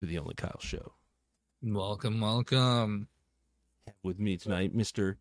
to 0.00 0.06
the 0.06 0.18
Only 0.18 0.34
Kyle 0.34 0.60
Show. 0.60 0.92
Welcome, 1.62 2.20
welcome. 2.20 3.08
With 4.02 4.18
me 4.18 4.36
tonight, 4.36 4.76
Mr. 4.76 5.16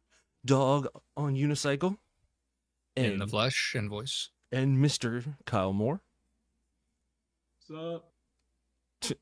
Dog 0.46 0.88
on 1.16 1.36
Unicycle. 1.36 1.98
In 2.96 3.18
the 3.18 3.28
flesh 3.28 3.74
and 3.76 3.90
voice. 3.90 4.30
And 4.52 4.78
Mr. 4.78 5.36
Kyle 5.46 5.74
Moore. 5.74 6.02
What's 7.68 7.84
up? 7.84 8.12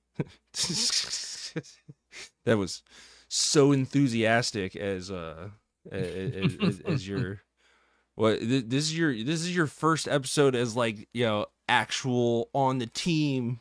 that 2.45 2.57
was 2.57 2.81
so 3.27 3.71
enthusiastic 3.71 4.75
as 4.75 5.11
uh 5.11 5.49
as, 5.91 6.55
as, 6.61 6.79
as 6.85 7.07
your 7.07 7.41
what 8.15 8.39
this 8.39 8.85
is 8.85 8.97
your 8.97 9.13
this 9.13 9.41
is 9.41 9.53
your 9.53 9.67
first 9.67 10.07
episode 10.07 10.55
as 10.55 10.75
like 10.77 11.09
you 11.13 11.25
know 11.25 11.45
actual 11.67 12.49
on 12.53 12.77
the 12.77 12.87
team 12.87 13.59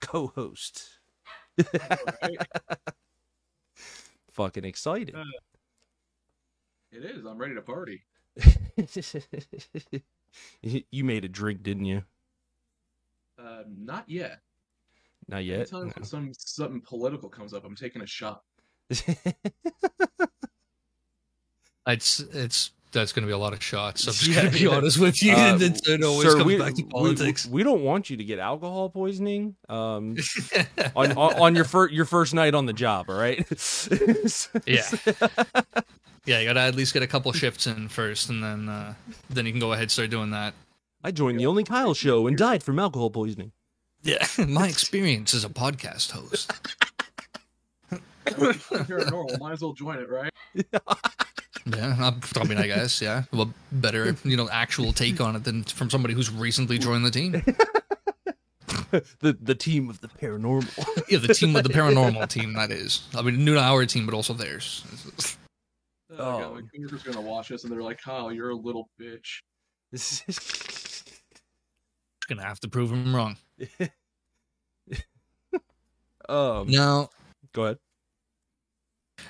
co-host 0.00 0.95
Right? 1.58 2.38
fucking 4.32 4.64
excited 4.64 5.14
Uh, 5.14 5.24
it 6.92 7.04
is. 7.04 7.24
I'm 7.24 7.38
ready 7.38 7.54
to 7.54 7.62
party. 7.62 8.04
You- 10.62 10.82
you 10.90 11.04
made 11.04 11.24
a 11.24 11.28
drink 11.28 11.62
didn't 11.62 11.84
you 11.86 12.02
Uh, 13.38 13.62
not 13.66 14.08
yet. 14.08 14.40
not 15.28 15.44
yet 15.44 15.72
Anytime 15.72 15.92
No. 15.96 16.02
some 16.02 16.32
something 16.34 16.80
political 16.82 17.28
comes 17.28 17.52
up, 17.54 17.64
I'm 17.64 17.76
taking 17.76 18.02
a 18.02 18.06
shot. 18.06 18.42
It's 21.86 22.20
it's 22.20 22.72
that's 23.00 23.12
going 23.12 23.22
to 23.22 23.26
be 23.26 23.32
a 23.32 23.38
lot 23.38 23.52
of 23.52 23.62
shots. 23.62 24.06
I'm 24.06 24.12
just 24.12 24.26
Yeah, 24.26 24.34
going 24.42 24.46
to 24.52 24.58
be 24.58 24.64
yeah. 24.64 24.70
honest 24.70 24.98
with 24.98 25.22
you. 25.22 25.32
Uh, 25.34 25.56
it, 25.60 26.02
always 26.02 26.28
sir, 26.28 26.32
comes 26.34 26.44
we, 26.44 26.58
back 26.58 26.74
to 26.74 26.82
we- 26.82 27.34
We, 27.50 27.62
don't 27.62 27.82
want 27.82 28.10
you 28.10 28.16
to 28.16 28.24
get 28.24 28.38
alcohol 28.38 28.90
poisoning 28.90 29.56
um, 29.68 30.16
on, 30.96 31.12
on 31.12 31.34
on 31.34 31.54
your 31.54 31.64
first 31.64 31.92
your 31.94 32.04
first 32.04 32.34
night 32.34 32.54
on 32.54 32.66
the 32.66 32.72
job. 32.72 33.08
All 33.08 33.16
right. 33.16 33.38
Yeah. 34.66 34.82
yeah, 36.26 36.40
you 36.40 36.46
got 36.46 36.54
to 36.54 36.60
at 36.60 36.74
least 36.74 36.92
get 36.92 37.02
a 37.02 37.06
couple 37.06 37.32
shifts 37.32 37.66
in 37.66 37.88
first, 37.88 38.28
and 38.30 38.42
then 38.42 38.68
uh, 38.68 38.94
then 39.30 39.46
you 39.46 39.52
can 39.52 39.60
go 39.60 39.72
ahead 39.72 39.82
and 39.82 39.90
start 39.90 40.10
doing 40.10 40.30
that. 40.30 40.54
I 41.04 41.12
joined 41.12 41.38
the 41.38 41.46
Only 41.46 41.62
Kyle 41.62 41.94
show 41.94 42.26
and 42.26 42.36
died 42.36 42.62
from 42.62 42.78
alcohol 42.78 43.10
poisoning. 43.10 43.52
Yeah, 44.02 44.26
my 44.48 44.68
experience 44.68 45.34
as 45.34 45.44
a 45.44 45.48
podcast 45.48 46.10
host. 46.12 46.52
Paranormal. 48.26 49.38
Might 49.40 49.52
as 49.52 49.62
well 49.62 49.72
join 49.72 49.98
it, 49.98 50.08
right? 50.08 50.30
Yeah, 51.66 51.96
I 51.98 52.40
I 52.40 52.44
mean, 52.44 52.58
I 52.58 52.68
guess, 52.68 53.02
yeah. 53.02 53.24
Well, 53.32 53.52
better, 53.72 54.16
you 54.22 54.36
know, 54.36 54.48
actual 54.50 54.92
take 54.92 55.20
on 55.20 55.34
it 55.34 55.42
than 55.42 55.64
from 55.64 55.90
somebody 55.90 56.14
who's 56.14 56.30
recently 56.30 56.78
joined 56.78 57.04
the 57.04 57.10
team. 57.10 57.32
the 59.18 59.36
the 59.42 59.54
team 59.54 59.90
of 59.90 60.00
the 60.00 60.06
paranormal. 60.06 61.04
Yeah, 61.08 61.18
the 61.18 61.34
team 61.34 61.52
with 61.52 61.64
the 61.64 61.72
paranormal 61.72 62.28
team, 62.28 62.52
that 62.52 62.70
is. 62.70 63.02
I 63.16 63.22
mean, 63.22 63.44
new 63.44 63.58
our 63.58 63.84
team, 63.84 64.06
but 64.06 64.14
also 64.14 64.32
theirs. 64.32 64.84
Oh, 66.12 66.16
God, 66.38 66.54
my 66.54 66.60
coworkers 66.74 67.02
gonna 67.02 67.20
watch 67.20 67.48
this, 67.48 67.64
and 67.64 67.72
they're 67.72 67.82
like, 67.82 68.00
"Kyle, 68.00 68.32
you're 68.32 68.50
a 68.50 68.54
little 68.54 68.88
bitch." 69.00 69.42
Gonna 72.28 72.44
have 72.44 72.60
to 72.60 72.68
prove 72.68 72.92
him 72.92 73.14
wrong. 73.14 73.36
um, 76.28 76.68
Now, 76.68 77.10
go 77.52 77.64
ahead. 77.64 77.78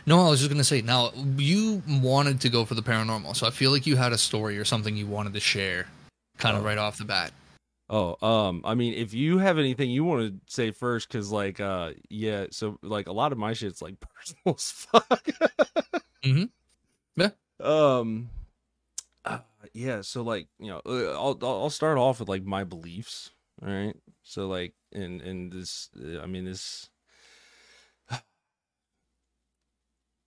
No, 0.06 0.26
I 0.26 0.30
was 0.30 0.40
just 0.40 0.50
gonna 0.50 0.64
say. 0.64 0.82
Now, 0.82 1.10
you 1.36 1.82
wanted 1.88 2.40
to 2.42 2.48
go 2.48 2.64
for 2.64 2.74
the 2.74 2.82
paranormal, 2.82 3.34
so 3.36 3.46
I 3.46 3.50
feel 3.50 3.70
like 3.72 3.86
you 3.86 3.96
had 3.96 4.12
a 4.12 4.18
story 4.18 4.58
or 4.58 4.64
something 4.64 4.96
you 4.96 5.06
wanted 5.06 5.34
to 5.34 5.40
share, 5.40 5.86
kind 6.38 6.56
of 6.56 6.62
Oh. 6.62 6.66
right 6.66 6.78
off 6.78 6.98
the 6.98 7.04
bat. 7.04 7.32
Oh, 7.88 8.16
um, 8.26 8.62
I 8.64 8.74
mean, 8.74 8.94
if 8.94 9.14
you 9.14 9.38
have 9.38 9.58
anything 9.58 9.90
you 9.90 10.02
want 10.02 10.28
to 10.32 10.40
say 10.52 10.72
first, 10.72 11.06
because 11.08 11.30
like, 11.30 11.60
uh, 11.60 11.92
yeah, 12.08 12.46
so 12.50 12.78
like 12.82 13.06
a 13.06 13.12
lot 13.12 13.30
of 13.30 13.38
my 13.38 13.52
shit's 13.52 13.80
like 13.80 13.94
personal 14.16 14.56
as 14.56 14.70
fuck. 14.72 15.26
Mhm. 16.24 16.50
Yeah. 17.16 17.30
Um. 17.60 18.28
uh, 19.24 19.38
yeah. 19.72 20.00
So 20.00 20.22
like, 20.22 20.48
you 20.58 20.66
know, 20.68 20.80
uh, 20.84 21.12
I'll 21.12 21.38
I'll 21.42 21.70
start 21.70 21.96
off 21.98 22.18
with 22.20 22.28
like 22.28 22.44
my 22.44 22.64
beliefs. 22.64 23.30
All 23.62 23.68
right. 23.72 23.94
So 24.24 24.48
like, 24.48 24.74
in 24.92 25.20
in 25.20 25.50
this, 25.50 25.88
uh, 25.96 26.20
I 26.20 26.26
mean 26.26 26.44
this. 26.44 26.90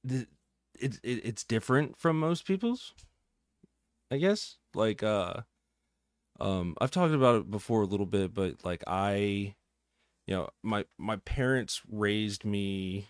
It, 0.07 0.27
it 0.79 0.99
it's 1.03 1.43
different 1.43 1.97
from 1.97 2.19
most 2.19 2.45
people's. 2.45 2.93
I 4.11 4.17
guess 4.17 4.57
like 4.73 5.03
uh 5.03 5.41
um 6.39 6.75
i've 6.79 6.91
talked 6.91 7.13
about 7.13 7.41
it 7.41 7.51
before 7.51 7.81
a 7.81 7.87
little 7.87 8.05
bit 8.05 8.33
but 8.33 8.63
like 8.63 8.83
i 8.87 9.55
you 10.27 10.35
know 10.35 10.49
my 10.63 10.85
my 10.97 11.17
parents 11.17 11.81
raised 11.89 12.45
me 12.45 13.07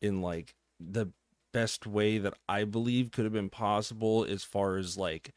in 0.00 0.20
like 0.20 0.54
the 0.80 1.06
best 1.52 1.86
way 1.86 2.18
that 2.18 2.34
i 2.48 2.64
believe 2.64 3.12
could 3.12 3.24
have 3.24 3.32
been 3.32 3.50
possible 3.50 4.24
as 4.24 4.42
far 4.42 4.76
as 4.76 4.96
like 4.96 5.32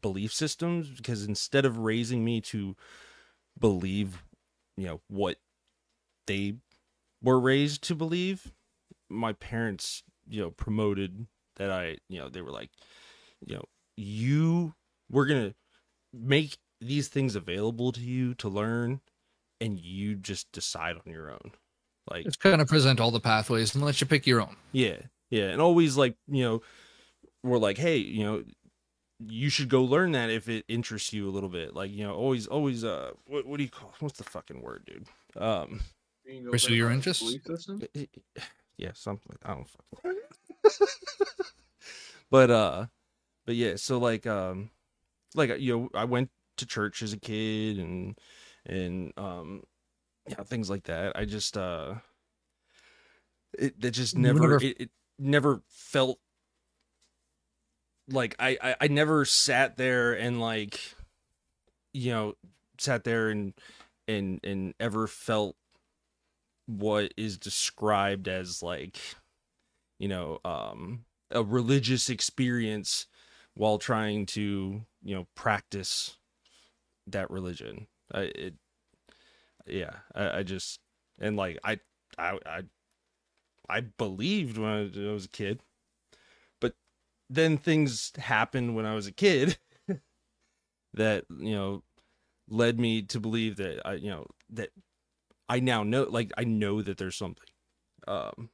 belief 0.00 0.32
systems 0.32 0.88
because 0.90 1.24
instead 1.24 1.64
of 1.64 1.78
raising 1.78 2.24
me 2.24 2.40
to 2.40 2.76
believe 3.58 4.22
you 4.76 4.86
know 4.86 5.00
what 5.08 5.38
they 6.26 6.54
were 7.22 7.40
raised 7.40 7.82
to 7.82 7.94
believe 7.94 8.52
my 9.14 9.32
parents 9.34 10.02
you 10.28 10.40
know 10.40 10.50
promoted 10.50 11.26
that 11.56 11.70
i 11.70 11.96
you 12.08 12.18
know 12.18 12.28
they 12.28 12.42
were 12.42 12.50
like 12.50 12.70
you 13.46 13.54
know 13.54 13.64
you 13.96 14.74
we're 15.10 15.26
gonna 15.26 15.54
make 16.12 16.56
these 16.80 17.08
things 17.08 17.34
available 17.36 17.92
to 17.92 18.00
you 18.00 18.34
to 18.34 18.48
learn 18.48 19.00
and 19.60 19.78
you 19.78 20.14
just 20.14 20.50
decide 20.52 20.96
on 21.06 21.12
your 21.12 21.30
own 21.30 21.52
like 22.10 22.24
Just 22.24 22.40
kind 22.40 22.60
of 22.60 22.68
present 22.68 23.00
all 23.00 23.10
the 23.10 23.20
pathways 23.20 23.74
and 23.74 23.84
let 23.84 24.00
you 24.00 24.06
pick 24.06 24.26
your 24.26 24.40
own. 24.40 24.56
yeah 24.72 24.96
yeah 25.30 25.44
and 25.50 25.60
always 25.60 25.96
like 25.96 26.16
you 26.28 26.42
know 26.42 26.62
we're 27.42 27.58
like 27.58 27.78
hey 27.78 27.96
you 27.98 28.24
know 28.24 28.42
you 29.26 29.48
should 29.48 29.68
go 29.68 29.82
learn 29.84 30.12
that 30.12 30.28
if 30.28 30.48
it 30.48 30.64
interests 30.68 31.12
you 31.12 31.28
a 31.28 31.32
little 31.32 31.48
bit 31.48 31.74
like 31.74 31.90
you 31.90 32.04
know 32.04 32.14
always 32.14 32.46
always 32.46 32.84
uh 32.84 33.10
what, 33.26 33.46
what 33.46 33.56
do 33.58 33.62
you 33.62 33.70
call 33.70 33.92
what's 34.00 34.18
the 34.18 34.24
fucking 34.24 34.60
word 34.60 34.84
dude 34.86 35.06
um 35.42 35.80
Pursue 36.50 36.74
your 36.74 36.90
interests? 36.90 37.22
Yeah 38.76 38.90
something 38.94 39.26
like 39.30 39.50
i 39.50 39.54
don't 39.54 39.68
fucking 39.68 40.16
but 42.30 42.50
uh 42.50 42.86
but 43.46 43.54
yeah 43.54 43.76
so 43.76 43.98
like 43.98 44.26
um 44.26 44.70
like 45.34 45.58
you 45.60 45.76
know 45.76 45.88
i 45.94 46.04
went 46.04 46.30
to 46.56 46.66
church 46.66 47.02
as 47.02 47.12
a 47.12 47.18
kid 47.18 47.78
and 47.78 48.18
and 48.66 49.12
um 49.16 49.62
yeah 50.28 50.42
things 50.42 50.70
like 50.70 50.84
that. 50.84 51.12
I 51.16 51.24
just 51.26 51.56
uh 51.56 51.94
it 53.58 53.78
that 53.80 53.90
just 53.92 54.16
never 54.16 54.40
never- 54.40 54.56
it, 54.64 54.80
it 54.80 54.90
never 55.18 55.60
felt 55.68 56.18
like 58.08 58.34
I, 58.38 58.56
I 58.62 58.76
i 58.82 58.88
never 58.88 59.24
sat 59.24 59.76
there 59.76 60.12
and 60.12 60.40
like 60.40 60.80
you 61.92 62.10
know 62.12 62.34
sat 62.78 63.04
there 63.04 63.30
and 63.30 63.54
and 64.08 64.40
and 64.44 64.74
ever 64.80 65.06
felt 65.06 65.56
what 66.66 67.12
is 67.16 67.38
described 67.38 68.28
as 68.28 68.62
like 68.62 68.98
you 69.98 70.08
know 70.08 70.40
um 70.44 71.04
a 71.30 71.42
religious 71.42 72.08
experience 72.10 73.06
while 73.54 73.78
trying 73.78 74.26
to 74.26 74.82
you 75.02 75.14
know 75.14 75.26
practice 75.34 76.16
that 77.06 77.30
religion. 77.30 77.86
I, 78.12 78.20
it 78.34 78.54
yeah 79.66 79.92
I, 80.14 80.38
I 80.38 80.42
just 80.42 80.80
and 81.18 81.36
like 81.36 81.58
I, 81.64 81.78
I 82.18 82.38
i 82.46 82.62
i 83.68 83.80
believed 83.80 84.58
when 84.58 84.68
I, 84.68 85.08
I 85.08 85.12
was 85.12 85.24
a 85.24 85.28
kid 85.28 85.60
but 86.60 86.74
then 87.30 87.56
things 87.56 88.12
happened 88.18 88.76
when 88.76 88.86
i 88.86 88.94
was 88.94 89.06
a 89.06 89.12
kid 89.12 89.58
that 90.94 91.24
you 91.30 91.54
know 91.54 91.82
led 92.48 92.78
me 92.78 93.02
to 93.02 93.20
believe 93.20 93.56
that 93.56 93.86
i 93.86 93.94
you 93.94 94.10
know 94.10 94.26
that 94.50 94.70
i 95.48 95.60
now 95.60 95.82
know 95.82 96.04
like 96.04 96.32
i 96.36 96.44
know 96.44 96.82
that 96.82 96.98
there's 96.98 97.16
something. 97.16 97.48
Um 98.06 98.50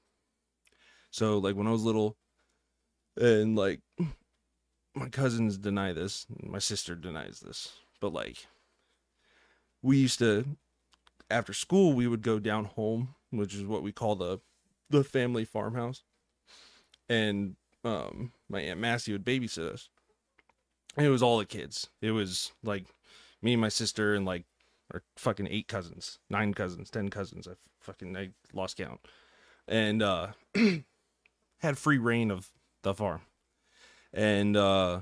so 1.11 1.39
like 1.39 1.57
when 1.57 1.67
i 1.67 1.71
was 1.71 1.83
little 1.83 2.17
and 3.17 3.57
like 3.57 3.81
my 4.95 5.09
cousins 5.09 5.59
deny 5.59 5.93
this 5.93 6.27
my 6.43 6.59
sister 6.59 6.95
denies 6.95 7.41
this 7.41 7.73
but 8.01 8.13
like 8.13 8.47
we 9.83 9.97
used 9.99 10.19
to 10.19 10.45
after 11.31 11.53
school 11.53 11.93
we 11.93 12.07
would 12.07 12.23
go 12.23 12.39
down 12.39 12.65
home 12.65 13.15
which 13.31 13.55
is 13.55 13.65
what 13.65 13.83
we 13.83 13.93
call 13.93 14.15
the 14.15 14.39
the 14.89 15.05
family 15.05 15.45
farmhouse 15.45 16.03
and 17.11 17.57
um 17.85 18.33
my 18.49 18.61
aunt 18.61 18.81
massey 18.81 19.13
would 19.13 19.25
babysit 19.25 19.71
us. 19.73 19.91
And 20.97 21.07
it 21.07 21.11
was 21.11 21.23
all 21.23 21.39
the 21.39 21.47
kids. 21.47 21.89
It 22.01 22.11
was 22.11 22.53
like 22.63 22.87
me 23.43 23.53
and 23.53 23.61
my 23.61 23.69
sister 23.69 24.15
and 24.15 24.25
like 24.27 24.45
our 24.93 25.03
fucking 25.17 25.49
eight 25.51 25.69
cousins 25.69 26.19
nine 26.29 26.55
cousins 26.55 26.91
ten 26.91 27.09
cousins. 27.09 27.49
I 27.49 27.53
fucking 27.81 28.17
i 28.17 28.31
lost 28.53 28.77
count. 28.77 29.01
And 29.69 30.03
uh 30.03 30.29
had 31.59 31.79
free 31.79 31.99
reign 31.99 32.31
of 32.31 32.49
the 32.83 32.95
farm. 32.95 33.23
And 34.13 34.57
uh 34.57 35.01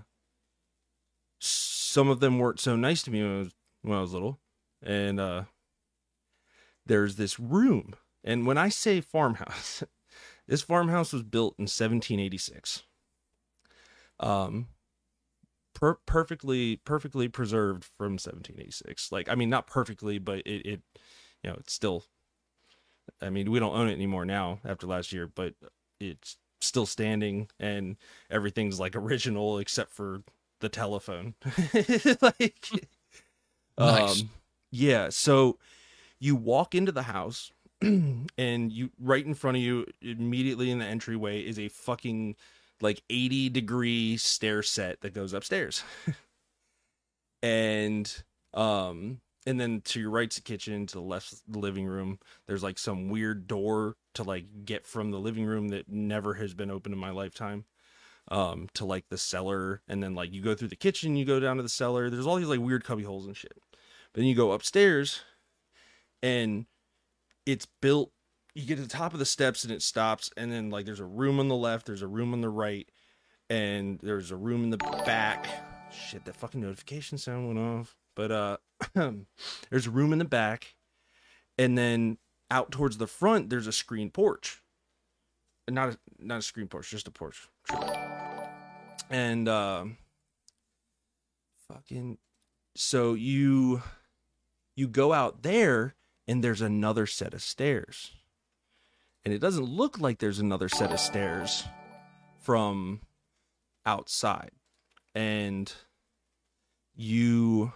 some 1.40 2.08
of 2.08 2.20
them 2.20 2.38
weren't 2.38 2.61
so 2.61 2.76
nice 2.76 3.02
to 3.05 3.11
me 3.11 3.23
when 3.23 3.35
I 3.35 3.38
was 3.38 3.55
when 3.82 3.99
I 3.99 4.00
was 4.00 4.12
little. 4.12 4.38
And 4.82 5.20
uh 5.20 5.44
there's 6.87 7.17
this 7.17 7.38
room. 7.38 7.94
And 8.25 8.46
when 8.46 8.58
I 8.58 8.69
say 8.69 9.00
farmhouse, 9.00 9.82
this 10.49 10.62
farmhouse 10.62 11.12
was 11.12 11.23
built 11.23 11.55
in 11.58 11.64
1786. 11.64 12.82
Um 14.20 14.69
per- 15.81 15.99
perfectly 16.07 16.77
perfectly 16.77 17.29
preserved 17.29 17.85
from 17.85 18.13
1786. 18.13 19.13
Like 19.13 19.29
I 19.29 19.35
mean 19.35 19.51
not 19.51 19.67
perfectly, 19.67 20.19
but 20.19 20.39
it, 20.41 20.67
it 20.67 20.81
you 21.43 21.51
know, 21.51 21.57
it's 21.59 21.73
still 21.73 22.05
I 23.23 23.31
mean, 23.31 23.51
we 23.51 23.59
don't 23.59 23.77
own 23.77 23.89
it 23.89 23.93
anymore 23.95 24.25
now 24.25 24.61
after 24.65 24.87
last 24.87 25.13
year, 25.13 25.27
but 25.27 25.55
it's 26.01 26.37
still 26.61 26.87
standing 26.87 27.49
and 27.59 27.97
everything's 28.31 28.81
like 28.81 28.97
original 28.97 29.59
except 29.59 29.93
for 29.93 30.23
the 30.61 30.69
telephone. 30.69 31.35
like 32.21 32.69
Nice. 33.79 34.23
um 34.23 34.31
yeah, 34.71 35.09
so 35.09 35.59
you 36.19 36.35
walk 36.37 36.75
into 36.75 36.93
the 36.93 37.03
house 37.05 37.53
and 37.81 38.73
you 38.73 38.91
right 39.01 39.25
in 39.25 39.35
front 39.35 39.57
of 39.57 39.63
you 39.63 39.87
immediately 40.03 40.71
in 40.71 40.81
the 40.81 40.85
entryway 40.85 41.41
is 41.41 41.59
a 41.59 41.69
fucking 41.69 42.35
like 42.81 43.03
80 43.11 43.49
degree 43.51 44.17
stair 44.17 44.63
set 44.63 45.01
that 45.01 45.15
goes 45.15 45.33
upstairs. 45.33 45.83
and 47.43 48.23
um 48.55 49.21
and 49.47 49.59
then 49.59 49.81
to 49.81 50.01
your 50.01 50.11
right's 50.11 50.37
the 50.37 50.43
kitchen, 50.43 50.87
to 50.87 50.95
the 50.97 51.01
left's 51.01 51.43
the 51.49 51.59
living 51.59 51.87
room. 51.87 52.19
There's 52.47 52.63
like 52.63 52.79
some 52.79 53.09
weird 53.09 53.47
door 53.47 53.97
to 54.15 54.23
like 54.23 54.45
get 54.67 54.87
from 54.87 55.11
the 55.11 55.19
living 55.19 55.47
room 55.47 55.69
that 55.69 55.89
never 55.89 56.35
has 56.35 56.53
been 56.53 56.71
open 56.71 56.93
in 56.93 56.99
my 56.99 57.11
lifetime. 57.11 57.65
Um, 58.31 58.69
to 58.75 58.85
like 58.85 59.09
the 59.09 59.17
cellar, 59.17 59.81
and 59.89 60.03
then 60.03 60.15
like 60.15 60.35
you 60.35 60.43
go 60.43 60.55
through 60.55 60.69
the 60.69 60.77
kitchen, 60.77 61.17
you 61.17 61.25
go 61.25 61.41
down 61.41 61.57
to 61.57 61.63
the 61.63 61.69
cellar. 61.71 62.11
There's 62.11 62.27
all 62.27 62.37
these 62.37 62.47
like 62.47 62.61
weird 62.61 62.85
cubby 62.85 63.05
holes 63.05 63.25
and 63.25 63.35
shit. 63.35 63.55
But 64.13 64.21
then 64.21 64.27
you 64.27 64.35
go 64.35 64.53
upstairs, 64.53 65.23
and 66.23 66.67
it's 67.47 67.67
built. 67.81 68.13
You 68.58 68.66
get 68.66 68.75
to 68.75 68.82
the 68.82 68.88
top 68.88 69.12
of 69.12 69.20
the 69.20 69.25
steps 69.25 69.62
and 69.62 69.72
it 69.72 69.82
stops, 69.82 70.32
and 70.37 70.50
then 70.50 70.69
like 70.69 70.84
there's 70.84 70.99
a 70.99 71.05
room 71.05 71.38
on 71.38 71.46
the 71.46 71.55
left, 71.55 71.87
there's 71.87 72.02
a 72.02 72.08
room 72.08 72.32
on 72.32 72.40
the 72.40 72.49
right, 72.49 72.88
and 73.49 74.00
there's 74.02 74.32
a 74.32 74.37
room 74.37 74.64
in 74.64 74.70
the 74.70 74.78
back. 74.78 75.46
Shit, 75.93 76.25
that 76.25 76.34
fucking 76.34 76.60
notification 76.60 77.19
sound 77.19 77.46
went 77.46 77.60
off. 77.60 77.96
But 78.16 78.32
uh, 78.32 78.56
there's 79.70 79.87
a 79.87 79.93
room 79.93 80.12
in 80.12 80.19
the 80.19 80.25
back, 80.25 80.75
and 81.56 81.78
then 81.78 82.19
out 82.50 82.72
towards 82.72 82.99
the 82.99 83.06
front 83.06 83.49
there's 83.49 83.69
a 83.69 83.72
screen 83.72 84.10
porch. 84.10 84.60
Not 85.70 85.90
a 85.90 85.99
not 86.19 86.40
a 86.40 86.43
screen 86.43 86.66
porch, 86.66 86.90
just 86.90 87.06
a 87.06 87.12
porch. 87.12 87.49
And 89.08 89.49
um, 89.49 89.99
fucking, 91.69 92.19
so 92.75 93.14
you 93.14 93.82
you 94.75 94.88
go 94.88 95.12
out 95.12 95.44
there 95.44 95.94
and 96.26 96.43
there's 96.43 96.60
another 96.60 97.06
set 97.06 97.34
of 97.34 97.43
stairs. 97.43 98.10
And 99.25 99.35
it 99.35 99.41
doesn't 99.41 99.65
look 99.65 99.99
like 99.99 100.19
there's 100.19 100.38
another 100.38 100.69
set 100.69 100.93
of 100.93 101.00
stairs 101.00 101.65
from 102.41 103.00
outside. 103.85 104.53
And 105.15 105.73
you 106.94 107.73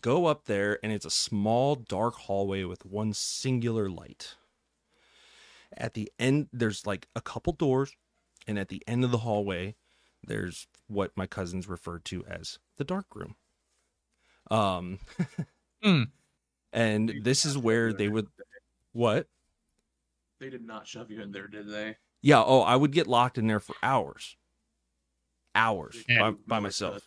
go 0.00 0.26
up 0.26 0.44
there 0.44 0.78
and 0.82 0.92
it's 0.92 1.06
a 1.06 1.10
small 1.10 1.74
dark 1.74 2.14
hallway 2.14 2.64
with 2.64 2.84
one 2.84 3.12
singular 3.12 3.88
light. 3.88 4.34
At 5.76 5.94
the 5.94 6.10
end 6.18 6.48
there's 6.52 6.86
like 6.86 7.08
a 7.16 7.20
couple 7.20 7.52
doors 7.52 7.92
and 8.46 8.58
at 8.58 8.68
the 8.68 8.82
end 8.86 9.04
of 9.04 9.10
the 9.10 9.18
hallway 9.18 9.74
there's 10.22 10.66
what 10.86 11.12
my 11.16 11.26
cousins 11.26 11.68
referred 11.68 12.04
to 12.06 12.24
as 12.26 12.58
the 12.76 12.84
dark 12.84 13.06
room. 13.14 13.36
Um 14.50 14.98
Hmm. 15.82 16.04
and 16.72 17.12
this 17.22 17.44
is 17.44 17.58
where 17.58 17.92
they 17.92 18.08
would 18.08 18.28
what? 18.92 19.28
They 20.40 20.50
did 20.50 20.64
not 20.66 20.86
shove 20.86 21.10
you 21.10 21.22
in 21.22 21.32
there, 21.32 21.48
did 21.48 21.70
they? 21.70 21.96
Yeah, 22.22 22.42
oh, 22.44 22.60
I 22.60 22.76
would 22.76 22.92
get 22.92 23.06
locked 23.06 23.38
in 23.38 23.46
there 23.46 23.60
for 23.60 23.74
hours. 23.82 24.36
Hours 25.54 25.96
by, 26.08 26.32
by 26.46 26.60
myself. 26.60 27.02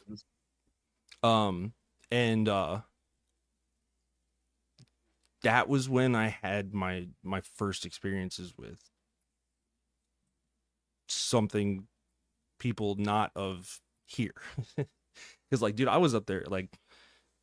Um 1.22 1.74
and 2.10 2.50
uh 2.50 2.82
that 5.44 5.70
was 5.70 5.88
when 5.88 6.16
I 6.16 6.28
had 6.42 6.74
my 6.74 7.08
my 7.24 7.42
first 7.42 7.86
experiences 7.86 8.54
with 8.58 8.80
something 11.08 11.88
people 12.60 12.96
not 12.96 13.32
of 13.36 13.80
here. 14.06 14.34
Cuz 15.52 15.62
like 15.62 15.76
dude, 15.76 15.88
I 15.88 15.98
was 15.98 16.16
up 16.16 16.26
there 16.26 16.44
like 16.48 16.80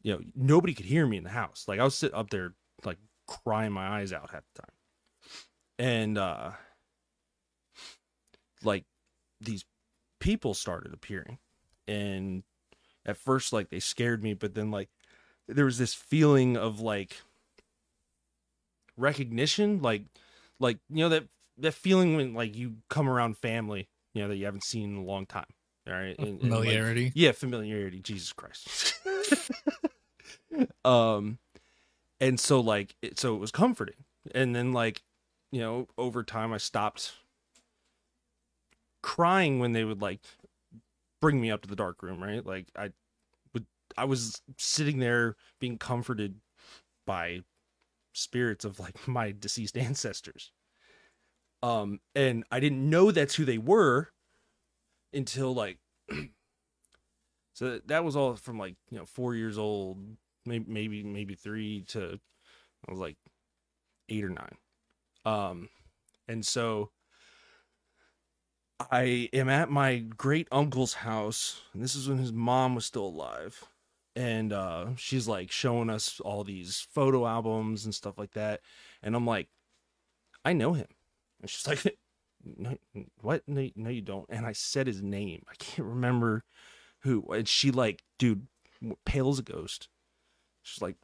you 0.03 0.13
know, 0.13 0.21
nobody 0.35 0.75
could 0.75 0.87
hear 0.87 1.07
me 1.07 1.17
in 1.17 1.25
the 1.25 1.31
house. 1.31 1.65
Like 1.69 1.79
I 1.79 1.85
was 1.85 1.97
sitting 1.97 2.17
up 2.17 2.31
there 2.31 2.55
like 2.85 2.99
crying 3.27 3.73
my 3.73 3.87
eyes 4.01 4.13
out 4.13 4.31
half 4.31 4.45
the 4.55 4.63
time. 4.63 4.76
And 5.79 6.17
uh 6.19 6.53
like 8.65 8.85
these 9.41 9.65
people 10.21 10.55
started 10.55 10.93
appearing. 10.95 11.39
And 11.87 12.43
at 13.05 13.17
first 13.17 13.53
like 13.53 13.71
they 13.71 13.79
scared 13.81 14.23
me 14.23 14.35
but 14.35 14.55
then 14.55 14.71
like 14.71 14.89
there 15.47 15.65
was 15.67 15.79
this 15.79 15.95
feeling 15.95 16.57
of 16.57 16.81
like 16.81 17.21
recognition 18.97 19.81
like 19.83 20.03
like 20.59 20.79
you 20.91 20.97
know 21.05 21.09
that 21.11 21.25
that 21.59 21.73
feeling 21.75 22.17
when 22.17 22.35
like 22.35 22.57
you 22.57 22.77
come 22.91 23.09
around 23.09 23.37
family 23.37 23.89
you 24.15 24.23
know 24.23 24.29
that 24.29 24.37
you 24.37 24.45
haven't 24.47 24.65
seen 24.65 24.91
in 24.97 24.97
a 24.97 25.05
long 25.05 25.27
time 25.27 25.47
all 25.87 25.93
right? 25.95 26.19
And- 26.19 26.41
and, 26.41 26.51
like, 26.51 26.61
Familiarity. 26.63 27.13
yeah 27.15 27.31
familiarity. 27.33 28.01
Jesus 28.01 28.33
christ. 28.33 28.95
Um 30.85 31.39
and 32.19 32.41
so 32.41 32.61
like 32.61 32.97
it, 33.03 33.19
so 33.19 33.35
it 33.35 33.39
was 33.39 33.51
comforting. 33.51 33.97
And 34.35 34.57
then 34.57 34.73
like 34.73 35.03
you 35.53 35.61
know 35.61 35.87
over 35.97 36.23
time 36.23 36.53
i 36.53 36.59
stopped 36.59 37.13
crying 39.07 39.61
when 39.61 39.71
they 39.73 39.85
would 39.85 40.03
like 40.03 40.21
bring 41.21 41.41
me 41.41 41.49
up 41.51 41.63
to 41.63 41.69
the 41.69 41.77
dark 41.77 42.03
room 42.03 42.21
right? 42.23 42.45
Like 42.45 42.67
i 42.77 42.91
would 43.55 43.65
i 43.97 44.05
was 44.05 44.43
sitting 44.59 44.99
there 44.99 45.37
being 45.61 45.79
comforted 45.79 46.41
by 47.07 47.43
spirits 48.13 48.65
of 48.65 48.81
like 48.81 49.07
my 49.09 49.33
deceased 49.39 49.79
ancestors. 49.79 50.51
Um 51.63 52.01
and 52.15 52.45
i 52.51 52.59
didn't 52.61 52.89
know 52.91 53.11
that's 53.13 53.37
who 53.37 53.45
they 53.45 53.59
were 53.59 54.09
until 55.13 55.55
like 55.55 55.79
so 57.55 57.81
that 57.87 58.05
was 58.05 58.17
all 58.17 58.35
from 58.35 58.59
like 58.59 58.75
you 58.91 58.99
know 58.99 59.07
4 59.07 59.37
years 59.37 59.57
old 59.57 59.99
maybe 60.45 60.65
maybe 60.69 61.03
maybe 61.05 61.35
3 61.35 61.85
to 61.89 62.19
i 62.89 62.91
was 62.91 63.01
like 63.01 63.17
8 64.09 64.25
or 64.25 64.31
9 64.31 64.39
um 65.27 65.69
and 66.29 66.47
so 66.47 66.91
I 68.91 69.29
am 69.33 69.49
at 69.49 69.71
my 69.71 69.99
great 69.99 70.49
uncle's 70.53 70.95
house, 70.95 71.63
and 71.73 71.83
this 71.83 71.95
is 71.95 72.09
when 72.09 72.19
his 72.19 72.33
mom 72.33 72.75
was 72.75 72.85
still 72.85 73.07
alive. 73.07 73.65
And 74.15 74.53
uh, 74.53 74.89
she's 74.97 75.29
like 75.29 75.51
showing 75.51 75.91
us 75.91 76.21
all 76.21 76.45
these 76.45 76.87
photo 76.93 77.27
albums 77.27 77.85
and 77.85 77.95
stuff 77.95 78.19
like 78.19 78.33
that. 78.33 78.61
And 79.03 79.15
I'm 79.15 79.27
like, 79.27 79.49
I 80.45 80.53
know 80.53 80.73
him. 80.73 80.87
And 81.41 81.51
she's 81.51 81.67
like, 81.85 81.99
no, 82.45 82.77
what? 83.21 83.43
No, 83.47 83.69
no, 83.77 83.91
you 83.91 84.03
don't. 84.03 84.27
And 84.31 84.47
I 84.47 84.53
said 84.53 84.87
his 84.87 85.03
name. 85.03 85.43
I 85.51 85.55
can't 85.59 85.89
remember 85.89 86.45
who. 87.01 87.25
And 87.33 87.49
she 87.49 87.71
like, 87.71 88.03
dude, 88.19 88.47
pale 89.05 89.31
as 89.31 89.39
a 89.39 89.43
ghost. 89.43 89.89
She's 90.63 90.83
like, 90.83 90.97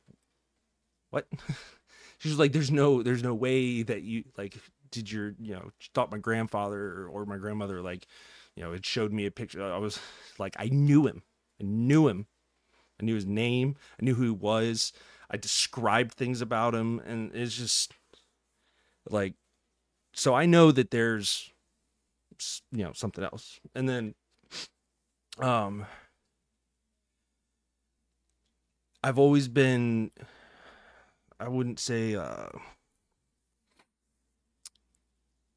what? 1.10 1.26
she's 2.22 2.38
like, 2.38 2.52
there's 2.52 2.70
no, 2.70 3.02
there's 3.02 3.22
no 3.22 3.34
way 3.34 3.82
that 3.82 4.02
you 4.02 4.24
like 4.38 4.56
did 4.92 5.10
your 5.10 5.34
you 5.40 5.54
know 5.54 5.70
thought 5.94 6.12
my 6.12 6.18
grandfather 6.18 7.08
or 7.08 7.24
my 7.24 7.38
grandmother 7.38 7.80
like 7.80 8.06
you 8.54 8.62
know 8.62 8.72
it 8.72 8.86
showed 8.86 9.12
me 9.12 9.26
a 9.26 9.30
picture. 9.30 9.62
I 9.62 9.78
was 9.78 9.98
like 10.38 10.54
i 10.58 10.68
knew 10.68 11.06
him. 11.06 11.22
I 11.60 11.64
knew 11.64 12.06
him. 12.06 12.26
I 13.00 13.04
knew 13.04 13.14
his 13.16 13.26
name. 13.26 13.74
I 14.00 14.04
knew 14.04 14.14
who 14.14 14.24
he 14.24 14.30
was. 14.30 14.92
I 15.30 15.38
described 15.38 16.12
things 16.12 16.40
about 16.40 16.74
him 16.74 17.00
and 17.00 17.34
it's 17.34 17.56
just 17.56 17.94
like 19.08 19.34
so 20.14 20.34
i 20.34 20.46
know 20.46 20.70
that 20.70 20.90
there's 20.90 21.50
you 22.70 22.84
know 22.84 22.92
something 22.92 23.24
else. 23.24 23.58
And 23.74 23.88
then 23.88 24.14
um 25.38 25.86
i've 29.02 29.18
always 29.18 29.48
been 29.48 30.10
i 31.42 31.48
wouldn't 31.48 31.78
say 31.78 32.14
uh 32.16 32.48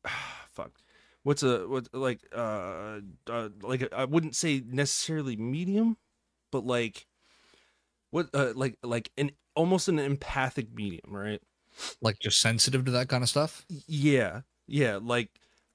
fuck 0.49 0.71
what's 1.23 1.43
a 1.43 1.67
what 1.67 1.87
like 1.93 2.21
uh, 2.33 2.99
uh 3.29 3.49
like 3.61 3.91
i 3.93 4.05
wouldn't 4.05 4.35
say 4.35 4.61
necessarily 4.65 5.35
medium 5.35 5.97
but 6.51 6.65
like 6.65 7.07
what 8.11 8.29
uh, 8.33 8.53
like 8.55 8.77
like 8.83 9.11
an 9.17 9.31
almost 9.55 9.87
an 9.87 9.99
empathic 9.99 10.73
medium 10.73 11.01
right 11.07 11.41
Like 12.01 12.19
just 12.19 12.39
sensitive 12.39 12.85
to 12.85 12.91
that 12.91 13.09
kind 13.09 13.23
of 13.23 13.29
stuff. 13.29 13.65
yeah 13.87 14.41
yeah 14.67 14.99
like 15.01 15.29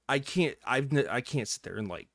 i 0.09 0.19
can't 0.19 0.57
i've 0.65 0.91
i 1.09 1.21
can't 1.21 1.47
sit 1.47 1.63
there 1.63 1.77
and 1.77 1.87
like 1.87 2.07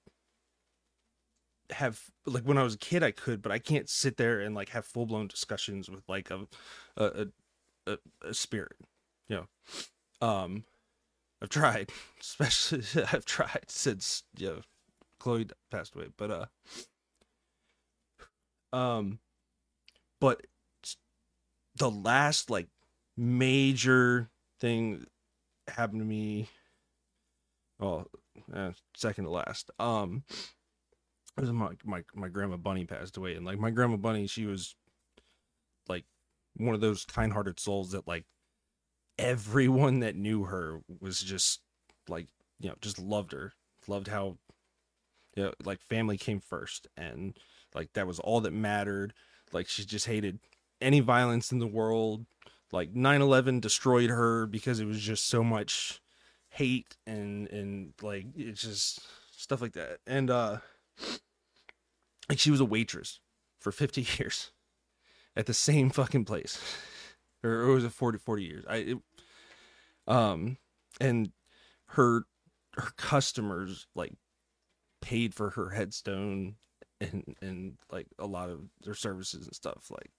have 1.71 2.01
like 2.27 2.45
when 2.45 2.57
i 2.59 2.63
was 2.63 2.75
a 2.75 2.79
kid 2.79 3.03
i 3.03 3.11
could 3.11 3.43
but 3.43 3.51
i 3.51 3.59
can't 3.59 3.89
sit 3.89 4.17
there 4.17 4.41
and 4.41 4.55
like 4.55 4.69
have 4.69 4.85
full-blown 4.87 5.27
discussions 5.27 5.91
with 5.91 6.09
like 6.09 6.31
a 6.31 6.47
a 6.97 7.27
a, 7.87 7.99
a, 8.23 8.35
spirit 8.35 8.77
you 9.29 9.37
know 9.37 10.27
Um, 10.27 10.65
I've 11.43 11.49
tried, 11.49 11.91
especially 12.21 12.83
I've 13.13 13.25
tried 13.25 13.65
since 13.69 14.23
you 14.37 14.49
know 14.49 14.61
Chloe 15.19 15.47
passed 15.71 15.95
away, 15.95 16.09
but 16.17 16.31
uh, 18.73 18.77
um, 18.77 19.19
but 20.21 20.47
the 21.77 21.91
last 21.91 22.51
like 22.51 22.69
major 23.17 24.31
thing 24.61 25.07
happened 25.69 26.01
to 26.01 26.07
me. 26.07 26.49
Well, 27.79 28.07
uh, 28.55 28.73
second 28.95 29.25
to 29.25 29.31
last. 29.31 29.71
Um, 29.79 30.25
it 31.37 31.43
was 31.43 31.53
my 31.53 31.73
my 31.85 32.05
my 32.15 32.29
grandma 32.29 32.57
Bunny 32.57 32.87
passed 32.87 33.17
away, 33.17 33.35
and 33.35 33.45
like 33.45 33.59
my 33.59 33.71
grandma 33.71 33.97
Bunny, 33.97 34.27
she 34.27 34.47
was 34.47 34.75
one 36.57 36.75
of 36.75 36.81
those 36.81 37.05
kind-hearted 37.05 37.61
souls 37.61 37.93
that 37.93 38.07
like 38.07 38.25
everyone 39.19 40.01
that 40.01 40.17
knew 40.17 40.45
her 40.45 40.81
was 41.01 41.21
just 41.21 41.61
like 42.09 42.29
you 42.61 42.69
know 42.69 42.75
just 42.81 42.99
loved 42.99 43.33
her 43.33 43.53
loved 43.89 44.09
how 44.09 44.37
you 45.37 45.45
know 45.45 45.53
like 45.65 45.81
family 45.81 46.19
came 46.19 46.41
first 46.41 46.87
and 46.97 47.39
like 47.77 47.93
that 47.93 48.07
was 48.07 48.19
all 48.19 48.41
that 48.41 48.53
mattered. 48.53 49.13
Like 49.53 49.69
she 49.69 49.85
just 49.85 50.07
hated 50.07 50.41
any 50.81 51.01
violence 51.01 51.53
in 51.53 51.59
the 51.59 51.67
world. 51.67 52.27
Like 52.73 52.93
9-11 52.93 53.61
destroyed 53.61 54.11
her 54.11 54.47
because 54.47 54.81
it 54.81 54.87
was 54.87 55.01
just 55.01 55.29
so 55.29 55.45
much 55.45 56.01
hate 56.49 56.97
and 57.07 57.49
and 57.49 57.93
like 58.03 58.25
it's 58.35 58.63
just 58.63 59.01
stuff 59.31 59.61
like 59.61 59.75
that. 59.75 59.99
And 60.07 60.31
uh 60.31 60.59
like 62.29 62.39
she 62.39 62.51
was 62.51 62.61
a 62.61 62.65
waitress 62.65 63.21
for 63.59 63.71
50 63.71 64.07
years 64.19 64.51
at 65.37 65.47
the 65.47 65.55
same 65.55 65.91
fucking 65.91 66.25
place. 66.25 66.61
Or, 67.45 67.51
or 67.51 67.67
was 67.75 67.85
it 67.85 67.93
40 67.93 68.19
40 68.19 68.43
years. 68.43 68.65
I 68.69 68.77
it, 68.77 68.99
um 70.07 70.59
and 71.01 71.33
her 71.89 72.25
her 72.75 72.91
customers 72.97 73.87
like 73.95 74.13
paid 75.01 75.35
for 75.35 75.51
her 75.51 75.71
headstone 75.71 76.57
and 77.01 77.37
and 77.41 77.75
like 77.91 78.07
a 78.19 78.27
lot 78.27 78.51
of 78.51 78.69
their 78.83 78.95
services 78.95 79.47
and 79.47 79.55
stuff 79.55 79.91
like 79.91 80.11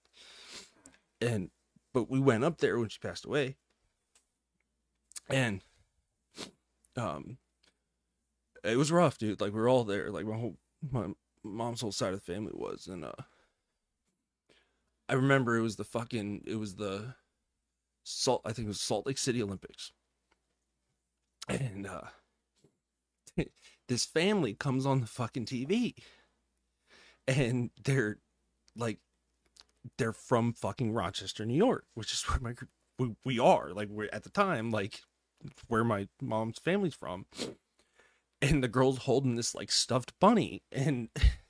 and 1.20 1.50
but 1.92 2.10
we 2.10 2.20
went 2.20 2.44
up 2.44 2.58
there 2.58 2.78
when 2.78 2.88
she 2.88 2.98
passed 3.00 3.24
away. 3.24 3.56
And 5.28 5.62
um 6.96 7.38
it 8.64 8.76
was 8.76 8.92
rough 8.92 9.18
dude. 9.18 9.40
Like 9.40 9.52
we 9.52 9.60
were 9.60 9.68
all 9.68 9.84
there. 9.84 10.10
Like 10.10 10.26
my 10.26 10.36
whole 10.36 10.56
my 10.90 11.06
mom's 11.42 11.80
whole 11.80 11.92
side 11.92 12.12
of 12.14 12.24
the 12.24 12.32
family 12.32 12.52
was. 12.54 12.86
And 12.86 13.04
uh 13.04 13.12
I 15.08 15.14
remember 15.14 15.56
it 15.56 15.62
was 15.62 15.76
the 15.76 15.84
fucking 15.84 16.44
it 16.46 16.56
was 16.56 16.76
the 16.76 17.14
salt 18.04 18.42
I 18.44 18.52
think 18.52 18.66
it 18.66 18.68
was 18.68 18.80
Salt 18.80 19.06
Lake 19.06 19.18
City 19.18 19.42
Olympics. 19.42 19.92
And 21.48 21.86
uh 21.86 22.08
this 23.88 24.04
family 24.04 24.54
comes 24.54 24.84
on 24.86 25.00
the 25.00 25.06
fucking 25.06 25.46
TV 25.46 25.94
and 27.26 27.70
they're 27.84 28.18
like 28.76 28.98
they're 29.96 30.12
from 30.12 30.52
fucking 30.52 30.92
Rochester, 30.92 31.46
New 31.46 31.56
York, 31.56 31.84
which 31.94 32.12
is 32.12 32.22
where 32.28 32.40
my 32.40 32.54
we, 32.98 33.14
we 33.24 33.38
are 33.38 33.70
like 33.72 33.88
we're 33.88 34.08
at 34.12 34.24
the 34.24 34.30
time 34.30 34.70
like 34.70 35.02
where 35.68 35.84
my 35.84 36.08
mom's 36.20 36.58
family's 36.58 36.94
from. 36.94 37.26
And 38.40 38.62
the 38.62 38.68
girl's 38.68 38.98
holding 38.98 39.34
this 39.34 39.54
like 39.54 39.70
stuffed 39.72 40.12
bunny 40.20 40.62
and 40.70 41.08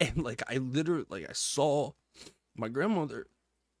and 0.00 0.22
like 0.22 0.42
I 0.48 0.56
literally 0.56 1.06
like 1.08 1.28
I 1.28 1.32
saw 1.32 1.92
my 2.56 2.68
grandmother 2.68 3.26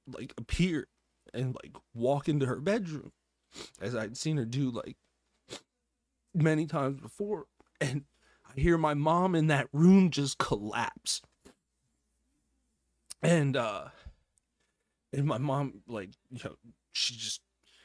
like 0.06 0.34
appear 0.38 0.88
and 1.32 1.56
like 1.62 1.76
walk 1.94 2.28
into 2.28 2.46
her 2.46 2.60
bedroom 2.60 3.12
as 3.80 3.94
I'd 3.94 4.16
seen 4.16 4.36
her 4.36 4.44
do 4.44 4.70
like 4.70 4.96
many 6.34 6.66
times 6.66 7.00
before 7.00 7.46
and 7.80 8.04
I 8.46 8.60
hear 8.60 8.76
my 8.78 8.94
mom 8.94 9.34
in 9.34 9.48
that 9.48 9.68
room 9.72 10.10
just 10.10 10.38
collapse. 10.38 11.22
And 13.22 13.56
uh 13.56 13.86
and 15.12 15.26
my 15.26 15.38
mom 15.38 15.82
like 15.88 16.10
you 16.30 16.40
know 16.44 16.56
she 16.92 17.14
just 17.14 17.40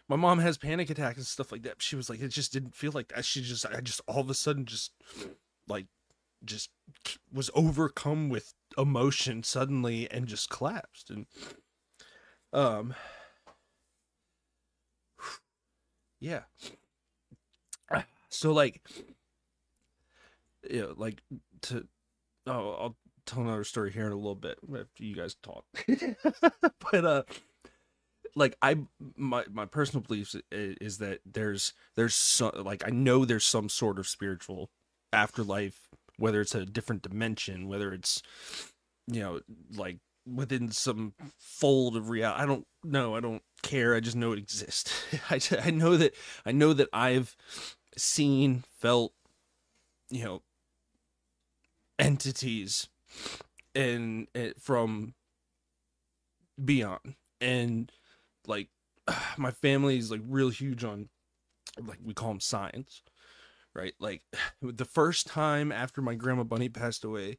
my 0.08 0.16
mom 0.16 0.40
has 0.40 0.58
panic 0.58 0.90
attacks 0.90 1.18
and 1.18 1.28
stuff 1.28 1.52
like 1.52 1.64
that. 1.64 1.82
She 1.82 1.96
was 1.96 2.10
like 2.10 2.22
it 2.22 2.30
just 2.30 2.52
didn't 2.52 2.76
feel 2.76 2.92
like 2.92 3.10
that. 3.10 3.26
She 3.26 3.42
just 3.42 3.66
I 3.66 3.80
just 3.82 4.02
all 4.08 4.20
of 4.20 4.30
a 4.30 4.34
sudden 4.34 4.66
just 4.66 4.92
like 5.68 5.86
just 6.44 6.70
was 7.32 7.50
overcome 7.54 8.30
with 8.30 8.54
emotion 8.78 9.44
suddenly 9.44 10.10
and 10.12 10.28
just 10.28 10.50
collapsed. 10.50 11.10
And 11.10 11.26
um 12.54 12.94
yeah. 16.20 16.42
So 18.30 18.54
like 18.54 18.82
you 20.70 20.82
know 20.82 20.94
like 20.96 21.22
to 21.62 21.88
oh 22.46 22.72
i'll 22.72 22.98
tell 23.26 23.42
another 23.44 23.64
story 23.64 23.92
here 23.92 24.06
in 24.06 24.12
a 24.12 24.16
little 24.16 24.36
bit 24.36 24.58
after 24.64 25.04
you 25.04 25.16
guys 25.16 25.36
talk. 25.36 25.66
But 26.92 27.06
uh 27.06 27.24
like 28.36 28.56
i 28.62 28.78
my 29.16 29.44
my 29.52 29.66
personal 29.66 30.02
beliefs 30.02 30.36
is, 30.52 31.00
that 31.00 31.20
there's 31.26 31.74
there's 31.96 32.16
so 32.16 32.52
like 32.64 32.84
i 32.88 32.90
know 32.90 33.26
there's 33.26 33.46
some 33.46 33.70
sort 33.70 34.00
of 34.00 34.08
spiritual 34.08 34.70
afterlife 35.12 35.90
whether 36.20 36.42
it's 36.42 36.56
a 36.56 36.66
different 36.66 37.02
dimension 37.02 37.68
whether 37.68 37.94
it's 37.94 38.22
you 39.08 39.20
know 39.20 39.40
like 39.76 39.98
within 40.26 40.70
some 40.70 41.14
fold 41.38 41.96
of 41.96 42.10
reality 42.10 42.42
i 42.42 42.46
don't 42.46 42.68
know 42.84 43.16
i 43.16 43.20
don't 43.20 43.42
care 43.62 43.96
i 43.96 44.00
just 44.00 44.16
know 44.16 44.32
it 44.32 44.40
exists. 44.40 45.04
I, 45.30 45.40
I 45.62 45.72
know 45.72 45.98
that 45.98 46.16
i 46.46 46.52
know 46.52 46.74
that 46.74 46.90
i've 46.94 47.36
seen 47.98 48.64
felt 48.80 49.14
you 50.10 50.24
know 50.24 50.42
entities 52.00 52.88
and, 53.76 54.28
and 54.34 54.50
eh, 54.50 54.54
from 54.60 55.14
beyond. 56.64 57.16
And 57.42 57.92
like 58.48 58.70
my 59.38 59.52
family 59.52 59.98
is 59.98 60.10
like 60.10 60.22
real 60.28 60.50
huge 60.50 60.84
on 60.84 61.10
like 61.86 62.00
we 62.04 62.14
call 62.14 62.30
them 62.30 62.40
signs 62.40 63.04
right? 63.80 63.94
Like 64.00 64.22
the 64.62 64.86
first 64.86 65.28
time 65.28 65.72
after 65.72 66.02
my 66.02 66.16
grandma 66.16 66.44
bunny 66.44 66.70
passed 66.70 67.04
away 67.04 67.38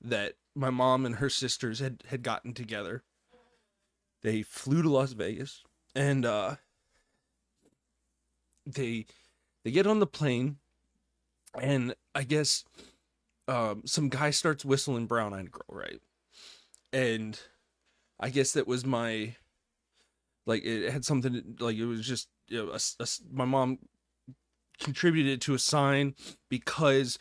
that 0.00 0.34
my 0.54 0.70
mom 0.70 1.06
and 1.06 1.16
her 1.16 1.30
sisters 1.30 1.78
had 1.78 2.02
had 2.08 2.22
gotten 2.22 2.52
together 2.52 3.02
they 4.22 4.42
flew 4.42 4.82
to 4.82 4.90
las 4.90 5.12
vegas 5.12 5.62
and 5.94 6.26
uh 6.26 6.56
they 8.66 9.06
they 9.64 9.70
get 9.70 9.86
on 9.86 10.00
the 10.00 10.06
plane 10.06 10.56
and 11.60 11.94
i 12.14 12.22
guess 12.22 12.64
um 13.48 13.82
some 13.84 14.08
guy 14.08 14.30
starts 14.30 14.64
whistling 14.64 15.06
brown 15.06 15.32
eyed 15.32 15.50
girl 15.50 15.62
right? 15.68 16.00
And 16.92 17.38
i 18.20 18.28
guess 18.28 18.52
that 18.52 18.66
was 18.66 18.84
my 18.84 19.36
like 20.46 20.64
it 20.64 20.90
had 20.92 21.04
something 21.04 21.56
like 21.60 21.76
it 21.76 21.86
was 21.86 22.06
just 22.06 22.28
you 22.48 22.66
know, 22.66 22.72
a 22.72 22.80
a 23.02 23.06
my 23.32 23.44
mom 23.44 23.78
contributed 24.82 25.40
to 25.42 25.54
a 25.54 25.58
sign 25.58 26.14
because 26.48 27.18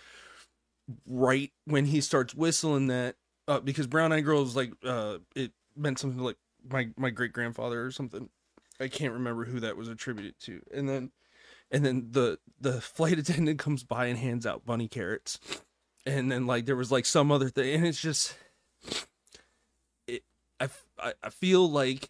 right 1.07 1.51
when 1.65 1.85
he 1.85 2.01
starts 2.01 2.33
whistling 2.33 2.87
that 2.87 3.15
uh, 3.47 3.59
because 3.59 3.87
brown 3.87 4.11
eyed 4.11 4.25
girl 4.25 4.41
is 4.41 4.55
like 4.55 4.73
uh 4.83 5.17
it 5.35 5.51
meant 5.75 5.99
something 5.99 6.19
like 6.19 6.37
my 6.69 6.89
my 6.97 7.09
great 7.09 7.33
grandfather 7.33 7.83
or 7.83 7.91
something. 7.91 8.29
I 8.79 8.87
can't 8.87 9.13
remember 9.13 9.45
who 9.45 9.59
that 9.59 9.77
was 9.77 9.87
attributed 9.87 10.39
to. 10.41 10.61
And 10.73 10.87
then 10.87 11.11
and 11.71 11.85
then 11.85 12.07
the 12.11 12.39
the 12.59 12.81
flight 12.81 13.19
attendant 13.19 13.59
comes 13.59 13.83
by 13.83 14.07
and 14.07 14.17
hands 14.17 14.45
out 14.45 14.65
bunny 14.65 14.87
carrots. 14.87 15.39
And 16.05 16.31
then 16.31 16.47
like 16.47 16.65
there 16.65 16.75
was 16.75 16.91
like 16.91 17.05
some 17.05 17.31
other 17.31 17.49
thing. 17.49 17.75
And 17.75 17.87
it's 17.87 18.01
just 18.01 18.35
it 20.07 20.23
i 20.59 20.69
I, 20.99 21.13
I 21.23 21.29
feel 21.29 21.69
like 21.69 22.09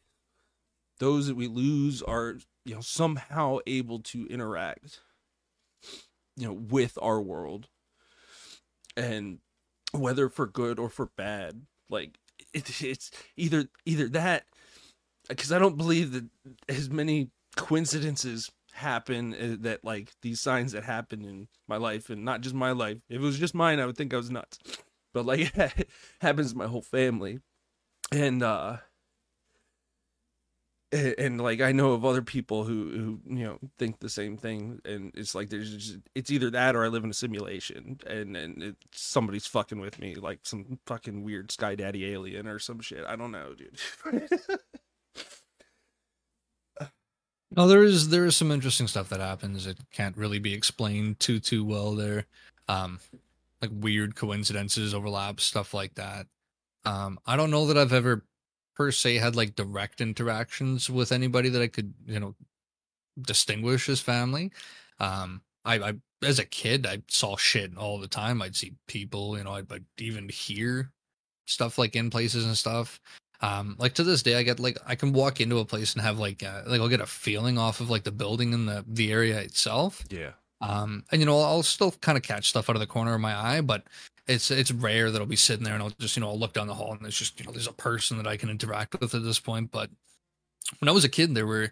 those 1.00 1.28
that 1.28 1.36
we 1.36 1.48
lose 1.48 2.02
are 2.02 2.38
you 2.66 2.76
know 2.76 2.82
somehow 2.82 3.58
able 3.66 4.00
to 4.00 4.28
interact 4.28 5.00
you 6.38 6.48
know 6.48 6.54
with 6.54 6.98
our 7.02 7.22
world. 7.22 7.68
And 8.98 9.40
whether 9.94 10.30
for 10.30 10.48
good 10.48 10.80
or 10.80 10.90
for 10.90 11.08
bad 11.18 11.64
like 11.90 12.18
it, 12.54 12.82
it's 12.82 13.12
either 13.36 13.70
either 13.86 14.08
that 14.08 14.46
because 15.28 15.52
i 15.52 15.60
don't 15.60 15.78
believe 15.78 16.14
that 16.14 16.26
as 16.70 16.90
many 16.90 17.30
coincidences 17.58 18.50
happen 18.74 19.34
uh, 19.34 19.56
that 19.60 19.84
like 19.84 20.12
these 20.22 20.40
signs 20.42 20.72
that 20.72 20.84
happen 20.84 21.24
in 21.24 21.48
my 21.68 21.78
life 21.78 22.10
and 22.10 22.24
not 22.24 22.42
just 22.42 22.56
my 22.56 22.72
life. 22.72 22.98
If 23.10 23.18
it 23.18 23.20
was 23.20 23.40
just 23.40 23.54
mine 23.56 23.80
i 23.80 23.86
would 23.86 23.98
think 23.98 24.14
i 24.14 24.18
was 24.18 24.32
nuts. 24.32 24.58
But 25.14 25.26
like 25.26 25.52
it 25.58 25.90
happens 26.22 26.52
to 26.52 26.58
my 26.58 26.68
whole 26.68 26.82
family. 26.82 27.40
And 28.12 28.42
uh 28.44 28.78
and, 30.92 31.40
like 31.40 31.62
I 31.62 31.72
know 31.72 31.94
of 31.94 32.04
other 32.06 32.22
people 32.22 32.64
who 32.64 32.90
who 33.26 33.36
you 33.36 33.44
know 33.46 33.60
think 33.80 34.00
the 34.00 34.10
same 34.10 34.38
thing, 34.38 34.80
and 34.86 35.12
it's 35.16 35.34
like 35.34 35.50
there's 35.50 35.76
just, 35.76 36.00
it's 36.16 36.32
either 36.32 36.50
that 36.52 36.76
or 36.76 36.84
I 36.84 36.90
live 36.90 37.04
in 37.04 37.10
a 37.10 37.14
simulation, 37.14 38.00
and 38.06 38.36
and 38.36 38.62
it, 38.62 38.76
somebody's 38.92 39.48
fucking 39.48 39.80
with 39.80 40.00
me, 40.00 40.16
like 40.16 40.40
some 40.44 40.80
fucking 40.86 41.24
weird 41.24 41.52
sky 41.52 41.76
daddy 41.76 42.12
alien 42.12 42.48
or 42.48 42.60
some 42.60 42.82
shit. 42.82 43.06
I 43.08 43.16
don't 43.16 43.32
know, 43.32 43.54
dude. 43.54 43.80
No, 47.54 47.68
there 47.68 47.84
is 47.84 48.08
there 48.10 48.26
is 48.26 48.38
some 48.38 48.50
interesting 48.50 48.88
stuff 48.88 49.10
that 49.10 49.20
happens. 49.20 49.68
It 49.68 49.78
can't 49.92 50.16
really 50.16 50.40
be 50.40 50.54
explained 50.54 51.20
too 51.20 51.40
too 51.40 51.66
well 51.66 51.96
there. 51.96 52.26
Um, 52.70 53.00
like 53.62 53.72
weird 53.74 54.16
coincidences, 54.16 54.94
overlaps, 54.94 55.44
stuff 55.44 55.74
like 55.74 55.96
that. 55.96 56.28
Um, 56.86 57.20
I 57.26 57.36
don't 57.36 57.52
know 57.52 57.68
that 57.68 57.78
I've 57.78 57.92
ever 57.92 58.24
per 58.82 58.92
se 58.92 59.18
had 59.18 59.36
like 59.36 59.56
direct 59.56 60.02
interactions 60.02 60.90
with 60.90 61.12
anybody 61.12 61.50
that 61.50 61.62
I 61.62 61.68
could 61.68 61.94
you 62.08 62.20
know 62.20 62.36
distinguish 63.22 63.88
as 63.90 64.00
family. 64.00 64.52
Um, 65.00 65.42
I, 65.64 65.76
I 65.76 65.94
as 66.24 66.40
a 66.40 66.46
kid 66.46 66.88
I 66.88 67.04
saw 67.08 67.38
shit 67.38 67.78
all 67.78 68.00
the 68.00 68.08
time. 68.08 68.42
I'd 68.42 68.56
see 68.56 68.74
people, 68.88 69.38
you 69.38 69.44
know, 69.44 69.52
I'd, 69.52 69.72
I'd 69.72 69.86
even 70.00 70.30
hear 70.30 70.92
stuff 71.46 71.78
like 71.78 71.96
in 71.96 72.10
places 72.10 72.44
and 72.44 72.58
stuff. 72.58 73.00
Um, 73.42 73.76
like 73.78 73.94
to 73.96 74.04
this 74.04 74.24
day, 74.24 74.36
I 74.36 74.42
get 74.42 74.60
like 74.60 74.80
I 74.84 74.96
can 74.96 75.14
walk 75.14 75.40
into 75.40 75.60
a 75.60 75.66
place 75.66 75.94
and 75.94 76.02
have 76.02 76.18
like 76.18 76.42
uh, 76.42 76.64
like 76.66 76.82
I'll 76.82 76.90
get 76.90 77.02
a 77.02 77.06
feeling 77.06 77.60
off 77.60 77.82
of 77.82 77.90
like 77.92 78.04
the 78.04 78.12
building 78.12 78.52
and 78.52 78.68
the 78.68 78.84
the 78.88 79.12
area 79.12 79.40
itself. 79.42 80.04
Yeah. 80.10 80.32
Um, 80.62 81.04
and 81.12 81.22
you 81.22 81.26
know 81.26 81.40
I'll 81.40 81.64
still 81.64 81.92
kind 82.02 82.18
of 82.18 82.24
catch 82.24 82.50
stuff 82.50 82.70
out 82.70 82.76
of 82.76 82.80
the 82.80 82.88
corner 82.88 83.14
of 83.14 83.22
my 83.22 83.36
eye, 83.36 83.62
but 83.62 83.84
it's 84.28 84.52
it's 84.52 84.72
rare 84.72 85.12
that 85.12 85.20
I'll 85.20 85.28
be 85.28 85.36
sitting 85.36 85.64
there 85.64 85.74
and 85.74 85.84
I'll 85.84 85.94
just 86.00 86.16
you 86.16 86.22
know 86.22 86.30
I'll 86.30 86.40
look 86.40 86.54
down 86.54 86.68
the 86.68 86.76
hall 86.76 86.92
and 86.94 87.02
there's 87.02 87.18
just 87.18 87.40
you 87.40 87.46
know 87.46 87.52
there's 87.52 87.68
a 87.68 87.74
person 87.74 88.18
that 88.18 88.28
I 88.28 88.38
can 88.38 88.50
interact 88.50 89.00
with 89.00 89.16
at 89.16 89.24
this 89.24 89.40
point. 89.40 89.72
But 89.72 89.90
when 90.80 90.90
I 90.90 90.92
was 90.92 91.04
a 91.04 91.10
kid, 91.10 91.36
there 91.36 91.48
were 91.48 91.72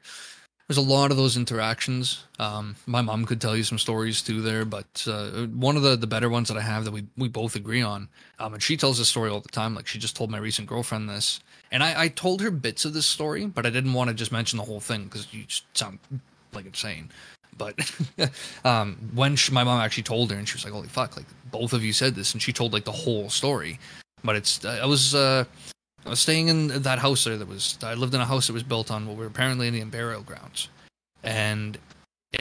there's 0.67 0.77
a 0.77 0.81
lot 0.81 1.10
of 1.10 1.17
those 1.17 1.36
interactions. 1.36 2.24
Um, 2.38 2.75
my 2.86 3.01
mom 3.01 3.25
could 3.25 3.41
tell 3.41 3.58
you 3.58 3.63
some 3.63 3.79
stories 3.79 4.22
too 4.22 4.41
there, 4.41 4.65
but 4.65 5.03
uh, 5.08 5.48
one 5.48 5.75
of 5.75 5.81
the 5.81 5.96
the 5.96 6.08
better 6.08 6.29
ones 6.29 6.48
that 6.50 6.58
I 6.58 6.62
have 6.62 6.86
that 6.86 6.91
we 6.91 7.05
we 7.17 7.27
both 7.27 7.55
agree 7.55 7.81
on, 7.81 8.08
um, 8.39 8.53
and 8.53 8.62
she 8.63 8.77
tells 8.77 8.98
this 8.98 9.10
story 9.10 9.29
all 9.29 9.39
the 9.39 9.50
time. 9.50 9.74
Like 9.74 9.88
she 9.88 10.00
just 10.00 10.15
told 10.15 10.29
my 10.29 10.38
recent 10.38 10.67
girlfriend 10.67 11.10
this, 11.10 11.39
and 11.72 11.84
I 11.84 12.03
I 12.03 12.08
told 12.10 12.41
her 12.41 12.51
bits 12.51 12.86
of 12.86 12.93
this 12.93 13.05
story, 13.05 13.46
but 13.46 13.65
I 13.65 13.69
didn't 13.69 13.93
want 13.93 14.10
to 14.10 14.13
just 14.13 14.31
mention 14.31 14.58
the 14.58 14.63
whole 14.63 14.79
thing 14.79 15.05
because 15.05 15.34
you 15.34 15.43
just 15.46 15.65
sound 15.77 16.00
like 16.53 16.65
insane. 16.65 17.10
But 17.59 17.75
um, 18.65 19.11
when 19.13 19.35
she, 19.35 19.51
my 19.51 19.63
mom 19.63 19.79
actually 19.79 20.03
told 20.03 20.31
her, 20.31 20.37
and 20.37 20.47
she 20.47 20.55
was 20.55 20.63
like, 20.63 20.73
"Holy 20.73 20.87
fuck!" 20.87 21.15
Like 21.15 21.27
both 21.51 21.73
of 21.73 21.83
you 21.83 21.93
said 21.93 22.15
this, 22.15 22.33
and 22.33 22.41
she 22.41 22.51
told 22.51 22.73
like 22.73 22.85
the 22.85 22.91
whole 22.91 23.29
story. 23.29 23.79
But 24.23 24.35
it's 24.35 24.65
I 24.65 24.85
was 24.85 25.13
uh, 25.13 25.43
I 26.05 26.09
was 26.09 26.19
staying 26.19 26.47
in 26.47 26.67
that 26.81 26.97
house 26.97 27.23
there 27.25 27.37
that 27.37 27.47
was 27.47 27.77
I 27.83 27.93
lived 27.93 28.15
in 28.15 28.21
a 28.21 28.25
house 28.25 28.47
that 28.47 28.53
was 28.53 28.63
built 28.63 28.89
on 28.89 29.05
what 29.05 29.17
were 29.17 29.27
apparently 29.27 29.67
Indian 29.67 29.91
burial 29.91 30.23
grounds. 30.23 30.69
And 31.21 31.77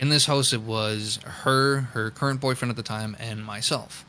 in 0.01 0.09
this 0.09 0.27
house 0.27 0.53
it 0.53 0.63
was 0.63 1.19
her, 1.25 1.81
her 1.93 2.11
current 2.11 2.41
boyfriend 2.41 2.71
at 2.71 2.77
the 2.77 2.83
time, 2.83 3.17
and 3.19 3.45
myself. 3.45 4.05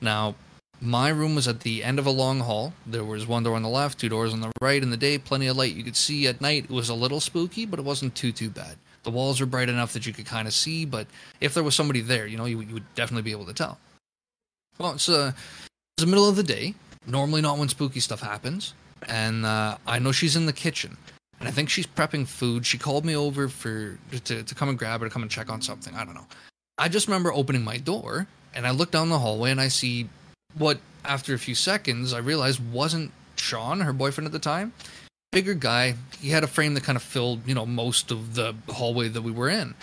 Now, 0.00 0.34
my 0.80 1.08
room 1.08 1.34
was 1.34 1.48
at 1.48 1.60
the 1.60 1.82
end 1.82 1.98
of 1.98 2.06
a 2.06 2.10
long 2.10 2.40
hall. 2.40 2.74
There 2.86 3.04
was 3.04 3.26
one 3.26 3.42
door 3.42 3.56
on 3.56 3.62
the 3.62 3.68
left, 3.68 3.98
two 3.98 4.10
doors 4.10 4.32
on 4.32 4.40
the 4.40 4.52
right. 4.60 4.82
In 4.82 4.90
the 4.90 4.96
day, 4.96 5.16
plenty 5.18 5.46
of 5.46 5.56
light 5.56 5.74
you 5.74 5.82
could 5.82 5.96
see. 5.96 6.26
At 6.26 6.40
night, 6.40 6.64
it 6.64 6.70
was 6.70 6.88
a 6.88 6.94
little 6.94 7.20
spooky, 7.20 7.64
but 7.64 7.78
it 7.78 7.84
wasn't 7.84 8.14
too 8.14 8.30
too 8.32 8.50
bad. 8.50 8.76
The 9.06 9.12
walls 9.12 9.40
are 9.40 9.46
bright 9.46 9.68
enough 9.68 9.92
that 9.92 10.04
you 10.04 10.12
could 10.12 10.26
kind 10.26 10.48
of 10.48 10.52
see, 10.52 10.84
but 10.84 11.06
if 11.40 11.54
there 11.54 11.62
was 11.62 11.76
somebody 11.76 12.00
there, 12.00 12.26
you 12.26 12.36
know, 12.36 12.44
you, 12.44 12.60
you 12.60 12.74
would 12.74 12.94
definitely 12.96 13.22
be 13.22 13.30
able 13.30 13.46
to 13.46 13.54
tell. 13.54 13.78
Well, 14.78 14.94
it's 14.94 15.08
uh, 15.08 15.30
it's 15.96 16.04
the 16.04 16.10
middle 16.10 16.28
of 16.28 16.34
the 16.34 16.42
day. 16.42 16.74
Normally, 17.06 17.40
not 17.40 17.56
when 17.56 17.68
spooky 17.68 18.00
stuff 18.00 18.20
happens. 18.20 18.74
And 19.06 19.46
uh, 19.46 19.78
I 19.86 20.00
know 20.00 20.10
she's 20.10 20.34
in 20.34 20.46
the 20.46 20.52
kitchen, 20.52 20.96
and 21.38 21.48
I 21.48 21.52
think 21.52 21.70
she's 21.70 21.86
prepping 21.86 22.26
food. 22.26 22.66
She 22.66 22.78
called 22.78 23.04
me 23.04 23.14
over 23.14 23.46
for 23.46 23.96
to 24.24 24.42
to 24.42 24.54
come 24.56 24.68
and 24.68 24.76
grab 24.76 25.00
her 25.00 25.06
to 25.06 25.12
come 25.12 25.22
and 25.22 25.30
check 25.30 25.52
on 25.52 25.62
something. 25.62 25.94
I 25.94 26.04
don't 26.04 26.14
know. 26.14 26.26
I 26.76 26.88
just 26.88 27.06
remember 27.06 27.32
opening 27.32 27.62
my 27.62 27.78
door, 27.78 28.26
and 28.56 28.66
I 28.66 28.72
look 28.72 28.90
down 28.90 29.08
the 29.08 29.20
hallway, 29.20 29.52
and 29.52 29.60
I 29.60 29.68
see 29.68 30.08
what, 30.58 30.80
after 31.04 31.32
a 31.32 31.38
few 31.38 31.54
seconds, 31.54 32.12
I 32.12 32.18
realized 32.18 32.60
wasn't 32.72 33.12
Sean, 33.36 33.80
her 33.80 33.92
boyfriend 33.92 34.26
at 34.26 34.32
the 34.32 34.40
time. 34.40 34.72
Bigger 35.36 35.52
guy. 35.52 35.96
He 36.18 36.30
had 36.30 36.44
a 36.44 36.46
frame 36.46 36.72
that 36.72 36.84
kind 36.84 36.96
of 36.96 37.02
filled, 37.02 37.46
you 37.46 37.54
know, 37.54 37.66
most 37.66 38.10
of 38.10 38.36
the 38.36 38.54
hallway 38.70 39.08
that 39.08 39.20
we 39.20 39.30
were 39.30 39.50
in. 39.50 39.74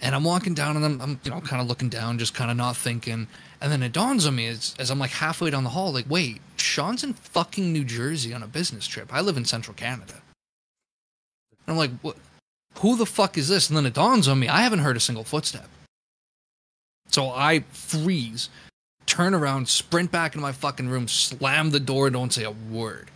And 0.00 0.14
I'm 0.14 0.24
walking 0.24 0.54
down 0.54 0.74
and 0.74 0.86
I'm, 0.86 1.02
I'm 1.02 1.20
you 1.22 1.30
know, 1.30 1.42
kind 1.42 1.60
of 1.60 1.68
looking 1.68 1.90
down, 1.90 2.18
just 2.18 2.32
kind 2.32 2.50
of 2.50 2.56
not 2.56 2.78
thinking. 2.78 3.28
And 3.60 3.70
then 3.70 3.82
it 3.82 3.92
dawns 3.92 4.24
on 4.24 4.36
me 4.36 4.46
as, 4.46 4.74
as 4.78 4.90
I'm 4.90 4.98
like 4.98 5.10
halfway 5.10 5.50
down 5.50 5.64
the 5.64 5.68
hall, 5.68 5.92
like, 5.92 6.06
wait, 6.08 6.40
Sean's 6.56 7.04
in 7.04 7.12
fucking 7.12 7.74
New 7.74 7.84
Jersey 7.84 8.32
on 8.32 8.42
a 8.42 8.46
business 8.46 8.86
trip. 8.86 9.12
I 9.12 9.20
live 9.20 9.36
in 9.36 9.44
central 9.44 9.74
Canada. 9.74 10.14
And 10.14 11.74
I'm 11.74 11.76
like, 11.76 11.90
what? 12.00 12.16
Who 12.78 12.96
the 12.96 13.04
fuck 13.04 13.36
is 13.36 13.48
this? 13.48 13.68
And 13.68 13.76
then 13.76 13.84
it 13.84 13.92
dawns 13.92 14.28
on 14.28 14.38
me, 14.38 14.48
I 14.48 14.62
haven't 14.62 14.78
heard 14.78 14.96
a 14.96 15.00
single 15.00 15.24
footstep. 15.24 15.68
So 17.10 17.28
I 17.28 17.64
freeze, 17.68 18.48
turn 19.04 19.34
around, 19.34 19.68
sprint 19.68 20.10
back 20.10 20.34
into 20.34 20.42
my 20.42 20.52
fucking 20.52 20.88
room, 20.88 21.06
slam 21.06 21.68
the 21.68 21.80
door, 21.80 22.08
don't 22.08 22.32
say 22.32 22.44
a 22.44 22.50
word. 22.50 23.10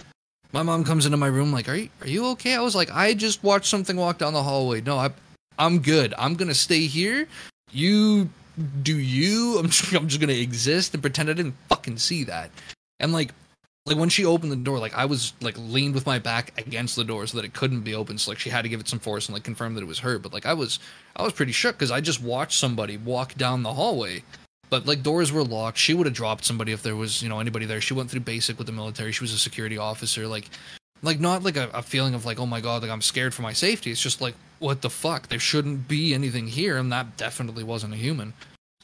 My 0.52 0.62
mom 0.62 0.84
comes 0.84 1.06
into 1.06 1.16
my 1.16 1.28
room 1.28 1.52
like, 1.52 1.68
"Are 1.68 1.76
you 1.76 1.88
are 2.00 2.08
you 2.08 2.26
okay?" 2.28 2.54
I 2.54 2.60
was 2.60 2.74
like, 2.74 2.90
"I 2.90 3.14
just 3.14 3.42
watched 3.42 3.66
something 3.66 3.96
walk 3.96 4.18
down 4.18 4.32
the 4.32 4.42
hallway. 4.42 4.80
No, 4.80 4.96
I 4.96 5.10
I'm 5.58 5.80
good. 5.80 6.14
I'm 6.18 6.34
going 6.34 6.48
to 6.48 6.54
stay 6.54 6.86
here. 6.86 7.28
You 7.70 8.30
do 8.82 8.98
you. 8.98 9.58
I'm 9.60 9.68
just, 9.68 9.92
I'm 9.94 10.08
just 10.08 10.20
going 10.20 10.34
to 10.34 10.40
exist 10.40 10.94
and 10.94 11.02
pretend 11.02 11.30
I 11.30 11.34
didn't 11.34 11.56
fucking 11.68 11.98
see 11.98 12.24
that." 12.24 12.50
And 12.98 13.12
like 13.12 13.32
like 13.86 13.96
when 13.96 14.08
she 14.08 14.24
opened 14.24 14.52
the 14.52 14.56
door, 14.56 14.78
like 14.78 14.94
I 14.94 15.06
was 15.06 15.32
like 15.40 15.56
leaned 15.58 15.94
with 15.94 16.06
my 16.06 16.18
back 16.18 16.52
against 16.58 16.96
the 16.96 17.04
door 17.04 17.26
so 17.26 17.38
that 17.38 17.44
it 17.44 17.54
couldn't 17.54 17.80
be 17.80 17.94
opened. 17.94 18.20
So 18.20 18.30
like 18.30 18.38
she 18.38 18.50
had 18.50 18.62
to 18.62 18.68
give 18.68 18.80
it 18.80 18.88
some 18.88 18.98
force 18.98 19.26
and 19.26 19.34
like 19.34 19.42
confirm 19.42 19.74
that 19.74 19.82
it 19.82 19.86
was 19.86 20.00
her. 20.00 20.18
But 20.18 20.32
like 20.32 20.46
I 20.46 20.54
was 20.54 20.78
I 21.16 21.22
was 21.22 21.32
pretty 21.32 21.52
shook 21.52 21.76
because 21.76 21.90
I 21.90 22.00
just 22.00 22.22
watched 22.22 22.58
somebody 22.58 22.96
walk 22.96 23.34
down 23.34 23.62
the 23.62 23.74
hallway. 23.74 24.22
But 24.70 24.86
like 24.86 25.02
doors 25.02 25.32
were 25.32 25.42
locked. 25.42 25.78
She 25.78 25.94
would 25.94 26.06
have 26.06 26.14
dropped 26.14 26.44
somebody 26.44 26.72
if 26.72 26.82
there 26.82 26.96
was, 26.96 27.22
you 27.22 27.28
know, 27.28 27.40
anybody 27.40 27.66
there. 27.66 27.80
She 27.80 27.94
went 27.94 28.10
through 28.10 28.20
basic 28.20 28.56
with 28.56 28.66
the 28.66 28.72
military. 28.72 29.12
She 29.12 29.24
was 29.24 29.32
a 29.32 29.38
security 29.38 29.76
officer. 29.76 30.26
Like 30.26 30.48
like 31.02 31.18
not 31.18 31.42
like 31.42 31.56
a, 31.56 31.68
a 31.72 31.82
feeling 31.82 32.14
of 32.14 32.24
like, 32.24 32.38
oh 32.38 32.46
my 32.46 32.60
god, 32.60 32.82
like 32.82 32.90
I'm 32.90 33.02
scared 33.02 33.34
for 33.34 33.42
my 33.42 33.52
safety. 33.52 33.90
It's 33.90 34.02
just 34.02 34.20
like, 34.20 34.34
what 34.58 34.82
the 34.82 34.90
fuck? 34.90 35.28
There 35.28 35.38
shouldn't 35.38 35.88
be 35.88 36.14
anything 36.14 36.46
here, 36.46 36.76
and 36.76 36.92
that 36.92 37.16
definitely 37.16 37.64
wasn't 37.64 37.94
a 37.94 37.96
human. 37.96 38.32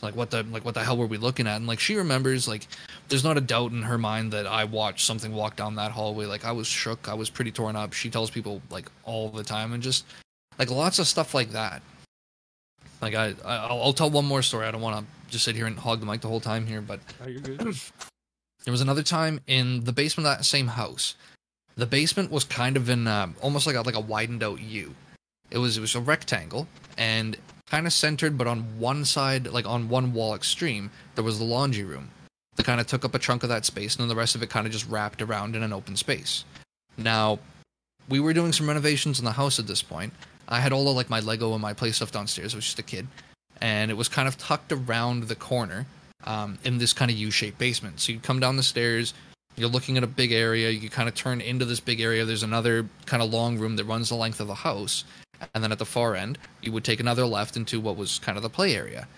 Like 0.03 0.15
what 0.15 0.31
the 0.31 0.43
like 0.45 0.65
what 0.65 0.75
the 0.75 0.85
hell 0.85 0.97
were 0.97 1.07
we 1.07 1.17
looking 1.17 1.47
at? 1.47 1.57
And 1.57 1.67
like 1.67 1.81
she 1.81 1.95
remembers 1.95 2.47
like 2.47 2.67
there's 3.09 3.25
not 3.25 3.39
a 3.39 3.41
doubt 3.41 3.73
in 3.73 3.83
her 3.83 3.97
mind 3.97 4.33
that 4.33 4.47
I 4.47 4.65
watched 4.65 5.07
something 5.07 5.33
walk 5.33 5.57
down 5.57 5.77
that 5.77 5.93
hallway. 5.93 6.27
Like 6.27 6.45
I 6.45 6.53
was 6.53 6.67
shook, 6.67 7.09
I 7.09 7.15
was 7.15 7.31
pretty 7.31 7.51
torn 7.51 7.77
up. 7.77 7.93
She 7.93 8.11
tells 8.11 8.31
people 8.31 8.61
like 8.71 8.91
all 9.05 9.31
the 9.31 9.45
time, 9.45 9.73
and 9.73 9.83
just 9.83 10.05
like 10.59 10.71
lots 10.71 10.99
of 10.99 11.07
stuff 11.07 11.33
like 11.33 11.51
that. 11.53 11.81
Like 13.01 13.15
I, 13.15 13.35
I'll, 13.45 13.81
I'll 13.83 13.93
tell 13.93 14.11
one 14.11 14.27
more 14.27 14.43
story. 14.43 14.67
I 14.67 14.71
don't 14.71 14.83
want 14.83 14.99
to 14.99 15.16
just 15.29 15.45
sit 15.45 15.57
here 15.57 15.67
and 15.67 15.79
hog 15.79 16.01
the 16.01 16.07
mic 16.07 16.21
the 16.21 16.29
whole 16.29 16.41
time 16.41 16.67
here, 16.67 16.81
but 16.81 17.01
Oh, 17.25 17.29
you're 17.29 17.41
good. 17.41 17.59
there 18.65 18.73
was 18.73 18.81
another 18.81 19.03
time 19.03 19.41
in 19.47 19.85
the 19.85 19.93
basement 19.93 20.27
of 20.27 20.37
that 20.37 20.45
same 20.45 20.69
house. 20.69 21.15
The 21.77 21.87
basement 21.87 22.31
was 22.31 22.45
kind 22.45 22.77
of 22.77 22.89
in 22.89 23.07
uh, 23.07 23.29
almost 23.43 23.67
like 23.67 23.77
a, 23.77 23.83
like 23.83 23.95
a 23.95 24.01
widened 24.01 24.43
out 24.43 24.61
U. 24.61 24.95
It 25.51 25.59
was 25.59 25.77
it 25.77 25.81
was 25.81 25.95
a 25.95 26.01
rectangle 26.01 26.67
and 26.99 27.37
kind 27.69 27.87
of 27.87 27.93
centered, 27.93 28.39
but 28.39 28.47
on 28.47 28.61
one 28.79 29.05
side, 29.05 29.47
like 29.49 29.67
on 29.67 29.89
one 29.89 30.13
wall 30.13 30.35
extreme, 30.35 30.91
there 31.15 31.25
was 31.25 31.39
the 31.39 31.45
laundry 31.45 31.85
room. 31.85 32.11
That 32.57 32.65
kind 32.65 32.81
of 32.81 32.87
took 32.87 33.05
up 33.05 33.15
a 33.15 33.19
chunk 33.19 33.43
of 33.43 33.51
that 33.51 33.67
space, 33.67 33.95
and 33.95 34.03
then 34.03 34.09
the 34.09 34.17
rest 34.17 34.35
of 34.35 34.43
it 34.43 34.49
kind 34.49 34.67
of 34.67 34.73
just 34.73 34.89
wrapped 34.89 35.21
around 35.21 35.55
in 35.55 35.63
an 35.63 35.73
open 35.75 35.95
space. 35.97 36.45
Now, 36.97 37.39
we 38.09 38.19
were 38.19 38.33
doing 38.33 38.53
some 38.53 38.67
renovations 38.67 39.19
in 39.19 39.25
the 39.27 39.33
house 39.33 39.59
at 39.59 39.67
this 39.67 39.83
point. 39.83 40.15
I 40.49 40.61
had 40.61 40.73
all 40.73 40.89
of 40.89 40.97
like 40.97 41.11
my 41.11 41.21
Lego 41.21 41.53
and 41.53 41.61
my 41.61 41.75
play 41.75 41.91
stuff 41.91 42.13
downstairs. 42.13 42.55
I 42.55 42.57
was 42.57 42.65
just 42.65 42.79
a 42.79 42.83
kid, 42.83 43.07
and 43.61 43.91
it 43.91 43.95
was 43.95 44.09
kind 44.09 44.29
of 44.29 44.37
tucked 44.39 44.73
around 44.73 45.25
the 45.25 45.35
corner 45.35 45.87
um, 46.25 46.59
in 46.65 46.79
this 46.79 46.93
kind 46.93 47.11
of 47.11 47.17
U-shaped 47.17 47.59
basement. 47.59 48.01
So 48.01 48.13
you 48.13 48.21
come 48.21 48.41
down 48.41 48.57
the 48.57 48.63
stairs, 48.63 49.15
you're 49.57 49.71
looking 49.71 49.97
at 49.97 50.05
a 50.05 50.09
big 50.09 50.33
area. 50.33 50.71
You 50.71 50.91
kind 50.91 51.09
of 51.09 51.15
turn 51.15 51.41
into 51.41 51.65
this 51.65 51.81
big 51.81 52.01
area. 52.01 52.25
There's 52.25 52.43
another 52.43 52.89
kind 53.07 53.23
of 53.23 53.33
long 53.33 53.59
room 53.59 53.77
that 53.77 53.85
runs 53.85 54.11
the 54.11 54.15
length 54.15 54.41
of 54.41 54.49
the 54.49 54.55
house, 54.55 55.05
and 55.55 55.65
then 55.65 55.73
at 55.73 55.79
the 55.79 55.87
far 55.87 56.15
end, 56.15 56.39
you 56.61 56.73
would 56.73 56.85
take 56.85 57.01
another 57.01 57.25
left 57.25 57.57
into 57.57 57.81
what 57.81 57.97
was 57.97 58.19
kind 58.19 58.37
of 58.37 58.43
the 58.43 58.51
play 58.51 58.77
area. 58.77 59.09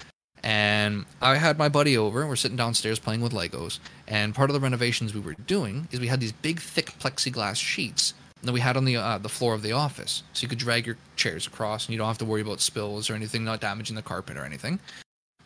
And 0.44 1.04
I 1.20 1.34
had 1.34 1.58
my 1.58 1.68
buddy 1.68 1.98
over. 1.98 2.20
and 2.20 2.28
We're 2.28 2.36
sitting 2.36 2.56
downstairs 2.56 3.00
playing 3.00 3.20
with 3.20 3.32
Legos. 3.32 3.80
And 4.06 4.34
part 4.34 4.50
of 4.50 4.54
the 4.54 4.60
renovations 4.60 5.12
we 5.12 5.20
were 5.20 5.34
doing 5.34 5.88
is 5.90 5.98
we 5.98 6.06
had 6.06 6.20
these 6.20 6.32
big, 6.32 6.60
thick 6.60 6.92
plexiglass 7.00 7.56
sheets 7.56 8.14
that 8.42 8.52
we 8.52 8.60
had 8.60 8.76
on 8.76 8.84
the 8.84 8.96
uh, 8.96 9.18
the 9.18 9.28
floor 9.28 9.54
of 9.54 9.62
the 9.62 9.72
office, 9.72 10.22
so 10.32 10.42
you 10.42 10.48
could 10.48 10.58
drag 10.58 10.86
your 10.86 10.96
chairs 11.16 11.46
across, 11.46 11.86
and 11.86 11.92
you 11.92 11.98
don't 11.98 12.06
have 12.06 12.18
to 12.18 12.24
worry 12.24 12.40
about 12.40 12.60
spills 12.60 13.10
or 13.10 13.14
anything 13.14 13.44
not 13.44 13.60
damaging 13.60 13.96
the 13.96 14.02
carpet 14.02 14.36
or 14.36 14.44
anything. 14.44 14.78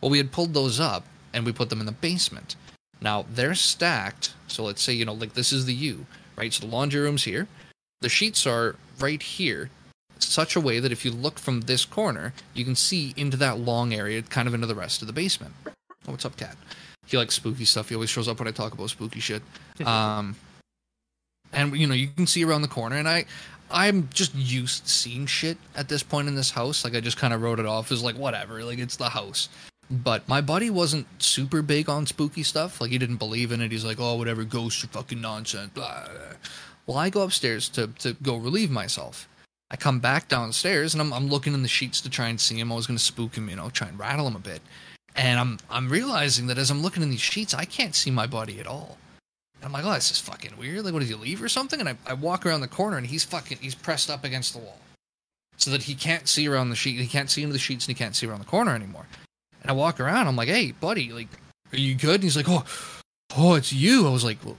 Well, 0.01 0.11
we 0.11 0.17
had 0.17 0.31
pulled 0.31 0.53
those 0.53 0.79
up 0.79 1.05
and 1.33 1.45
we 1.45 1.51
put 1.51 1.69
them 1.69 1.79
in 1.79 1.85
the 1.85 1.91
basement. 1.91 2.55
Now 3.01 3.25
they're 3.33 3.55
stacked. 3.55 4.33
So 4.47 4.63
let's 4.63 4.81
say 4.81 4.93
you 4.93 5.05
know, 5.05 5.13
like 5.13 5.33
this 5.33 5.51
is 5.51 5.65
the 5.65 5.73
U, 5.73 6.05
right? 6.37 6.53
So 6.53 6.65
the 6.65 6.71
laundry 6.71 7.01
room's 7.01 7.23
here. 7.23 7.47
The 8.01 8.09
sheets 8.09 8.45
are 8.45 8.75
right 8.99 9.21
here, 9.21 9.69
such 10.19 10.55
a 10.55 10.61
way 10.61 10.79
that 10.79 10.91
if 10.91 11.05
you 11.05 11.11
look 11.11 11.39
from 11.39 11.61
this 11.61 11.85
corner, 11.85 12.33
you 12.53 12.65
can 12.65 12.75
see 12.75 13.13
into 13.15 13.37
that 13.37 13.59
long 13.59 13.93
area, 13.93 14.21
kind 14.21 14.47
of 14.47 14.53
into 14.53 14.67
the 14.67 14.75
rest 14.75 15.01
of 15.01 15.07
the 15.07 15.13
basement. 15.13 15.53
Oh, 15.65 16.11
what's 16.11 16.25
up, 16.25 16.35
cat? 16.35 16.57
He 17.05 17.17
likes 17.17 17.35
spooky 17.35 17.65
stuff. 17.65 17.89
He 17.89 17.95
always 17.95 18.09
shows 18.09 18.27
up 18.27 18.39
when 18.39 18.47
I 18.47 18.51
talk 18.51 18.73
about 18.73 18.89
spooky 18.89 19.19
shit. 19.19 19.41
Um, 19.85 20.35
and 21.53 21.75
you 21.75 21.87
know 21.87 21.93
you 21.93 22.07
can 22.07 22.27
see 22.27 22.43
around 22.43 22.61
the 22.61 22.67
corner, 22.67 22.97
and 22.97 23.07
I, 23.07 23.25
I'm 23.71 24.09
just 24.13 24.35
used 24.35 24.85
to 24.85 24.89
seeing 24.89 25.25
shit 25.25 25.57
at 25.75 25.89
this 25.89 26.03
point 26.03 26.27
in 26.27 26.35
this 26.35 26.51
house. 26.51 26.83
Like 26.83 26.95
I 26.95 26.99
just 26.99 27.17
kind 27.17 27.33
of 27.33 27.41
wrote 27.41 27.59
it 27.59 27.65
off 27.65 27.91
as 27.91 28.03
like 28.03 28.15
whatever, 28.15 28.63
like 28.63 28.79
it's 28.79 28.97
the 28.97 29.09
house. 29.09 29.49
But 29.89 30.27
my 30.27 30.41
buddy 30.41 30.69
wasn't 30.69 31.07
super 31.21 31.61
big 31.61 31.89
on 31.89 32.05
spooky 32.05 32.43
stuff. 32.43 32.79
Like 32.79 32.91
he 32.91 32.97
didn't 32.97 33.17
believe 33.17 33.51
in 33.51 33.61
it. 33.61 33.71
He's 33.71 33.85
like, 33.85 33.99
oh, 33.99 34.15
whatever, 34.15 34.43
ghosts 34.43 34.83
are 34.83 34.87
fucking 34.87 35.21
nonsense. 35.21 35.71
Blah. 35.73 36.07
Well, 36.85 36.97
I 36.97 37.09
go 37.09 37.21
upstairs 37.21 37.69
to 37.69 37.87
to 37.99 38.13
go 38.21 38.37
relieve 38.37 38.71
myself. 38.71 39.27
I 39.71 39.75
come 39.75 39.99
back 39.99 40.27
downstairs 40.27 40.93
and 40.93 41.01
I'm, 41.01 41.11
I'm 41.11 41.27
looking 41.29 41.55
in 41.55 41.63
the 41.63 41.67
sheets 41.67 41.99
to 42.01 42.09
try 42.09 42.27
and 42.27 42.39
see 42.39 42.59
him. 42.59 42.71
I 42.71 42.75
was 42.75 42.85
going 42.85 42.97
to 42.97 43.03
spook 43.03 43.35
him, 43.35 43.49
you 43.49 43.55
know, 43.55 43.71
try 43.71 43.87
and 43.87 43.97
rattle 43.97 44.27
him 44.27 44.35
a 44.35 44.39
bit. 44.39 44.61
And 45.15 45.39
I'm 45.39 45.59
I'm 45.69 45.89
realizing 45.89 46.47
that 46.47 46.57
as 46.57 46.69
I'm 46.69 46.81
looking 46.81 47.03
in 47.03 47.09
these 47.09 47.21
sheets, 47.21 47.53
I 47.53 47.65
can't 47.65 47.95
see 47.95 48.11
my 48.11 48.27
buddy 48.27 48.59
at 48.59 48.67
all. 48.67 48.97
I'm 49.63 49.71
like, 49.71 49.85
oh, 49.85 49.93
this 49.93 50.11
is 50.11 50.19
fucking 50.19 50.57
weird. 50.57 50.83
Like, 50.83 50.93
what 50.93 50.99
did 50.99 51.09
he 51.09 51.15
leave 51.15 51.41
or 51.41 51.49
something? 51.49 51.79
And 51.79 51.89
I, 51.89 51.95
I 52.05 52.13
walk 52.13 52.45
around 52.45 52.61
the 52.61 52.67
corner 52.67 52.97
and 52.97 53.07
he's 53.07 53.23
fucking 53.23 53.59
he's 53.61 53.75
pressed 53.75 54.09
up 54.09 54.23
against 54.23 54.53
the 54.53 54.59
wall, 54.59 54.79
so 55.57 55.71
that 55.71 55.83
he 55.83 55.95
can't 55.95 56.27
see 56.27 56.47
around 56.47 56.69
the 56.69 56.75
sheet. 56.75 56.99
He 56.99 57.07
can't 57.07 57.29
see 57.29 57.43
into 57.43 57.53
the 57.53 57.59
sheets 57.59 57.85
and 57.85 57.95
he 57.95 58.03
can't 58.03 58.15
see 58.15 58.27
around 58.27 58.39
the 58.39 58.45
corner 58.45 58.75
anymore. 58.75 59.05
And 59.61 59.71
I 59.71 59.73
walk 59.73 59.99
around. 59.99 60.27
I'm 60.27 60.35
like, 60.35 60.49
hey, 60.49 60.71
buddy, 60.71 61.11
like, 61.11 61.29
are 61.71 61.77
you 61.77 61.95
good? 61.95 62.15
And 62.15 62.23
he's 62.23 62.35
like, 62.35 62.49
oh, 62.49 62.65
oh, 63.37 63.55
it's 63.55 63.71
you. 63.71 64.07
I 64.07 64.11
was 64.11 64.23
like, 64.23 64.37
well, 64.43 64.57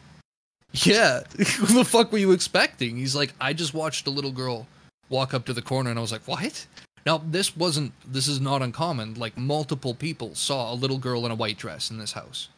yeah. 0.73 1.21
what 1.37 1.75
the 1.75 1.85
fuck 1.85 2.13
were 2.13 2.19
you 2.19 2.33
expecting? 2.33 2.97
He's 2.97 3.15
like, 3.15 3.33
I 3.41 3.53
just 3.53 3.75
watched 3.75 4.07
a 4.07 4.11
little 4.11 4.33
girl 4.33 4.67
walk 5.09 5.35
up 5.35 5.45
to 5.47 5.53
the 5.53 5.63
corner, 5.63 5.91
and 5.91 5.99
I 5.99 6.03
was 6.03 6.13
like, 6.13 6.27
what? 6.27 6.67
Now, 7.07 7.19
this 7.19 7.57
wasn't, 7.57 7.93
this 8.11 8.27
is 8.27 8.41
not 8.41 8.63
uncommon. 8.63 9.15
Like, 9.15 9.37
multiple 9.37 9.95
people 9.95 10.35
saw 10.35 10.73
a 10.73 10.75
little 10.75 10.99
girl 10.99 11.27
in 11.27 11.33
a 11.33 11.37
white 11.37 11.59
dress 11.59 11.91
in 11.91 11.99
this 11.99 12.13
house. 12.13 12.49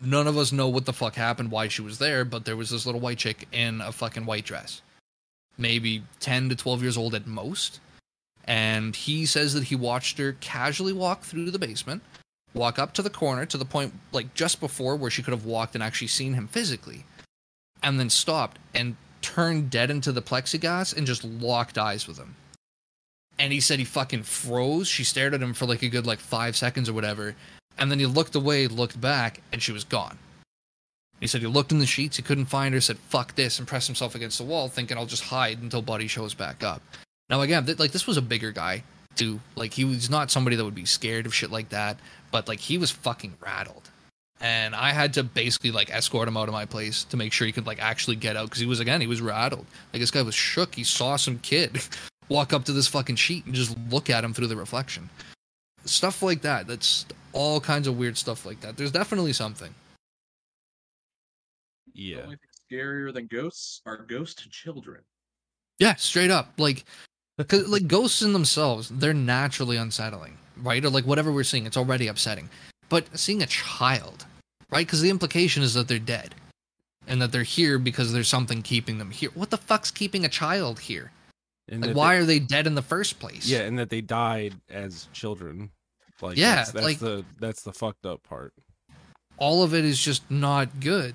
None 0.00 0.26
of 0.26 0.38
us 0.38 0.52
know 0.52 0.68
what 0.68 0.86
the 0.86 0.92
fuck 0.92 1.14
happened, 1.14 1.50
why 1.50 1.68
she 1.68 1.82
was 1.82 1.98
there, 1.98 2.24
but 2.24 2.44
there 2.44 2.56
was 2.56 2.70
this 2.70 2.86
little 2.86 3.00
white 3.00 3.18
chick 3.18 3.48
in 3.50 3.80
a 3.80 3.90
fucking 3.90 4.26
white 4.26 4.44
dress. 4.44 4.82
Maybe 5.56 6.04
10 6.20 6.50
to 6.50 6.56
12 6.56 6.82
years 6.82 6.96
old 6.96 7.14
at 7.14 7.26
most. 7.26 7.80
And 8.44 8.94
he 8.94 9.26
says 9.26 9.54
that 9.54 9.64
he 9.64 9.74
watched 9.74 10.18
her 10.18 10.36
casually 10.40 10.92
walk 10.92 11.22
through 11.22 11.50
the 11.50 11.58
basement, 11.58 12.02
walk 12.54 12.78
up 12.78 12.92
to 12.94 13.02
the 13.02 13.10
corner 13.10 13.44
to 13.46 13.56
the 13.56 13.64
point, 13.64 13.92
like 14.12 14.34
just 14.34 14.60
before 14.60 14.96
where 14.96 15.10
she 15.10 15.22
could 15.22 15.32
have 15.34 15.44
walked 15.44 15.74
and 15.74 15.82
actually 15.82 16.08
seen 16.08 16.34
him 16.34 16.46
physically, 16.46 17.04
and 17.82 17.98
then 17.98 18.08
stopped 18.08 18.58
and 18.74 18.96
turned 19.20 19.68
dead 19.68 19.90
into 19.90 20.12
the 20.12 20.22
plexiglass 20.22 20.96
and 20.96 21.06
just 21.06 21.24
locked 21.24 21.76
eyes 21.76 22.06
with 22.06 22.18
him 22.18 22.36
and 23.38 23.52
he 23.52 23.60
said 23.60 23.78
he 23.78 23.84
fucking 23.84 24.24
froze. 24.24 24.88
She 24.88 25.04
stared 25.04 25.34
at 25.34 25.42
him 25.42 25.54
for 25.54 25.66
like 25.66 25.82
a 25.82 25.88
good 25.88 26.06
like 26.06 26.18
five 26.18 26.56
seconds 26.56 26.88
or 26.88 26.92
whatever, 26.92 27.36
and 27.78 27.90
then 27.90 27.98
he 27.98 28.06
looked 28.06 28.34
away, 28.34 28.66
looked 28.66 29.00
back, 29.00 29.40
and 29.52 29.62
she 29.62 29.72
was 29.72 29.84
gone. 29.84 30.18
He 31.20 31.26
said 31.26 31.40
he 31.40 31.46
looked 31.46 31.72
in 31.72 31.80
the 31.80 31.86
sheets, 31.86 32.16
he 32.16 32.22
couldn't 32.22 32.46
find 32.46 32.74
her, 32.74 32.80
said 32.80 32.98
fuck 32.98 33.34
this, 33.34 33.58
and 33.58 33.66
pressed 33.66 33.88
himself 33.88 34.14
against 34.14 34.38
the 34.38 34.44
wall, 34.44 34.68
thinking 34.68 34.96
I'll 34.96 35.06
just 35.06 35.24
hide 35.24 35.60
until 35.60 35.82
Buddy 35.82 36.06
shows 36.06 36.34
back 36.34 36.62
up. 36.62 36.82
Now 37.28 37.40
again, 37.40 37.66
th- 37.66 37.78
like 37.78 37.92
this 37.92 38.06
was 38.06 38.16
a 38.16 38.22
bigger 38.22 38.52
guy 38.52 38.84
too. 39.16 39.40
Like 39.56 39.74
he 39.74 39.84
was 39.84 40.08
not 40.08 40.30
somebody 40.30 40.56
that 40.56 40.64
would 40.64 40.74
be 40.74 40.84
scared 40.84 41.26
of 41.26 41.34
shit 41.34 41.50
like 41.50 41.70
that, 41.70 41.98
but 42.30 42.48
like 42.48 42.60
he 42.60 42.78
was 42.78 42.90
fucking 42.90 43.34
rattled. 43.40 43.90
And 44.40 44.76
I 44.76 44.92
had 44.92 45.14
to 45.14 45.24
basically 45.24 45.72
like 45.72 45.90
escort 45.90 46.28
him 46.28 46.36
out 46.36 46.48
of 46.48 46.54
my 46.54 46.64
place 46.64 47.02
to 47.04 47.16
make 47.16 47.32
sure 47.32 47.46
he 47.46 47.52
could 47.52 47.66
like 47.66 47.82
actually 47.82 48.16
get 48.16 48.36
out 48.36 48.44
because 48.44 48.60
he 48.60 48.66
was 48.66 48.80
again 48.80 49.00
he 49.00 49.08
was 49.08 49.20
rattled. 49.20 49.66
Like 49.92 50.00
this 50.00 50.12
guy 50.12 50.22
was 50.22 50.34
shook. 50.34 50.76
He 50.76 50.84
saw 50.84 51.16
some 51.16 51.40
kid 51.40 51.80
walk 52.28 52.52
up 52.52 52.64
to 52.66 52.72
this 52.72 52.86
fucking 52.86 53.16
sheet 53.16 53.44
and 53.46 53.54
just 53.54 53.76
look 53.90 54.08
at 54.08 54.22
him 54.22 54.32
through 54.32 54.46
the 54.46 54.56
reflection. 54.56 55.10
Stuff 55.88 56.22
like 56.22 56.42
that. 56.42 56.66
That's 56.66 57.06
all 57.32 57.60
kinds 57.60 57.86
of 57.86 57.98
weird 57.98 58.16
stuff 58.16 58.44
like 58.46 58.60
that. 58.60 58.76
There's 58.76 58.92
definitely 58.92 59.32
something. 59.32 59.74
The 61.94 62.00
Yeah. 62.02 62.16
only 62.22 62.36
thing 62.36 62.48
scarier 62.70 63.12
than 63.12 63.26
ghosts 63.26 63.80
are 63.86 63.96
ghost 63.96 64.48
children. 64.50 65.02
Yeah, 65.78 65.94
straight 65.96 66.30
up. 66.30 66.52
Like, 66.58 66.84
cause 67.48 67.66
like 67.68 67.86
ghosts 67.86 68.22
in 68.22 68.32
themselves, 68.32 68.88
they're 68.88 69.14
naturally 69.14 69.76
unsettling, 69.76 70.36
right? 70.58 70.84
Or 70.84 70.90
like 70.90 71.06
whatever 71.06 71.32
we're 71.32 71.44
seeing, 71.44 71.66
it's 71.66 71.76
already 71.76 72.08
upsetting. 72.08 72.50
But 72.88 73.18
seeing 73.18 73.42
a 73.42 73.46
child, 73.46 74.26
right? 74.70 74.86
Because 74.86 75.00
the 75.00 75.10
implication 75.10 75.62
is 75.62 75.74
that 75.74 75.88
they're 75.88 75.98
dead, 75.98 76.34
and 77.06 77.20
that 77.22 77.32
they're 77.32 77.42
here 77.42 77.78
because 77.78 78.12
there's 78.12 78.28
something 78.28 78.62
keeping 78.62 78.98
them 78.98 79.10
here. 79.10 79.30
What 79.34 79.50
the 79.50 79.56
fuck's 79.58 79.90
keeping 79.90 80.24
a 80.24 80.28
child 80.28 80.80
here? 80.80 81.12
And 81.68 81.84
Like, 81.86 81.96
why 81.96 82.14
they- 82.16 82.20
are 82.22 82.24
they 82.26 82.38
dead 82.38 82.66
in 82.66 82.74
the 82.74 82.82
first 82.82 83.18
place? 83.18 83.46
yeah, 83.46 83.60
and 83.60 83.78
that 83.78 83.90
they 83.90 84.00
died 84.00 84.60
as 84.68 85.08
children. 85.12 85.70
Like 86.20 86.36
Yeah, 86.36 86.56
that's, 86.56 86.72
that's 86.72 86.84
like- 86.84 86.98
the 86.98 87.24
that's 87.38 87.62
the 87.62 87.72
fucked 87.72 88.06
up 88.06 88.22
part. 88.22 88.52
all 89.38 89.62
of 89.62 89.72
it 89.74 89.84
is 89.84 90.00
just 90.00 90.28
not 90.30 90.80
good. 90.80 91.14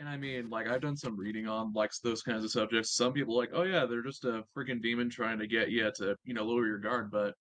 And 0.00 0.08
I 0.08 0.16
mean, 0.16 0.48
like 0.48 0.68
I've 0.68 0.80
done 0.80 0.96
some 0.96 1.16
reading 1.16 1.48
on 1.48 1.72
like 1.72 1.90
those 2.04 2.22
kinds 2.22 2.44
of 2.44 2.50
subjects. 2.52 2.92
Some 2.94 3.12
people 3.12 3.34
are 3.34 3.38
like, 3.40 3.50
oh 3.52 3.62
yeah, 3.64 3.84
they're 3.84 4.02
just 4.02 4.24
a 4.24 4.44
freaking 4.56 4.80
demon 4.80 5.10
trying 5.10 5.38
to 5.40 5.46
get 5.46 5.70
you 5.70 5.90
to, 5.96 6.14
you 6.24 6.34
know, 6.34 6.44
lower 6.44 6.66
your 6.66 6.78
guard. 6.78 7.10
But 7.10 7.34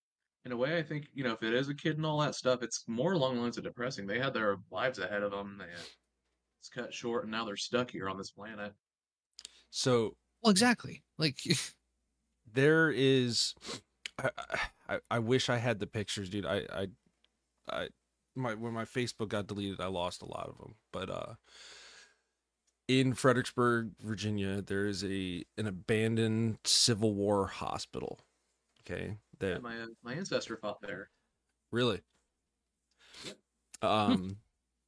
in 0.45 0.51
a 0.51 0.57
way, 0.57 0.77
I 0.77 0.81
think 0.83 1.07
you 1.13 1.23
know, 1.23 1.33
if 1.33 1.43
it 1.43 1.53
is 1.53 1.69
a 1.69 1.75
kid 1.75 1.97
and 1.97 2.05
all 2.05 2.19
that 2.21 2.33
stuff, 2.35 2.63
it's 2.63 2.83
more 2.87 3.11
along 3.13 3.35
the 3.35 3.41
lines 3.41 3.57
of 3.57 3.63
depressing. 3.63 4.07
They 4.07 4.17
had 4.19 4.33
their 4.33 4.57
lives 4.71 4.97
ahead 4.97 5.21
of 5.23 5.31
them. 5.31 5.57
They 5.59 5.65
it's 6.59 6.69
cut 6.69 6.91
short, 6.93 7.23
and 7.23 7.31
now 7.31 7.45
they're 7.45 7.55
stuck 7.57 7.91
here 7.91 8.09
on 8.09 8.17
this 8.17 8.31
planet. 8.31 8.73
So 9.69 10.15
Well, 10.41 10.49
exactly. 10.51 11.03
Like, 11.19 11.37
there 12.53 12.89
is 12.89 13.53
I, 14.17 14.29
I 14.37 14.59
I 14.87 14.99
I 15.09 15.19
wish 15.19 15.49
I 15.49 15.57
had 15.57 15.79
the 15.79 15.87
pictures, 15.87 16.29
dude. 16.29 16.45
I 16.45 16.65
I 16.71 16.87
I 17.69 17.87
my 18.35 18.53
when 18.55 18.73
my 18.73 18.85
Facebook 18.85 19.29
got 19.29 19.47
deleted, 19.47 19.81
I 19.81 19.87
lost 19.87 20.21
a 20.21 20.25
lot 20.25 20.47
of 20.49 20.57
them. 20.57 20.75
But 20.91 21.09
uh 21.09 21.35
in 22.87 23.13
Fredericksburg, 23.13 23.91
Virginia, 24.01 24.61
there 24.61 24.85
is 24.85 25.03
a 25.03 25.43
an 25.57 25.67
abandoned 25.67 26.59
Civil 26.63 27.13
War 27.13 27.47
hospital. 27.47 28.19
Okay, 28.81 29.17
Yeah, 29.41 29.55
that 29.55 29.61
my 29.61 29.81
uh, 29.81 29.87
my 30.03 30.13
ancestor 30.13 30.57
fought 30.57 30.81
there. 30.81 31.09
really, 31.71 32.01
Yep. 33.25 33.37
um, 33.81 34.37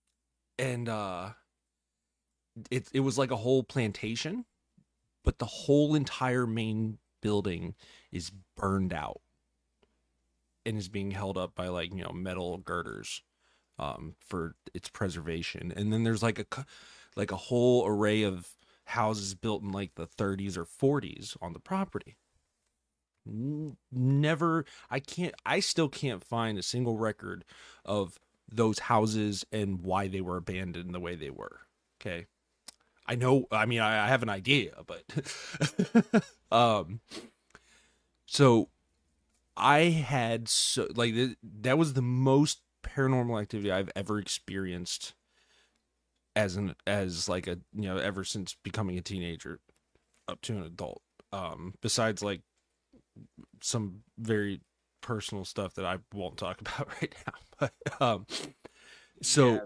and 0.57 0.87
uh, 0.87 1.31
it 2.71 2.87
it 2.93 3.01
was 3.01 3.17
like 3.17 3.31
a 3.31 3.35
whole 3.35 3.63
plantation, 3.63 4.45
but 5.25 5.39
the 5.39 5.45
whole 5.45 5.95
entire 5.95 6.47
main 6.47 6.99
building 7.21 7.75
is 8.11 8.31
burned 8.55 8.93
out 8.93 9.21
and 10.65 10.77
is 10.77 10.89
being 10.89 11.11
held 11.11 11.37
up 11.37 11.55
by 11.55 11.67
like 11.67 11.93
you 11.93 12.03
know 12.03 12.11
metal 12.11 12.57
girders 12.57 13.23
um 13.77 14.15
for 14.19 14.55
its 14.73 14.89
preservation. 14.89 15.73
And 15.75 15.91
then 15.91 16.03
there's 16.03 16.23
like 16.23 16.39
a 16.39 16.65
like 17.15 17.31
a 17.31 17.37
whole 17.37 17.85
array 17.87 18.23
of 18.23 18.49
houses 18.85 19.35
built 19.35 19.61
in 19.61 19.71
like 19.71 19.95
the 19.95 20.07
30s 20.07 20.57
or 20.57 20.65
40s 20.65 21.37
on 21.41 21.53
the 21.53 21.59
property. 21.59 22.17
Never 23.91 24.65
i 24.89 24.99
can't 24.99 25.35
i 25.45 25.59
still 25.59 25.89
can't 25.89 26.23
find 26.23 26.57
a 26.57 26.63
single 26.63 26.97
record 26.97 27.45
of 27.85 28.17
those 28.51 28.79
houses 28.79 29.45
and 29.51 29.81
why 29.81 30.07
they 30.07 30.21
were 30.21 30.37
abandoned 30.37 30.95
the 30.95 30.99
way 30.99 31.15
they 31.15 31.29
were 31.29 31.59
okay? 32.01 32.25
I 33.07 33.15
know 33.15 33.45
i 33.51 33.65
mean 33.67 33.81
i, 33.81 34.05
I 34.05 34.07
have 34.07 34.23
an 34.23 34.29
idea 34.29 34.71
but 34.87 35.03
um 36.51 37.01
so 38.25 38.69
i 39.59 39.79
had 39.89 40.47
so 40.47 40.87
like 40.95 41.13
th- 41.13 41.37
that 41.61 41.77
was 41.77 41.93
the 41.93 42.01
most 42.01 42.61
paranormal 42.83 43.41
activity 43.41 43.71
i've 43.71 43.91
ever 43.95 44.19
experienced 44.19 45.13
as 46.35 46.55
an 46.55 46.75
as 46.87 47.27
like 47.27 47.47
a 47.47 47.57
you 47.73 47.83
know 47.83 47.97
ever 47.97 48.23
since 48.23 48.55
becoming 48.63 48.97
a 48.97 49.01
teenager 49.01 49.59
up 50.27 50.41
to 50.41 50.55
an 50.55 50.63
adult 50.63 51.01
um 51.33 51.73
besides 51.81 52.21
like 52.23 52.41
some 53.61 54.01
very 54.17 54.61
personal 55.01 55.45
stuff 55.45 55.73
that 55.75 55.85
I 55.85 55.97
won't 56.13 56.37
talk 56.37 56.61
about 56.61 56.87
right 57.01 57.15
now 57.27 57.33
but 57.59 58.01
um 58.01 58.25
so 59.21 59.53
Yeah. 59.53 59.59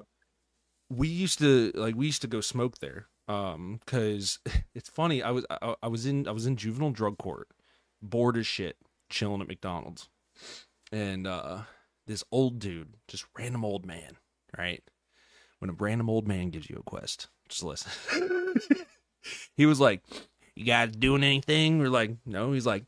we 0.89 1.07
used 1.07 1.39
to 1.39 1.71
like 1.75 1.95
we 1.95 2.05
used 2.07 2.21
to 2.21 2.27
go 2.27 2.41
smoke 2.41 2.79
there 2.79 3.07
um 3.27 3.79
cuz 3.85 4.39
it's 4.75 4.89
funny 4.89 5.23
I 5.23 5.31
was 5.31 5.45
I, 5.49 5.75
I 5.83 5.87
was 5.87 6.05
in 6.05 6.27
I 6.27 6.31
was 6.31 6.45
in 6.45 6.55
juvenile 6.57 6.91
drug 6.91 7.17
court 7.17 7.49
bored 8.01 8.37
as 8.37 8.47
shit 8.47 8.77
chilling 9.13 9.41
at 9.41 9.47
McDonald's. 9.47 10.09
And 10.91 11.27
uh 11.27 11.59
this 12.07 12.23
old 12.31 12.59
dude 12.59 12.95
just 13.07 13.25
random 13.37 13.63
old 13.63 13.85
man 13.85 14.17
right? 14.57 14.83
When 15.59 15.69
a 15.69 15.73
random 15.73 16.09
old 16.09 16.27
man 16.27 16.49
gives 16.49 16.69
you 16.69 16.77
a 16.79 16.83
quest 16.83 17.27
just 17.47 17.63
listen. 17.63 17.91
He 19.55 19.65
was 19.65 19.79
like 19.79 20.01
you 20.53 20.65
guys 20.65 20.91
doing 20.91 21.23
anything? 21.23 21.79
We're 21.79 21.87
like 21.87 22.11
no. 22.25 22.51
He's 22.51 22.65
like 22.65 22.83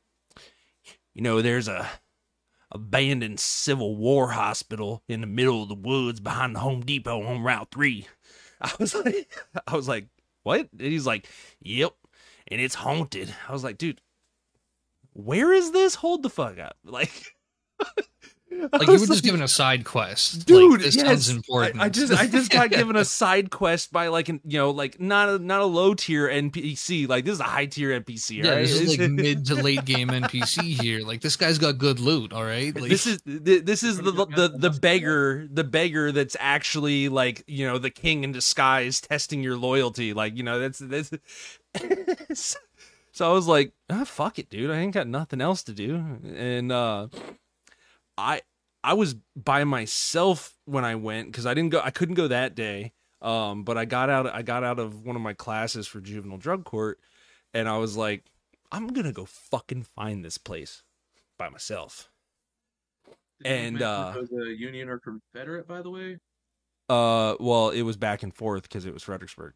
you 1.14 1.22
know 1.22 1.42
there's 1.42 1.70
a 1.70 1.88
abandoned 2.72 3.40
civil 3.40 3.96
war 3.96 4.32
hospital 4.32 5.02
in 5.08 5.22
the 5.22 5.28
middle 5.28 5.64
of 5.64 5.70
the 5.70 5.76
woods 5.76 6.20
behind 6.20 6.56
the 6.56 6.60
home 6.60 6.82
depot 6.82 7.24
on 7.24 7.42
route 7.42 7.70
3 7.72 8.06
i 8.62 8.72
was 8.80 8.94
like 8.96 9.32
i 9.68 9.76
was 9.76 9.88
like 9.88 10.08
what? 10.44 10.68
And 10.74 10.82
he's 10.82 11.06
like 11.06 11.28
yep 11.62 11.94
and 12.48 12.62
it's 12.62 12.76
haunted. 12.76 13.34
I 13.48 13.54
was 13.54 13.64
like 13.64 13.78
dude 13.78 14.02
where 15.15 15.54
is 15.54 15.71
this 15.71 15.95
hold 15.95 16.23
the 16.23 16.30
fuck 16.30 16.60
up 16.60 16.78
like 16.84 17.34
like 18.71 18.88
you 18.88 18.99
were 18.99 19.06
just 19.06 19.23
given 19.23 19.41
a 19.41 19.47
side 19.47 19.86
quest, 19.86 20.45
dude 20.45 20.71
Like, 20.71 20.82
this 20.82 20.95
yes. 20.95 21.06
sounds 21.06 21.30
important. 21.30 21.82
I, 21.82 21.86
I 21.86 21.89
just 21.89 22.13
i 22.13 22.28
just 22.28 22.51
got 22.51 22.69
given 22.71 22.95
a 22.95 23.06
side 23.06 23.49
quest 23.51 23.91
by 23.91 24.08
like 24.08 24.30
an 24.30 24.39
you 24.45 24.58
know 24.58 24.71
like 24.71 24.99
not 24.99 25.30
a 25.30 25.39
not 25.39 25.62
a 25.62 25.65
low 25.65 25.93
tier 25.93 26.28
npc 26.28 27.08
like 27.08 27.25
this 27.25 27.34
is 27.34 27.39
a 27.39 27.43
high 27.43 27.65
tier 27.65 27.99
npc 27.99 28.43
yeah, 28.43 28.51
right? 28.51 28.62
this 28.62 28.80
is 28.80 28.97
like 28.97 29.12
mid 29.12 29.45
to 29.47 29.56
late 29.56 29.86
game 29.86 30.10
NPC 30.10 30.80
here. 30.82 31.01
Like 31.01 31.21
this 31.21 31.36
guy's 31.36 31.58
got 31.58 31.78
good 31.78 31.99
loot. 31.99 32.32
All 32.32 32.43
right, 32.43 32.73
like, 32.75 32.89
this 32.89 33.06
is 33.08 33.21
this 33.25 33.84
is 33.84 33.97
the 33.97 34.12
the 34.12 34.54
the 34.58 34.69
beggar 34.69 35.47
the 35.51 35.63
beggar 35.63 36.12
that's 36.12 36.38
actually 36.39 37.10
like 37.10 37.43
you 37.47 37.65
know 37.65 37.78
the 37.78 37.89
king 37.89 38.23
in 38.23 38.32
disguise 38.32 39.01
testing 39.01 39.43
your 39.43 39.58
loyalty 39.58 40.13
like 40.13 40.38
you 40.38 40.43
know 40.43 40.60
that's 40.60 40.80
that's 40.80 41.12
so 43.15 43.30
I 43.30 43.34
was 43.34 43.47
like, 43.47 43.71
ah, 43.89 44.04
fuck 44.04 44.39
it, 44.39 44.49
dude. 44.49 44.69
I 44.69 44.78
ain't 44.80 44.93
got 44.93 45.08
nothing 45.08 45.39
else 45.39 45.63
to 45.63 45.71
do. 45.71 45.95
And 46.36 46.69
uh 46.69 47.08
I 48.17 48.41
I 48.84 48.93
was 48.93 49.15
by 49.38 49.63
myself 49.63 50.54
when 50.65 50.84
I 50.84 50.95
went 50.95 51.32
because 51.32 51.45
I 51.45 51.54
didn't 51.54 51.71
go 51.71 51.80
I 51.82 51.91
couldn't 51.91 52.15
go 52.15 52.28
that 52.28 52.56
day. 52.56 52.91
Um, 53.21 53.63
but 53.63 53.78
I 53.78 53.86
got 53.86 54.10
out 54.10 54.28
I 54.28 54.41
got 54.41 54.65
out 54.65 54.80
of 54.80 55.06
one 55.06 55.15
of 55.15 55.21
my 55.21 55.32
classes 55.32 55.88
for 55.88 56.01
juvenile 56.01 56.38
drug 56.38 56.65
court 56.65 56.99
and 57.54 57.69
I 57.69 57.78
was 57.78 57.95
like, 57.95 58.25
I'm 58.69 58.88
gonna 58.88 59.13
go 59.13 59.23
fucking 59.23 59.84
find 59.95 60.25
this 60.25 60.38
place 60.38 60.84
by 61.39 61.47
myself. 61.47 62.12
Did 63.41 63.47
And, 63.47 63.82
uh, 63.82 64.13
was 64.17 64.32
a 64.32 64.54
Union 64.58 64.89
or 64.89 64.99
Confederate, 64.99 65.67
by 65.67 65.82
the 65.82 65.89
way. 65.89 66.19
Uh, 66.89 67.36
well, 67.39 67.69
it 67.69 67.84
was 67.84 67.95
back 67.95 68.23
and 68.23 68.34
forth 68.34 68.63
because 68.63 68.86
it 68.86 68.93
was 68.93 69.04
Fredericksburg. 69.04 69.54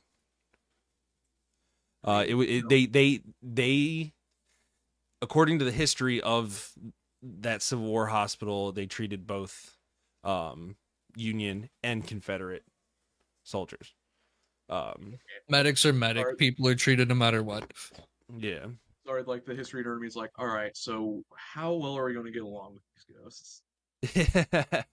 Uh, 2.04 2.24
it, 2.28 2.36
wa- 2.36 2.46
it 2.48 2.70
they 2.70 2.86
they 2.86 3.22
they, 3.42 4.14
according 5.22 5.60
to 5.60 5.66
the 5.66 5.72
history 5.72 6.22
of 6.22 6.72
that 7.22 7.62
Civil 7.62 7.86
War 7.86 8.08
hospital, 8.08 8.72
they 8.72 8.86
treated 8.86 9.28
both, 9.28 9.76
um, 10.24 10.76
Union 11.16 11.70
and 11.84 12.06
Confederate 12.08 12.64
soldiers. 13.44 13.94
Um, 14.70 15.16
Medics 15.50 15.86
are 15.86 15.94
medic. 15.94 16.24
Alright. 16.24 16.38
People 16.38 16.68
are 16.68 16.76
treated 16.76 17.10
no 17.10 17.16
matter 17.16 17.44
what. 17.44 17.72
yeah. 18.38 18.68
Sorry, 19.06 19.24
like 19.24 19.44
the 19.44 19.56
history 19.56 19.84
nerd 19.84 20.00
me's 20.00 20.16
like, 20.16 20.30
all 20.38 20.46
right, 20.46 20.78
so 20.78 21.24
how 21.36 21.74
well 21.74 21.98
are 21.98 22.06
we 22.06 22.14
going 22.14 22.28
to 22.28 22.32
get 22.32 22.44
along 22.44 22.76
with 22.76 22.84
these 22.94 24.14
ghosts? 24.14 24.84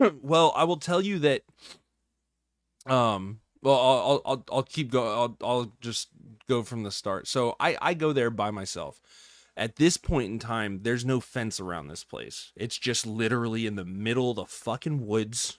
well, 0.22 0.52
I 0.56 0.64
will 0.64 0.78
tell 0.78 1.02
you 1.02 1.18
that. 1.20 1.42
Um. 2.86 3.40
Well, 3.62 3.74
I'll 3.74 4.22
I'll 4.24 4.44
I'll, 4.52 4.62
keep 4.62 4.90
going. 4.90 5.08
I'll 5.08 5.36
I'll 5.42 5.72
just 5.80 6.08
go 6.48 6.62
from 6.62 6.82
the 6.82 6.90
start. 6.90 7.26
So 7.26 7.56
I 7.58 7.76
I 7.80 7.94
go 7.94 8.12
there 8.12 8.30
by 8.30 8.50
myself. 8.50 9.00
At 9.56 9.76
this 9.76 9.96
point 9.96 10.30
in 10.30 10.38
time, 10.38 10.80
there's 10.82 11.04
no 11.04 11.18
fence 11.18 11.58
around 11.58 11.88
this 11.88 12.04
place. 12.04 12.52
It's 12.54 12.78
just 12.78 13.04
literally 13.04 13.66
in 13.66 13.74
the 13.74 13.84
middle 13.84 14.30
of 14.30 14.36
the 14.36 14.44
fucking 14.44 15.04
woods. 15.04 15.58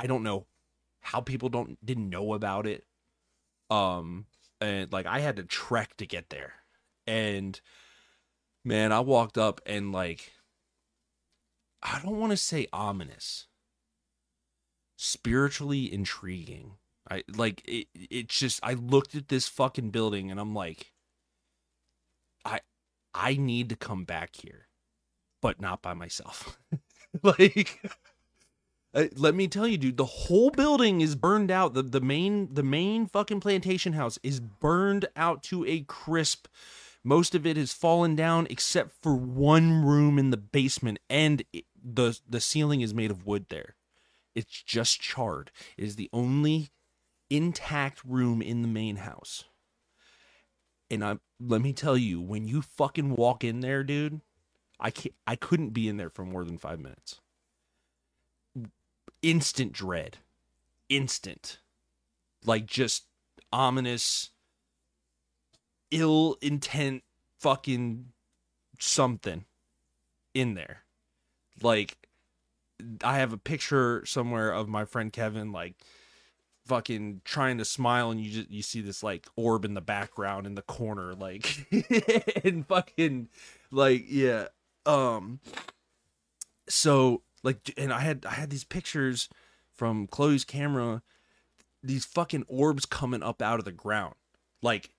I 0.00 0.08
don't 0.08 0.24
know 0.24 0.46
how 1.00 1.20
people 1.20 1.48
don't 1.48 1.84
didn't 1.84 2.10
know 2.10 2.34
about 2.34 2.66
it. 2.66 2.84
Um, 3.70 4.26
and 4.60 4.92
like 4.92 5.06
I 5.06 5.20
had 5.20 5.36
to 5.36 5.44
trek 5.44 5.96
to 5.98 6.06
get 6.06 6.30
there, 6.30 6.54
and 7.06 7.60
man, 8.64 8.90
I 8.92 9.00
walked 9.00 9.38
up 9.38 9.60
and 9.64 9.92
like 9.92 10.32
I 11.82 12.00
don't 12.02 12.18
want 12.18 12.30
to 12.32 12.36
say 12.36 12.66
ominous. 12.72 13.46
Spiritually 15.04 15.92
intriguing. 15.92 16.76
I 17.10 17.24
like 17.36 17.60
it 17.66 17.88
it's 17.92 18.38
just 18.38 18.60
I 18.62 18.74
looked 18.74 19.16
at 19.16 19.26
this 19.26 19.48
fucking 19.48 19.90
building 19.90 20.30
and 20.30 20.38
I'm 20.38 20.54
like 20.54 20.92
I 22.44 22.60
I 23.12 23.34
need 23.34 23.68
to 23.70 23.76
come 23.76 24.04
back 24.04 24.36
here, 24.36 24.68
but 25.40 25.60
not 25.60 25.82
by 25.82 25.92
myself. 25.92 26.56
like 27.24 27.80
let 29.16 29.34
me 29.34 29.48
tell 29.48 29.66
you, 29.66 29.76
dude, 29.76 29.96
the 29.96 30.04
whole 30.04 30.50
building 30.50 31.00
is 31.00 31.16
burned 31.16 31.50
out. 31.50 31.74
The 31.74 31.82
the 31.82 32.00
main 32.00 32.54
the 32.54 32.62
main 32.62 33.06
fucking 33.06 33.40
plantation 33.40 33.94
house 33.94 34.20
is 34.22 34.38
burned 34.38 35.06
out 35.16 35.42
to 35.44 35.64
a 35.66 35.80
crisp. 35.80 36.46
Most 37.02 37.34
of 37.34 37.44
it 37.44 37.56
has 37.56 37.72
fallen 37.72 38.14
down 38.14 38.46
except 38.48 38.92
for 39.02 39.16
one 39.16 39.84
room 39.84 40.16
in 40.16 40.30
the 40.30 40.36
basement, 40.36 41.00
and 41.10 41.42
it, 41.52 41.64
the 41.82 42.16
the 42.28 42.40
ceiling 42.40 42.82
is 42.82 42.94
made 42.94 43.10
of 43.10 43.26
wood. 43.26 43.46
There, 43.48 43.74
it's 44.34 44.62
just 44.62 45.00
charred. 45.00 45.50
It 45.76 45.84
is 45.84 45.96
the 45.96 46.10
only 46.12 46.70
intact 47.30 48.02
room 48.04 48.42
in 48.42 48.62
the 48.62 48.68
main 48.68 48.96
house. 48.96 49.44
And 50.90 51.04
I 51.04 51.18
let 51.40 51.62
me 51.62 51.72
tell 51.72 51.96
you, 51.96 52.20
when 52.20 52.46
you 52.46 52.62
fucking 52.62 53.16
walk 53.16 53.42
in 53.44 53.60
there, 53.60 53.82
dude, 53.82 54.20
I 54.78 54.90
can't, 54.90 55.14
I 55.26 55.36
couldn't 55.36 55.70
be 55.70 55.88
in 55.88 55.96
there 55.96 56.10
for 56.10 56.24
more 56.24 56.44
than 56.44 56.58
five 56.58 56.78
minutes. 56.80 57.20
Instant 59.22 59.72
dread, 59.72 60.18
instant, 60.88 61.58
like 62.44 62.66
just 62.66 63.06
ominous 63.52 64.30
ill 65.90 66.36
intent 66.40 67.02
fucking 67.38 68.06
something 68.78 69.44
in 70.34 70.54
there. 70.54 70.82
Like 71.62 72.01
I 73.02 73.18
have 73.18 73.32
a 73.32 73.38
picture 73.38 74.04
somewhere 74.06 74.52
of 74.52 74.68
my 74.68 74.84
friend 74.84 75.12
Kevin 75.12 75.52
like 75.52 75.74
fucking 76.66 77.22
trying 77.24 77.58
to 77.58 77.64
smile 77.64 78.10
and 78.10 78.20
you 78.20 78.30
just 78.30 78.50
you 78.50 78.62
see 78.62 78.80
this 78.80 79.02
like 79.02 79.26
orb 79.36 79.64
in 79.64 79.74
the 79.74 79.80
background 79.80 80.46
in 80.46 80.54
the 80.54 80.62
corner 80.62 81.12
like 81.14 81.66
and 82.44 82.66
fucking 82.66 83.28
like 83.70 84.04
yeah 84.08 84.46
um 84.86 85.40
so 86.68 87.22
like 87.42 87.72
and 87.76 87.92
I 87.92 88.00
had 88.00 88.24
I 88.24 88.34
had 88.34 88.50
these 88.50 88.64
pictures 88.64 89.28
from 89.74 90.06
Chloe's 90.06 90.44
camera 90.44 91.02
these 91.82 92.04
fucking 92.04 92.44
orbs 92.46 92.86
coming 92.86 93.22
up 93.22 93.42
out 93.42 93.58
of 93.58 93.64
the 93.64 93.72
ground 93.72 94.14
like 94.62 94.90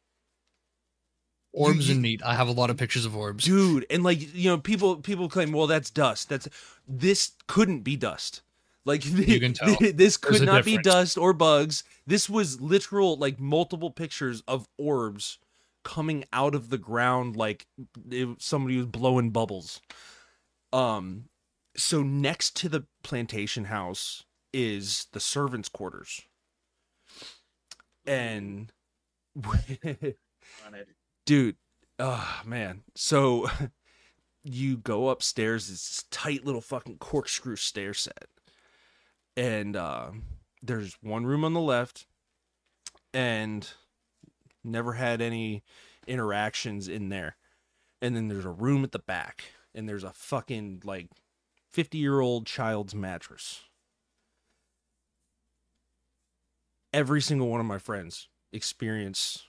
Orbs 1.54 1.88
you- 1.88 1.94
and 1.94 2.02
meat. 2.02 2.22
I 2.24 2.34
have 2.36 2.48
a 2.48 2.52
lot 2.52 2.70
of 2.70 2.78
pictures 2.78 3.06
of 3.06 3.16
orbs. 3.16 3.46
dude 3.46 3.86
and 3.90 4.04
like 4.04 4.34
you 4.36 4.50
know 4.50 4.58
people 4.58 4.98
people 4.98 5.30
claim 5.30 5.52
well 5.52 5.68
that's 5.68 5.90
dust 5.92 6.30
that's 6.30 6.48
this 6.88 7.32
couldn't 7.48 7.82
be 7.82 7.96
dust 7.96 8.42
like 8.86 9.06
You 9.06 9.40
can 9.40 9.54
tell. 9.60 9.76
this 9.80 10.18
could 10.18 10.34
There's 10.34 10.42
not 10.42 10.66
be 10.66 10.78
dust 10.78 11.18
or 11.18 11.32
bugs 11.34 11.84
this 12.08 12.28
was 12.30 12.60
literal 12.60 13.18
like 13.18 13.40
multiple 13.40 13.92
pictures 13.92 14.42
of 14.48 14.68
orbs 14.78 15.38
coming 15.84 16.24
out 16.34 16.56
of 16.56 16.70
the 16.70 16.78
ground 16.78 17.36
like 17.36 17.68
it, 18.10 18.30
somebody 18.42 18.78
was 18.78 18.88
blowing 18.88 19.30
bubbles 19.30 19.80
um 20.74 21.26
so 21.78 22.02
next 22.04 22.56
to 22.58 22.70
the 22.70 22.86
plantation 23.04 23.66
house 23.66 24.24
is 24.54 25.08
the 25.14 25.20
servants 25.20 25.70
quarters 25.70 26.22
and 28.06 28.72
On 29.46 30.74
it. 30.74 30.88
Dude 31.26 31.56
oh 32.00 32.42
man. 32.46 32.84
So 32.96 33.50
you 34.44 34.78
go 34.78 35.10
upstairs 35.10 35.70
it's 35.70 35.88
this 35.88 36.04
tight 36.12 36.46
little 36.46 36.62
fucking 36.62 36.98
corkscrew 36.98 37.56
stair 37.56 37.94
set. 37.94 38.28
And 39.36 39.76
uh, 39.76 40.12
there's 40.62 40.98
one 41.02 41.26
room 41.26 41.44
on 41.44 41.54
the 41.54 41.62
left 41.62 42.06
and 43.14 43.68
never 44.64 44.94
had 44.94 45.22
any 45.22 45.64
interactions 46.08 46.88
in 46.88 47.10
there. 47.10 47.38
And 48.02 48.16
then 48.16 48.28
there's 48.28 48.46
a 48.46 48.52
room 48.52 48.84
at 48.84 48.92
the 48.92 49.00
back 49.00 49.46
and 49.74 49.88
there's 49.88 50.04
a 50.04 50.12
fucking 50.12 50.82
like 50.84 51.08
50 51.72 51.98
year 51.98 52.20
old 52.20 52.46
child's 52.46 52.94
mattress. 52.94 53.62
Every 56.92 57.22
single 57.22 57.48
one 57.48 57.60
of 57.60 57.66
my 57.66 57.80
friends 57.80 58.28
experience 58.52 59.48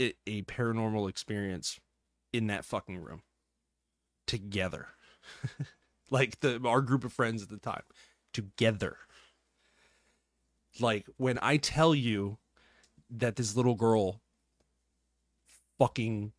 a, 0.00 0.14
a 0.26 0.42
paranormal 0.42 1.08
experience 1.08 1.78
in 2.32 2.46
that 2.48 2.64
fucking 2.64 2.98
room 2.98 3.22
together. 4.26 4.88
Like 6.10 6.40
the 6.40 6.58
our 6.64 6.80
group 6.80 7.04
of 7.04 7.12
friends 7.12 7.42
at 7.42 7.50
the 7.50 7.58
time 7.58 7.82
together. 8.32 8.96
Like 10.80 11.06
when 11.16 11.38
i 11.42 11.56
tell 11.56 11.94
you 11.94 12.38
that 13.10 13.36
this 13.36 13.56
little 13.56 13.74
girl 13.74 14.22
fucking 15.78 16.32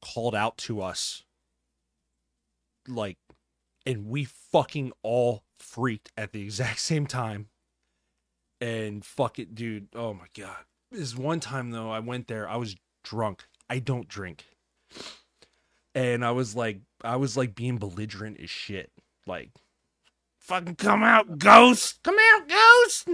called 0.00 0.34
out 0.34 0.56
to 0.58 0.80
us 0.80 1.24
like 2.86 3.18
and 3.84 4.06
we 4.06 4.24
fucking 4.24 4.92
all 5.02 5.42
freaked 5.58 6.12
at 6.16 6.32
the 6.32 6.42
exact 6.44 6.80
same 6.80 7.06
time 7.06 7.48
and 8.60 9.04
fuck 9.04 9.38
it 9.38 9.54
dude. 9.54 9.88
Oh 9.94 10.14
my 10.14 10.26
god 10.36 10.64
this 10.96 11.16
one 11.16 11.40
time 11.40 11.70
though 11.70 11.90
i 11.90 11.98
went 11.98 12.26
there 12.26 12.48
i 12.48 12.56
was 12.56 12.76
drunk. 13.06 13.44
I 13.70 13.78
don't 13.78 14.08
drink. 14.08 14.44
And 15.94 16.24
i 16.24 16.32
was 16.32 16.54
like 16.56 16.80
i 17.02 17.16
was 17.16 17.36
like 17.36 17.54
being 17.54 17.78
belligerent 17.78 18.40
as 18.40 18.50
shit. 18.50 18.90
Like 19.26 19.50
fucking 20.38 20.76
come 20.76 21.02
out 21.02 21.38
ghost! 21.38 22.00
Come 22.02 22.16
out 22.32 22.48
ghost! 22.48 23.08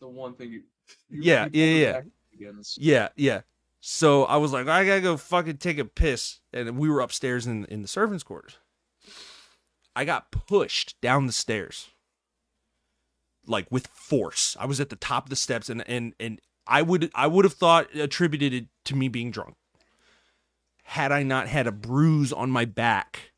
The 0.00 0.08
one 0.08 0.34
thing 0.34 0.50
you. 0.50 0.62
you 1.10 1.20
Yeah, 1.22 1.48
yeah, 1.52 1.66
yeah. 1.66 1.92
back 1.92 2.04
yeah 2.78 3.08
yeah. 3.16 3.40
So 3.80 4.24
i 4.24 4.36
was 4.36 4.52
like 4.52 4.66
i 4.66 4.84
gotta 4.84 5.00
go 5.00 5.16
fucking 5.16 5.58
take 5.58 5.78
a 5.78 5.84
piss. 5.84 6.40
And 6.52 6.78
we 6.78 6.88
were 6.88 7.00
upstairs 7.00 7.46
in 7.46 7.66
in 7.66 7.82
the 7.82 7.88
servants 7.88 8.24
quarters. 8.24 8.56
I 9.94 10.04
got 10.04 10.30
pushed 10.30 10.98
down 11.00 11.26
the 11.26 11.32
stairs 11.32 11.88
like 13.46 13.66
with 13.70 13.86
force. 13.88 14.56
I 14.58 14.66
was 14.66 14.80
at 14.80 14.90
the 14.90 14.96
top 14.96 15.24
of 15.24 15.30
the 15.30 15.36
steps 15.36 15.68
and 15.68 15.82
and 15.88 16.14
and 16.20 16.40
i 16.66 16.82
would 16.82 17.10
i 17.14 17.26
would 17.26 17.44
have 17.44 17.54
thought 17.54 17.94
attributed 17.94 18.52
it 18.52 18.66
to 18.86 18.96
me 18.96 19.08
being 19.08 19.30
drunk. 19.30 19.56
Had 20.84 21.12
i 21.12 21.22
not 21.22 21.48
had 21.48 21.66
a 21.66 21.72
bruise 21.72 22.32
on 22.32 22.50
my 22.50 22.64
back 22.64 23.32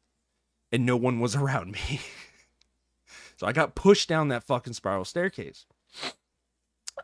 and 0.70 0.84
no 0.86 0.96
one 0.96 1.20
was 1.20 1.36
around 1.36 1.72
me. 1.72 2.00
So 3.36 3.46
i 3.46 3.52
got 3.52 3.74
pushed 3.74 4.08
down 4.08 4.28
that 4.28 4.44
fucking 4.44 4.74
spiral 4.74 5.04
staircase. 5.04 5.66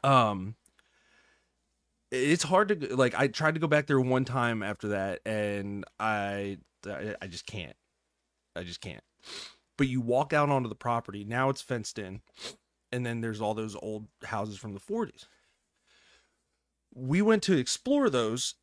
Um 0.03 0.57
it's 2.11 2.45
hard 2.45 2.69
to 2.69 2.97
like 2.97 3.15
I 3.15 3.29
tried 3.29 3.55
to 3.55 3.61
go 3.61 3.67
back 3.67 3.87
there 3.87 4.01
one 4.01 4.25
time 4.25 4.63
after 4.63 4.89
that 4.89 5.21
and 5.27 5.85
I 6.01 6.59
I, 6.87 7.27
just 7.27 7.47
can't. 7.47 7.77
I 8.55 8.63
just 8.63 8.81
can't. 8.81 9.03
But 9.77 9.89
you 9.89 10.01
walk 10.01 10.33
out 10.33 10.51
onto 10.51 10.69
the 10.69 10.75
property, 10.75 11.25
now 11.25 11.51
it's 11.51 11.61
fenced 11.61 11.99
in, 11.99 12.21
and 12.93 13.05
then 13.05 13.21
there's 13.21 13.41
all 13.41 13.55
those 13.55 13.77
old 13.81 14.07
houses 14.25 14.57
from 14.59 14.75
the 14.75 14.81
40s. 14.81 15.27
We 16.95 17.23
went 17.23 17.43
to 17.45 17.57
explore 17.57 18.11
those 18.11 18.55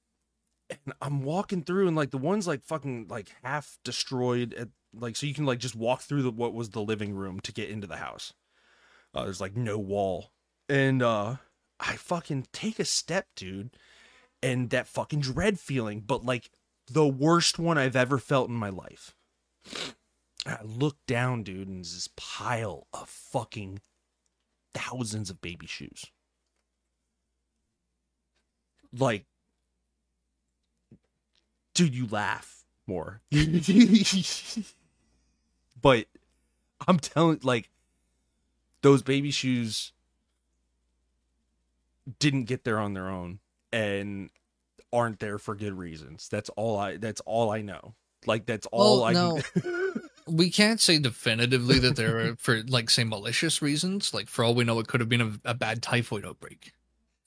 and 0.69 0.93
I'm 1.01 1.23
walking 1.23 1.63
through 1.63 1.87
and 1.87 1.95
like 1.95 2.11
the 2.11 2.17
ones 2.17 2.47
like 2.47 2.63
fucking 2.63 3.07
like 3.09 3.31
half 3.43 3.77
destroyed 3.83 4.53
at 4.55 4.69
like 4.93 5.15
so 5.15 5.27
you 5.27 5.33
can 5.33 5.45
like 5.45 5.59
just 5.59 5.75
walk 5.75 6.01
through 6.01 6.23
the 6.23 6.31
what 6.31 6.53
was 6.53 6.69
the 6.69 6.81
living 6.81 7.13
room 7.13 7.39
to 7.41 7.51
get 7.51 7.69
into 7.69 7.87
the 7.87 7.97
house. 7.97 8.33
Uh, 9.13 9.23
there's 9.23 9.41
like 9.41 9.55
no 9.55 9.77
wall. 9.77 10.31
And 10.67 11.03
uh 11.03 11.35
I 11.79 11.95
fucking 11.97 12.47
take 12.53 12.79
a 12.79 12.85
step, 12.85 13.27
dude, 13.35 13.71
and 14.41 14.69
that 14.69 14.87
fucking 14.87 15.19
dread 15.21 15.59
feeling, 15.59 16.01
but 16.01 16.25
like 16.25 16.49
the 16.89 17.07
worst 17.07 17.59
one 17.59 17.77
I've 17.77 17.95
ever 17.95 18.17
felt 18.17 18.49
in 18.49 18.55
my 18.55 18.69
life. 18.69 19.15
I 20.45 20.59
look 20.63 20.97
down, 21.07 21.43
dude, 21.43 21.67
and 21.67 21.77
there's 21.77 21.93
this 21.93 22.09
pile 22.15 22.87
of 22.93 23.09
fucking 23.09 23.81
thousands 24.75 25.29
of 25.31 25.41
baby 25.41 25.65
shoes. 25.65 26.05
Like, 28.97 29.25
dude, 31.73 31.95
you 31.95 32.07
laugh 32.07 32.65
more. 32.85 33.21
but 35.81 36.05
I'm 36.87 36.99
telling, 36.99 37.39
like, 37.43 37.69
those 38.81 39.01
baby 39.01 39.31
shoes 39.31 39.93
didn't 42.19 42.43
get 42.43 42.63
there 42.63 42.79
on 42.79 42.93
their 42.93 43.09
own 43.09 43.39
and 43.73 44.29
aren't 44.93 45.19
there 45.19 45.39
for 45.39 45.55
good 45.55 45.73
reasons. 45.73 46.29
That's 46.29 46.49
all 46.49 46.77
I 46.77 46.97
that's 46.97 47.21
all 47.21 47.49
I 47.49 47.61
know. 47.61 47.95
Like 48.25 48.45
that's 48.45 48.67
all 48.67 49.01
Well, 49.01 49.05
I 49.05 49.13
no. 49.13 49.41
can 50.27 50.35
we 50.35 50.49
can't 50.49 50.81
say 50.81 50.97
definitively 50.99 51.79
that 51.79 51.95
there 51.95 52.19
are 52.19 52.35
for 52.37 52.63
like 52.63 52.89
say 52.89 53.03
malicious 53.03 53.61
reasons. 53.61 54.13
Like 54.13 54.27
for 54.29 54.43
all 54.43 54.55
we 54.55 54.63
know, 54.63 54.79
it 54.79 54.87
could 54.87 54.99
have 54.99 55.09
been 55.09 55.21
a, 55.21 55.51
a 55.51 55.53
bad 55.53 55.81
typhoid 55.81 56.25
outbreak. 56.25 56.73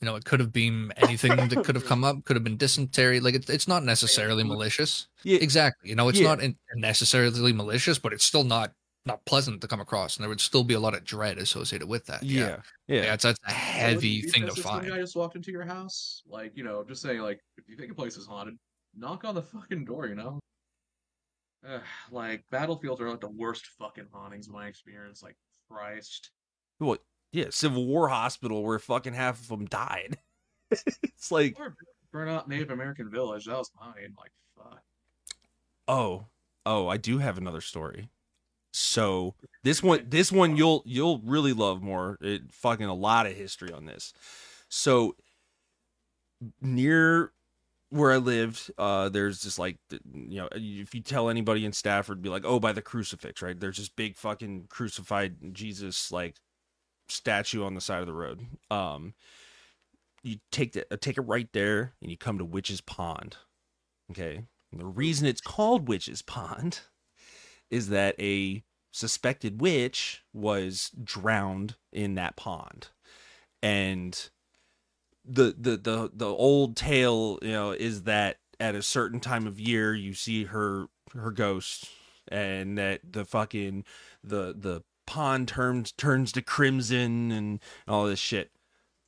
You 0.01 0.07
know, 0.07 0.15
it 0.15 0.25
could 0.25 0.39
have 0.39 0.53
been 0.53 0.93
anything 0.97 1.35
that 1.37 1.65
could 1.65 1.75
have 1.75 1.85
come 1.85 2.05
up. 2.05 2.25
Could 2.25 2.37
have 2.37 2.45
been 2.45 2.57
dysentery. 2.57 3.19
Like 3.21 3.35
it's 3.35 3.51
it's 3.51 3.67
not 3.67 3.85
necessarily 3.85 4.45
malicious. 4.45 5.09
Yeah. 5.25 5.39
Exactly. 5.41 5.91
You 5.91 5.97
know, 5.97 6.09
it's 6.09 6.21
Yeah. 6.21 6.29
not 6.29 6.41
in, 6.41 6.57
necessarily 6.77 7.53
malicious, 7.53 7.99
but 7.99 8.13
it's 8.13 8.25
still 8.25 8.45
not 8.45 8.73
not 9.07 9.25
pleasant 9.25 9.61
to 9.63 9.67
come 9.69 9.81
across, 9.81 10.17
and 10.17 10.23
there 10.23 10.29
would 10.29 10.41
still 10.41 10.63
be 10.65 10.75
a 10.75 10.81
lot 10.81 10.95
of 10.95 11.03
dread 11.03 11.39
associated 11.39 11.89
with 11.89 12.07
that. 12.07 12.23
yeah. 12.23 12.61
Yeah. 12.87 13.05
yeah, 13.05 13.15
it's 13.15 13.25
that's 13.25 13.39
a 13.47 13.51
heavy 13.51 14.19
If 14.19 14.33
thing 14.33 14.47
to 14.47 14.55
find. 14.61 14.93
I 14.93 14.99
just 14.99 15.17
walked 15.17 15.35
into 15.35 15.51
your 15.51 15.65
house, 15.65 16.23
like 16.29 16.53
you 16.55 16.63
know, 16.63 16.85
just 16.87 17.03
saying, 17.03 17.21
like 17.21 17.41
if 17.57 17.69
you 17.69 17.77
think 17.77 17.91
a 17.91 17.95
place 17.95 18.17
is 18.17 18.27
haunted, 18.27 18.55
knock 18.97 19.25
on 19.25 19.35
the 19.35 19.43
fucking 19.43 19.85
door. 19.87 20.07
You 20.07 20.15
know, 20.15 20.39
Ugh, 21.67 21.83
like 22.11 22.45
battlefields 22.51 23.01
are 23.01 23.11
like 23.11 23.21
the 23.21 23.29
worst 23.29 23.67
fucking 23.79 24.09
hauntings 24.13 24.47
in 24.47 24.53
my 24.53 24.67
experience. 24.67 25.23
Like 25.23 25.37
Christ, 25.69 26.31
What? 26.79 27.03
Yeah, 27.33 27.47
Civil 27.51 27.87
War 27.87 28.09
hospital 28.09 28.63
where 28.65 28.79
fucking 28.79 29.15
half 29.15 29.41
of 29.41 29.49
them 29.49 29.67
died. 29.67 30.19
it's 30.71 31.31
like, 31.31 31.57
or 31.59 31.77
burn 32.13 32.29
out 32.29 32.49
Native 32.49 32.71
American 32.71 33.11
village. 33.11 33.47
That 33.47 33.59
was 33.59 33.71
mine. 33.79 34.15
Like 34.19 34.33
fuck. 34.57 34.83
oh, 35.89 36.27
oh, 36.65 36.89
I 36.89 36.97
do 36.97 37.19
have 37.19 37.39
another 37.39 37.61
story. 37.61 38.09
So 38.73 39.35
this 39.65 39.83
one, 39.83 40.07
this 40.09 40.31
one 40.33 40.57
you'll 40.57 40.83
you'll 40.87 41.21
really 41.21 41.53
love 41.53 41.83
more. 41.83 42.19
It 42.21 42.53
fucking 42.53 42.87
a 42.87 42.95
lot 42.95 43.27
of 43.27 43.35
history 43.35 43.73
on 43.73 43.85
this. 43.85 44.13
So 44.69 45.17
near 46.61 47.33
where 47.91 48.13
I 48.13 48.17
lived, 48.19 48.71
uh, 48.77 49.09
there's 49.09 49.41
just 49.41 49.59
like, 49.59 49.79
you 49.91 50.41
know, 50.41 50.49
if 50.53 50.95
you 50.95 51.01
tell 51.01 51.29
anybody 51.29 51.65
in 51.65 51.73
Stafford, 51.73 52.23
be 52.23 52.29
like, 52.29 52.45
oh, 52.45 52.61
by 52.61 52.73
the 52.73 52.83
crucifix, 52.83 53.41
right? 53.41 53.59
There's 53.59 53.79
this 53.79 53.89
big 53.89 54.17
fucking 54.17 54.67
crucified 54.69 55.55
Jesus 55.55 56.13
like 56.13 56.37
statue 57.09 57.65
on 57.65 57.75
the 57.75 57.81
side 57.81 58.01
of 58.01 58.07
the 58.07 58.13
road. 58.13 58.47
Um, 58.71 59.15
you 60.23 60.37
take 60.53 60.73
the, 60.73 60.87
uh, 60.93 60.97
take 61.01 61.17
it 61.17 61.23
right 61.23 61.49
there, 61.53 61.95
and 62.03 62.11
you 62.11 62.17
come 62.17 62.39
to 62.39 62.45
Witch's 62.45 62.81
Pond. 62.81 63.37
Okay, 64.11 64.45
and 64.73 64.81
the 64.81 64.87
reason 64.87 65.27
it's 65.27 65.41
called 65.41 65.89
Witch's 65.89 66.23
Pond 66.23 66.81
is 67.71 67.89
that 67.89 68.15
a 68.21 68.65
suspected 68.93 69.61
witch 69.61 70.23
was 70.33 70.91
drowned 71.03 71.77
in 71.93 72.15
that 72.17 72.37
pond, 72.37 72.89
and 73.63 74.31
the 75.29 75.55
the 75.59 75.77
the 75.77 76.11
the 76.13 76.27
old 76.27 76.77
tale, 76.77 77.39
you 77.43 77.53
know, 77.53 77.73
is 77.73 78.05
that 78.05 78.39
at 78.59 78.75
a 78.75 78.83
certain 78.83 79.21
time 79.21 79.47
of 79.47 79.61
year 79.61 79.95
you 79.95 80.15
see 80.15 80.45
her 80.45 80.87
her 81.15 81.31
ghost, 81.31 81.89
and 82.29 82.79
that 82.79 83.01
the 83.13 83.25
fucking 83.25 83.85
the 84.25 84.55
the 84.57 84.83
pond 85.07 85.49
turns 85.49 85.93
turns 85.93 86.33
to 86.33 86.43
crimson 86.43 87.31
and 87.31 87.61
all 87.87 88.07
this 88.07 88.19
shit. 88.19 88.51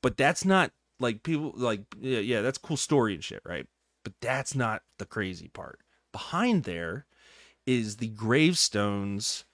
But 0.03 0.17
that's 0.17 0.45
not 0.45 0.73
like 0.99 1.23
people 1.23 1.53
like 1.57 1.83
yeah 1.99 2.21
yeah 2.21 2.43
that's 2.43 2.59
cool 2.59 2.77
story 2.77 3.15
and 3.15 3.25
shit 3.25 3.43
right. 3.45 3.67
But 4.05 4.15
that's 4.21 4.55
not 4.55 4.83
the 4.99 5.07
crazy 5.07 5.49
part. 5.49 5.81
Behind 6.13 6.65
there 6.65 7.07
is 7.67 7.97
the 7.97 8.09
gravestones 8.09 9.45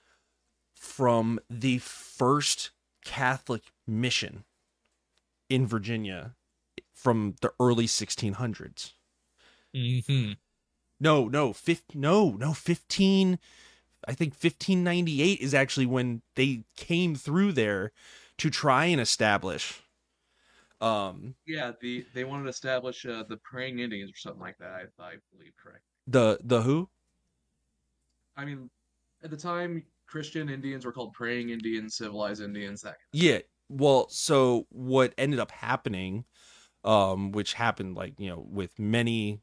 from 0.74 1.40
the 1.50 1.78
first 1.78 2.70
Catholic 3.04 3.62
mission 3.86 4.44
in 5.48 5.66
Virginia 5.66 6.34
from 6.96 7.36
the 7.42 7.52
early 7.60 7.86
1600s. 7.86 8.94
hmm 9.74 10.32
No, 11.00 11.28
no, 11.28 11.52
fif- 11.52 11.94
no, 11.94 12.30
no, 12.32 12.52
15 12.52 13.38
I 14.06 14.12
think 14.14 14.34
1598 14.34 15.40
is 15.40 15.54
actually 15.54 15.86
when 15.86 16.22
they 16.34 16.64
came 16.76 17.14
through 17.14 17.52
there 17.52 17.92
to 18.38 18.50
try 18.50 18.86
and 18.86 19.00
establish 19.00 19.82
um 20.80 21.34
Yeah, 21.46 21.72
the 21.80 22.06
they 22.12 22.24
wanted 22.24 22.42
to 22.44 22.50
establish 22.50 23.06
uh, 23.06 23.22
the 23.22 23.38
praying 23.38 23.78
Indians 23.78 24.10
or 24.10 24.16
something 24.16 24.40
like 24.40 24.58
that. 24.58 24.70
I, 24.98 25.02
I 25.02 25.16
believe 25.32 25.56
correct. 25.56 25.84
the 26.06 26.38
the 26.42 26.62
who? 26.62 26.88
I 28.36 28.44
mean, 28.44 28.70
at 29.22 29.30
the 29.30 29.36
time, 29.36 29.84
Christian 30.06 30.48
Indians 30.48 30.84
were 30.84 30.92
called 30.92 31.12
praying 31.14 31.50
Indians, 31.50 31.96
civilized 31.96 32.42
Indians. 32.42 32.82
That 32.82 32.96
Yeah. 33.12 33.40
Well, 33.68 34.08
so 34.10 34.66
what 34.70 35.14
ended 35.18 35.40
up 35.40 35.50
happening, 35.50 36.24
um, 36.86 37.32
which 37.32 37.52
happened 37.54 37.96
like 37.96 38.14
you 38.18 38.30
know 38.30 38.46
with 38.48 38.78
many 38.78 39.40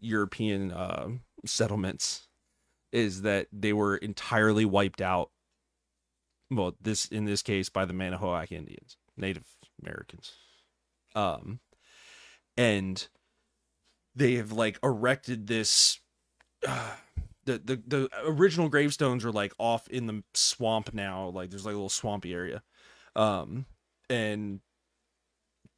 European 0.00 0.72
uh, 0.72 1.08
settlements, 1.46 2.28
is 2.92 3.22
that 3.22 3.46
they 3.52 3.72
were 3.72 3.96
entirely 3.96 4.64
wiped 4.66 5.00
out. 5.00 5.30
Well, 6.50 6.76
this 6.80 7.06
in 7.06 7.24
this 7.24 7.40
case 7.40 7.68
by 7.70 7.84
the 7.86 7.94
Manahoac 7.94 8.52
Indians, 8.52 8.96
Native 9.16 9.44
Americans, 9.80 10.32
um, 11.14 11.60
and 12.56 13.06
they 14.14 14.34
have 14.34 14.52
like 14.52 14.78
erected 14.82 15.46
this. 15.46 16.00
Uh, 16.66 16.90
the, 17.44 17.58
the 17.58 17.82
the 17.86 18.10
original 18.26 18.68
gravestones 18.70 19.24
are 19.24 19.32
like 19.32 19.52
off 19.58 19.86
in 19.88 20.06
the 20.06 20.22
swamp 20.32 20.94
now 20.94 21.28
like 21.28 21.50
there's 21.50 21.66
like 21.66 21.72
a 21.72 21.76
little 21.76 21.90
swampy 21.90 22.32
area 22.32 22.62
um 23.16 23.66
and 24.08 24.60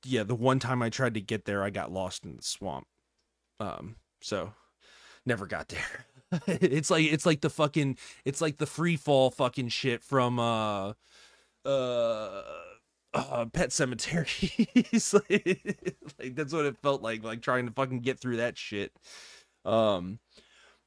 yeah 0.06 0.22
the 0.22 0.34
one 0.34 0.58
time 0.58 0.82
i 0.82 0.90
tried 0.90 1.14
to 1.14 1.20
get 1.20 1.44
there 1.44 1.62
i 1.62 1.70
got 1.70 1.92
lost 1.92 2.24
in 2.24 2.36
the 2.36 2.42
swamp. 2.42 2.86
Um 3.60 3.96
so 4.20 4.52
never 5.24 5.46
got 5.46 5.68
there. 5.68 6.06
It's 6.48 6.90
like 6.90 7.04
it's 7.04 7.24
like 7.24 7.40
the 7.40 7.50
fucking 7.50 7.98
it's 8.24 8.40
like 8.40 8.56
the 8.56 8.66
free 8.66 8.96
fall 8.96 9.30
fucking 9.30 9.68
shit 9.68 10.02
from 10.02 10.40
uh 10.40 10.92
uh 11.64 12.42
uh, 13.14 13.46
Pet 13.46 13.70
Sematary 13.70 14.66
like, 15.14 15.96
like 16.18 16.34
that's 16.34 16.52
what 16.52 16.66
it 16.66 16.76
felt 16.78 17.00
like 17.00 17.22
like 17.22 17.42
trying 17.42 17.66
to 17.66 17.72
fucking 17.72 18.00
get 18.00 18.18
through 18.18 18.38
that 18.38 18.58
shit. 18.58 18.92
Um 19.64 20.18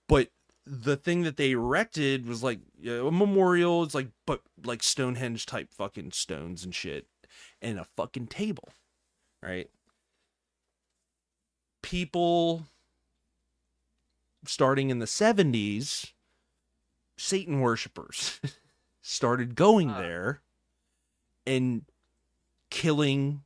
but 0.09 0.29
the 0.69 0.95
thing 0.95 1.23
that 1.23 1.37
they 1.37 1.51
erected 1.51 2.27
was 2.27 2.43
like 2.43 2.59
a 2.85 3.11
memorial. 3.11 3.83
It's 3.83 3.95
like, 3.95 4.09
but 4.27 4.41
like 4.63 4.83
Stonehenge 4.83 5.45
type 5.45 5.69
fucking 5.71 6.11
stones 6.11 6.63
and 6.63 6.73
shit, 6.73 7.07
and 7.61 7.79
a 7.79 7.85
fucking 7.85 8.27
table, 8.27 8.69
right? 9.41 9.69
People 11.81 12.67
starting 14.45 14.89
in 14.89 14.99
the 14.99 15.05
70s, 15.07 16.13
Satan 17.17 17.61
worshippers 17.61 18.39
started 19.01 19.55
going 19.55 19.89
Ah. 19.91 19.99
there 19.99 20.41
and 21.45 21.85
killing 22.69 23.43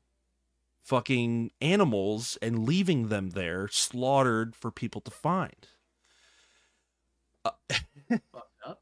fucking 0.83 1.51
animals 1.61 2.37
and 2.41 2.65
leaving 2.67 3.07
them 3.07 3.31
there 3.31 3.67
slaughtered 3.69 4.55
for 4.55 4.69
people 4.71 5.01
to 5.01 5.11
find. 5.11 5.67
up. 7.45 8.81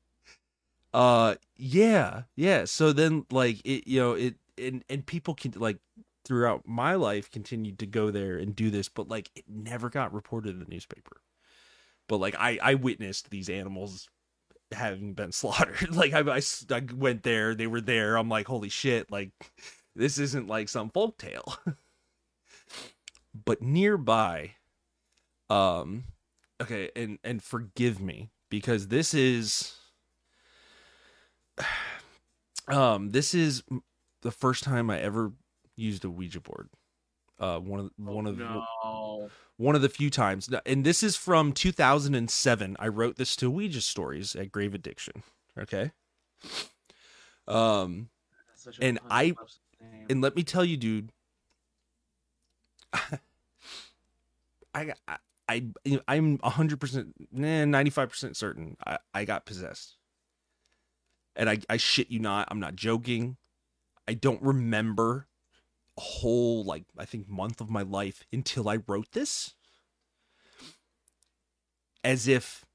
Uh 0.94 1.36
yeah, 1.56 2.24
yeah. 2.36 2.66
So 2.66 2.92
then 2.92 3.26
like 3.32 3.62
it 3.64 3.88
you 3.88 4.00
know, 4.00 4.12
it 4.14 4.36
and 4.58 4.84
and 4.90 5.06
people 5.06 5.34
can 5.36 5.54
like 5.56 5.78
throughout 6.26 6.68
my 6.68 6.96
life 6.96 7.32
continued 7.32 7.80
to 7.80 7.86
go 7.86 8.12
there 8.12 8.38
and 8.38 8.56
do 8.56 8.70
this, 8.70 8.90
but 8.90 9.08
like 9.10 9.30
it 9.36 9.46
never 9.48 9.90
got 9.90 10.14
reported 10.14 10.52
in 10.52 10.60
the 10.60 10.70
newspaper. 10.70 11.22
But 12.08 12.18
like 12.18 12.36
I 12.38 12.60
I 12.62 12.74
witnessed 12.76 13.30
these 13.30 13.50
animals 13.50 14.10
having 14.72 15.14
been 15.14 15.32
slaughtered. 15.32 15.96
like 15.96 16.14
I, 16.14 16.20
I 16.20 16.82
went 16.94 17.24
there, 17.24 17.56
they 17.56 17.68
were 17.68 17.82
there. 17.82 18.16
I'm 18.16 18.30
like, 18.30 18.48
holy 18.48 18.70
shit! 18.70 19.12
Like 19.12 19.32
this 19.96 20.18
isn't 20.18 20.48
like 20.48 20.70
some 20.70 20.90
folk 20.90 21.18
tale. 21.18 21.56
but 23.46 23.62
nearby, 23.62 24.52
um, 25.50 26.06
okay, 26.62 26.92
and 26.96 27.20
and 27.24 27.42
forgive 27.42 28.02
me 28.02 28.30
because 28.50 28.88
this 28.88 29.14
is, 29.14 29.76
um, 32.68 33.12
this 33.12 33.34
is 33.34 33.64
the 34.22 34.32
first 34.32 34.64
time 34.64 34.90
I 34.90 35.00
ever 35.00 35.34
used 35.76 36.06
a 36.06 36.10
Ouija 36.10 36.40
board. 36.40 36.70
Uh, 37.40 37.60
one 37.60 37.80
of 37.80 37.92
one 37.98 38.28
of 38.28 38.38
no. 38.38 39.30
one 39.58 39.76
of 39.76 39.82
the 39.82 39.90
few 39.90 40.12
times 40.12 40.48
and 40.64 40.86
this 40.86 41.02
is 41.02 41.18
from 41.18 41.52
2007 41.52 42.76
i 42.78 42.88
wrote 42.88 43.16
this 43.16 43.36
to 43.36 43.50
ouija 43.50 43.82
stories 43.82 44.36
at 44.36 44.52
grave 44.52 44.76
addiction 44.76 45.24
okay 45.58 45.92
um 47.48 48.10
That's 48.48 48.64
such 48.64 48.78
a 48.78 48.84
and 48.84 49.00
I- 49.10 49.34
name. 49.82 50.06
and 50.08 50.22
let 50.22 50.36
me 50.36 50.44
tell 50.44 50.64
you 50.64 50.78
dude 50.78 51.12
i 52.94 53.18
I, 55.08 55.16
I 55.50 55.64
I'm 56.08 56.38
100% 56.38 57.14
nah, 57.32 57.48
95% 57.48 58.36
certain 58.36 58.78
I, 58.86 59.00
I 59.16 59.26
got 59.26 59.48
possessed 59.48 59.98
and 61.36 61.50
I, 61.50 61.58
I 61.68 61.78
shit 61.78 62.12
you 62.12 62.20
not 62.20 62.48
i'm 62.52 62.60
not 62.60 62.76
joking 62.76 63.38
i 64.08 64.14
don't 64.14 64.44
remember 64.44 65.26
whole 66.02 66.64
like 66.64 66.84
i 66.98 67.06
think 67.06 67.30
month 67.30 67.62
of 67.62 67.70
my 67.70 67.82
life 67.82 68.24
until 68.34 68.68
i 68.68 68.80
wrote 68.88 69.12
this. 69.12 69.54
As 72.04 72.28
if 72.28 72.66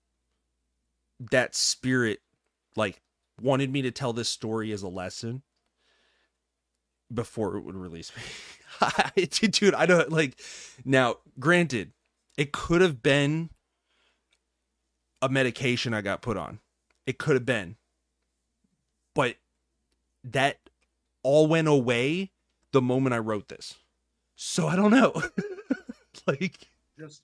that 1.33 1.55
spirit 1.55 2.21
like 2.77 3.01
wanted 3.41 3.73
me 3.73 3.83
to 3.83 3.91
tell 3.91 4.13
this 4.13 4.29
story 4.29 4.71
as 4.71 4.83
a 4.83 4.89
lesson 4.89 5.43
before 7.13 7.57
it 7.57 7.63
would 7.63 7.77
release 7.77 8.13
me. 8.17 9.27
Dude 9.51 9.75
i 9.75 9.87
don't 9.87 10.13
like 10.13 10.41
now 10.85 11.17
granted 11.39 11.93
it 12.37 12.53
could 12.53 12.81
have 12.81 13.03
been 13.03 13.51
a 15.23 15.29
medication 15.29 15.95
i 15.95 16.01
got 16.01 16.23
put 16.23 16.37
on. 16.37 16.61
It 17.07 17.19
could 17.19 17.35
have 17.35 17.47
been. 17.47 17.77
But 19.15 19.37
that 20.25 20.59
all 21.23 21.47
went 21.47 21.69
away 21.69 22.33
the 22.77 22.83
moment 22.83 23.15
i 23.15 23.19
wrote 23.19 23.49
this 23.49 23.75
so 24.35 24.67
i 24.69 24.77
don't 24.77 24.91
know 24.91 25.15
like 26.27 26.69
just 26.99 27.23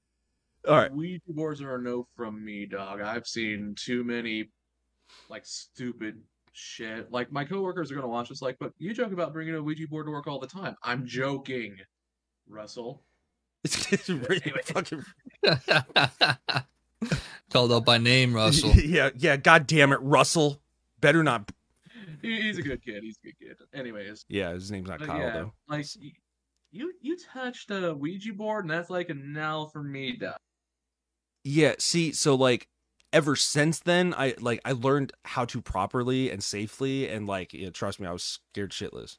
all 0.66 0.76
right 0.78 0.90
Ouija 0.94 1.20
boards 1.28 1.60
are 1.60 1.74
a 1.74 1.82
no 1.82 2.06
from 2.16 2.42
me, 2.42 2.64
dog. 2.66 3.00
I've 3.02 3.26
seen 3.26 3.74
too 3.76 4.02
many 4.04 4.48
like 5.28 5.44
stupid 5.44 6.20
shit. 6.52 7.10
Like 7.10 7.32
my 7.32 7.44
coworkers 7.44 7.90
are 7.90 7.96
gonna 7.96 8.06
watch 8.06 8.28
this, 8.28 8.40
like, 8.40 8.56
but 8.60 8.72
you 8.78 8.94
joke 8.94 9.12
about 9.12 9.32
bringing 9.32 9.54
a 9.56 9.62
Ouija 9.62 9.88
board 9.88 10.06
to 10.06 10.12
work 10.12 10.28
all 10.28 10.38
the 10.38 10.46
time. 10.46 10.76
I'm 10.84 11.04
joking, 11.04 11.76
Russell. 12.48 13.02
it's, 13.64 13.92
it's 13.92 14.08
really 14.08 14.52
fucking 14.64 15.04
Called 17.50 17.72
out 17.72 17.84
by 17.84 17.98
name, 17.98 18.32
Russell. 18.32 18.70
yeah 18.76 19.10
yeah 19.18 19.36
god 19.36 19.66
damn 19.66 19.92
it 19.92 19.98
russell 20.00 20.62
better 21.00 21.22
not 21.24 21.48
He, 21.48 21.54
he's 22.22 22.58
a 22.58 22.62
good 22.62 22.82
kid. 22.82 23.02
He's 23.02 23.18
a 23.24 23.26
good 23.26 23.38
kid. 23.38 23.56
Anyways, 23.74 24.24
yeah 24.28 24.52
his 24.52 24.70
name's 24.70 24.88
not 24.88 25.00
kyle 25.00 25.18
yeah, 25.18 25.32
though 25.32 25.52
like 25.68 25.86
you 26.72 26.92
you 27.00 27.16
touched 27.18 27.70
a 27.70 27.94
Ouija 27.94 28.32
board, 28.32 28.64
and 28.64 28.70
that's 28.70 28.90
like 28.90 29.10
a 29.10 29.14
now 29.14 29.66
for 29.66 29.82
me, 29.82 30.16
dog. 30.16 30.36
Yeah, 31.44 31.74
see, 31.78 32.12
so 32.12 32.34
like 32.34 32.66
ever 33.12 33.36
since 33.36 33.80
then, 33.80 34.14
I 34.16 34.34
like 34.40 34.60
I 34.64 34.72
learned 34.72 35.12
how 35.24 35.44
to 35.44 35.60
properly 35.60 36.30
and 36.30 36.42
safely, 36.42 37.08
and 37.08 37.26
like 37.26 37.52
yeah, 37.52 37.70
trust 37.70 38.00
me, 38.00 38.06
I 38.06 38.12
was 38.12 38.40
scared 38.52 38.72
shitless. 38.72 39.18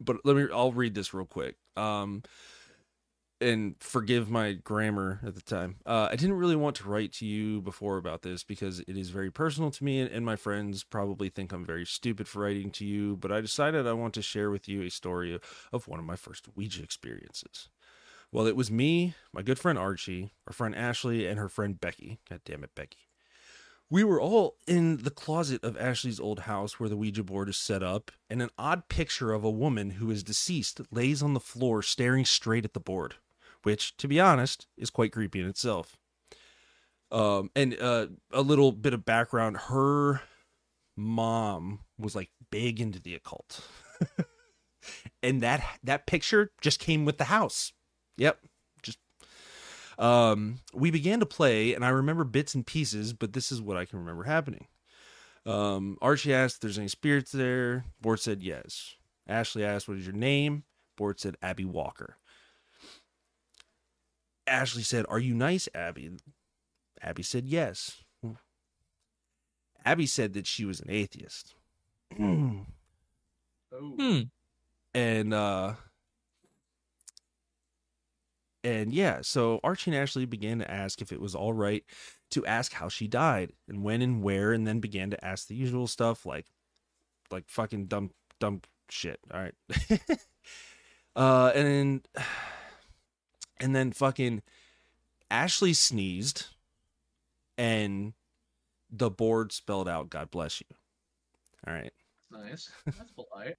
But 0.00 0.18
let 0.24 0.36
me, 0.36 0.46
I'll 0.52 0.72
read 0.72 0.94
this 0.94 1.12
real 1.12 1.26
quick. 1.26 1.56
Um, 1.76 2.22
and 3.44 3.76
forgive 3.78 4.30
my 4.30 4.52
grammar 4.52 5.20
at 5.24 5.34
the 5.34 5.42
time. 5.42 5.76
Uh, 5.84 6.08
I 6.10 6.16
didn't 6.16 6.38
really 6.38 6.56
want 6.56 6.76
to 6.76 6.88
write 6.88 7.12
to 7.14 7.26
you 7.26 7.60
before 7.60 7.98
about 7.98 8.22
this 8.22 8.42
because 8.42 8.80
it 8.80 8.96
is 8.96 9.10
very 9.10 9.30
personal 9.30 9.70
to 9.70 9.84
me, 9.84 10.00
and, 10.00 10.10
and 10.10 10.24
my 10.24 10.36
friends 10.36 10.82
probably 10.82 11.28
think 11.28 11.52
I'm 11.52 11.64
very 11.64 11.84
stupid 11.84 12.26
for 12.26 12.40
writing 12.40 12.70
to 12.72 12.84
you. 12.84 13.16
But 13.16 13.30
I 13.30 13.40
decided 13.40 13.86
I 13.86 13.92
want 13.92 14.14
to 14.14 14.22
share 14.22 14.50
with 14.50 14.68
you 14.68 14.82
a 14.82 14.90
story 14.90 15.34
of, 15.34 15.42
of 15.72 15.86
one 15.86 16.00
of 16.00 16.06
my 16.06 16.16
first 16.16 16.48
Ouija 16.56 16.82
experiences. 16.82 17.68
Well, 18.32 18.46
it 18.46 18.56
was 18.56 18.70
me, 18.70 19.14
my 19.32 19.42
good 19.42 19.58
friend 19.58 19.78
Archie, 19.78 20.32
our 20.46 20.52
friend 20.52 20.74
Ashley, 20.74 21.26
and 21.26 21.38
her 21.38 21.48
friend 21.48 21.80
Becky. 21.80 22.18
God 22.28 22.40
damn 22.44 22.64
it, 22.64 22.74
Becky. 22.74 23.08
We 23.90 24.02
were 24.02 24.20
all 24.20 24.56
in 24.66 24.96
the 25.04 25.10
closet 25.10 25.62
of 25.62 25.76
Ashley's 25.76 26.18
old 26.18 26.40
house 26.40 26.80
where 26.80 26.88
the 26.88 26.96
Ouija 26.96 27.22
board 27.22 27.48
is 27.50 27.58
set 27.58 27.82
up, 27.82 28.10
and 28.30 28.40
an 28.40 28.50
odd 28.58 28.88
picture 28.88 29.32
of 29.32 29.44
a 29.44 29.50
woman 29.50 29.90
who 29.90 30.10
is 30.10 30.24
deceased 30.24 30.80
lays 30.90 31.22
on 31.22 31.34
the 31.34 31.38
floor 31.38 31.82
staring 31.82 32.24
straight 32.24 32.64
at 32.64 32.72
the 32.72 32.80
board, 32.80 33.16
which, 33.64 33.96
to 33.98 34.08
be 34.08 34.20
honest, 34.20 34.66
is 34.76 34.90
quite 34.90 35.12
creepy 35.12 35.40
in 35.40 35.48
itself. 35.48 35.98
Um, 37.10 37.50
and 37.54 37.78
uh, 37.80 38.06
a 38.32 38.42
little 38.42 38.72
bit 38.72 38.94
of 38.94 39.04
background 39.04 39.56
her 39.68 40.22
mom 40.96 41.80
was 41.98 42.14
like 42.14 42.30
big 42.50 42.80
into 42.80 43.00
the 43.00 43.14
occult. 43.14 43.60
and 45.22 45.40
that 45.42 45.64
that 45.82 46.06
picture 46.06 46.52
just 46.60 46.78
came 46.78 47.04
with 47.04 47.18
the 47.18 47.24
house. 47.24 47.72
Yep. 48.16 48.38
Just 48.82 48.98
um 49.98 50.60
we 50.72 50.90
began 50.90 51.20
to 51.20 51.26
play 51.26 51.74
and 51.74 51.84
I 51.84 51.90
remember 51.90 52.24
bits 52.24 52.54
and 52.54 52.66
pieces, 52.66 53.12
but 53.12 53.32
this 53.32 53.50
is 53.50 53.60
what 53.60 53.76
I 53.76 53.84
can 53.84 53.98
remember 53.98 54.24
happening. 54.24 54.66
Um 55.46 55.98
Archie 56.00 56.34
asked 56.34 56.56
if 56.56 56.60
there's 56.60 56.78
any 56.78 56.88
spirits 56.88 57.32
there. 57.32 57.84
Board 58.00 58.20
said 58.20 58.42
yes. 58.42 58.94
Ashley 59.26 59.64
asked 59.64 59.88
what 59.88 59.98
is 59.98 60.06
your 60.06 60.14
name? 60.14 60.64
Board 60.96 61.18
said 61.20 61.36
Abby 61.42 61.64
Walker. 61.64 62.16
Ashley 64.46 64.82
said, 64.82 65.06
"Are 65.08 65.18
you 65.18 65.34
nice, 65.34 65.68
Abby?" 65.74 66.10
Abby 67.00 67.22
said 67.22 67.46
yes. 67.46 68.02
Abby 69.84 70.06
said 70.06 70.32
that 70.32 70.46
she 70.46 70.64
was 70.64 70.80
an 70.80 70.90
atheist. 70.90 71.54
Oh, 72.18 72.64
Hmm. 73.72 74.20
and 74.94 75.34
uh 75.34 75.74
and 78.62 78.92
yeah 78.92 79.18
so 79.20 79.58
archie 79.64 79.90
and 79.90 79.98
ashley 79.98 80.24
began 80.24 80.60
to 80.60 80.70
ask 80.70 81.02
if 81.02 81.10
it 81.12 81.20
was 81.20 81.34
all 81.34 81.52
right 81.52 81.84
to 82.30 82.46
ask 82.46 82.72
how 82.72 82.88
she 82.88 83.08
died 83.08 83.52
and 83.68 83.82
when 83.82 84.00
and 84.00 84.22
where 84.22 84.52
and 84.52 84.64
then 84.66 84.78
began 84.78 85.10
to 85.10 85.24
ask 85.24 85.48
the 85.48 85.56
usual 85.56 85.88
stuff 85.88 86.24
like 86.24 86.46
like 87.32 87.44
fucking 87.48 87.86
dumb 87.86 88.10
dumb 88.38 88.60
shit 88.88 89.18
all 89.32 89.40
right 89.40 89.54
uh 91.16 91.50
and 91.54 91.66
then 91.66 92.02
and 93.60 93.74
then 93.74 93.92
fucking 93.92 94.42
ashley 95.30 95.72
sneezed 95.72 96.46
and 97.56 98.12
the 98.90 99.10
board 99.10 99.52
spelled 99.52 99.88
out 99.88 100.10
god 100.10 100.30
bless 100.30 100.60
you. 100.60 100.66
All 101.66 101.74
right. 101.74 101.92
Nice. 102.30 102.70
That's 102.86 103.10
polite. 103.12 103.56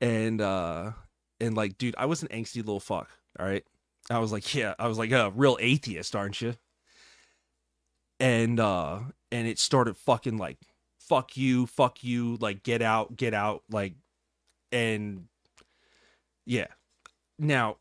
and 0.00 0.40
uh 0.40 0.92
and 1.40 1.54
like 1.56 1.76
dude 1.78 1.94
i 1.98 2.06
was 2.06 2.22
an 2.22 2.28
angsty 2.28 2.56
little 2.56 2.80
fuck 2.80 3.10
all 3.38 3.46
right? 3.46 3.64
I 4.10 4.18
was 4.18 4.32
like 4.32 4.54
yeah 4.54 4.74
i 4.78 4.86
was 4.86 4.98
like 4.98 5.10
a 5.12 5.30
real 5.34 5.56
atheist 5.60 6.14
aren't 6.16 6.40
you? 6.40 6.54
And 8.20 8.58
uh 8.60 9.00
and 9.32 9.46
it 9.46 9.58
started 9.58 9.96
fucking 9.96 10.38
like 10.38 10.58
fuck 11.00 11.36
you 11.36 11.66
fuck 11.66 12.02
you 12.02 12.36
like 12.40 12.62
get 12.62 12.82
out 12.82 13.16
get 13.16 13.34
out 13.34 13.62
like 13.70 13.94
and 14.72 15.26
yeah. 16.44 16.66
Now 17.38 17.76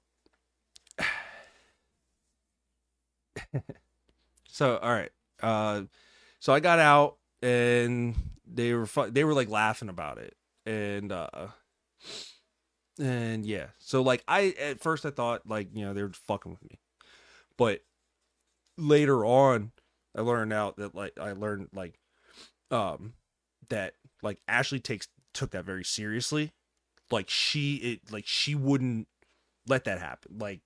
so 4.48 4.78
all 4.78 4.92
right 4.92 5.12
uh 5.42 5.82
so 6.40 6.54
i 6.54 6.60
got 6.60 6.80
out 6.80 7.18
and 7.42 8.16
they 8.46 8.74
were 8.74 8.86
fu- 8.86 9.10
they 9.12 9.24
were 9.24 9.34
like 9.34 9.50
laughing 9.50 9.90
about 9.90 10.18
it 10.18 10.36
and 10.66 11.12
uh 11.12 11.48
and 13.00 13.46
yeah 13.46 13.68
so 13.78 14.02
like 14.02 14.24
i 14.28 14.54
at 14.60 14.80
first 14.80 15.06
i 15.06 15.10
thought 15.10 15.42
like 15.48 15.68
you 15.74 15.84
know 15.86 15.94
they 15.94 16.04
were 16.04 16.12
fucking 16.14 16.52
with 16.52 16.64
me 16.64 16.80
but 17.58 17.82
later 18.78 19.26
on 19.26 19.72
i 20.16 20.22
learned 20.22 20.54
out 20.54 20.78
that 20.78 20.96
like 20.96 21.14
i 21.20 21.34
learned 21.34 21.68
like 21.74 22.00
um 22.72 23.14
that 23.70 23.94
like 24.22 24.40
ashley 24.48 24.80
takes 24.80 25.08
took 25.36 25.52
that 25.52 25.66
very 25.66 25.84
seriously. 25.84 26.54
Like 27.12 27.30
she 27.30 27.76
it 27.76 28.12
like 28.12 28.26
she 28.26 28.56
wouldn't 28.56 29.08
let 29.68 29.84
that 29.84 30.00
happen 30.00 30.40
like 30.40 30.62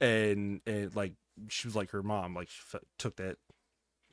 and 0.00 0.60
and 0.66 0.94
like 0.94 1.14
she 1.48 1.66
was 1.68 1.76
like 1.76 1.90
her 1.90 2.02
mom 2.02 2.34
like 2.34 2.48
she 2.48 2.60
f- 2.74 2.80
took 2.98 3.16
that 3.16 3.36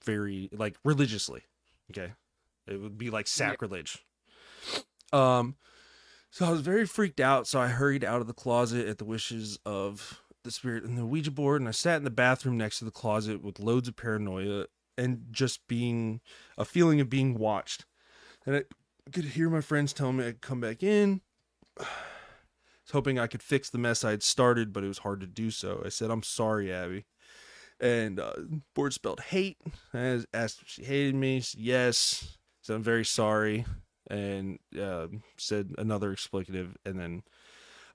very 0.03 0.49
like 0.51 0.76
religiously 0.84 1.41
okay 1.91 2.13
it 2.67 2.80
would 2.80 2.97
be 2.97 3.09
like 3.09 3.26
Yeah. 3.26 3.49
sacrilege 3.49 4.05
um 5.13 5.55
So 6.32 6.45
I 6.45 6.49
was 6.51 6.61
very 6.61 6.86
freaked 6.86 7.21
out. 7.21 7.47
So 7.47 7.61
I 7.61 7.67
hurried 7.67 8.03
out 8.03 8.19
of 8.19 8.28
the 8.28 8.34
closet 8.34 8.88
at 8.88 8.97
the 8.97 9.05
wishes 9.05 9.57
of 9.65 10.21
the 10.43 10.51
spirit 10.51 10.84
and 10.84 10.97
the 10.97 11.05
Ouija 11.05 11.32
board, 11.32 11.61
and 11.61 11.67
I 11.69 11.71
sat 11.71 11.95
in 11.97 12.03
the 12.03 12.09
bathroom 12.09 12.57
next 12.57 12.80
to 12.80 12.86
the 12.86 12.91
closet 12.91 13.41
with 13.41 13.57
loads 13.59 13.88
of 13.88 13.95
paranoia 13.95 14.65
and 14.97 15.28
just 15.32 15.65
being 15.67 16.19
a 16.57 16.65
feeling 16.65 16.99
of 16.99 17.09
being 17.09 17.38
watched. 17.38 17.86
And 18.45 18.55
I 18.55 18.63
could 19.13 19.23
hear 19.26 19.49
my 19.49 19.61
friends 19.61 19.93
telling 19.93 20.17
me 20.17 20.26
I'd 20.26 20.41
come 20.41 20.59
back 20.59 20.84
in. 20.84 21.21
I 21.80 21.84
was 22.84 22.91
hoping 22.91 23.17
I 23.17 23.28
could 23.28 23.41
fix 23.41 23.69
the 23.69 23.78
mess 23.80 24.03
I 24.03 24.11
had 24.11 24.21
started, 24.21 24.73
but 24.73 24.84
it 24.84 24.88
was 24.88 24.99
hard 24.99 25.21
to 25.21 25.28
do 25.28 25.49
so. 25.51 25.82
I 25.86 25.89
said, 25.89 26.11
I'm 26.11 26.21
sorry, 26.21 26.71
Abby. 26.71 27.05
And 27.80 28.19
uh, 28.19 28.34
board 28.73 28.93
spelled 28.93 29.19
hate. 29.19 29.57
I 29.93 30.23
asked 30.34 30.61
if 30.61 30.67
she 30.67 30.84
hated 30.84 31.15
me. 31.15 31.39
She 31.39 31.57
said, 31.57 31.61
yes. 31.61 32.38
So 32.61 32.76
I'm 32.76 32.84
very 32.84 33.05
sorry. 33.05 33.65
And 34.09 34.59
uh, 34.80 35.07
said 35.38 35.73
another 35.78 36.13
explicative. 36.13 36.76
And 36.86 36.99
then 36.99 37.23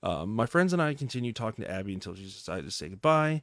uh, 0.03 0.25
my 0.25 0.45
friends 0.45 0.73
and 0.73 0.81
I 0.81 0.93
continued 0.93 1.35
talking 1.35 1.63
to 1.63 1.71
Abby 1.71 1.93
until 1.93 2.15
she 2.15 2.25
decided 2.25 2.65
to 2.65 2.71
say 2.71 2.89
goodbye. 2.89 3.41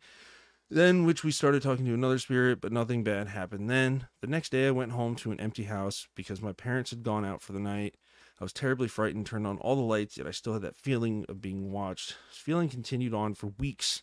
Then, 0.71 1.05
which 1.05 1.25
we 1.25 1.31
started 1.31 1.63
talking 1.63 1.87
to 1.87 1.95
another 1.95 2.19
spirit, 2.19 2.61
but 2.61 2.73
nothing 2.73 3.03
bad 3.03 3.29
happened 3.29 3.71
then. 3.71 4.07
The 4.21 4.27
next 4.27 4.51
day, 4.51 4.67
I 4.67 4.71
went 4.71 4.93
home 4.93 5.17
to 5.17 5.31
an 5.31 5.41
empty 5.41 5.65
house 5.65 6.09
because 6.15 6.43
my 6.43 6.53
parents 6.53 6.91
had 6.91 7.03
gone 7.03 7.25
out 7.25 7.41
for 7.41 7.55
the 7.55 7.61
night. 7.61 7.95
I 8.39 8.45
was 8.45 8.53
terribly 8.53 8.87
frightened, 8.87 9.25
turned 9.25 9.47
on 9.47 9.57
all 9.59 9.77
the 9.77 9.83
lights, 9.83 10.19
yet 10.19 10.27
I 10.27 10.31
still 10.31 10.53
had 10.53 10.63
that 10.63 10.77
feeling 10.77 11.25
of 11.29 11.41
being 11.41 11.73
watched. 11.73 12.17
This 12.29 12.39
feeling 12.39 12.69
continued 12.69 13.15
on 13.15 13.35
for 13.35 13.47
weeks, 13.59 14.03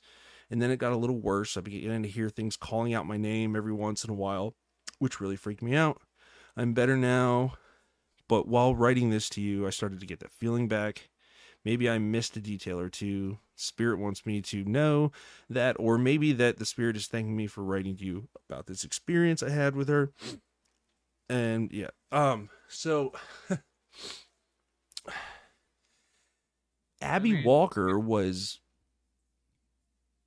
and 0.49 0.61
then 0.61 0.71
it 0.71 0.77
got 0.77 0.91
a 0.91 0.97
little 0.97 1.19
worse. 1.19 1.57
I 1.57 1.61
began 1.61 2.03
to 2.03 2.09
hear 2.09 2.29
things 2.29 2.57
calling 2.57 2.93
out 2.93 3.05
my 3.05 3.17
name 3.17 3.55
every 3.55 3.73
once 3.73 4.03
in 4.03 4.09
a 4.09 4.15
while, 4.15 4.55
which 4.99 5.19
really 5.19 5.35
freaked 5.35 5.63
me 5.63 5.75
out. 5.75 6.01
I'm 6.57 6.73
better 6.73 6.95
now, 6.95 7.53
but 8.27 8.47
while 8.47 8.75
writing 8.75 9.09
this 9.09 9.29
to 9.29 9.41
you, 9.41 9.67
I 9.67 9.69
started 9.69 9.99
to 9.99 10.05
get 10.05 10.19
that 10.19 10.31
feeling 10.31 10.67
back. 10.67 11.09
Maybe 11.63 11.89
I 11.89 11.97
missed 11.97 12.37
a 12.37 12.41
detail 12.41 12.79
or 12.79 12.89
two. 12.89 13.39
Spirit 13.55 13.99
wants 13.99 14.25
me 14.25 14.41
to 14.43 14.63
know 14.63 15.11
that, 15.49 15.75
or 15.79 15.97
maybe 15.97 16.31
that 16.33 16.57
the 16.57 16.65
Spirit 16.65 16.95
is 16.95 17.07
thanking 17.07 17.35
me 17.35 17.47
for 17.47 17.63
writing 17.63 17.95
to 17.97 18.05
you 18.05 18.27
about 18.49 18.67
this 18.67 18.83
experience 18.83 19.41
I 19.41 19.49
had 19.49 19.75
with 19.75 19.87
her. 19.87 20.11
And 21.27 21.71
yeah, 21.71 21.89
um, 22.11 22.49
so 22.67 23.13
Abby 27.01 27.43
Walker 27.43 27.97
was 27.97 28.59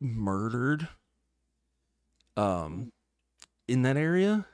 murdered 0.00 0.88
um 2.36 2.92
in 3.66 3.82
that 3.82 3.96
area 3.96 4.46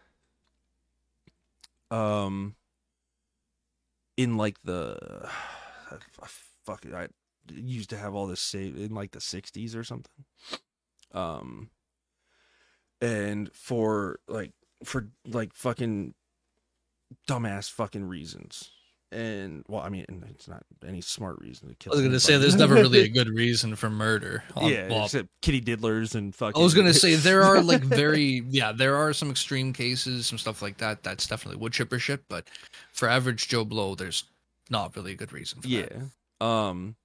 um 1.90 2.54
in 4.16 4.36
like 4.36 4.56
the 4.64 5.28
fuck 6.64 6.84
it, 6.84 6.94
I 6.94 7.08
used 7.52 7.90
to 7.90 7.98
have 7.98 8.14
all 8.14 8.26
this 8.26 8.40
saved 8.40 8.78
in 8.78 8.94
like 8.94 9.10
the 9.10 9.18
60s 9.18 9.76
or 9.76 9.84
something. 9.84 10.24
Um 11.12 11.70
and 13.00 13.52
for 13.52 14.20
like 14.28 14.52
for 14.82 15.08
like 15.26 15.54
fucking 15.54 16.14
dumbass 17.28 17.70
fucking 17.70 18.04
reasons 18.04 18.70
and 19.14 19.64
well 19.68 19.80
i 19.80 19.88
mean 19.88 20.04
it's 20.30 20.48
not 20.48 20.62
any 20.86 21.00
smart 21.00 21.38
reason 21.40 21.68
to 21.68 21.74
kill 21.76 21.92
I 21.92 21.96
was 21.96 22.04
gonna 22.04 22.20
say 22.20 22.36
there's 22.36 22.56
never 22.56 22.74
really 22.74 23.02
a 23.02 23.08
good 23.08 23.28
reason 23.34 23.76
for 23.76 23.88
murder. 23.88 24.42
Um, 24.56 24.70
yeah 24.70 24.88
well, 24.88 25.04
except 25.04 25.28
kitty 25.40 25.60
diddlers 25.60 26.14
and 26.14 26.34
fucking 26.34 26.60
I 26.60 26.64
was 26.64 26.74
gonna 26.74 26.92
say 26.92 27.14
there 27.14 27.42
are 27.42 27.62
like 27.62 27.82
very 27.84 28.44
yeah 28.48 28.72
there 28.72 28.96
are 28.96 29.12
some 29.12 29.30
extreme 29.30 29.72
cases 29.72 30.26
some 30.26 30.38
stuff 30.38 30.60
like 30.60 30.78
that 30.78 31.02
that's 31.02 31.26
definitely 31.26 31.60
wood 31.60 31.72
chipper 31.72 31.98
shit 31.98 32.24
but 32.28 32.48
for 32.92 33.08
average 33.08 33.48
Joe 33.48 33.64
Blow 33.64 33.94
there's 33.94 34.24
not 34.68 34.94
really 34.96 35.12
a 35.12 35.16
good 35.16 35.32
reason 35.32 35.60
for 35.60 35.68
yeah 35.68 35.86
that. 36.40 36.44
um 36.44 36.96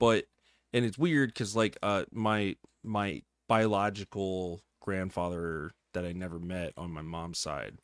but 0.00 0.24
and 0.72 0.84
it's 0.84 0.98
weird 0.98 1.28
because 1.30 1.54
like 1.54 1.76
uh 1.82 2.04
my 2.12 2.56
my 2.82 3.22
biological 3.48 4.62
grandfather 4.80 5.72
that 5.92 6.04
i 6.04 6.12
never 6.12 6.38
met 6.38 6.72
on 6.76 6.90
my 6.90 7.02
mom's 7.02 7.38
side 7.38 7.76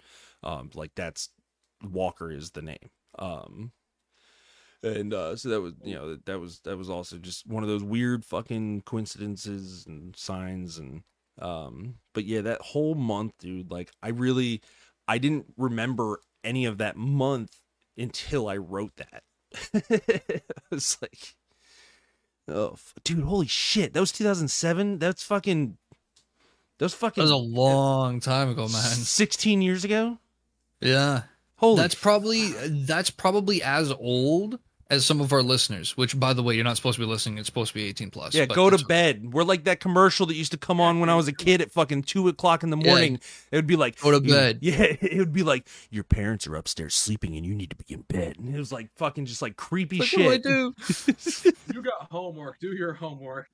um 0.42 0.70
like 0.74 0.92
that's 0.94 1.28
walker 1.82 2.30
is 2.30 2.52
the 2.52 2.62
name 2.62 2.90
um 3.18 3.72
and 4.82 5.12
uh 5.12 5.34
so 5.36 5.48
that 5.48 5.60
was 5.60 5.74
you 5.82 5.94
know 5.94 6.10
that, 6.10 6.26
that 6.26 6.38
was 6.38 6.60
that 6.60 6.76
was 6.76 6.88
also 6.88 7.16
just 7.18 7.46
one 7.46 7.62
of 7.62 7.68
those 7.68 7.82
weird 7.82 8.24
fucking 8.24 8.82
coincidences 8.82 9.84
and 9.86 10.14
signs 10.16 10.78
and 10.78 11.02
um 11.40 11.94
but 12.14 12.24
yeah 12.24 12.40
that 12.40 12.60
whole 12.60 12.94
month 12.94 13.32
dude 13.38 13.70
like 13.70 13.90
i 14.02 14.08
really 14.08 14.60
i 15.08 15.18
didn't 15.18 15.46
remember 15.56 16.20
any 16.44 16.64
of 16.64 16.78
that 16.78 16.96
month 16.96 17.60
until 17.96 18.48
i 18.48 18.56
wrote 18.56 18.92
that. 18.96 19.22
It's 20.70 21.00
like 21.02 21.34
oh 22.48 22.72
f- 22.74 22.94
dude 23.02 23.24
holy 23.24 23.46
shit 23.46 23.94
that 23.94 24.00
was 24.00 24.12
2007 24.12 24.98
that's 24.98 25.22
fucking 25.22 25.76
that 26.78 26.84
was 26.84 26.94
fucking 26.94 27.20
That 27.20 27.24
was 27.24 27.30
a 27.32 27.36
long 27.36 28.20
time 28.20 28.50
ago, 28.50 28.68
man. 28.68 28.70
16 28.70 29.62
years 29.62 29.84
ago? 29.84 30.18
Yeah, 30.80 31.22
holy 31.58 31.76
that's 31.80 31.94
probably 31.94 32.52
that's 32.84 33.10
probably 33.10 33.62
as 33.62 33.92
old 33.92 34.58
as 34.90 35.04
some 35.04 35.20
of 35.20 35.34
our 35.34 35.42
listeners. 35.42 35.98
Which, 35.98 36.18
by 36.18 36.32
the 36.32 36.42
way, 36.42 36.54
you're 36.54 36.64
not 36.64 36.76
supposed 36.76 36.94
to 36.98 37.02
be 37.04 37.06
listening. 37.06 37.36
It's 37.36 37.44
supposed 37.46 37.68
to 37.68 37.74
be 37.74 37.84
18 37.84 38.10
plus. 38.10 38.34
Yeah, 38.34 38.46
but 38.46 38.54
go 38.54 38.70
to 38.70 38.74
it's- 38.76 38.86
bed. 38.88 39.34
We're 39.34 39.44
like 39.44 39.64
that 39.64 39.80
commercial 39.80 40.24
that 40.24 40.34
used 40.34 40.52
to 40.52 40.56
come 40.56 40.80
on 40.80 40.98
when 40.98 41.10
I 41.10 41.14
was 41.14 41.28
a 41.28 41.32
kid 41.34 41.60
at 41.60 41.70
fucking 41.70 42.04
two 42.04 42.26
o'clock 42.28 42.62
in 42.62 42.70
the 42.70 42.78
Yeah. 42.78 42.90
morning. 42.90 43.20
It 43.52 43.56
would 43.56 43.66
be 43.66 43.76
like, 43.76 44.00
Go 44.00 44.18
to 44.18 44.26
you- 44.26 44.32
bed. 44.32 44.58
Yeah, 44.62 44.80
it 44.82 45.18
would 45.18 45.34
be 45.34 45.42
like 45.42 45.68
your 45.90 46.04
parents 46.04 46.46
are 46.46 46.56
upstairs 46.56 46.94
sleeping 46.94 47.36
and 47.36 47.44
you 47.44 47.54
need 47.54 47.68
to 47.68 47.76
be 47.76 47.84
in 47.92 48.00
bed. 48.02 48.36
And 48.38 48.54
it 48.54 48.58
was 48.58 48.72
like 48.72 48.88
fucking 48.96 49.26
just 49.26 49.42
like 49.42 49.56
creepy 49.56 49.98
Like, 49.98 50.08
what 50.12 50.42
do 50.42 50.74
I 50.80 50.82
shit. 50.82 51.18
do? 51.18 51.52
You 51.74 51.82
got 51.82 52.08
homework. 52.10 52.58
Do 52.58 52.74
your 52.74 52.94
homework. 52.94 53.48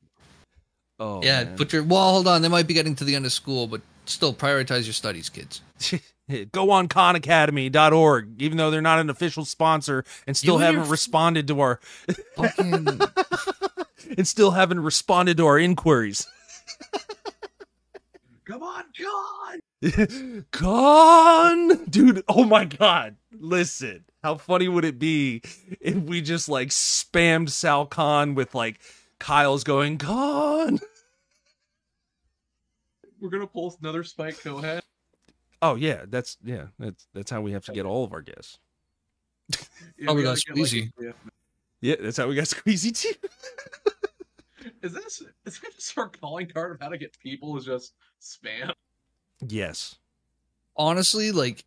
Oh 1.01 1.21
yeah, 1.25 1.43
man. 1.43 1.57
put 1.57 1.73
your 1.73 1.83
well. 1.83 2.13
Hold 2.13 2.29
on, 2.29 2.43
they 2.43 2.49
might 2.49 2.69
be 2.69 2.75
getting 2.75 2.95
to 2.95 3.03
the 3.05 3.17
end 3.17 3.27
of 3.27 3.33
school, 3.33 3.67
but 3.67 3.81
still 4.07 4.33
prioritize 4.33 4.85
your 4.85 4.93
studies, 4.93 5.29
kids. 5.29 5.61
go 6.53 6.71
on 6.71 6.89
khanacademy.org, 6.89 8.41
even 8.41 8.59
though 8.59 8.71
they're 8.71 8.81
not 8.83 8.99
an 8.99 9.11
official 9.11 9.45
sponsor 9.45 10.05
and 10.27 10.37
still 10.37 10.55
You 10.55 10.61
haven't 10.61 10.83
f- 10.83 10.91
responded 10.91 11.47
to 11.49 11.61
our 11.61 11.81
Fucking 12.37 13.01
and 14.17 14.27
still 14.27 14.53
haven't 14.53 14.81
responded 14.81 15.37
to 15.39 15.47
our 15.47 15.59
inquiries. 15.59 16.27
Come 18.45 18.63
on, 18.63 18.85
God. 19.01 19.61
Khan, 20.51 21.85
dude. 21.87 22.23
Oh 22.29 22.45
my 22.45 22.65
god. 22.65 23.17
Listen, 23.33 24.05
how 24.23 24.37
funny 24.37 24.69
would 24.69 24.85
it 24.85 24.99
be 24.99 25.43
if 25.81 25.95
we 25.97 26.21
just 26.21 26.49
like 26.49 26.69
spammed 26.69 27.51
Sal 27.51 27.87
Khan 27.87 28.35
with 28.35 28.55
like 28.55 28.81
Kyle's 29.19 29.65
going 29.65 29.99
Khan? 29.99 30.79
We're 33.21 33.31
gonna 33.31 33.47
pull 33.47 33.75
another 33.81 34.05
Spike 34.05 34.39
Cohen. 34.41 34.81
Oh 35.63 35.75
yeah, 35.77 36.05
that's 36.09 36.37
yeah, 36.45 36.67
that's 36.79 37.07
that's 37.15 37.31
how 37.31 37.41
we 37.41 37.53
have 37.53 37.65
to 37.67 37.73
get 37.73 37.87
all 37.87 38.05
of 38.05 38.13
our 38.13 38.23
guests. 38.23 38.59
Yeah, 39.99 40.11
Oh, 40.11 40.15
we 40.15 40.23
gotta 40.23 40.41
got 40.47 40.55
get, 40.55 40.57
like, 40.57 40.71
Squeezy. 40.71 41.15
Yeah, 41.81 41.95
that's 42.01 42.17
how 42.17 42.27
we 42.27 42.35
got 42.35 42.45
Squeezy 42.47 42.97
too. 42.97 43.13
Is 44.83 44.93
this 44.95 45.23
is 45.45 45.61
that 45.61 45.75
just 45.75 45.97
our 45.99 46.09
calling 46.09 46.47
card 46.49 46.73
of 46.73 46.81
how 46.81 46.89
to 46.89 46.97
get 46.99 47.19
people? 47.19 47.57
Is 47.57 47.67
just 47.67 47.93
spam? 48.21 48.73
yes. 49.47 49.97
honestly, 50.77 51.33
like 51.33 51.65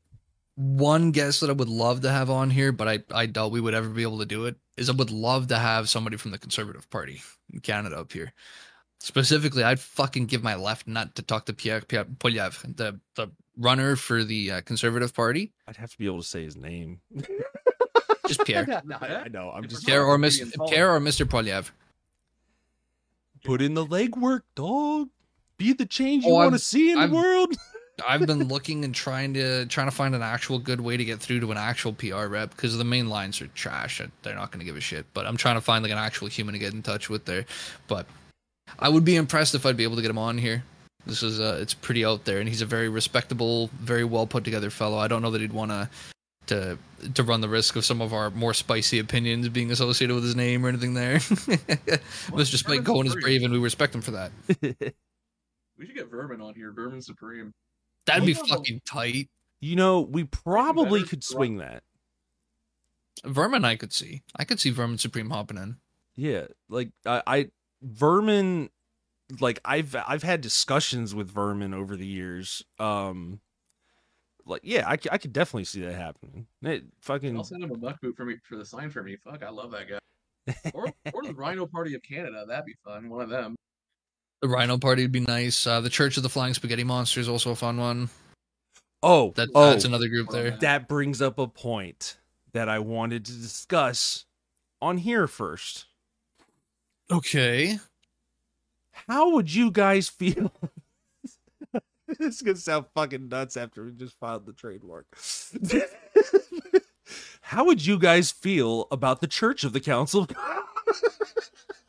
one 0.55 1.11
guest 1.11 1.41
that 1.41 1.49
I 1.51 1.53
would 1.53 1.69
love 1.69 2.01
to 2.01 2.09
have 2.11 2.29
on 2.31 2.49
here, 2.49 2.71
but 2.71 2.87
I, 2.87 2.99
I 3.11 3.27
doubt 3.27 3.51
we 3.51 3.61
would 3.61 3.75
ever 3.75 3.89
be 3.89 4.01
able 4.01 4.17
to 4.19 4.25
do 4.25 4.45
it, 4.45 4.55
is 4.75 4.89
I 4.89 4.93
would 4.93 5.11
love 5.11 5.47
to 5.49 5.57
have 5.59 5.87
somebody 5.89 6.17
from 6.17 6.31
the 6.31 6.39
Conservative 6.39 6.89
Party 6.89 7.21
in 7.53 7.59
Canada 7.59 7.97
up 7.99 8.11
here. 8.11 8.33
Specifically, 8.99 9.63
I'd 9.63 9.79
fucking 9.79 10.25
give 10.25 10.41
my 10.41 10.55
left 10.55 10.87
nut 10.87 11.13
to 11.15 11.21
talk 11.21 11.45
to 11.45 11.53
Pierre, 11.53 11.81
Pierre 11.81 12.05
Poilievre, 12.05 12.75
the, 12.75 12.99
the 13.15 13.29
runner 13.57 13.95
for 13.95 14.23
the 14.23 14.51
uh, 14.51 14.61
Conservative 14.61 15.13
Party. 15.13 15.51
I'd 15.67 15.75
have 15.77 15.91
to 15.91 15.97
be 15.97 16.05
able 16.05 16.21
to 16.21 16.27
say 16.27 16.43
his 16.43 16.55
name. 16.55 17.01
Just 18.27 18.43
Pierre. 18.45 18.65
no, 18.85 18.97
I 19.01 19.27
know. 19.29 19.51
I'm 19.51 19.67
just 19.67 19.85
Pierre 19.85 20.03
or 20.05 20.17
Mr. 20.17 20.51
Pierre 20.69 20.93
or 20.93 20.99
Mr. 20.99 21.25
Poilievre. 21.25 21.71
put 23.43 23.61
in 23.61 23.73
the 23.73 23.85
legwork, 23.85 24.41
dog. 24.55 25.09
Be 25.57 25.73
the 25.73 25.85
change 25.85 26.23
you 26.25 26.31
Oh, 26.31 26.35
want 26.35 26.53
to 26.53 26.59
see 26.59 26.91
in 26.91 26.97
I've- 26.99 27.09
the 27.11 27.15
world. 27.17 27.53
I've 28.07 28.27
been 28.27 28.43
looking 28.47 28.85
and 28.85 28.93
trying 28.93 29.33
to 29.33 29.65
trying 29.65 29.87
to 29.87 29.91
find 29.95 30.13
an 30.13 30.21
actual 30.21 30.59
good 30.59 30.79
way 30.81 30.97
to 30.97 31.03
get 31.03 31.19
through 31.19 31.39
to 31.39 31.51
an 31.51 31.57
actual 31.57 31.93
PR 31.93 32.27
rep 32.27 32.51
because 32.51 32.77
the 32.77 32.83
main 32.83 33.09
lines 33.09 33.41
are 33.41 33.47
trash. 33.47 33.99
and 33.99 34.11
They're 34.21 34.35
not 34.35 34.51
going 34.51 34.59
to 34.59 34.65
give 34.65 34.75
a 34.77 34.79
shit. 34.81 35.07
But 35.15 35.25
I'm 35.25 35.35
trying 35.35 35.55
to 35.55 35.61
find 35.61 35.81
like 35.81 35.91
an 35.91 35.97
actual 35.97 36.27
human 36.27 36.53
to 36.53 36.59
get 36.59 36.73
in 36.75 36.83
touch 36.83 37.09
with 37.09 37.25
there. 37.25 37.47
But 37.87 38.05
I 38.77 38.89
would 38.89 39.03
be 39.03 39.15
impressed 39.15 39.55
if 39.55 39.65
I'd 39.65 39.77
be 39.77 39.83
able 39.83 39.95
to 39.95 40.03
get 40.03 40.11
him 40.11 40.19
on 40.19 40.37
here. 40.37 40.63
This 41.07 41.23
is 41.23 41.39
uh, 41.39 41.57
it's 41.61 41.73
pretty 41.73 42.03
out 42.05 42.25
there, 42.25 42.39
and 42.39 42.47
he's 42.49 42.61
a 42.61 42.65
very 42.65 42.89
respectable, 42.89 43.69
very 43.79 44.03
well 44.03 44.27
put 44.27 44.43
together 44.43 44.69
fellow. 44.69 44.97
I 44.97 45.07
don't 45.07 45.21
know 45.21 45.31
that 45.31 45.41
he'd 45.41 45.53
want 45.53 45.71
to 45.71 45.89
to 46.47 46.77
to 47.13 47.23
run 47.23 47.41
the 47.41 47.49
risk 47.49 47.75
of 47.75 47.85
some 47.85 48.01
of 48.01 48.13
our 48.13 48.29
more 48.31 48.53
spicy 48.53 48.99
opinions 48.99 49.47
being 49.49 49.71
associated 49.71 50.13
with 50.13 50.23
his 50.23 50.35
name 50.35 50.65
or 50.65 50.69
anything 50.69 50.93
there. 50.93 51.15
Mr. 51.19 52.55
Spike 52.55 52.81
Vermin 52.81 52.85
Cohen 52.85 53.07
is 53.07 53.15
brave, 53.15 53.43
and 53.43 53.53
we 53.53 53.59
respect 53.59 53.93
him 53.95 54.01
for 54.01 54.11
that. 54.11 54.31
We 55.79 55.85
should 55.85 55.93
get 55.95 56.09
Vermin 56.09 56.41
on 56.41 56.55
here. 56.55 56.71
Vermin 56.71 57.03
Supreme. 57.03 57.53
That'd 58.07 58.25
be 58.25 58.33
fucking 58.33 58.81
tight. 58.83 59.29
you 59.59 59.75
know, 59.75 60.01
we 60.01 60.23
probably 60.23 61.01
could 61.03 61.19
drop- 61.19 61.37
swing 61.37 61.57
that. 61.57 61.83
Vermin, 63.23 63.63
I 63.63 63.75
could 63.75 63.93
see. 63.93 64.23
I 64.35 64.43
could 64.43 64.59
see 64.59 64.71
Vermin 64.71 64.97
Supreme 64.97 65.29
hopping 65.29 65.57
in. 65.57 65.77
Yeah, 66.15 66.45
like 66.67 66.89
I, 67.05 67.21
I 67.27 67.47
Vermin 67.83 68.71
like 69.39 69.59
I've 69.65 69.95
I've 70.07 70.23
had 70.23 70.41
discussions 70.41 71.13
with 71.13 71.29
Vermin 71.29 71.73
over 71.73 71.95
the 71.95 72.07
years. 72.07 72.63
Um 72.79 73.39
like 74.45 74.61
yeah, 74.63 74.87
I, 74.87 74.97
I 75.11 75.17
could 75.17 75.33
definitely 75.33 75.65
see 75.65 75.81
that 75.81 75.93
happening. 75.93 76.47
It 76.61 76.85
fucking 77.01 77.35
I'll 77.35 77.43
send 77.43 77.63
him 77.63 77.71
a 77.71 77.77
buck 77.77 77.99
boot 78.01 78.15
for 78.15 78.25
me 78.25 78.35
for 78.43 78.55
the 78.55 78.65
sign 78.65 78.89
for 78.89 79.03
me. 79.03 79.17
Fuck, 79.23 79.43
I 79.43 79.49
love 79.49 79.71
that 79.71 79.89
guy. 79.89 79.99
Or 80.73 80.87
or 81.13 81.23
the 81.23 81.33
Rhino 81.33 81.65
Party 81.65 81.93
of 81.93 82.01
Canada. 82.03 82.45
That'd 82.47 82.65
be 82.65 82.75
fun. 82.85 83.09
One 83.09 83.21
of 83.21 83.29
them. 83.29 83.55
The 84.41 84.47
Rhino 84.47 84.77
Party 84.77 85.01
would 85.01 85.11
be 85.11 85.19
nice. 85.19 85.65
Uh, 85.65 85.81
the 85.81 85.89
Church 85.89 86.15
of 86.15 86.23
the 86.23 86.29
Flying 86.29 86.53
Spaghetti 86.53 86.83
Monster 86.83 87.19
is 87.19 87.27
also 87.27 87.51
a 87.51 87.55
fun 87.55 87.77
one. 87.77 88.09
oh 89.01 89.31
That, 89.35 89.49
oh 89.55 89.71
That's 89.71 89.83
another 89.83 90.07
group 90.07 90.29
there. 90.29 90.51
that 90.51 90.87
brings 90.87 91.21
up 91.21 91.39
a 91.39 91.47
point 91.47 92.17
that 92.53 92.69
I 92.69 92.79
wanted 92.79 93.25
to 93.25 93.31
discuss 93.33 94.25
on 94.81 94.97
here 94.99 95.27
first. 95.27 95.85
Okay. 97.11 97.79
How 99.07 99.31
would 99.31 99.53
you 99.53 99.71
guys 99.71 100.09
feel? 100.09 100.51
this 102.07 102.19
is 102.19 102.41
gonna 102.41 102.57
sound 102.57 102.85
fucking 102.95 103.29
nuts 103.29 103.55
after 103.57 103.85
we 103.85 103.91
just 103.91 104.17
filed 104.19 104.45
the 104.45 104.53
trademark. 104.53 105.05
How 107.41 107.63
would 107.65 107.85
you 107.85 107.97
guys 107.99 108.31
feel 108.31 108.87
about 108.91 109.21
the 109.21 109.27
Church 109.27 109.63
of 109.63 109.73
the 109.73 109.79
Council? 109.79 110.27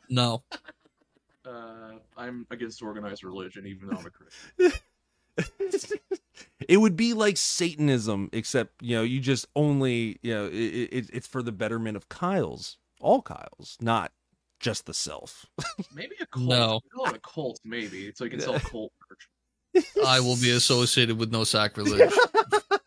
No. 0.09 0.43
Uh, 1.45 1.93
I'm 2.17 2.47
against 2.51 2.81
organized 2.81 3.23
religion, 3.23 3.65
even 3.67 3.89
though 3.89 3.97
I'm 3.97 4.05
a 4.05 4.09
Christian. 4.09 4.79
it 6.67 6.77
would 6.77 6.95
be 6.95 7.13
like 7.13 7.37
Satanism, 7.37 8.29
except 8.33 8.81
you 8.81 8.95
know 8.95 9.03
you 9.03 9.19
just 9.19 9.47
only 9.55 10.19
you 10.21 10.33
know 10.33 10.45
it, 10.47 10.53
it, 10.53 11.09
it's 11.13 11.27
for 11.27 11.41
the 11.41 11.51
betterment 11.51 11.97
of 11.97 12.09
Kyle's, 12.09 12.77
all 12.99 13.21
Kyle's, 13.21 13.77
not 13.81 14.11
just 14.59 14.85
the 14.85 14.93
self. 14.93 15.45
Maybe 15.93 16.15
a 16.21 16.25
cult. 16.25 16.45
No. 16.45 16.79
We 16.83 16.89
call 16.89 17.15
a 17.15 17.19
cult, 17.19 17.59
maybe. 17.63 18.11
So 18.15 18.25
you 18.25 18.29
can 18.29 18.39
sell 18.39 18.59
cult 18.59 18.91
merch. 19.09 19.85
I 20.05 20.19
will 20.19 20.35
be 20.35 20.51
associated 20.51 21.17
with 21.17 21.31
no 21.31 21.43
sacrilege. 21.43 22.11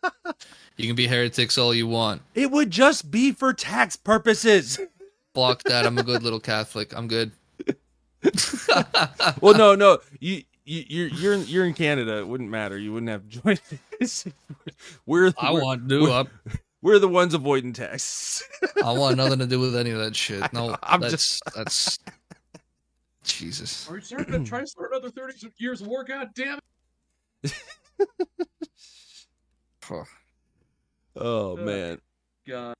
you 0.77 0.87
can 0.87 0.95
be 0.95 1.07
heretics 1.07 1.57
all 1.57 1.73
you 1.73 1.87
want. 1.87 2.21
It 2.35 2.51
would 2.51 2.71
just 2.71 3.09
be 3.11 3.31
for 3.31 3.53
tax 3.53 3.95
purposes. 3.95 4.79
Block 5.33 5.63
that. 5.63 5.85
I'm 5.85 5.97
a 5.97 6.03
good 6.03 6.23
little 6.23 6.39
Catholic. 6.39 6.95
I'm 6.95 7.07
good. 7.07 7.31
well, 9.41 9.55
no, 9.55 9.75
no, 9.75 9.99
you. 10.19 10.43
You, 10.65 10.85
you're 10.87 11.07
you're 11.09 11.33
in, 11.33 11.45
you're 11.47 11.65
in 11.65 11.73
Canada. 11.73 12.19
It 12.19 12.27
wouldn't 12.29 12.49
matter. 12.49 12.77
You 12.77 12.93
wouldn't 12.93 13.09
have 13.09 13.27
joined. 13.27 13.59
this. 13.99 14.25
we're 15.05 15.33
I 15.37 15.51
we're, 15.51 15.61
want 15.61 15.89
to. 15.89 16.25
We're- 16.83 16.99
the 16.99 17.07
ones 17.07 17.33
avoiding 17.33 17.73
taxes. 17.73 18.43
I 18.83 18.91
want 18.93 19.17
nothing 19.17 19.39
to 19.39 19.47
do 19.47 19.59
with 19.59 19.75
any 19.75 19.89
of 19.91 19.97
that 19.99 20.15
shit. 20.15 20.43
No, 20.53 20.75
I'm 20.83 21.01
that's 21.01 21.39
that's 21.55 21.97
Jesus. 23.23 23.89
Are 23.89 23.95
you 23.95 24.01
starting 24.01 24.33
to 24.33 24.43
try 24.47 24.59
to 24.59 24.67
start 24.67 24.91
another 24.91 25.09
30 25.09 25.49
years 25.57 25.81
of 25.81 25.87
war? 25.87 26.03
God 26.03 26.29
damn 26.35 26.59
it. 27.43 27.53
Huh. 29.83 30.03
oh 31.17 31.57
Uh, 31.57 31.61
man. 31.61 31.97
God. 32.47 32.73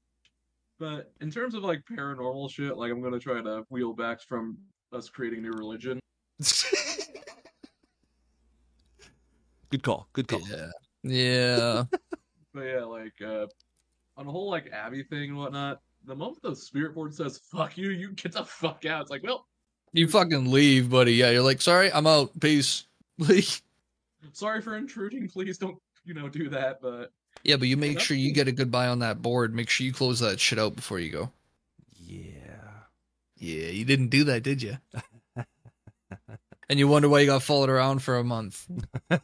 But 0.79 1.11
in 1.21 1.29
terms 1.31 1.53
of 1.53 1.63
like 1.63 1.81
paranormal 1.85 2.49
shit, 2.49 2.77
like 2.77 2.91
I'm 2.91 3.01
gonna 3.01 3.19
try 3.19 3.41
to 3.41 3.63
wheel 3.69 3.91
back 3.93 4.21
from 4.21 4.57
us 4.93 5.09
creating 5.09 5.41
new 5.41 5.51
religion. 5.51 5.99
Good 9.69 9.83
call. 9.83 10.07
Good 10.13 10.27
call. 10.27 10.41
Yeah. 10.49 10.69
Yeah. 11.03 11.83
But 12.53 12.61
yeah, 12.61 12.83
like 12.83 13.13
uh 13.25 13.47
on 14.17 14.25
the 14.25 14.31
whole 14.31 14.49
like 14.49 14.71
Abby 14.71 15.03
thing 15.03 15.29
and 15.29 15.37
whatnot, 15.37 15.81
the 16.05 16.15
moment 16.15 16.41
the 16.41 16.55
spirit 16.55 16.95
board 16.95 17.13
says 17.13 17.39
fuck 17.51 17.77
you, 17.77 17.89
you 17.89 18.11
get 18.13 18.33
the 18.33 18.45
fuck 18.45 18.85
out. 18.85 19.01
It's 19.01 19.11
like, 19.11 19.23
well, 19.23 19.47
You 19.93 20.07
fucking 20.07 20.51
leave, 20.51 20.89
buddy. 20.89 21.13
Yeah, 21.13 21.31
you're 21.31 21.43
like, 21.43 21.61
sorry, 21.61 21.91
I'm 21.91 22.07
out. 22.07 22.37
Peace. 22.39 22.85
Like, 23.19 23.45
sorry 24.31 24.59
for 24.59 24.75
intruding, 24.75 25.29
please 25.29 25.59
don't, 25.59 25.77
you 26.03 26.15
know, 26.15 26.29
do 26.29 26.49
that, 26.49 26.81
but 26.81 27.11
yeah, 27.43 27.57
but 27.57 27.67
you 27.67 27.77
make 27.77 27.93
That's 27.95 28.05
sure 28.05 28.17
you 28.17 28.33
get 28.33 28.47
a 28.47 28.51
goodbye 28.51 28.87
on 28.87 28.99
that 28.99 29.21
board. 29.21 29.53
Make 29.53 29.69
sure 29.69 29.85
you 29.85 29.93
close 29.93 30.19
that 30.19 30.39
shit 30.39 30.57
out 30.57 30.75
before 30.75 30.97
you 30.99 31.11
go. 31.11 31.31
Yeah. 31.95 32.29
Yeah, 33.37 33.67
you 33.67 33.85
didn't 33.85 34.07
do 34.07 34.23
that, 34.25 34.41
did 34.41 34.63
you? 34.63 34.77
and 36.69 36.79
you 36.79 36.87
wonder 36.87 37.09
why 37.09 37.19
you 37.21 37.27
got 37.27 37.43
followed 37.43 37.69
around 37.69 37.99
for 38.01 38.17
a 38.17 38.23
month. 38.23 38.67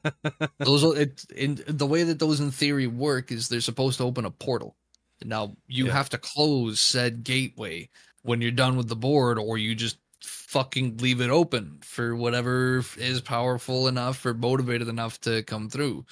Those 0.59 0.83
are- 0.83 0.95
it 0.97 1.25
in 1.35 1.63
the 1.67 1.87
way 1.87 2.03
that 2.03 2.19
those 2.19 2.39
in 2.39 2.51
theory 2.51 2.87
work 2.87 3.31
is 3.31 3.47
they're 3.49 3.61
supposed 3.61 3.97
to 3.97 4.03
open 4.03 4.25
a 4.25 4.31
portal. 4.31 4.75
Now 5.23 5.55
you 5.67 5.87
Yeah. 5.87 5.93
have 5.93 6.09
to 6.09 6.17
close 6.17 6.79
said 6.79 7.23
gateway 7.23 7.89
when 8.23 8.41
you're 8.41 8.51
done 8.51 8.75
with 8.77 8.87
the 8.89 8.95
board, 8.95 9.37
or 9.39 9.57
you 9.57 9.75
just 9.75 9.97
fucking 10.21 10.97
leave 10.97 11.21
it 11.21 11.29
open 11.29 11.79
for 11.81 12.15
whatever 12.15 12.83
is 12.97 13.21
powerful 13.21 13.87
enough 13.87 14.25
or 14.25 14.33
motivated 14.33 14.87
enough 14.87 15.19
to 15.21 15.43
come 15.43 15.69
through. 15.69 16.05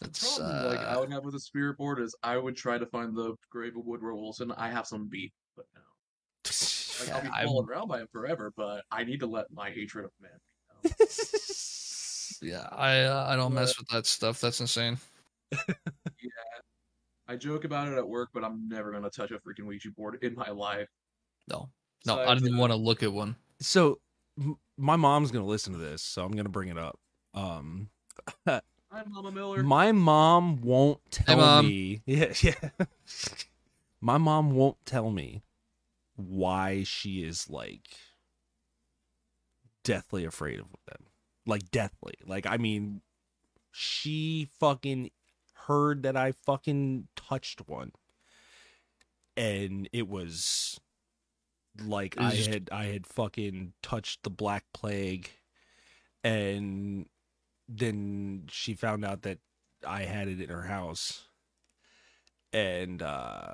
the 0.00 0.06
That's 0.06 0.36
problem 0.38 0.66
like 0.66 0.78
I 0.80 0.94
uh, 0.94 1.00
would 1.00 1.12
have 1.12 1.24
with 1.24 1.34
a 1.34 1.40
spirit 1.40 1.76
board 1.76 2.00
is 2.00 2.14
I 2.22 2.38
would 2.38 2.56
try 2.56 2.78
to 2.78 2.86
find 2.86 3.14
the 3.14 3.34
grave 3.50 3.76
of 3.76 3.84
Woodrow 3.84 4.16
Wilson. 4.16 4.52
I 4.52 4.70
have 4.70 4.86
some 4.86 5.08
beef, 5.08 5.32
but 5.56 5.66
no. 5.74 5.80
Like 7.00 7.10
I'll 7.10 7.22
be 7.22 7.28
I'm- 7.28 7.46
followed 7.46 7.68
around 7.70 7.88
by 7.88 8.00
him 8.00 8.08
forever, 8.12 8.52
but 8.56 8.84
I 8.90 9.04
need 9.04 9.20
to 9.20 9.26
let 9.26 9.46
my 9.52 9.70
hatred 9.70 10.04
of 10.06 10.10
men. 10.20 10.30
be 10.82 10.88
known. 10.90 11.08
yeah, 12.42 12.68
I 12.72 13.00
uh, 13.04 13.26
I 13.28 13.36
don't 13.36 13.54
mess 13.54 13.76
with 13.78 13.88
that 13.88 14.06
stuff. 14.06 14.40
That's 14.40 14.60
insane. 14.60 14.98
Yeah, 16.22 16.28
I 17.28 17.36
joke 17.36 17.64
about 17.64 17.88
it 17.88 17.96
at 17.96 18.06
work, 18.06 18.28
but 18.34 18.44
I'm 18.44 18.68
never 18.68 18.92
gonna 18.92 19.08
touch 19.10 19.30
a 19.30 19.34
freaking 19.38 19.64
Ouija 19.66 19.90
board 19.92 20.18
in 20.22 20.34
my 20.34 20.50
life. 20.50 20.88
No, 21.48 21.70
no, 22.06 22.14
I 22.14 22.24
Besides, 22.24 22.40
don't 22.40 22.48
even 22.48 22.58
uh, 22.58 22.60
want 22.60 22.72
to 22.72 22.76
look 22.76 23.02
at 23.02 23.12
one. 23.12 23.36
so 23.60 23.98
m- 24.38 24.58
my 24.76 24.96
mom's 24.96 25.30
gonna 25.30 25.46
listen 25.46 25.72
to 25.72 25.78
this, 25.78 26.02
so 26.02 26.24
I'm 26.24 26.32
gonna 26.32 26.48
bring 26.50 26.68
it 26.68 26.76
up. 26.78 26.98
Um, 27.34 27.88
Hi, 28.46 28.60
Mama 29.08 29.30
Miller. 29.32 29.62
my 29.62 29.92
mom 29.92 30.60
won't 30.62 31.00
tell 31.10 31.36
Mom. 31.38 31.66
me. 31.66 32.02
Yeah, 32.06 32.32
yeah. 32.42 32.54
my 34.00 34.18
mom 34.18 34.50
won't 34.50 34.76
tell 34.84 35.10
me 35.10 35.42
why 36.28 36.82
she 36.84 37.24
is 37.24 37.48
like 37.48 37.88
deathly 39.84 40.24
afraid 40.24 40.60
of 40.60 40.66
them. 40.86 41.06
Like 41.46 41.70
deathly. 41.70 42.14
Like 42.24 42.46
I 42.46 42.56
mean, 42.56 43.02
she 43.72 44.48
fucking 44.58 45.10
heard 45.66 46.02
that 46.02 46.16
I 46.16 46.32
fucking 46.32 47.08
touched 47.16 47.68
one, 47.68 47.92
and 49.36 49.88
it 49.92 50.08
was 50.08 50.80
like 51.84 52.16
I 52.18 52.34
had 52.34 52.68
I 52.72 52.84
had 52.86 53.06
fucking 53.06 53.72
touched 53.82 54.22
the 54.22 54.30
black 54.30 54.64
plague, 54.72 55.30
and 56.22 57.06
then 57.68 58.44
she 58.50 58.74
found 58.74 59.04
out 59.04 59.22
that 59.22 59.38
I 59.86 60.02
had 60.02 60.28
it 60.28 60.40
in 60.40 60.48
her 60.50 60.64
house, 60.64 61.24
and 62.52 63.02
uh 63.02 63.52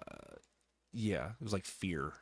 yeah, 0.93 1.31
it 1.41 1.45
was 1.45 1.53
like 1.53 1.67
fear. 1.67 2.15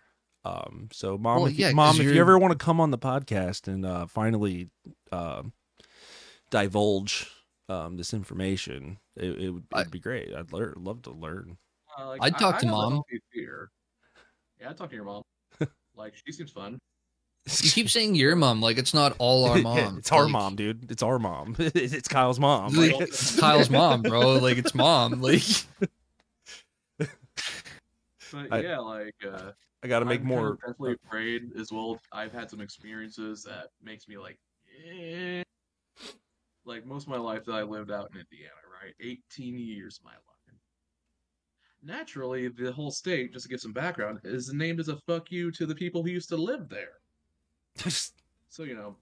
Um, 0.44 0.88
so 0.92 1.16
mom, 1.16 1.36
Well, 1.42 1.46
if, 1.46 1.58
you- 1.58 1.74
mom, 1.74 1.98
if 2.00 2.06
you 2.06 2.20
ever 2.20 2.38
want 2.38 2.52
to 2.58 2.62
come 2.62 2.80
on 2.80 2.90
the 2.90 2.98
podcast 2.98 3.66
and 3.66 3.84
uh 3.86 4.06
finally 4.06 4.68
um 5.12 5.52
divulge 6.50 7.30
um 7.68 7.96
this 7.96 8.12
information, 8.12 8.98
it, 9.16 9.38
it 9.40 9.50
would 9.50 9.64
I- 9.72 9.80
it'd 9.80 9.92
be 9.92 10.00
great. 10.00 10.34
I'd 10.34 10.52
learn, 10.52 10.74
love 10.76 11.02
to 11.02 11.10
learn. 11.10 11.56
Uh, 11.98 12.08
like, 12.08 12.22
I'd 12.22 12.34
I- 12.34 12.38
talk 12.38 12.56
I 12.56 12.58
to 12.60 12.66
have 12.66 12.74
a 12.74 12.78
Mom. 12.90 13.02
Fear. 13.32 13.70
Yeah, 14.60 14.70
I'd 14.70 14.76
talk 14.76 14.90
to 14.90 14.94
your 14.96 15.04
mom. 15.04 15.22
like 15.96 16.14
she 16.24 16.32
seems 16.32 16.50
fun. 16.50 16.78
You 17.62 17.70
keep 17.70 17.90
saying 17.90 18.14
your 18.14 18.36
mom, 18.36 18.60
like 18.62 18.78
it's 18.78 18.94
not 18.94 19.14
all 19.18 19.44
our 19.46 19.56
Yeah, 19.58 19.62
mom. 19.62 19.98
it's 19.98 20.10
our 20.12 20.26
mom, 20.28 20.56
dude. 20.56 20.90
It's 20.90 21.02
our 21.02 21.18
mom. 21.18 21.56
it's 21.58 22.08
Kyle's 22.08 22.40
mom. 22.40 22.72
Like, 22.74 22.92
Like- 22.98 23.10
Kyle's 23.38 23.70
mom, 23.70 24.02
bro. 24.02 24.38
Like 24.38 24.58
it's 24.58 24.74
mom. 24.74 25.20
Like 25.22 25.42
But 26.98 27.08
I- 28.50 28.60
yeah, 28.60 28.78
like 28.78 29.14
uh 29.26 29.52
I 29.84 29.86
got 29.86 29.98
to 29.98 30.06
make 30.06 30.22
I'm 30.22 30.28
kind 30.28 30.46
of 30.46 30.78
more. 30.78 30.96
afraid 31.06 31.50
as 31.58 31.70
well. 31.70 32.00
I've 32.10 32.32
had 32.32 32.50
some 32.50 32.62
experiences 32.62 33.42
that 33.44 33.68
makes 33.82 34.08
me 34.08 34.16
like, 34.16 34.38
eh. 34.88 35.42
like 36.64 36.86
most 36.86 37.02
of 37.02 37.10
my 37.10 37.18
life 37.18 37.44
that 37.44 37.52
I 37.52 37.62
lived 37.62 37.90
out 37.90 38.10
in 38.14 38.20
Indiana, 38.20 38.54
right? 38.82 38.94
18 39.00 39.58
years 39.58 39.98
of 39.98 40.06
my 40.06 40.12
life. 40.12 40.20
Naturally, 41.82 42.48
the 42.48 42.72
whole 42.72 42.90
state, 42.90 43.34
just 43.34 43.44
to 43.44 43.50
give 43.50 43.60
some 43.60 43.74
background, 43.74 44.20
is 44.24 44.50
named 44.54 44.80
as 44.80 44.88
a 44.88 44.96
fuck 45.06 45.30
you 45.30 45.50
to 45.50 45.66
the 45.66 45.74
people 45.74 46.02
who 46.02 46.08
used 46.08 46.30
to 46.30 46.36
live 46.36 46.68
there. 46.68 46.98
So 48.48 48.62
you 48.62 48.76
know, 48.76 48.94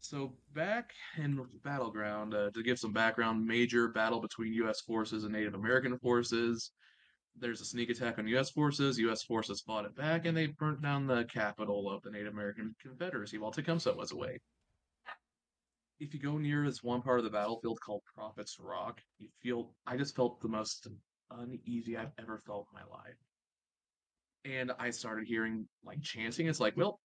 so 0.00 0.34
back 0.54 0.92
in 1.16 1.46
Battle 1.64 1.90
Ground, 1.90 2.34
uh, 2.34 2.50
to 2.50 2.62
give 2.62 2.78
some 2.78 2.92
background, 2.92 3.46
major 3.46 3.88
battle 3.88 4.20
between 4.20 4.52
U.S. 4.52 4.82
forces 4.82 5.24
and 5.24 5.32
Native 5.32 5.54
American 5.54 5.98
forces. 5.98 6.72
There's 7.38 7.60
a 7.60 7.64
sneak 7.64 7.90
attack 7.90 8.18
on 8.18 8.28
U.S. 8.28 8.50
forces. 8.50 8.98
U.S. 8.98 9.22
forces 9.22 9.62
fought 9.62 9.84
it 9.86 9.96
back, 9.96 10.26
and 10.26 10.36
they 10.36 10.48
burnt 10.48 10.82
down 10.82 11.06
the 11.06 11.24
capital 11.24 11.90
of 11.90 12.02
the 12.02 12.10
Native 12.10 12.32
American 12.32 12.74
Confederacy 12.82 13.38
while 13.38 13.50
Tecumseh 13.50 13.94
was 13.94 14.12
away. 14.12 14.38
If 16.00 16.14
you 16.14 16.20
go 16.20 16.38
near 16.38 16.64
this 16.64 16.82
one 16.82 17.02
part 17.02 17.18
of 17.18 17.24
the 17.24 17.30
battlefield 17.30 17.78
called 17.84 18.02
Prophet's 18.14 18.58
Rock, 18.58 19.00
you 19.18 19.28
feel 19.42 19.74
I 19.86 19.96
just 19.96 20.16
felt 20.16 20.40
the 20.40 20.48
most 20.48 20.88
uneasy 21.30 21.96
I've 21.96 22.12
ever 22.18 22.42
felt 22.46 22.66
in 22.72 22.80
my 22.80 22.96
life. 22.96 23.16
And 24.44 24.72
I 24.78 24.90
started 24.90 25.26
hearing 25.26 25.68
like 25.84 26.02
chanting. 26.02 26.46
It's 26.46 26.60
like, 26.60 26.76
well, 26.76 27.00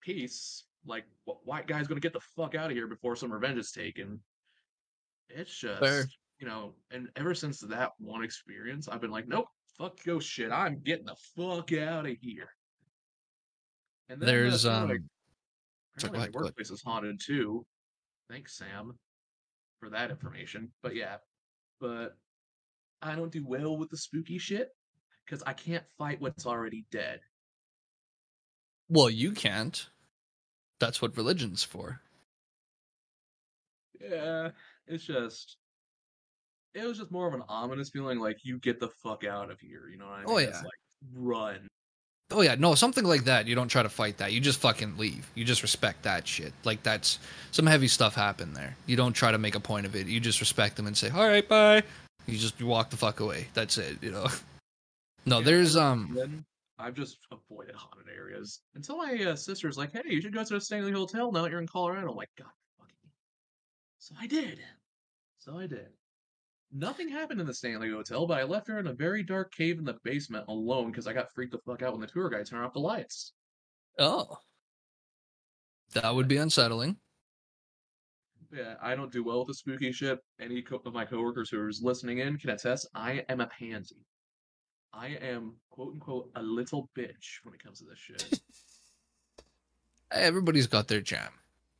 peace. 0.00 0.64
Like, 0.84 1.04
wh- 1.26 1.46
white 1.46 1.66
guy's 1.66 1.86
gonna 1.86 2.00
get 2.00 2.12
the 2.12 2.20
fuck 2.36 2.54
out 2.54 2.70
of 2.70 2.76
here 2.76 2.88
before 2.88 3.14
some 3.14 3.32
revenge 3.32 3.58
is 3.58 3.70
taken. 3.70 4.20
It's 5.28 5.56
just, 5.56 5.80
Fair. 5.80 6.06
you 6.40 6.46
know, 6.48 6.74
and 6.90 7.08
ever 7.14 7.34
since 7.34 7.60
that 7.60 7.92
one 7.98 8.24
experience, 8.24 8.88
I've 8.88 9.00
been 9.00 9.12
like, 9.12 9.28
nope, 9.28 9.46
fuck 9.80 9.98
ghost 10.04 10.28
shit. 10.28 10.52
I'm 10.52 10.80
getting 10.84 11.06
the 11.06 11.16
fuck 11.36 11.72
out 11.72 12.06
of 12.06 12.16
here. 12.20 12.50
And 14.08 14.20
then, 14.20 14.28
uh, 14.28 14.32
There's, 14.32 14.64
apparently- 14.64 14.96
um, 14.96 15.10
apparently 15.96 16.18
my 16.20 16.30
workplace 16.38 16.70
is 16.70 16.82
haunted 16.82 17.20
too. 17.20 17.64
Thanks, 18.28 18.56
Sam, 18.56 18.98
for 19.78 19.88
that 19.90 20.10
information. 20.10 20.70
But 20.82 20.94
yeah, 20.94 21.16
but 21.80 22.16
I 23.02 23.14
don't 23.14 23.32
do 23.32 23.44
well 23.46 23.76
with 23.76 23.90
the 23.90 23.96
spooky 23.96 24.38
shit 24.38 24.68
because 25.24 25.42
I 25.46 25.52
can't 25.52 25.84
fight 25.98 26.20
what's 26.20 26.46
already 26.46 26.84
dead. 26.90 27.20
Well, 28.88 29.08
you 29.08 29.32
can't. 29.32 29.88
That's 30.80 31.00
what 31.00 31.16
religion's 31.16 31.62
for. 31.62 32.00
Yeah, 34.00 34.50
it's 34.86 35.04
just. 35.04 35.56
It 36.74 36.84
was 36.86 36.98
just 36.98 37.10
more 37.10 37.26
of 37.26 37.34
an 37.34 37.42
ominous 37.48 37.90
feeling, 37.90 38.18
like 38.20 38.38
you 38.44 38.58
get 38.58 38.78
the 38.80 38.88
fuck 39.02 39.24
out 39.24 39.50
of 39.50 39.58
here. 39.60 39.88
You 39.90 39.98
know 39.98 40.06
what 40.06 40.14
I 40.14 40.18
mean? 40.18 40.26
Oh, 40.28 40.36
It's 40.36 40.50
yeah. 40.56 40.62
like 40.62 40.70
run. 41.14 41.68
Oh 42.32 42.42
yeah, 42.42 42.54
no, 42.54 42.76
something 42.76 43.02
like 43.04 43.24
that. 43.24 43.48
You 43.48 43.56
don't 43.56 43.66
try 43.68 43.82
to 43.82 43.88
fight 43.88 44.18
that. 44.18 44.32
You 44.32 44.38
just 44.40 44.60
fucking 44.60 44.96
leave. 44.96 45.28
You 45.34 45.44
just 45.44 45.62
respect 45.62 46.04
that 46.04 46.28
shit. 46.28 46.52
Like 46.62 46.80
that's 46.84 47.18
some 47.50 47.66
heavy 47.66 47.88
stuff 47.88 48.14
happened 48.14 48.54
there. 48.54 48.76
You 48.86 48.94
don't 48.96 49.12
try 49.12 49.32
to 49.32 49.38
make 49.38 49.56
a 49.56 49.60
point 49.60 49.84
of 49.84 49.96
it. 49.96 50.06
You 50.06 50.20
just 50.20 50.38
respect 50.40 50.76
them 50.76 50.86
and 50.86 50.96
say, 50.96 51.10
"All 51.10 51.26
right, 51.26 51.48
bye." 51.48 51.82
You 52.26 52.38
just 52.38 52.60
you 52.60 52.66
walk 52.66 52.90
the 52.90 52.96
fuck 52.96 53.18
away. 53.18 53.48
That's 53.54 53.78
it. 53.78 53.98
You 54.02 54.12
know. 54.12 54.26
No, 55.26 55.40
Yeah, 55.40 55.44
there's 55.44 55.76
um. 55.76 56.12
then, 56.16 56.44
I've 56.78 56.94
just 56.94 57.18
avoided 57.30 57.74
haunted 57.74 58.06
areas 58.08 58.62
until 58.74 58.96
my 58.96 59.22
uh, 59.22 59.36
sister's 59.36 59.76
like, 59.76 59.92
"Hey, 59.92 60.00
you 60.06 60.22
should 60.22 60.32
go 60.32 60.42
to 60.42 60.54
the 60.54 60.60
Stanley 60.60 60.92
Hotel 60.92 61.30
now 61.30 61.42
that 61.42 61.50
you're 61.50 61.60
in 61.60 61.66
Colorado." 61.66 62.08
I'm 62.10 62.16
like, 62.16 62.30
God, 62.38 62.46
fucking. 62.78 62.94
So 63.98 64.14
I 64.18 64.26
did. 64.26 64.60
So 65.38 65.58
I 65.58 65.66
did. 65.66 65.88
Nothing 66.72 67.08
happened 67.08 67.40
in 67.40 67.46
the 67.46 67.54
Stanley 67.54 67.90
Hotel, 67.90 68.26
but 68.26 68.38
I 68.38 68.44
left 68.44 68.68
her 68.68 68.78
in 68.78 68.86
a 68.86 68.92
very 68.92 69.24
dark 69.24 69.52
cave 69.52 69.78
in 69.78 69.84
the 69.84 69.98
basement 70.04 70.44
alone 70.48 70.90
because 70.90 71.08
I 71.08 71.12
got 71.12 71.32
freaked 71.34 71.52
the 71.52 71.58
fuck 71.58 71.82
out 71.82 71.92
when 71.92 72.00
the 72.00 72.06
tour 72.06 72.30
guide 72.30 72.46
turned 72.46 72.64
off 72.64 72.72
the 72.72 72.80
lights. 72.80 73.32
Oh. 73.98 74.36
That 75.94 76.14
would 76.14 76.28
be 76.28 76.36
unsettling. 76.36 76.96
Yeah, 78.52 78.74
I 78.82 78.94
don't 78.94 79.12
do 79.12 79.24
well 79.24 79.40
with 79.40 79.48
the 79.48 79.54
spooky 79.54 79.92
shit. 79.92 80.18
Any 80.40 80.62
co- 80.62 80.82
of 80.84 80.92
my 80.92 81.04
coworkers 81.04 81.50
who 81.50 81.66
is 81.68 81.82
listening 81.82 82.18
in 82.18 82.36
can 82.38 82.50
attest. 82.50 82.88
I 82.94 83.24
am 83.28 83.40
a 83.40 83.46
pansy. 83.46 83.96
I 84.92 85.08
am 85.22 85.54
quote 85.70 85.94
unquote 85.94 86.30
a 86.34 86.42
little 86.42 86.88
bitch 86.96 87.38
when 87.44 87.54
it 87.54 87.62
comes 87.62 87.78
to 87.78 87.84
this 87.84 87.98
shit. 87.98 88.40
Everybody's 90.12 90.66
got 90.66 90.88
their 90.88 91.00
jam. 91.00 91.30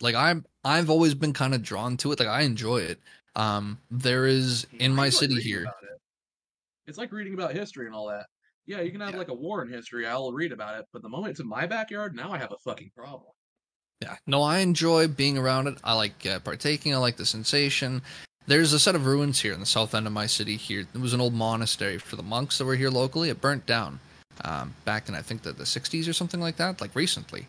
Like 0.00 0.14
I'm, 0.14 0.44
I've 0.64 0.90
always 0.90 1.14
been 1.14 1.32
kind 1.32 1.54
of 1.54 1.62
drawn 1.62 1.96
to 1.98 2.12
it. 2.12 2.20
Like 2.20 2.28
I 2.28 2.42
enjoy 2.42 2.78
it. 2.78 3.00
Um, 3.36 3.78
there 3.90 4.26
is 4.26 4.66
in 4.78 4.94
my 4.94 5.08
city 5.08 5.40
here. 5.40 5.62
it. 5.64 5.68
It's 6.86 6.98
like 6.98 7.12
reading 7.12 7.34
about 7.34 7.52
history 7.52 7.86
and 7.86 7.94
all 7.94 8.08
that. 8.08 8.26
Yeah, 8.66 8.80
you 8.80 8.90
can 8.90 9.00
have 9.00 9.12
Yeah. 9.12 9.18
like 9.18 9.28
a 9.28 9.34
war 9.34 9.62
in 9.62 9.68
history. 9.72 10.06
I'll 10.06 10.32
read 10.32 10.52
about 10.52 10.78
it, 10.78 10.86
but 10.92 11.02
the 11.02 11.08
moment 11.08 11.32
it's 11.32 11.40
in 11.40 11.46
my 11.48 11.66
backyard, 11.66 12.14
now 12.14 12.32
I 12.32 12.38
have 12.38 12.52
a 12.52 12.58
fucking 12.58 12.90
problem. 12.96 13.30
Yeah, 14.02 14.16
no, 14.26 14.42
I 14.42 14.58
enjoy 14.58 15.08
being 15.08 15.36
around 15.36 15.66
it. 15.68 15.78
I 15.84 15.92
like 15.94 16.24
uh, 16.26 16.40
partaking. 16.40 16.94
I 16.94 16.98
like 16.98 17.16
the 17.16 17.26
sensation. 17.26 18.02
There's 18.46 18.72
a 18.72 18.78
set 18.78 18.94
of 18.94 19.06
ruins 19.06 19.40
here 19.40 19.52
in 19.52 19.60
the 19.60 19.66
south 19.66 19.94
end 19.94 20.06
of 20.06 20.12
my 20.12 20.26
city. 20.26 20.56
Here, 20.56 20.86
it 20.94 20.98
was 21.00 21.12
an 21.12 21.20
old 21.20 21.34
monastery 21.34 21.98
for 21.98 22.16
the 22.16 22.22
monks 22.22 22.58
that 22.58 22.64
were 22.64 22.76
here 22.76 22.90
locally. 22.90 23.28
It 23.28 23.40
burnt 23.40 23.66
down 23.66 24.00
um, 24.44 24.74
back 24.84 25.08
in 25.08 25.14
I 25.14 25.22
think 25.22 25.42
the, 25.42 25.52
the 25.52 25.64
60s 25.64 26.08
or 26.08 26.12
something 26.14 26.40
like 26.40 26.56
that, 26.56 26.80
like 26.80 26.96
recently. 26.96 27.46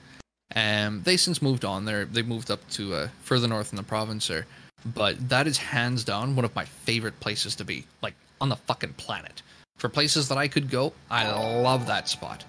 And 0.51 1.05
they 1.05 1.15
since 1.17 1.41
moved 1.41 1.63
on. 1.63 1.85
There, 1.85 2.03
they 2.03 2.21
moved 2.21 2.51
up 2.51 2.67
to 2.71 2.93
uh, 2.93 3.07
further 3.23 3.47
north 3.47 3.71
in 3.71 3.77
the 3.77 3.83
province 3.83 4.27
there. 4.27 4.45
But 4.85 5.29
that 5.29 5.47
is 5.47 5.57
hands 5.57 6.03
down 6.03 6.35
one 6.35 6.45
of 6.45 6.55
my 6.55 6.65
favorite 6.65 7.19
places 7.19 7.55
to 7.57 7.65
be, 7.65 7.85
like 8.01 8.15
on 8.39 8.49
the 8.49 8.55
fucking 8.55 8.93
planet. 8.93 9.41
For 9.77 9.89
places 9.89 10.27
that 10.29 10.37
I 10.37 10.47
could 10.47 10.69
go, 10.69 10.93
I 11.09 11.31
love 11.31 11.87
that 11.87 12.07
spot. 12.07 12.43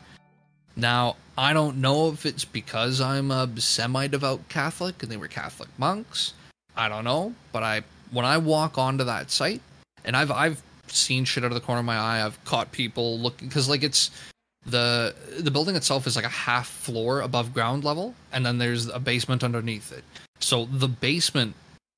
Now, 0.76 1.16
I 1.36 1.52
don't 1.52 1.78
know 1.78 2.08
if 2.08 2.24
it's 2.26 2.44
because 2.44 3.00
I'm 3.00 3.30
a 3.30 3.48
semi-devout 3.58 4.48
Catholic 4.48 5.02
and 5.02 5.12
they 5.12 5.16
were 5.16 5.28
Catholic 5.28 5.68
monks. 5.78 6.32
I 6.76 6.88
don't 6.88 7.04
know, 7.04 7.34
but 7.52 7.62
I 7.62 7.82
when 8.10 8.24
I 8.24 8.38
walk 8.38 8.78
onto 8.78 9.04
that 9.04 9.30
site, 9.30 9.60
and 10.04 10.16
I've 10.16 10.30
I've 10.30 10.62
seen 10.86 11.24
shit 11.24 11.44
out 11.44 11.50
of 11.50 11.54
the 11.54 11.60
corner 11.60 11.80
of 11.80 11.84
my 11.84 11.96
eye. 11.96 12.24
I've 12.24 12.42
caught 12.44 12.72
people 12.72 13.18
looking 13.18 13.48
because 13.48 13.68
like 13.68 13.82
it's 13.82 14.10
the 14.64 15.14
the 15.38 15.50
building 15.50 15.76
itself 15.76 16.06
is 16.06 16.16
like 16.16 16.24
a 16.24 16.30
half 16.30 16.68
floor 16.68 17.20
above 17.20 17.52
ground 17.52 17.84
level, 17.84 18.14
and 18.32 18.44
then 18.44 18.58
there's 18.58 18.88
a 18.88 18.98
basement 18.98 19.44
underneath 19.44 19.92
it. 19.92 20.04
So 20.40 20.64
the 20.66 20.88
basement 20.88 21.54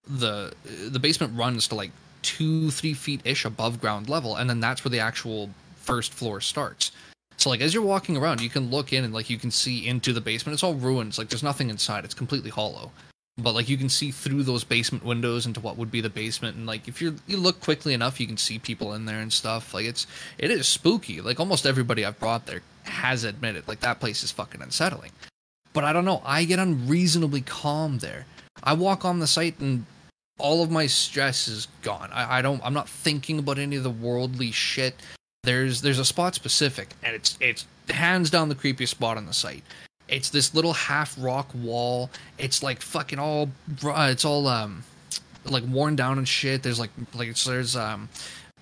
the 0.07 0.53
the 0.67 0.99
basement 0.99 1.37
runs 1.37 1.69
to 1.69 1.75
like 1.75 1.91
two 2.23 2.71
three 2.71 2.95
feet 2.95 3.21
ish 3.25 3.45
above 3.45 3.81
ground 3.81 4.09
level, 4.09 4.37
and 4.37 4.49
then 4.49 4.61
that's 4.61 4.85
where 4.85 4.91
the 4.91 5.01
actual 5.01 5.51
first 5.77 6.13
floor 6.13 6.41
starts. 6.41 6.93
So 7.37 7.51
like 7.51 7.61
as 7.61 7.75
you're 7.75 7.83
walking 7.83 8.17
around, 8.17 8.41
you 8.41 8.49
can 8.49 8.71
look 8.71 8.93
in 8.93 9.05
and 9.05 9.13
like 9.13 9.29
you 9.29 9.39
can 9.39 9.51
see 9.51 9.87
into 9.87 10.13
the 10.13 10.21
basement. 10.21 10.55
It's 10.55 10.63
all 10.63 10.75
ruins. 10.75 11.19
Like 11.19 11.29
there's 11.29 11.43
nothing 11.43 11.71
inside. 11.71 12.05
It's 12.05 12.15
completely 12.15 12.51
hollow. 12.51 12.91
But 13.37 13.55
like 13.55 13.69
you 13.69 13.77
can 13.77 13.89
see 13.89 14.13
through 14.13 14.45
those 14.45 14.63
basement 14.63 15.05
windows 15.05 15.45
into 15.45 15.61
what 15.61 15.77
would 15.77 15.91
be 15.91 16.01
the 16.01 16.09
basement 16.09 16.57
and 16.57 16.67
like 16.67 16.87
if 16.87 17.03
you 17.03 17.17
you 17.27 17.37
look 17.37 17.61
quickly 17.61 17.93
enough, 17.93 18.21
you 18.21 18.27
can 18.27 18.37
see 18.37 18.59
people 18.59 18.95
in 18.95 19.07
there 19.07 19.21
and 19.21 19.33
stuff. 19.33 19.75
Like 19.75 19.87
it's 19.87 20.07
it 20.39 20.51
is 20.51 20.69
spooky. 20.69 21.21
Like 21.21 21.41
almost 21.41 21.67
everybody 21.67 22.05
I've 22.05 22.21
brought 22.21 22.47
there 22.47 22.63
has 22.85 23.25
admitted 23.25 23.67
like 23.67 23.81
that 23.81 24.01
place 24.01 24.23
is 24.23 24.31
fucking 24.31 24.63
unsettling. 24.63 25.11
But 25.73 25.83
I 25.83 25.93
don't 25.93 26.05
know. 26.05 26.23
I 26.25 26.45
get 26.45 26.61
unreasonably 26.61 27.41
calm 27.41 27.99
there. 27.99 28.27
I 28.63 28.75
walk 28.75 29.05
on 29.05 29.19
the 29.19 29.27
site 29.27 29.59
and 29.59 29.85
all 30.39 30.63
of 30.63 30.71
my 30.71 30.87
stress 30.87 31.49
is 31.49 31.69
gone. 31.83 32.11
I, 32.13 32.39
I 32.39 32.43
don't 32.43 32.61
I'm 32.65 32.75
not 32.75 32.89
thinking 32.89 33.39
about 33.39 33.59
any 33.59 33.77
of 33.77 33.83
the 33.83 33.91
worldly 33.91 34.51
shit. 34.51 34.95
There's 35.43 35.81
there's 35.81 35.99
a 35.99 36.05
spot 36.05 36.35
specific 36.35 36.95
and 37.03 37.15
it's 37.15 37.39
it's 37.41 37.67
hands 37.89 38.31
down 38.31 38.49
the 38.49 38.55
creepiest 38.55 38.89
spot 38.89 39.17
on 39.17 39.27
the 39.27 39.33
site. 39.33 39.63
It's 40.09 40.31
this 40.31 40.55
little 40.55 40.73
half 40.73 41.17
rock 41.19 41.51
wall. 41.55 42.11
It's 42.39 42.63
like 42.63 42.83
fucking 42.83 43.19
all 43.19 43.49
uh, 43.85 44.09
it's 44.11 44.25
all 44.25 44.47
um 44.49 44.83
like 45.45 45.65
worn 45.65 45.97
down 45.97 46.19
and 46.19 46.29
shit. 46.29 46.63
There's 46.63 46.81
like 46.81 46.91
like 47.15 47.35
there's 47.37 47.77
um 47.77 48.09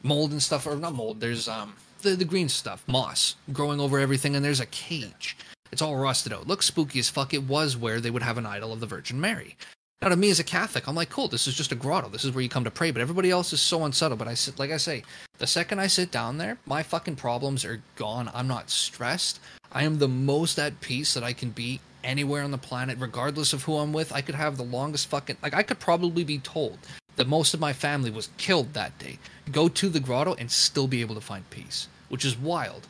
mold 0.02 0.32
and 0.32 0.42
stuff 0.42 0.66
or 0.66 0.74
not 0.76 0.94
mold 0.94 1.20
there's 1.20 1.46
um 1.48 1.74
the, 2.02 2.16
the 2.16 2.24
green 2.24 2.48
stuff 2.48 2.82
moss 2.88 3.36
growing 3.52 3.78
over 3.78 4.00
everything 4.00 4.36
and 4.36 4.44
there's 4.44 4.60
a 4.60 4.66
cage. 4.66 5.36
It's 5.70 5.80
all 5.80 5.96
rusted 5.96 6.34
out. 6.34 6.46
Looks 6.46 6.66
spooky 6.66 6.98
as 6.98 7.08
fuck. 7.08 7.32
It 7.32 7.44
was 7.44 7.78
where 7.78 7.98
they 7.98 8.10
would 8.10 8.22
have 8.22 8.36
an 8.36 8.44
idol 8.44 8.74
of 8.74 8.80
the 8.80 8.86
virgin 8.86 9.18
mary 9.18 9.56
now 10.02 10.08
to 10.08 10.16
me 10.16 10.30
as 10.30 10.38
a 10.38 10.44
catholic 10.44 10.86
i'm 10.86 10.94
like 10.94 11.08
cool 11.08 11.28
this 11.28 11.46
is 11.46 11.54
just 11.54 11.72
a 11.72 11.76
grotto 11.76 12.08
this 12.08 12.24
is 12.24 12.32
where 12.32 12.42
you 12.42 12.48
come 12.48 12.64
to 12.64 12.70
pray 12.70 12.90
but 12.90 13.00
everybody 13.00 13.30
else 13.30 13.52
is 13.52 13.60
so 13.60 13.84
unsettled 13.84 14.18
but 14.18 14.28
i 14.28 14.34
sit 14.34 14.58
like 14.58 14.70
i 14.70 14.76
say 14.76 15.02
the 15.42 15.48
second 15.48 15.80
I 15.80 15.88
sit 15.88 16.12
down 16.12 16.38
there, 16.38 16.58
my 16.66 16.84
fucking 16.84 17.16
problems 17.16 17.64
are 17.64 17.82
gone. 17.96 18.30
I'm 18.32 18.46
not 18.46 18.70
stressed. 18.70 19.40
I 19.72 19.82
am 19.82 19.98
the 19.98 20.06
most 20.06 20.56
at 20.56 20.80
peace 20.80 21.14
that 21.14 21.24
I 21.24 21.32
can 21.32 21.50
be 21.50 21.80
anywhere 22.04 22.44
on 22.44 22.52
the 22.52 22.58
planet, 22.58 22.96
regardless 23.00 23.52
of 23.52 23.64
who 23.64 23.78
I'm 23.78 23.92
with. 23.92 24.12
I 24.12 24.20
could 24.20 24.36
have 24.36 24.56
the 24.56 24.62
longest 24.62 25.08
fucking. 25.08 25.38
Like, 25.42 25.52
I 25.52 25.64
could 25.64 25.80
probably 25.80 26.22
be 26.22 26.38
told 26.38 26.78
that 27.16 27.26
most 27.26 27.54
of 27.54 27.58
my 27.58 27.72
family 27.72 28.08
was 28.08 28.28
killed 28.36 28.72
that 28.74 28.96
day. 29.00 29.18
Go 29.50 29.68
to 29.68 29.88
the 29.88 29.98
grotto 29.98 30.34
and 30.34 30.48
still 30.48 30.86
be 30.86 31.00
able 31.00 31.16
to 31.16 31.20
find 31.20 31.50
peace, 31.50 31.88
which 32.08 32.24
is 32.24 32.38
wild. 32.38 32.86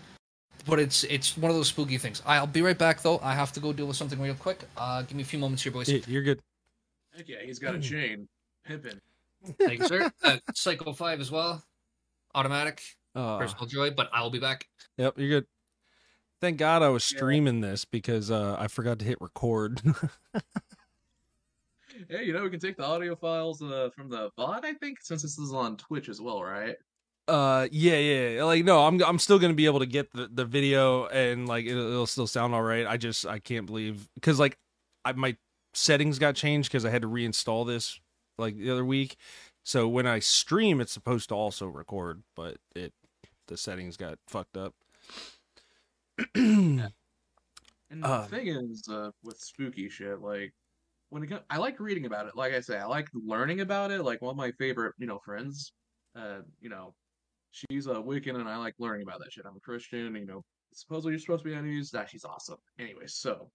But 0.67 0.79
it's 0.79 1.05
it's 1.05 1.39
one 1.39 1.51
of 1.51 1.57
those 1.57 1.69
spooky 1.69 1.97
things. 1.97 2.21
I'll 2.27 2.47
be 2.47 2.61
right 2.61 2.77
back 2.77 3.01
though. 3.01 3.19
I 3.21 3.33
have 3.33 3.53
to 3.53 3.61
go 3.61 3.73
deal 3.73 3.87
with 3.87 3.97
something 3.97 4.21
real 4.21 4.35
quick. 4.35 4.59
Uh, 4.77 5.01
give 5.01 5.15
me 5.15 5.23
a 5.23 5.27
few 5.27 5.39
moments 5.39 5.63
here, 5.63 5.73
boys. 5.73 5.89
You're 6.07 6.23
good. 6.23 6.39
Heck 7.17 7.29
yeah, 7.29 7.39
he's 7.45 7.59
got 7.59 7.75
a 7.75 7.79
chain. 7.79 8.29
Pimpin'. 8.69 8.99
Thank 9.59 9.81
you, 9.81 9.87
sir. 9.87 10.11
Uh, 10.23 10.39
Psycho 10.55 10.93
Five 10.93 11.21
as 11.21 11.31
well. 11.31 11.63
Automatic, 12.35 12.83
Uh, 13.15 13.39
personal 13.39 13.67
joy. 13.67 13.91
But 13.91 14.09
I'll 14.13 14.31
be 14.31 14.39
back. 14.39 14.67
yep, 14.97 15.15
you're 15.19 15.29
good. 15.29 15.47
Thank 16.41 16.59
God 16.59 16.83
I 16.83 16.89
was 16.89 17.09
Yeah. 17.11 17.19
streaming 17.19 17.61
this 17.61 17.85
because 17.85 18.31
uh, 18.31 18.57
I 18.59 18.69
forgot 18.69 18.99
to 19.01 19.05
hit 19.05 19.19
record. 19.21 19.81
Hey, 22.09 22.25
you 22.25 22.33
know 22.33 22.43
we 22.43 22.51
can 22.51 22.59
take 22.59 22.77
the 22.79 22.85
audio 22.85 23.15
files 23.15 23.63
uh, 23.63 23.91
from 23.95 24.09
the 24.09 24.31
VOD, 24.39 24.65
I 24.65 24.73
think, 24.75 24.99
since 25.03 25.23
this 25.23 25.39
is 25.39 25.53
on 25.53 25.77
Twitch 25.77 26.09
as 26.09 26.21
well, 26.21 26.43
right? 26.43 26.75
uh, 27.29 27.69
yeah, 27.71 27.99
yeah. 27.99 28.45
Like, 28.45 28.65
no, 28.65 28.85
I'm 28.87 29.01
I'm 29.05 29.19
still 29.19 29.39
gonna 29.39 29.53
be 29.55 29.67
able 29.67 29.79
to 29.81 29.87
get 29.87 30.11
the, 30.13 30.29
the 30.33 30.45
video 30.45 31.07
and 31.07 31.47
like 31.47 31.67
it'll, 31.67 31.87
it'll 31.87 32.07
still 32.07 32.27
sound 32.27 32.55
all 32.55 32.63
right. 32.63 32.87
I 32.87 32.97
just 32.97 33.27
I 33.27 33.39
can't 33.39 33.67
believe 33.67 34.09
because 34.15 34.41
like 34.41 34.59
I 35.05 35.13
my 35.13 35.37
settings 35.75 36.19
got 36.19 36.35
changed 36.35 36.71
because 36.71 36.85
I 36.85 36.91
had 36.91 37.03
to 37.03 37.09
reinstall 37.09 37.67
this 37.67 37.99
like 38.39 38.57
the 38.57 38.71
other 38.71 38.85
week. 38.85 39.17
So 39.65 39.89
when 39.89 40.07
I 40.07 40.19
stream, 40.19 40.81
it's 40.81 40.93
supposed 40.93 41.29
to 41.29 41.35
also 41.35 41.67
record, 41.67 42.23
but 42.35 42.59
it 42.75 42.93
the 43.47 43.57
settings 43.57 43.97
got 43.97 44.19
fucked 44.27 44.57
up. 44.57 44.75
And 46.35 48.03
the 48.03 48.11
Um, 48.11 48.29
thing 48.29 48.49
is, 48.49 48.89
uh, 48.89 49.11
with 49.23 49.39
spooky 49.39 49.89
shit, 49.89 50.21
like 50.21 50.55
when 51.11 51.23
it 51.23 51.27
comes, 51.27 51.43
I 51.51 51.59
like 51.59 51.79
reading 51.79 52.07
about 52.07 52.27
it. 52.27 52.35
Like 52.35 52.55
I 52.55 52.61
say, 52.61 52.79
I 52.79 52.87
like 52.87 53.09
learning 53.13 53.61
about 53.61 53.91
it. 53.91 54.03
Like 54.03 54.23
one 54.23 54.31
of 54.31 54.37
my 54.37 54.51
favorite, 54.53 54.95
you 54.99 55.07
know, 55.07 55.19
friends, 55.19 55.73
uh, 56.17 56.41
you 56.61 56.71
know, 56.71 56.95
she's 57.51 57.87
a 57.87 57.95
Wiccan, 57.95 58.37
and 58.37 58.49
I 58.49 58.57
like 58.57 58.75
learning 58.79 59.03
about 59.03 59.19
that 59.21 59.31
shit. 59.33 59.45
I'm 59.47 59.57
a 59.57 59.61
Christian, 59.61 60.15
you 60.17 60.25
know. 60.25 60.43
Supposedly 60.73 61.13
you're 61.13 61.19
supposed 61.19 61.45
to 61.45 61.51
be 61.51 61.55
enemies. 61.55 61.91
That 61.91 62.09
she's 62.09 62.25
awesome. 62.25 62.57
Anyway, 62.79 63.07
so, 63.07 63.51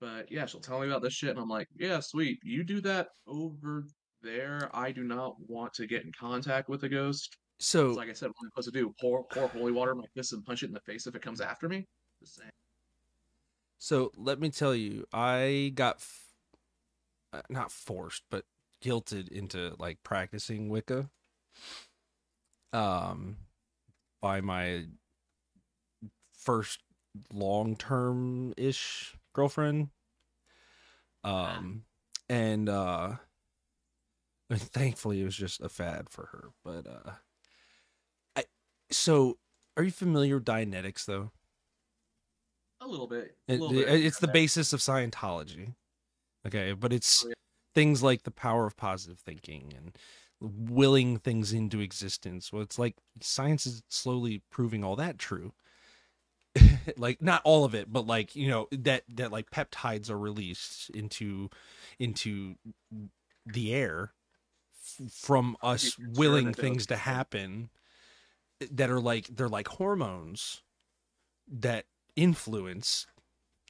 but 0.00 0.30
yeah, 0.30 0.46
she'll 0.46 0.60
tell 0.60 0.80
me 0.80 0.86
about 0.86 1.02
this 1.02 1.14
shit, 1.14 1.30
and 1.30 1.38
I'm 1.38 1.48
like, 1.48 1.68
yeah, 1.76 2.00
sweet. 2.00 2.38
You 2.42 2.64
do 2.64 2.80
that 2.82 3.08
over 3.26 3.84
there. 4.22 4.70
I 4.72 4.92
do 4.92 5.02
not 5.04 5.34
want 5.46 5.72
to 5.74 5.86
get 5.86 6.04
in 6.04 6.12
contact 6.18 6.68
with 6.68 6.84
a 6.84 6.88
ghost. 6.88 7.36
So, 7.58 7.90
like 7.92 8.08
I 8.08 8.12
said, 8.12 8.28
what 8.28 8.44
am 8.44 8.46
I 8.46 8.50
supposed 8.50 8.72
to 8.74 8.80
do? 8.80 8.94
Pour 9.00 9.24
pour 9.24 9.48
holy 9.48 9.72
water 9.72 9.92
in 9.92 9.98
my 9.98 10.04
fist 10.14 10.32
and 10.32 10.44
punch 10.44 10.62
it 10.62 10.66
in 10.66 10.72
the 10.72 10.80
face 10.80 11.06
if 11.06 11.14
it 11.14 11.22
comes 11.22 11.40
after 11.40 11.68
me? 11.68 11.86
Just 12.20 12.36
saying. 12.36 12.50
so 13.78 14.12
let 14.16 14.40
me 14.40 14.50
tell 14.50 14.74
you, 14.74 15.04
I 15.12 15.72
got 15.74 15.96
f- 15.96 16.24
uh, 17.32 17.42
not 17.48 17.72
forced, 17.72 18.22
but 18.30 18.44
guilted 18.82 19.28
into 19.28 19.74
like 19.78 19.98
practicing 20.04 20.68
Wicca. 20.68 21.10
Um, 22.72 23.38
by 24.20 24.40
my 24.40 24.84
first 26.32 26.80
long-term 27.32 28.54
ish 28.56 29.16
girlfriend. 29.38 29.88
Um, 31.24 31.84
and 32.28 32.68
uh, 32.68 33.12
and 34.50 34.60
thankfully 34.72 35.20
it 35.20 35.24
was 35.24 35.36
just 35.36 35.60
a 35.60 35.68
fad 35.68 36.08
for 36.10 36.26
her. 36.26 36.48
But 36.64 36.86
uh, 36.86 37.12
I 38.36 38.44
so 38.90 39.38
are 39.76 39.82
you 39.84 39.90
familiar 39.92 40.34
with 40.36 40.44
Dianetics 40.44 41.04
though? 41.04 41.30
A 42.80 42.86
little 42.86 43.06
bit. 43.06 43.36
A 43.48 43.52
little 43.56 43.78
it- 43.78 43.86
bit. 43.86 44.04
it's 44.04 44.18
the 44.18 44.28
basis 44.28 44.72
of 44.72 44.80
Scientology. 44.80 45.74
Okay, 46.46 46.72
but 46.72 46.92
it's 46.92 47.24
Oh, 47.24 47.28
yeah. 47.28 47.34
things 47.74 48.02
like 48.02 48.22
the 48.22 48.30
power 48.30 48.66
of 48.66 48.76
positive 48.76 49.18
thinking 49.18 49.72
and 49.76 49.96
willing 50.40 51.18
things 51.18 51.52
into 51.52 51.80
existence. 51.80 52.52
Well, 52.52 52.62
it's 52.62 52.78
like 52.78 52.94
science 53.20 53.66
is 53.66 53.82
slowly 53.88 54.42
proving 54.50 54.84
all 54.84 54.94
that 54.96 55.18
true. 55.18 55.52
like 56.96 57.22
not 57.22 57.42
all 57.44 57.64
of 57.64 57.74
it, 57.74 57.92
but 57.92 58.06
like 58.06 58.34
you 58.36 58.48
know 58.48 58.68
that 58.72 59.04
that 59.08 59.32
like 59.32 59.50
peptides 59.50 60.10
are 60.10 60.18
released 60.18 60.90
into 60.90 61.50
into 61.98 62.56
the 63.46 63.74
air 63.74 64.12
f- 65.00 65.10
from 65.12 65.56
us 65.62 65.98
willing 65.98 66.52
things 66.52 66.86
to 66.86 66.96
happen 66.96 67.70
that 68.70 68.90
are 68.90 69.00
like 69.00 69.26
they're 69.28 69.48
like 69.48 69.68
hormones 69.68 70.62
that 71.50 71.86
influence 72.16 73.06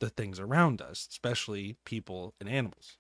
the 0.01 0.11
things 0.11 0.39
around 0.39 0.81
us, 0.81 1.07
especially 1.11 1.77
people 1.85 2.35
and 2.41 2.49
animals. 2.49 2.99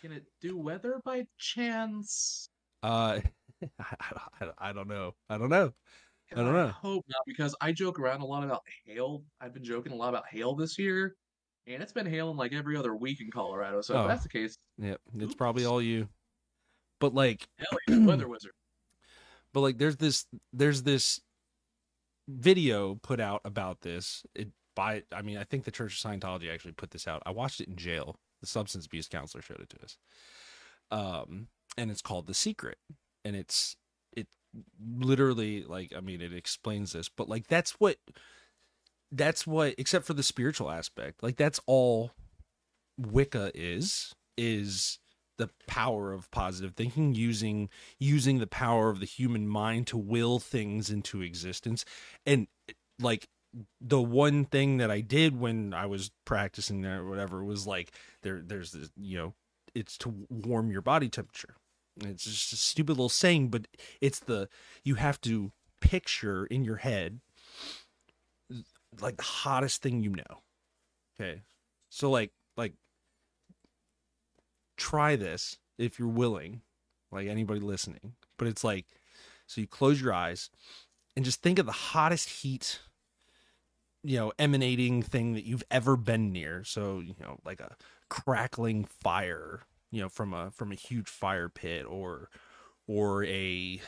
Can 0.00 0.12
it 0.12 0.24
do 0.40 0.56
weather 0.56 1.00
by 1.04 1.26
chance? 1.38 2.48
Uh, 2.82 3.20
I, 3.78 3.96
I, 4.40 4.50
I 4.58 4.72
don't 4.72 4.88
know. 4.88 5.14
I 5.28 5.36
don't 5.38 5.50
know. 5.50 5.72
I 6.32 6.36
don't 6.36 6.52
know. 6.54 6.68
hope 6.68 7.04
not 7.08 7.22
because 7.26 7.54
I 7.60 7.72
joke 7.72 7.98
around 7.98 8.20
a 8.20 8.26
lot 8.26 8.44
about 8.44 8.62
hail. 8.86 9.22
I've 9.40 9.52
been 9.54 9.64
joking 9.64 9.92
a 9.92 9.96
lot 9.96 10.10
about 10.10 10.24
hail 10.30 10.54
this 10.54 10.78
year, 10.78 11.16
and 11.66 11.82
it's 11.82 11.92
been 11.92 12.06
hailing 12.06 12.36
like 12.36 12.52
every 12.52 12.76
other 12.76 12.94
week 12.94 13.20
in 13.20 13.30
Colorado. 13.30 13.80
So 13.80 13.94
Oh. 13.96 14.02
if 14.02 14.08
that's 14.08 14.22
the 14.22 14.28
case, 14.28 14.56
Yep, 14.78 15.00
it's 15.18 15.34
probably 15.34 15.64
all 15.64 15.82
you. 15.82 16.08
But 17.00 17.14
like, 17.14 17.48
hell 17.58 17.78
yeah, 17.88 18.06
weather 18.06 18.28
wizard. 18.28 18.52
but 19.52 19.60
like, 19.60 19.78
there's 19.78 19.96
this, 19.96 20.26
there's 20.52 20.82
this 20.82 21.20
video 22.28 22.94
put 22.96 23.20
out 23.20 23.40
about 23.44 23.80
this. 23.80 24.24
It 24.34 24.48
by, 24.76 25.02
I 25.12 25.22
mean, 25.22 25.36
I 25.36 25.44
think 25.44 25.64
the 25.64 25.70
Church 25.72 25.92
of 26.02 26.10
Scientology 26.10 26.52
actually 26.52 26.72
put 26.72 26.92
this 26.92 27.08
out. 27.08 27.22
I 27.26 27.30
watched 27.32 27.60
it 27.60 27.68
in 27.68 27.76
jail. 27.76 28.16
The 28.40 28.46
substance 28.46 28.86
abuse 28.86 29.08
counselor 29.08 29.42
showed 29.42 29.60
it 29.60 29.68
to 29.70 29.82
us. 29.82 29.98
Um, 30.92 31.48
and 31.76 31.90
it's 31.90 32.02
called 32.02 32.26
The 32.26 32.34
Secret, 32.34 32.78
and 33.24 33.34
it's 33.36 33.74
it 33.74 33.79
literally 34.84 35.64
like 35.64 35.92
I 35.96 36.00
mean, 36.00 36.20
it 36.20 36.32
explains 36.32 36.92
this, 36.92 37.08
but 37.08 37.28
like 37.28 37.46
that's 37.46 37.72
what 37.72 37.96
that's 39.12 39.46
what 39.46 39.74
except 39.78 40.06
for 40.06 40.14
the 40.14 40.22
spiritual 40.22 40.70
aspect 40.70 41.20
like 41.20 41.36
that's 41.36 41.58
all 41.66 42.12
wicca 42.96 43.50
is 43.56 44.14
is 44.36 45.00
the 45.40 45.50
power 45.66 46.12
of 46.12 46.30
positive 46.30 46.74
thinking 46.74 47.14
using 47.14 47.70
using 47.98 48.38
the 48.38 48.46
power 48.46 48.90
of 48.90 49.00
the 49.00 49.06
human 49.06 49.48
mind 49.48 49.86
to 49.86 49.96
will 49.96 50.38
things 50.38 50.90
into 50.90 51.22
existence. 51.22 51.84
And 52.26 52.46
like 53.00 53.28
the 53.80 54.00
one 54.00 54.44
thing 54.44 54.76
that 54.76 54.92
i 54.92 55.00
did 55.00 55.40
when 55.40 55.74
i 55.74 55.84
was 55.84 56.12
practicing 56.24 56.82
there 56.82 57.00
or 57.00 57.08
whatever 57.08 57.42
was 57.42 57.66
like 57.66 57.90
there 58.22 58.40
there's 58.44 58.70
this 58.70 58.90
you 58.96 59.16
know 59.16 59.34
it's 59.74 59.98
to 59.98 60.14
warm 60.28 60.70
your 60.70 60.82
body 60.82 61.08
temperature 61.08 61.56
it's 62.02 62.24
just 62.24 62.52
a 62.52 62.56
stupid 62.56 62.92
little 62.92 63.08
saying 63.08 63.48
but 63.48 63.66
it's 64.00 64.20
the 64.20 64.48
you 64.84 64.94
have 64.96 65.20
to 65.20 65.52
picture 65.80 66.46
in 66.46 66.64
your 66.64 66.76
head 66.76 67.20
like 69.00 69.16
the 69.16 69.22
hottest 69.22 69.82
thing 69.82 70.00
you 70.00 70.10
know. 70.10 70.42
Okay. 71.20 71.42
So 71.88 72.10
like 72.10 72.32
like 72.56 72.74
try 74.76 75.16
this 75.16 75.58
if 75.78 75.98
you're 75.98 76.08
willing, 76.08 76.62
like 77.12 77.28
anybody 77.28 77.60
listening. 77.60 78.14
But 78.38 78.48
it's 78.48 78.64
like 78.64 78.86
so 79.46 79.60
you 79.60 79.66
close 79.66 80.00
your 80.00 80.12
eyes 80.12 80.50
and 81.16 81.24
just 81.24 81.42
think 81.42 81.58
of 81.58 81.66
the 81.66 81.72
hottest 81.72 82.28
heat 82.28 82.80
you 84.02 84.16
know 84.16 84.32
emanating 84.38 85.02
thing 85.02 85.34
that 85.34 85.44
you've 85.44 85.64
ever 85.70 85.96
been 85.96 86.32
near. 86.32 86.64
So, 86.64 87.00
you 87.00 87.14
know, 87.20 87.38
like 87.44 87.60
a 87.60 87.76
crackling 88.08 88.84
fire, 88.84 89.60
you 89.90 90.00
know, 90.02 90.08
from 90.08 90.32
a 90.34 90.50
from 90.50 90.72
a 90.72 90.76
huge 90.76 91.08
fire 91.08 91.48
pit 91.48 91.84
or 91.88 92.28
or 92.86 93.24
a 93.24 93.80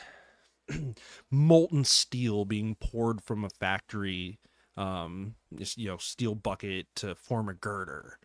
molten 1.31 1.83
steel 1.83 2.45
being 2.45 2.75
poured 2.75 3.21
from 3.21 3.43
a 3.43 3.49
factory 3.49 4.39
um 4.77 5.35
you 5.75 5.87
know 5.87 5.97
steel 5.97 6.35
bucket 6.35 6.87
to 6.95 7.15
form 7.15 7.49
a 7.49 7.53
girder. 7.53 8.17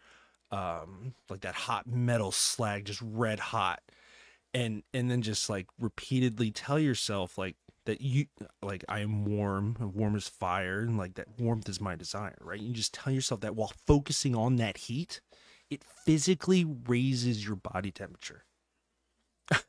Um 0.50 1.14
like 1.30 1.40
that 1.42 1.54
hot 1.54 1.86
metal 1.86 2.32
slag 2.32 2.86
just 2.86 3.02
red 3.02 3.40
hot. 3.40 3.82
And 4.54 4.82
and 4.94 5.10
then 5.10 5.22
just 5.22 5.50
like 5.50 5.66
repeatedly 5.78 6.50
tell 6.50 6.78
yourself 6.78 7.36
like 7.38 7.56
that 7.84 8.00
you 8.00 8.26
like 8.62 8.84
i 8.88 9.00
am 9.00 9.24
warm 9.24 9.76
warm 9.94 10.14
as 10.16 10.28
fire 10.28 10.80
and 10.80 10.98
like 10.98 11.14
that 11.14 11.26
warmth 11.38 11.68
is 11.68 11.80
my 11.80 11.96
desire 11.96 12.36
right? 12.40 12.60
You 12.60 12.72
just 12.74 12.94
tell 12.94 13.12
yourself 13.12 13.40
that 13.42 13.56
while 13.56 13.72
focusing 13.86 14.34
on 14.34 14.56
that 14.56 14.76
heat 14.78 15.20
it 15.70 15.82
physically 16.04 16.64
raises 16.86 17.44
your 17.46 17.56
body 17.56 17.90
temperature 17.90 18.44
Isn't 19.50 19.62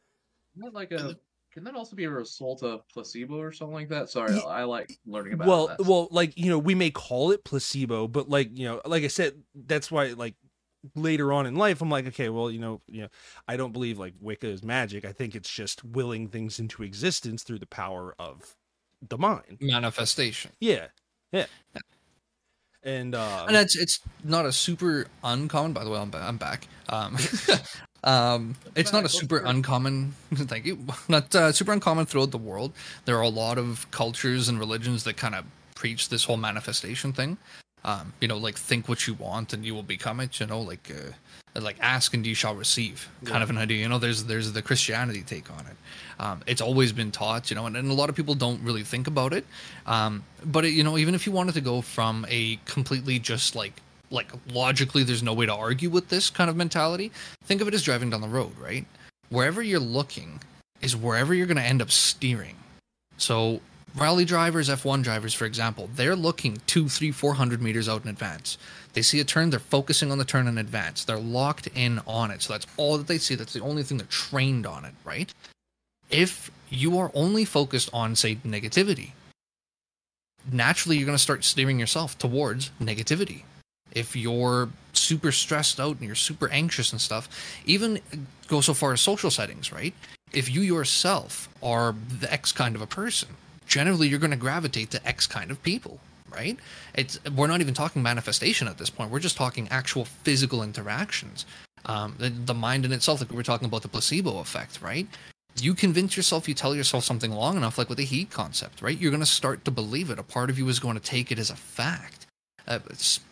that 0.58 0.74
like 0.74 0.92
a? 0.92 1.18
Can 1.52 1.64
that 1.64 1.76
also 1.76 1.96
be 1.96 2.04
a 2.06 2.10
result 2.10 2.62
of 2.64 2.88
placebo 2.90 3.40
or 3.40 3.52
something 3.52 3.74
like 3.74 3.90
that? 3.90 4.10
Sorry, 4.10 4.36
Ye- 4.36 4.44
I 4.48 4.64
like 4.64 5.00
learning 5.06 5.34
about 5.34 5.48
well 5.48 5.68
that. 5.68 5.82
well 5.86 6.08
like 6.12 6.38
you 6.38 6.50
know 6.50 6.60
we 6.60 6.76
may 6.76 6.92
call 6.92 7.32
it 7.32 7.44
placebo 7.44 8.08
but 8.08 8.30
like 8.30 8.50
you 8.58 8.66
know 8.66 8.82
like 8.86 9.04
i 9.04 9.08
said 9.08 9.34
that's 9.56 9.92
why 9.92 10.08
like 10.10 10.36
later 10.96 11.34
on 11.34 11.46
in 11.46 11.56
life 11.56 11.82
i'm 11.82 11.90
like 11.90 12.08
okay 12.08 12.30
well 12.30 12.50
you 12.50 12.60
know 12.60 12.82
you 12.88 13.02
know 13.02 13.08
i 13.48 13.58
don't 13.58 13.74
believe 13.74 13.98
like 14.00 14.14
wicca 14.22 14.48
is 14.48 14.64
magic 14.64 15.04
i 15.04 15.12
think 15.12 15.36
it's 15.36 15.50
just 15.50 15.84
willing 15.84 16.28
things 16.28 16.60
into 16.60 16.84
existence 16.84 17.44
through 17.44 17.60
the 17.60 17.66
power 17.66 18.16
of 18.20 18.56
the 19.08 19.18
mind 19.18 19.58
manifestation. 19.60 20.52
yeah 20.60 20.88
yeah 21.34 21.46
and 22.84 23.16
uh 23.16 23.46
and 23.48 23.56
it's 23.58 23.76
it's 23.76 24.00
not 24.24 24.46
a 24.46 24.52
super 24.52 25.08
uncommon. 25.24 25.74
By 25.74 25.84
the 25.84 25.90
way, 25.90 26.00
I'm, 26.00 26.12
I'm 26.14 26.38
back. 26.38 26.68
Um, 26.90 27.18
um, 28.04 28.56
it's 28.76 28.94
not 28.94 29.06
a 29.06 29.10
super 29.10 29.38
uncommon. 29.38 30.14
Thank 30.34 30.66
you. 30.66 30.80
Not 31.08 31.34
uh, 31.36 31.52
super 31.52 31.72
uncommon 31.72 32.06
throughout 32.08 32.32
the 32.32 32.38
world. 32.38 32.74
There 33.06 33.18
are 33.18 33.24
a 33.24 33.30
lot 33.30 33.58
of 33.58 33.90
cultures 33.92 34.50
and 34.50 34.58
religions 34.58 35.04
that 35.04 35.18
kind 35.18 35.36
of 35.36 35.46
preach 35.76 36.10
this 36.10 36.24
whole 36.24 36.38
manifestation 36.38 37.14
thing. 37.14 37.38
Um, 37.86 38.14
you 38.20 38.28
know, 38.28 38.38
like 38.38 38.58
think 38.58 38.90
what 38.90 39.08
you 39.08 39.14
want 39.14 39.54
and 39.54 39.66
you 39.66 39.74
will 39.74 39.84
become 39.84 40.20
it. 40.20 40.40
You 40.40 40.48
know, 40.48 40.62
like 40.62 40.92
uh, 40.92 41.60
like 41.60 41.78
ask 41.80 42.14
and 42.14 42.26
you 42.26 42.36
shall 42.36 42.56
receive, 42.56 43.10
kind 43.26 43.42
of 43.42 43.50
an 43.50 43.58
idea. 43.58 43.78
You 43.78 43.90
know, 43.90 44.00
there's 44.00 44.26
there's 44.26 44.52
the 44.52 44.62
Christianity 44.62 45.22
take 45.22 45.50
on 45.52 45.66
it. 45.66 45.78
Um, 46.20 46.42
it's 46.46 46.62
always 46.62 46.92
been 46.92 47.12
taught, 47.12 47.50
you 47.50 47.56
know, 47.56 47.66
and, 47.66 47.78
and 47.78 47.90
a 47.90 47.94
lot 47.94 48.10
of 48.10 48.16
people 48.16 48.36
don't 48.36 48.62
really 48.62 48.84
think 48.84 49.08
about 49.08 49.32
it. 49.32 49.46
Um, 49.86 50.24
but 50.44 50.66
it, 50.66 50.72
you 50.72 50.84
know, 50.84 50.98
even 50.98 51.16
if 51.16 51.26
you 51.26 51.32
wanted 51.32 51.54
to 51.54 51.62
go 51.62 51.82
from 51.82 52.26
a 52.30 52.58
completely 52.66 53.20
just 53.20 53.56
like 53.56 53.82
like 54.12 54.32
logically, 54.52 55.04
there's 55.04 55.24
no 55.24 55.34
way 55.34 55.46
to 55.46 55.54
argue 55.54 55.90
with 55.90 56.10
this 56.10 56.30
kind 56.30 56.50
of 56.50 56.56
mentality. 56.56 57.12
Think 57.44 57.62
of 57.62 57.68
it 57.68 57.74
as 57.74 57.84
driving 57.84 58.10
down 58.10 58.22
the 58.22 58.28
road, 58.28 58.58
right? 58.60 58.86
Wherever 59.30 59.62
you're 59.62 59.80
looking 59.80 60.42
is 60.82 60.96
wherever 60.96 61.34
you're 61.34 61.48
going 61.48 61.58
to 61.58 61.64
end 61.64 61.82
up 61.82 61.92
steering. 61.92 62.56
So 63.18 63.62
rally 63.96 64.26
drivers, 64.26 64.70
F1 64.70 65.04
drivers, 65.04 65.34
for 65.34 65.46
example, 65.46 65.90
they're 65.96 66.16
looking 66.16 66.62
two, 66.68 66.90
three, 66.90 67.12
four 67.12 67.34
hundred 67.34 67.62
meters 67.62 67.90
out 67.90 68.04
in 68.04 68.10
advance. 68.10 68.58
They 68.94 69.02
see 69.02 69.20
a 69.20 69.24
turn, 69.24 69.50
they're 69.50 69.60
focusing 69.60 70.12
on 70.12 70.18
the 70.18 70.26
turn 70.26 70.48
in 70.48 70.58
advance. 70.58 71.04
They're 71.04 71.18
locked 71.20 71.68
in 71.68 72.00
on 72.08 72.32
it. 72.32 72.42
So 72.42 72.54
that's 72.54 72.68
all 72.78 72.98
that 72.98 73.08
they 73.08 73.18
see. 73.18 73.36
That's 73.36 73.54
the 73.54 73.62
only 73.62 73.84
thing 73.84 73.98
they're 73.98 74.08
trained 74.08 74.66
on 74.66 74.86
it, 74.86 74.94
right? 75.06 75.34
If 76.10 76.52
you 76.70 76.98
are 76.98 77.12
only 77.14 77.46
focused 77.46 77.90
on, 77.94 78.16
say, 78.16 78.36
negativity, 78.38 79.12
naturally 80.52 80.98
you're 80.98 81.06
going 81.06 81.18
to 81.18 81.22
start 81.22 81.44
steering 81.44 81.80
yourself 81.80 82.18
towards 82.18 82.72
negativity. 82.82 83.44
If 83.92 84.16
you're 84.16 84.70
super 84.94 85.32
stressed 85.32 85.80
out 85.80 85.98
and 85.98 86.06
you're 86.06 86.16
super 86.16 86.50
anxious 86.50 86.92
and 86.92 87.02
stuff, 87.02 87.30
even 87.66 88.00
go 88.48 88.62
so 88.62 88.74
far 88.74 88.94
as 88.94 89.02
social 89.02 89.32
settings, 89.32 89.72
right? 89.72 89.94
If 90.32 90.50
you 90.50 90.62
yourself 90.62 91.50
are 91.64 91.96
the 92.20 92.32
X 92.32 92.52
kind 92.52 92.76
of 92.76 92.82
a 92.82 92.88
person, 92.88 93.30
generally 93.70 94.08
you're 94.08 94.20
going 94.20 94.32
to 94.32 94.38
gravitate 94.38 94.90
to 94.92 95.08
X 95.08 95.26
kind 95.28 95.52
of 95.52 95.64
people, 95.64 96.00
right? 96.30 96.58
It's 96.96 97.20
we're 97.36 97.48
not 97.48 97.62
even 97.62 97.74
talking 97.74 98.04
manifestation 98.04 98.68
at 98.68 98.78
this 98.78 98.90
point. 98.90 99.12
We're 99.12 99.20
just 99.20 99.38
talking 99.38 99.70
actual 99.70 100.06
physical 100.06 100.64
interactions. 100.64 101.46
Um, 101.86 102.16
the, 102.18 102.30
the 102.30 102.54
mind 102.54 102.84
in 102.84 102.92
itself, 102.92 103.22
like 103.22 103.30
we 103.30 103.38
were 103.38 103.44
talking 103.44 103.68
about 103.68 103.84
the 103.84 103.88
placebo 103.88 104.40
effect, 104.40 104.82
right? 104.82 105.08
You 105.62 105.74
convince 105.74 106.18
yourself, 106.18 106.48
you 106.48 106.54
tell 106.54 106.76
yourself 106.76 107.04
something 107.04 107.32
long 107.32 107.56
enough, 107.56 107.78
like 107.78 107.90
with 107.90 107.98
the 107.98 108.06
heat 108.06 108.30
concept, 108.30 108.82
right? 108.82 108.98
You're 108.98 109.12
going 109.12 109.22
to 109.22 109.26
start 109.26 109.64
to 109.66 109.72
believe 109.72 110.10
it. 110.10 110.20
A 110.20 110.24
part 110.24 110.50
of 110.50 110.58
you 110.58 110.68
is 110.68 110.80
going 110.80 110.96
to 110.96 111.02
take 111.02 111.32
it 111.32 111.40
as 111.40 111.50
a 111.50 111.56
fact. 111.56 112.26
Uh, 112.68 112.80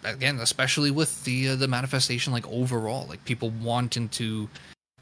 again, 0.04 0.40
especially 0.40 0.92
with 0.92 1.24
the 1.26 1.50
uh, 1.50 1.56
the 1.56 1.68
manifestation, 1.68 2.32
like 2.32 2.48
overall, 2.48 3.06
like 3.08 3.24
people 3.26 3.52
wanting 3.62 4.10
to, 4.10 4.50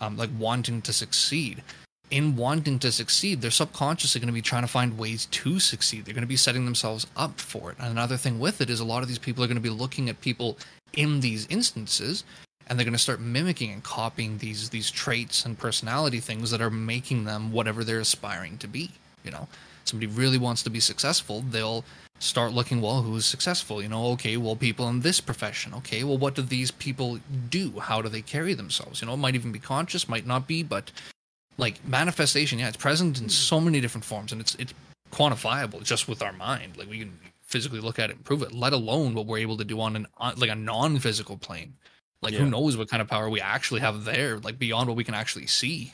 um, 0.01 0.17
like 0.17 0.29
wanting 0.37 0.81
to 0.81 0.91
succeed 0.91 1.63
in 2.11 2.35
wanting 2.35 2.79
to 2.79 2.91
succeed, 2.91 3.41
they're 3.41 3.51
subconsciously 3.51 4.19
going 4.19 4.27
to 4.27 4.33
be 4.33 4.41
trying 4.41 4.63
to 4.63 4.67
find 4.67 4.97
ways 4.97 5.25
to 5.27 5.59
succeed. 5.59 6.05
They're 6.05 6.13
going 6.13 6.21
to 6.21 6.27
be 6.27 6.35
setting 6.35 6.65
themselves 6.65 7.07
up 7.15 7.39
for 7.39 7.71
it. 7.71 7.77
And 7.79 7.89
another 7.89 8.17
thing 8.17 8.39
with 8.39 8.61
it 8.61 8.69
is 8.69 8.79
a 8.79 8.85
lot 8.85 9.01
of 9.01 9.07
these 9.07 9.19
people 9.19 9.43
are 9.43 9.47
going 9.47 9.55
to 9.55 9.61
be 9.61 9.69
looking 9.69 10.09
at 10.09 10.21
people 10.21 10.57
in 10.93 11.19
these 11.19 11.47
instances 11.47 12.23
and 12.67 12.77
they're 12.79 12.85
going 12.85 12.93
to 12.93 12.99
start 12.99 13.19
mimicking 13.19 13.71
and 13.71 13.83
copying 13.83 14.39
these 14.39 14.69
these 14.69 14.89
traits 14.89 15.45
and 15.45 15.57
personality 15.57 16.19
things 16.19 16.51
that 16.51 16.61
are 16.61 16.71
making 16.71 17.25
them 17.25 17.51
whatever 17.51 17.83
they're 17.83 17.99
aspiring 17.99 18.57
to 18.57 18.67
be, 18.67 18.91
you 19.23 19.31
know. 19.31 19.47
Somebody 19.83 20.11
really 20.11 20.39
wants 20.39 20.63
to 20.63 20.71
be 20.71 20.79
successful, 20.79 21.41
they'll 21.41 21.85
start 22.19 22.53
looking 22.53 22.81
well 22.81 23.01
who's 23.01 23.25
successful 23.25 23.81
you 23.81 23.89
know 23.89 24.07
okay 24.07 24.37
well 24.37 24.55
people 24.55 24.87
in 24.87 25.01
this 25.01 25.19
profession 25.19 25.73
okay 25.73 26.01
well 26.01 26.17
what 26.17 26.33
do 26.33 26.41
these 26.41 26.71
people 26.71 27.19
do 27.49 27.73
how 27.81 28.01
do 28.01 28.07
they 28.07 28.21
carry 28.21 28.53
themselves 28.53 29.01
you 29.01 29.07
know 29.07 29.15
it 29.15 29.17
might 29.17 29.35
even 29.35 29.51
be 29.51 29.59
conscious 29.59 30.07
might 30.07 30.25
not 30.25 30.47
be 30.47 30.63
but 30.63 30.91
like 31.57 31.83
manifestation 31.87 32.59
yeah 32.59 32.67
it's 32.67 32.77
present 32.77 33.19
in 33.21 33.29
so 33.29 33.59
many 33.59 33.79
different 33.81 34.03
forms 34.05 34.31
and 34.31 34.41
it's 34.41 34.55
it's 34.55 34.73
quantifiable 35.11 35.83
just 35.83 36.07
with 36.07 36.21
our 36.21 36.33
mind 36.33 36.75
like 36.77 36.89
we 36.89 36.99
can 36.99 37.17
physically 37.41 37.79
look 37.79 37.99
at 37.99 38.09
it 38.09 38.15
and 38.17 38.25
prove 38.25 38.41
it 38.41 38.51
let 38.51 38.73
alone 38.73 39.13
what 39.13 39.25
we're 39.25 39.37
able 39.37 39.55
to 39.55 39.63
do 39.63 39.79
on 39.79 39.95
an 39.95 40.07
on, 40.17 40.35
like 40.37 40.49
a 40.49 40.55
non-physical 40.55 41.37
plane 41.37 41.73
like 42.21 42.33
Yeah. 42.33 42.39
who 42.39 42.49
knows 42.49 42.75
what 42.75 42.89
kind 42.89 43.01
of 43.01 43.07
power 43.07 43.29
we 43.29 43.39
actually 43.39 43.81
have 43.81 44.03
there 44.03 44.39
like 44.39 44.57
beyond 44.59 44.87
what 44.89 44.97
we 44.97 45.03
can 45.03 45.13
actually 45.15 45.47
see 45.47 45.93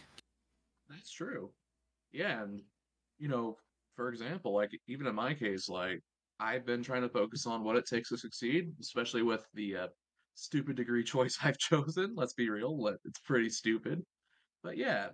That's 0.90 1.12
true. 1.12 1.52
Yeah, 2.12 2.44
and 2.44 2.62
you 3.20 3.28
know, 3.30 3.58
for 3.96 4.10
example, 4.10 4.54
like 4.54 4.72
even 4.88 5.08
in 5.08 5.16
my 5.16 5.34
case, 5.34 5.70
like 5.70 6.02
I've 6.40 6.66
been 6.66 6.84
trying 6.84 7.04
to 7.04 7.10
focus 7.10 7.46
on 7.46 7.64
what 7.64 7.76
it 7.78 7.86
takes 7.86 8.10
to 8.10 8.18
succeed, 8.18 8.74
especially 8.82 9.22
with 9.24 9.46
the 9.54 9.78
uh, 9.78 9.88
stupid 10.36 10.76
degree 10.76 11.04
choice 11.14 11.38
I've 11.44 11.58
chosen. 11.58 12.14
Let's 12.16 12.34
be 12.34 12.50
real, 12.50 12.88
it's 13.06 13.20
pretty 13.20 13.50
stupid. 13.50 14.04
But 14.64 14.78
yeah, 14.78 15.10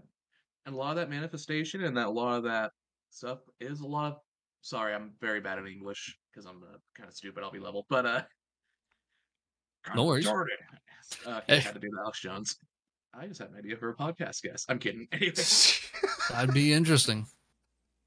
and 0.67 0.75
a 0.75 0.77
lot 0.77 0.91
of 0.91 0.97
that 0.97 1.09
manifestation 1.09 1.83
and 1.83 1.97
that 1.97 2.07
a 2.07 2.11
lot 2.11 2.37
of 2.37 2.43
that 2.43 2.71
stuff 3.09 3.39
is 3.59 3.79
a 3.79 3.87
lot 3.87 4.11
of. 4.11 4.19
Sorry, 4.61 4.93
I'm 4.93 5.13
very 5.21 5.39
bad 5.39 5.59
at 5.59 5.65
English 5.65 6.17
because 6.29 6.45
I'm 6.45 6.57
uh, 6.61 6.77
kind 6.95 7.07
of 7.07 7.15
stupid. 7.15 7.41
I'll 7.43 7.51
be 7.51 7.59
level, 7.59 7.85
but 7.89 8.05
uh, 8.05 8.21
No 9.95 10.05
worries. 10.05 10.25
Jordan. 10.25 10.57
Uh, 11.25 11.39
I 11.47 11.55
had 11.55 11.73
to 11.73 11.79
do 11.79 11.89
the 11.89 11.99
Alex 12.01 12.19
Jones. 12.19 12.57
I 13.13 13.27
just 13.27 13.39
had 13.39 13.49
an 13.49 13.55
idea 13.57 13.77
for 13.77 13.89
a 13.89 13.95
podcast 13.95 14.41
guest. 14.41 14.65
I'm 14.69 14.77
kidding. 14.79 15.07
Anyway. 15.13 15.33
that'd 16.29 16.53
be 16.53 16.73
interesting 16.73 17.25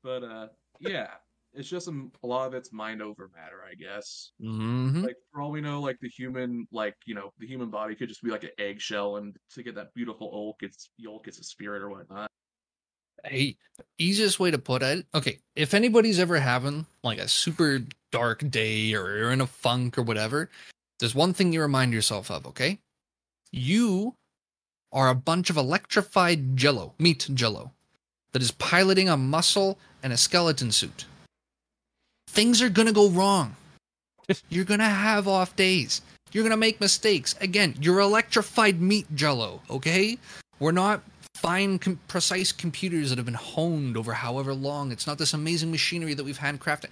But 0.04 0.22
uh, 0.22 0.48
yeah, 0.78 1.08
it's 1.54 1.68
just 1.68 1.88
a, 1.88 2.08
a 2.22 2.26
lot 2.26 2.46
of 2.46 2.54
it's 2.54 2.72
mind 2.72 3.00
over 3.00 3.30
matter, 3.34 3.62
I 3.68 3.74
guess. 3.74 4.32
hmm 4.38 5.02
Like 5.02 5.16
for 5.32 5.40
all 5.40 5.50
we 5.50 5.62
know, 5.62 5.80
like 5.80 5.96
the 6.00 6.08
human, 6.08 6.66
like 6.70 6.94
you 7.06 7.14
know, 7.14 7.32
the 7.38 7.46
human 7.46 7.70
body 7.70 7.94
could 7.94 8.08
just 8.08 8.22
be 8.22 8.30
like 8.30 8.44
an 8.44 8.50
eggshell, 8.58 9.16
and 9.16 9.34
to 9.54 9.62
get 9.62 9.74
that 9.76 9.94
beautiful 9.94 10.30
yolk, 10.32 10.56
it's 10.60 10.90
yolk, 10.98 11.26
it's 11.26 11.38
a 11.38 11.44
spirit 11.44 11.82
or 11.82 11.88
whatnot. 11.88 12.30
Hey, 13.24 13.56
easiest 13.98 14.40
way 14.40 14.50
to 14.50 14.58
put 14.58 14.82
it. 14.82 15.06
Okay, 15.14 15.38
if 15.54 15.74
anybody's 15.74 16.18
ever 16.18 16.38
having 16.38 16.86
like 17.02 17.18
a 17.18 17.28
super 17.28 17.80
dark 18.10 18.48
day 18.50 18.94
or 18.94 19.16
you're 19.16 19.32
in 19.32 19.40
a 19.40 19.46
funk 19.46 19.98
or 19.98 20.02
whatever, 20.02 20.50
there's 20.98 21.14
one 21.14 21.34
thing 21.34 21.52
you 21.52 21.60
remind 21.60 21.92
yourself 21.92 22.30
of, 22.30 22.46
okay? 22.46 22.78
You 23.52 24.14
are 24.92 25.08
a 25.08 25.14
bunch 25.14 25.50
of 25.50 25.56
electrified 25.56 26.56
jello, 26.56 26.94
meat 26.98 27.28
jello, 27.34 27.72
that 28.32 28.42
is 28.42 28.50
piloting 28.52 29.08
a 29.08 29.16
muscle 29.16 29.78
and 30.02 30.12
a 30.12 30.16
skeleton 30.16 30.72
suit. 30.72 31.06
Things 32.28 32.62
are 32.62 32.68
gonna 32.68 32.92
go 32.92 33.10
wrong. 33.10 33.56
You're 34.48 34.64
gonna 34.64 34.88
have 34.88 35.26
off 35.26 35.56
days. 35.56 36.02
You're 36.32 36.44
gonna 36.44 36.56
make 36.56 36.80
mistakes. 36.80 37.34
Again, 37.40 37.74
you're 37.80 37.98
electrified 37.98 38.80
meat 38.80 39.06
jello, 39.16 39.60
okay? 39.68 40.16
We're 40.60 40.70
not 40.70 41.02
fine, 41.40 41.78
com- 41.78 41.98
precise 42.06 42.52
computers 42.52 43.08
that 43.08 43.16
have 43.18 43.24
been 43.24 43.34
honed 43.34 43.96
over 43.96 44.12
however 44.12 44.52
long. 44.52 44.92
It's 44.92 45.06
not 45.06 45.16
this 45.16 45.32
amazing 45.32 45.70
machinery 45.70 46.12
that 46.12 46.24
we've 46.24 46.38
handcrafted. 46.38 46.90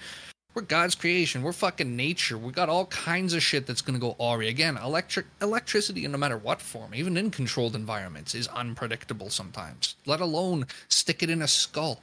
We're 0.55 0.62
God's 0.62 0.94
creation. 0.94 1.42
We're 1.42 1.53
fucking 1.53 1.94
nature. 1.94 2.38
We 2.38 2.51
got 2.51 2.70
all 2.70 2.86
kinds 2.86 3.34
of 3.34 3.42
shit 3.42 3.66
that's 3.66 3.82
gonna 3.82 3.99
go 3.99 4.16
awry. 4.18 4.46
Again, 4.46 4.78
electric 4.78 5.26
electricity, 5.42 6.07
in 6.07 6.12
no 6.12 6.18
matter 6.18 6.38
what 6.38 6.62
form, 6.62 6.94
even 6.94 7.18
in 7.18 7.30
controlled 7.30 7.76
environments, 7.76 8.34
is 8.34 8.49
unpredictable 8.49 9.28
sometimes. 9.28 9.96
Let 10.07 10.20
alone 10.20 10.66
stick 10.88 11.22
it 11.22 11.28
in 11.28 11.42
a 11.42 11.49
skull. 11.49 12.01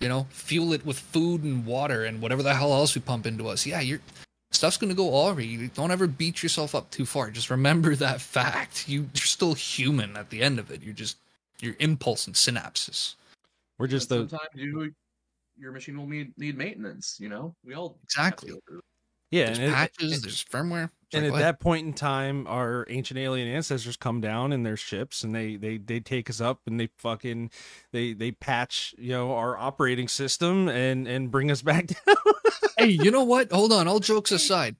You 0.00 0.08
know, 0.08 0.26
fuel 0.30 0.72
it 0.72 0.84
with 0.84 0.98
food 0.98 1.44
and 1.44 1.64
water 1.64 2.04
and 2.04 2.20
whatever 2.20 2.42
the 2.42 2.54
hell 2.54 2.72
else 2.72 2.96
we 2.96 3.00
pump 3.00 3.24
into 3.24 3.48
us. 3.48 3.66
Yeah, 3.66 3.80
you're 3.80 4.00
stuff's 4.50 4.76
gonna 4.78 4.94
go 4.94 5.28
awry. 5.28 5.70
Don't 5.74 5.92
ever 5.92 6.08
beat 6.08 6.42
yourself 6.42 6.74
up 6.74 6.90
too 6.90 7.06
far. 7.06 7.30
Just 7.30 7.50
remember 7.50 7.94
that 7.96 8.20
fact. 8.20 8.88
You, 8.88 9.08
you're 9.14 9.22
still 9.22 9.54
human 9.54 10.16
at 10.16 10.30
the 10.30 10.42
end 10.42 10.58
of 10.58 10.72
it. 10.72 10.82
You're 10.82 10.92
just 10.92 11.16
your 11.60 11.74
impulse 11.80 12.26
and 12.26 12.34
synapses. 12.36 13.14
We're 13.78 13.86
just 13.86 14.10
And 14.10 14.24
the 14.24 14.28
sometimes 14.30 14.50
you, 14.54 14.92
your 15.56 15.72
machine 15.72 15.96
will 15.98 16.06
need 16.08 16.32
need 16.36 16.56
maintenance. 16.58 17.16
You 17.20 17.28
know, 17.28 17.54
we 17.64 17.74
all 17.74 17.98
Exactly. 18.04 18.52
yeah, 19.30 19.46
There's 19.46 19.58
and, 19.58 19.72
patches. 19.74 20.12
and- 20.14 20.22
there's 20.24 20.44
firmware. 20.44 20.90
It's 21.10 21.14
and 21.14 21.24
like, 21.24 21.28
at 21.28 21.30
go 21.30 21.34
ahead. 21.36 21.54
that 21.54 21.60
point 21.60 21.86
in 21.86 21.92
time, 21.94 22.46
our 22.46 22.84
ancient 22.90 23.18
alien 23.18 23.48
ancestors 23.48 23.96
come 23.96 24.20
down 24.20 24.52
in 24.52 24.62
their 24.62 24.76
ships, 24.76 25.24
and 25.24 25.34
they 25.34 25.56
they 25.56 25.78
they 25.78 26.00
take 26.00 26.28
us 26.28 26.38
up, 26.38 26.60
and 26.66 26.78
they 26.78 26.90
fucking 26.98 27.50
they 27.92 28.12
they 28.12 28.30
patch 28.32 28.94
you 28.98 29.12
know 29.12 29.32
our 29.34 29.56
operating 29.56 30.06
system 30.06 30.68
and 30.68 31.08
and 31.08 31.30
bring 31.30 31.50
us 31.50 31.62
back 31.62 31.86
down. 32.06 32.16
hey, 32.76 32.88
you 32.88 33.10
know 33.10 33.24
what? 33.24 33.50
Hold 33.52 33.72
on. 33.72 33.88
All 33.88 34.00
jokes 34.00 34.32
aside, 34.32 34.76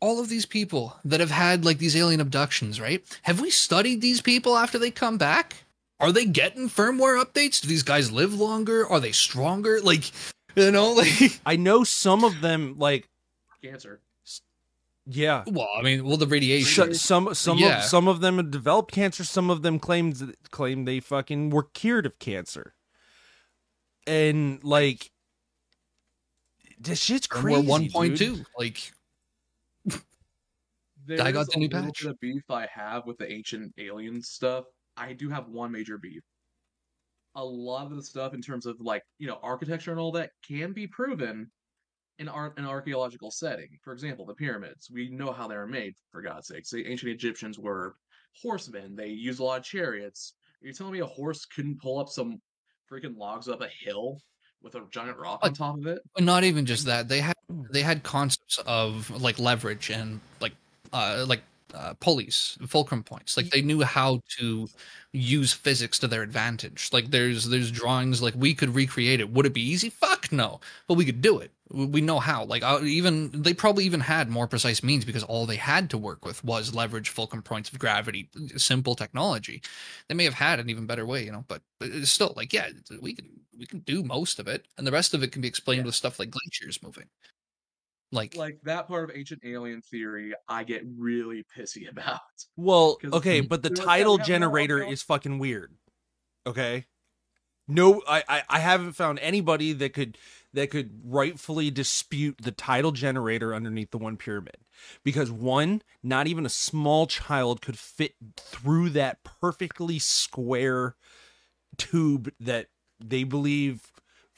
all 0.00 0.20
of 0.20 0.28
these 0.28 0.44
people 0.44 0.98
that 1.06 1.20
have 1.20 1.30
had 1.30 1.64
like 1.64 1.78
these 1.78 1.96
alien 1.96 2.20
abductions, 2.20 2.78
right? 2.78 3.02
Have 3.22 3.40
we 3.40 3.48
studied 3.48 4.02
these 4.02 4.20
people 4.20 4.58
after 4.58 4.78
they 4.78 4.90
come 4.90 5.16
back? 5.16 5.64
Are 6.00 6.12
they 6.12 6.24
getting 6.24 6.68
firmware 6.68 7.22
updates? 7.22 7.60
Do 7.60 7.68
these 7.68 7.82
guys 7.82 8.10
live 8.10 8.34
longer? 8.34 8.86
Are 8.86 9.00
they 9.00 9.12
stronger? 9.12 9.80
Like, 9.80 10.10
you 10.56 10.70
know, 10.70 10.92
like, 10.94 11.40
I 11.44 11.56
know 11.56 11.84
some 11.84 12.24
of 12.24 12.40
them 12.40 12.76
like 12.78 13.08
cancer. 13.62 14.00
yeah. 15.06 15.44
well, 15.46 15.68
I 15.78 15.82
mean, 15.82 16.04
well, 16.04 16.16
the 16.16 16.26
radiation. 16.26 16.94
Some 16.94 17.34
some 17.34 17.58
Yeah. 17.58 17.78
of 17.78 17.84
some 17.84 18.08
of 18.08 18.20
them 18.20 18.38
have 18.38 18.50
developed 18.50 18.92
cancer. 18.92 19.24
Some 19.24 19.50
of 19.50 19.62
them 19.62 19.78
claimed 19.78 20.34
claim 20.50 20.84
they 20.86 21.00
fucking 21.00 21.50
were 21.50 21.64
cured 21.64 22.06
of 22.06 22.18
cancer, 22.18 22.74
and 24.06 24.62
like 24.64 25.10
this 26.78 27.02
shit's 27.02 27.26
and 27.26 27.42
crazy. 27.42 27.60
we're 27.60 27.68
one 27.68 27.90
point 27.90 28.16
dude. 28.16 28.36
two. 28.38 28.44
Like, 28.58 28.92
I 31.20 31.32
got 31.32 31.50
the 31.50 31.58
new 31.58 31.68
patch. 31.68 32.00
bit 32.02 32.10
of 32.10 32.20
beef 32.20 32.42
I 32.50 32.66
have 32.72 33.04
with 33.06 33.18
the 33.18 33.30
ancient 33.30 33.74
alien 33.78 34.22
stuff. 34.22 34.64
I 35.00 35.14
do 35.14 35.30
have 35.30 35.48
one 35.48 35.72
major 35.72 35.98
beef. 35.98 36.22
A 37.36 37.44
lot 37.44 37.86
of 37.86 37.96
the 37.96 38.02
stuff 38.02 38.34
in 38.34 38.42
terms 38.42 38.66
of 38.66 38.80
like 38.80 39.02
you 39.18 39.26
know 39.26 39.38
architecture 39.42 39.90
and 39.90 40.00
all 40.00 40.12
that 40.12 40.30
can 40.46 40.72
be 40.72 40.86
proven 40.86 41.50
in 42.18 42.28
art 42.28 42.58
an 42.58 42.66
archaeological 42.66 43.30
setting. 43.30 43.78
For 43.82 43.92
example, 43.92 44.26
the 44.26 44.34
pyramids. 44.34 44.90
We 44.92 45.08
know 45.10 45.32
how 45.32 45.48
they 45.48 45.56
were 45.56 45.66
made. 45.66 45.94
For 46.10 46.22
God's 46.22 46.48
sakes, 46.48 46.70
the 46.70 46.86
ancient 46.86 47.12
Egyptians 47.12 47.58
were 47.58 47.96
horsemen. 48.40 48.94
They 48.94 49.08
used 49.08 49.40
a 49.40 49.44
lot 49.44 49.58
of 49.58 49.64
chariots. 49.64 50.34
Are 50.62 50.66
you 50.66 50.74
telling 50.74 50.92
me 50.92 51.00
a 51.00 51.06
horse 51.06 51.46
couldn't 51.46 51.80
pull 51.80 51.98
up 51.98 52.08
some 52.08 52.40
freaking 52.90 53.16
logs 53.16 53.48
up 53.48 53.62
a 53.62 53.68
hill 53.68 54.20
with 54.62 54.74
a 54.74 54.82
giant 54.90 55.16
rock 55.16 55.40
on 55.42 55.54
top 55.54 55.78
of 55.78 55.86
it? 55.86 56.02
not 56.18 56.44
even 56.44 56.66
just 56.66 56.84
that. 56.86 57.08
They 57.08 57.20
had 57.20 57.36
they 57.70 57.82
had 57.82 58.02
concepts 58.02 58.58
of 58.66 59.08
like 59.22 59.38
leverage 59.38 59.90
and 59.90 60.20
like 60.40 60.52
uh 60.92 61.24
like 61.26 61.42
uh, 61.74 61.94
pulleys, 61.94 62.58
fulcrum 62.66 63.02
points. 63.02 63.36
Like 63.36 63.50
they 63.50 63.62
knew 63.62 63.82
how 63.82 64.20
to 64.38 64.68
use 65.12 65.52
physics 65.52 65.98
to 66.00 66.08
their 66.08 66.22
advantage. 66.22 66.88
Like 66.92 67.10
there's 67.10 67.44
there's 67.46 67.70
drawings 67.70 68.22
like 68.22 68.34
we 68.36 68.54
could 68.54 68.74
recreate 68.74 69.20
it. 69.20 69.30
Would 69.30 69.46
it 69.46 69.54
be 69.54 69.62
easy? 69.62 69.90
Fuck 69.90 70.32
no. 70.32 70.60
But 70.88 70.94
we 70.94 71.04
could 71.04 71.20
do 71.22 71.38
it. 71.38 71.52
We 71.72 72.00
know 72.00 72.18
how. 72.20 72.44
Like 72.44 72.62
uh, 72.62 72.80
even 72.82 73.30
they 73.42 73.54
probably 73.54 73.84
even 73.84 74.00
had 74.00 74.28
more 74.28 74.46
precise 74.48 74.82
means 74.82 75.04
because 75.04 75.22
all 75.24 75.46
they 75.46 75.56
had 75.56 75.90
to 75.90 75.98
work 75.98 76.24
with 76.24 76.42
was 76.44 76.74
leverage, 76.74 77.08
fulcrum 77.10 77.42
points 77.42 77.70
of 77.72 77.78
gravity, 77.78 78.28
simple 78.56 78.94
technology. 78.94 79.62
They 80.08 80.14
may 80.14 80.24
have 80.24 80.34
had 80.34 80.60
an 80.60 80.68
even 80.70 80.86
better 80.86 81.06
way, 81.06 81.24
you 81.24 81.32
know. 81.32 81.44
But 81.48 81.62
but 81.78 81.90
it's 81.90 82.10
still 82.10 82.32
like 82.36 82.52
yeah, 82.52 82.68
we 83.00 83.14
can 83.14 83.28
we 83.58 83.66
can 83.66 83.80
do 83.80 84.02
most 84.02 84.38
of 84.38 84.48
it, 84.48 84.66
and 84.78 84.86
the 84.86 84.92
rest 84.92 85.14
of 85.14 85.22
it 85.22 85.32
can 85.32 85.42
be 85.42 85.48
explained 85.48 85.80
Yeah. 85.80 85.86
with 85.86 85.94
stuff 85.94 86.18
like 86.18 86.30
glaciers 86.30 86.82
moving. 86.82 87.06
Like, 88.12 88.36
Like 88.36 88.58
that 88.64 88.88
part 88.88 89.08
of 89.08 89.16
ancient 89.16 89.42
alien 89.44 89.82
theory, 89.82 90.34
I 90.48 90.64
get 90.64 90.82
really 90.96 91.44
pissy 91.56 91.88
about. 91.90 92.20
Well, 92.56 92.98
okay, 93.04 93.40
but 93.40 93.62
the 93.62 93.70
title 93.70 94.14
we 94.14 94.20
have 94.20 94.28
no 94.28 94.34
generator 94.34 94.82
is 94.82 95.02
fucking 95.02 95.38
weird. 95.38 95.74
Okay. 96.46 96.86
No, 97.68 98.02
I, 98.08 98.24
I 98.28 98.42
I 98.48 98.58
haven't 98.58 98.94
found 98.94 99.20
anybody 99.20 99.72
that 99.74 99.92
could 99.92 100.18
that 100.52 100.70
could 100.70 101.00
rightfully 101.04 101.70
dispute 101.70 102.38
the 102.42 102.50
tidal 102.50 102.90
generator 102.90 103.54
underneath 103.54 103.92
the 103.92 103.98
one 103.98 104.16
pyramid. 104.16 104.56
Because 105.04 105.30
one, 105.30 105.82
not 106.02 106.26
even 106.26 106.44
a 106.44 106.50
small 106.50 107.06
child 107.06 107.62
could 107.62 107.78
fit 107.78 108.14
through 108.36 108.90
that 108.90 109.22
perfectly 109.22 110.00
square 110.00 110.96
tube 111.76 112.32
that 112.40 112.68
they 112.98 113.22
believe 113.22 113.92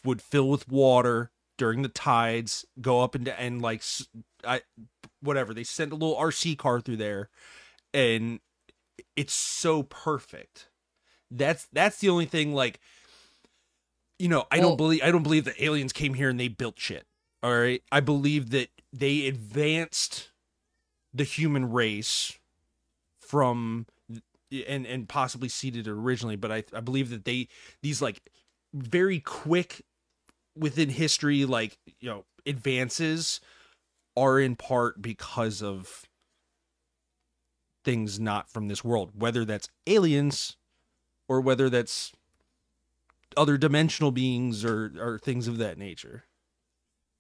would 0.05 0.21
fill 0.21 0.51
with 0.51 0.69
water 0.69 1.31
during 1.63 1.83
the 1.83 1.89
tides, 1.89 2.67
go 2.81 3.03
up 3.03 3.15
and 3.15 3.29
and 3.29 3.63
like 3.63 3.85
I 4.45 4.63
whatever. 5.21 5.55
They 5.55 5.63
sent 5.63 5.93
a 5.93 5.95
little 5.95 6.17
RC 6.17 6.59
car 6.59 6.81
through 6.81 6.97
there 6.97 7.31
and 7.95 8.41
it's 9.15 9.33
so 9.33 9.85
perfect. 9.85 10.71
That's 11.31 11.69
that's 11.73 12.01
the 12.01 12.09
only 12.09 12.27
thing 12.27 12.53
like 12.53 12.81
you 14.19 14.27
know, 14.27 14.45
I 14.51 14.59
well, 14.59 14.71
don't 14.71 14.77
believe 14.77 15.03
I 15.05 15.13
don't 15.13 15.23
believe 15.23 15.45
that 15.45 15.63
aliens 15.63 15.93
came 15.93 16.15
here 16.15 16.31
and 16.31 16.41
they 16.41 16.49
built 16.49 16.81
shit. 16.81 17.07
All 17.45 17.57
right? 17.57 17.81
I 17.93 18.01
believe 18.01 18.51
that 18.51 18.69
they 18.93 19.29
advanced 19.29 20.31
the 21.15 21.23
human 21.23 21.71
race 21.71 22.37
from 23.21 23.87
and 24.67 24.85
and 24.85 25.09
possibly 25.09 25.49
seeded 25.49 25.87
it 25.87 25.93
originally, 25.93 26.35
but 26.35 26.51
I 26.51 26.65
I 26.75 26.81
believe 26.81 27.11
that 27.11 27.25
they 27.25 27.47
these 27.83 28.03
like 28.03 28.21
very 28.75 29.21
quick 29.21 29.83
within 30.57 30.91
history 30.91 31.45
like, 31.45 31.79
you 32.01 32.09
know, 32.09 32.25
advances 32.47 33.41
are 34.17 34.39
in 34.39 34.57
part 34.57 35.01
because 35.01 35.63
of 35.63 36.05
things 37.85 38.21
not 38.21 38.51
from 38.51 38.69
this 38.69 38.85
world, 38.85 39.13
whether 39.15 39.45
that's 39.45 39.69
aliens 39.87 40.57
or 41.29 41.41
whether 41.41 41.69
that's 41.71 42.13
other 43.37 43.57
dimensional 43.57 44.13
beings 44.13 44.65
or 44.65 44.93
or 44.99 45.19
things 45.19 45.49
of 45.49 45.59
that 45.59 45.79
nature. 45.79 46.25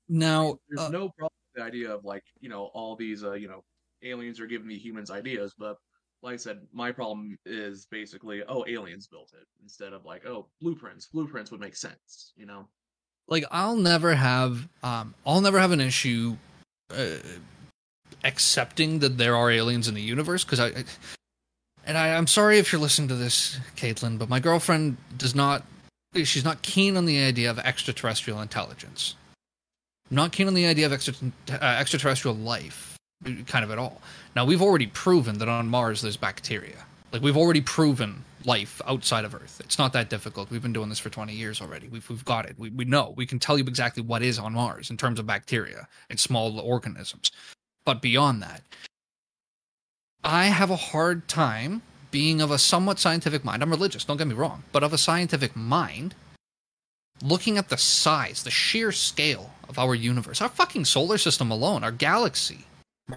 Now, 0.08 0.58
there's 0.68 0.88
uh, 0.88 0.88
no 0.90 1.08
problem 1.10 1.32
with 1.54 1.62
the 1.62 1.62
idea 1.62 1.94
of 1.94 2.04
like 2.04 2.24
you 2.40 2.48
know 2.48 2.66
all 2.74 2.96
these 2.96 3.24
uh, 3.24 3.32
you 3.32 3.48
know 3.48 3.64
aliens 4.02 4.40
are 4.40 4.46
giving 4.46 4.68
the 4.68 4.78
humans 4.78 5.10
ideas, 5.10 5.54
but 5.58 5.78
like 6.22 6.34
I 6.34 6.36
said, 6.36 6.66
my 6.72 6.92
problem 6.92 7.38
is 7.46 7.86
basically 7.86 8.42
oh 8.44 8.64
aliens 8.68 9.06
built 9.06 9.32
it 9.32 9.46
instead 9.62 9.92
of 9.92 10.04
like 10.04 10.26
oh 10.26 10.48
blueprints. 10.60 11.06
Blueprints 11.06 11.50
would 11.50 11.60
make 11.60 11.76
sense, 11.76 12.32
you 12.36 12.46
know. 12.46 12.68
Like 13.28 13.44
I'll 13.50 13.76
never 13.76 14.14
have 14.14 14.68
um 14.82 15.14
I'll 15.26 15.40
never 15.40 15.58
have 15.58 15.72
an 15.72 15.80
issue 15.80 16.36
uh, 16.90 17.16
accepting 18.24 19.00
that 19.00 19.18
there 19.18 19.36
are 19.36 19.50
aliens 19.50 19.88
in 19.88 19.94
the 19.94 20.02
universe 20.02 20.44
because 20.44 20.60
I, 20.60 20.84
and 21.84 21.98
I, 21.98 22.14
I'm 22.14 22.26
sorry 22.26 22.58
if 22.58 22.72
you're 22.72 22.80
listening 22.80 23.08
to 23.08 23.16
this, 23.16 23.58
Caitlin, 23.76 24.18
but 24.18 24.28
my 24.28 24.40
girlfriend 24.40 24.96
does 25.16 25.34
not. 25.34 25.64
She's 26.14 26.44
not 26.44 26.60
keen 26.62 26.96
on 26.96 27.06
the 27.06 27.22
idea 27.22 27.50
of 27.50 27.58
extraterrestrial 27.58 28.40
intelligence. 28.40 29.16
Not 30.10 30.30
keen 30.30 30.46
on 30.46 30.52
the 30.52 30.66
idea 30.66 30.84
of 30.84 30.92
extra, 30.92 31.14
uh, 31.50 31.54
extraterrestrial 31.64 32.36
life, 32.36 32.98
kind 33.46 33.64
of 33.64 33.70
at 33.70 33.78
all. 33.78 34.02
Now 34.36 34.44
we've 34.44 34.60
already 34.60 34.86
proven 34.86 35.38
that 35.38 35.48
on 35.48 35.68
Mars 35.68 36.02
there's 36.02 36.18
bacteria. 36.18 36.84
Like 37.12 37.22
we've 37.22 37.36
already 37.36 37.62
proven 37.62 38.24
life 38.44 38.80
outside 38.86 39.24
of 39.24 39.34
Earth. 39.34 39.60
It's 39.64 39.78
not 39.78 39.92
that 39.92 40.10
difficult. 40.10 40.50
We've 40.50 40.62
been 40.62 40.72
doing 40.72 40.88
this 40.88 40.98
for 40.98 41.10
20 41.10 41.32
years 41.32 41.60
already. 41.60 41.88
We've, 41.88 42.08
we've 42.08 42.24
got 42.24 42.46
it. 42.46 42.58
We, 42.58 42.70
we 42.70 42.84
know. 42.84 43.12
We 43.16 43.26
can 43.26 43.38
tell 43.38 43.58
you 43.58 43.64
exactly 43.64 44.02
what 44.02 44.22
is 44.22 44.38
on 44.38 44.52
Mars 44.54 44.90
in 44.90 44.96
terms 44.96 45.18
of 45.18 45.26
bacteria 45.26 45.88
and 46.10 46.18
small 46.18 46.60
organisms. 46.60 47.30
But 47.84 48.02
beyond 48.02 48.42
that, 48.42 48.62
I 50.24 50.46
have 50.46 50.70
a 50.70 50.76
hard 50.76 51.26
time 51.28 51.82
being 52.10 52.40
of 52.40 52.50
a 52.50 52.58
somewhat 52.58 52.98
scientific 52.98 53.44
mind. 53.44 53.62
I'm 53.62 53.70
religious, 53.70 54.04
don't 54.04 54.18
get 54.18 54.26
me 54.26 54.34
wrong, 54.34 54.62
but 54.70 54.82
of 54.82 54.92
a 54.92 54.98
scientific 54.98 55.56
mind, 55.56 56.14
looking 57.22 57.58
at 57.58 57.68
the 57.68 57.76
size, 57.76 58.42
the 58.42 58.50
sheer 58.50 58.92
scale 58.92 59.50
of 59.68 59.78
our 59.78 59.94
universe, 59.94 60.40
our 60.40 60.48
fucking 60.48 60.84
solar 60.84 61.18
system 61.18 61.50
alone, 61.50 61.82
our 61.82 61.90
galaxy, 61.90 62.66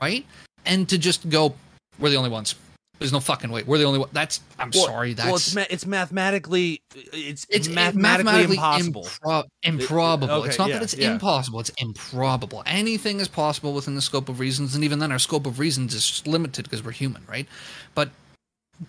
right? 0.02 0.26
And 0.66 0.90
to 0.90 0.98
just 0.98 1.30
go, 1.30 1.54
we're 2.00 2.10
the 2.10 2.16
only 2.16 2.30
ones. 2.30 2.56
There's 3.00 3.12
no 3.12 3.20
fucking 3.20 3.52
way. 3.52 3.64
We're 3.64 3.78
the 3.78 3.84
only 3.84 4.00
one. 4.00 4.10
That's. 4.14 4.40
I'm 4.58 4.72
well, 4.74 4.86
sorry. 4.86 5.14
That's. 5.14 5.26
Well, 5.26 5.36
it's, 5.36 5.56
ma- 5.56 5.66
it's 5.70 5.86
mathematically. 5.86 6.82
It's, 6.96 7.46
it's 7.50 7.68
mathematically, 7.68 8.02
mathematically 8.02 8.56
impossible. 8.56 9.04
Impro- 9.04 9.44
improbable. 9.64 10.34
okay, 10.36 10.50
it's 10.50 10.58
not 10.58 10.70
yeah, 10.70 10.76
that 10.76 10.84
it's 10.84 10.94
yeah. 10.96 11.12
impossible. 11.12 11.60
It's 11.60 11.72
improbable. 11.78 12.64
Anything 12.66 13.20
is 13.20 13.28
possible 13.28 13.74
within 13.74 13.96
the 13.96 14.02
scope 14.02 14.30
of 14.30 14.40
reasons, 14.40 14.76
and 14.76 14.84
even 14.84 15.00
then, 15.00 15.12
our 15.12 15.20
scope 15.20 15.46
of 15.46 15.60
reasons 15.60 15.94
is 15.94 16.26
limited 16.26 16.64
because 16.64 16.84
we're 16.84 16.92
human, 16.92 17.24
right? 17.28 17.48
But 17.96 18.12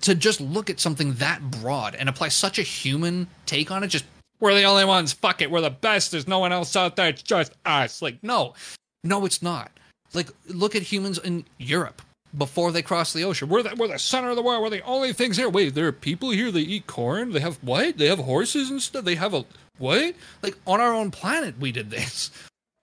to 0.02 0.14
just 0.14 0.40
look 0.40 0.70
at 0.70 0.78
something 0.78 1.14
that 1.14 1.42
broad 1.50 1.96
and 1.96 2.09
apply 2.09 2.28
such 2.28 2.61
a 2.61 2.62
human 2.62 3.26
take 3.44 3.72
on 3.72 3.82
it, 3.82 3.88
just 3.88 4.04
we're 4.38 4.54
the 4.54 4.64
only 4.64 4.84
ones. 4.84 5.12
Fuck 5.12 5.42
it. 5.42 5.50
We're 5.50 5.62
the 5.62 5.70
best. 5.70 6.12
There's 6.12 6.28
no 6.28 6.38
one 6.38 6.52
else 6.52 6.76
out 6.76 6.94
there. 6.94 7.09
It's 7.09 7.22
just 7.22 7.52
us. 7.64 8.00
Like 8.02 8.22
no, 8.22 8.54
no, 9.02 9.24
it's 9.26 9.42
not. 9.42 9.72
Like 10.14 10.28
look 10.46 10.76
at 10.76 10.82
humans 10.82 11.18
in 11.18 11.44
Europe 11.59 12.02
before 12.37 12.72
they 12.72 12.82
cross 12.82 13.12
the 13.12 13.24
ocean. 13.24 13.49
We're 13.49 13.62
the, 13.62 13.74
we're 13.76 13.89
the 13.89 13.99
center 13.99 14.30
of 14.30 14.37
the 14.37 14.43
world. 14.43 14.62
We're 14.62 14.70
the 14.70 14.84
only 14.84 15.12
things 15.12 15.37
here. 15.37 15.49
Wait, 15.49 15.74
there 15.74 15.87
are 15.87 15.93
people 15.93 16.30
here. 16.30 16.51
They 16.51 16.61
eat 16.61 16.87
corn. 16.87 17.32
They 17.32 17.41
have 17.41 17.57
what? 17.62 17.99
They 17.99 18.07
have 18.07 18.18
horses 18.18 18.70
and 18.70 18.82
stuff. 18.82 19.05
They 19.05 19.14
have 19.14 19.34
a 19.34 19.45
what? 19.78 20.14
Like 20.43 20.57
on 20.66 20.80
our 20.80 20.93
own 20.93 21.11
planet, 21.11 21.59
we 21.59 21.72
did 21.72 21.91
this. 21.91 22.30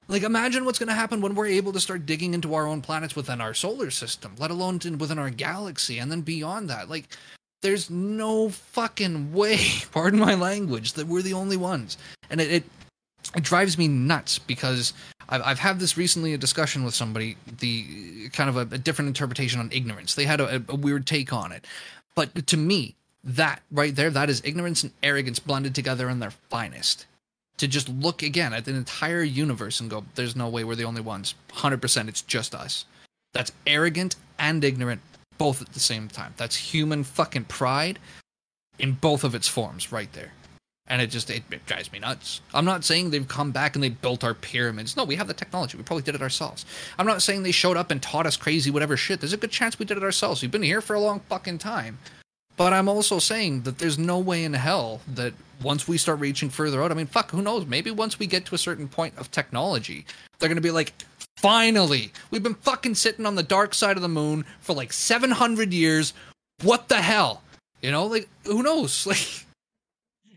Like 0.10 0.24
imagine 0.24 0.66
what's 0.66 0.80
going 0.80 0.90
to 0.90 0.94
happen 0.94 1.22
when 1.22 1.34
we're 1.34 1.48
able 1.48 1.72
to 1.72 1.80
start 1.80 2.06
digging 2.06 2.34
into 2.34 2.56
our 2.56 2.68
own 2.68 2.82
planets 2.82 3.16
within 3.16 3.40
our 3.40 3.54
solar 3.54 3.90
system, 3.90 4.36
let 4.38 4.52
alone 4.52 4.80
within 4.98 5.18
our 5.18 5.30
galaxy, 5.30 5.98
and 5.98 6.12
then 6.12 6.20
beyond 6.20 6.70
that. 6.70 6.90
Like 6.90 7.08
there's 7.62 7.90
no 7.90 8.50
fucking 8.50 9.32
way, 9.34 9.60
pardon 9.92 10.20
my 10.20 10.36
language, 10.36 10.94
that 10.94 11.08
we're 11.08 11.22
the 11.22 11.34
only 11.34 11.56
ones. 11.56 11.98
And 12.30 12.42
it, 12.42 12.52
it 12.52 12.64
it 13.36 13.44
drives 13.44 13.78
me 13.78 13.88
nuts 13.88 14.40
because 14.40 14.94
I've, 15.30 15.42
I've 15.44 15.60
had 15.60 15.80
this 15.80 15.98
recently 15.98 16.34
a 16.34 16.38
discussion 16.38 16.84
with 16.84 16.94
somebody 16.94 17.38
the 17.60 18.30
kind 18.30 18.50
of 18.50 18.58
a, 18.58 18.76
a 18.76 18.78
different 18.78 19.08
interpretation 19.08 19.60
on 19.60 19.70
ignorance. 19.72 20.16
They 20.16 20.26
had 20.26 20.42
a, 20.42 20.64
a, 20.68 20.76
weird 20.76 21.06
take 21.08 21.34
on 21.34 21.52
it. 21.52 21.66
But 22.16 22.48
to 22.48 22.58
me 22.58 22.96
that 23.24 23.62
right 23.72 23.96
there 23.96 24.10
that 24.10 24.30
is 24.30 24.42
ignorance 24.44 24.84
and 24.84 24.92
arrogance 25.02 25.40
blended 25.40 25.74
together 25.74 26.10
in 26.10 26.20
their 26.20 26.32
finest. 26.32 27.06
To 27.58 27.68
just 27.68 27.88
look 27.88 28.24
again 28.24 28.52
at 28.54 28.66
the 28.66 28.74
entire 28.74 29.24
universe 29.24 29.80
and 29.80 29.90
go 29.90 30.04
there's 30.16 30.36
no 30.36 30.50
way 30.50 30.64
we're 30.64 30.76
the 30.76 30.84
only 30.86 31.02
ones. 31.02 31.36
100% 31.50 32.08
it's 32.08 32.22
just 32.22 32.54
us. 32.56 32.86
That's 33.32 33.52
arrogant 33.66 34.16
and 34.38 34.64
ignorant 34.64 35.02
both 35.38 35.62
at 35.62 35.74
the 35.74 35.80
same 35.80 36.08
time. 36.08 36.34
That's 36.38 36.56
human 36.56 37.04
fucking 37.04 37.46
pride 37.46 38.00
in 38.78 38.94
both 38.94 39.24
of 39.24 39.36
its 39.36 39.48
forms 39.48 39.92
right 39.92 40.12
there 40.14 40.32
and 40.88 41.02
it 41.02 41.08
just 41.08 41.30
it, 41.30 41.44
it, 41.52 41.66
drives 41.66 41.92
me 41.92 42.00
nuts. 42.00 42.42
I'm 42.54 42.66
not 42.66 42.84
saying 42.84 43.10
they've 43.10 43.28
come 43.28 43.52
back 43.52 43.76
and 43.76 43.84
they 43.84 43.90
built 43.90 44.24
our 44.24 44.34
pyramids. 44.34 44.98
No, 44.98 45.04
we 45.04 45.16
have 45.16 45.28
the 45.28 45.34
technology. 45.34 45.78
We 45.78 45.84
probably 45.84 46.04
did 46.04 46.16
it 46.16 46.22
ourselves. 46.22 46.66
I'm 46.98 47.08
not 47.08 47.22
saying 47.22 47.44
they 47.44 47.52
showed 47.52 47.78
up 47.78 47.92
and 47.92 48.02
taught 48.02 48.28
us 48.28 48.38
crazy 48.38 48.70
whatever 48.70 48.98
shit. 48.98 49.20
There's 49.20 49.34
a 49.34 49.38
good 49.38 49.52
chance 49.52 49.80
we 49.80 49.86
did 49.86 49.98
it 49.98 50.04
ourselves. 50.04 50.42
We've 50.42 50.52
been 50.52 50.62
here 50.62 50.82
for 50.82 50.96
a 50.96 51.00
long 51.00 51.22
fucking 51.22 51.60
time. 51.60 52.00
But 52.56 52.74
I'm 52.74 52.88
also 52.88 53.20
saying 53.20 53.62
that 53.62 53.80
there's 53.80 53.98
no 53.98 54.20
way 54.20 54.44
in 54.44 54.54
hell 54.54 55.02
that 55.08 55.34
once 55.62 55.88
we 55.88 55.98
start 55.98 56.20
reaching 56.20 56.50
further 56.50 56.84
out, 56.84 56.92
I 56.92 56.96
mean, 56.96 57.08
fuck, 57.08 57.32
who 57.32 57.42
knows? 57.42 57.66
Maybe 57.66 57.90
once 57.90 58.20
we 58.20 58.28
get 58.28 58.46
to 58.46 58.56
a 58.56 58.60
certain 58.60 58.88
point 58.88 59.18
of 59.18 59.32
technology, 59.32 60.06
they're 60.38 60.50
going 60.50 60.58
to 60.58 60.62
be 60.62 60.72
like, 60.72 60.94
finally, 61.38 62.12
we've 62.30 62.44
been 62.44 62.54
fucking 62.56 62.96
sitting 62.96 63.26
on 63.26 63.36
the 63.36 63.44
dark 63.44 63.74
side 63.74 63.96
of 63.96 64.04
the 64.04 64.10
moon 64.10 64.46
for 64.60 64.74
like 64.74 64.94
700 64.94 65.74
years. 65.74 66.14
What 66.62 66.90
the 66.90 67.02
hell? 67.02 67.42
You 67.82 67.92
know, 67.92 68.06
like, 68.06 68.30
who 68.46 68.62
knows? 68.62 69.08
Like, 69.08 69.46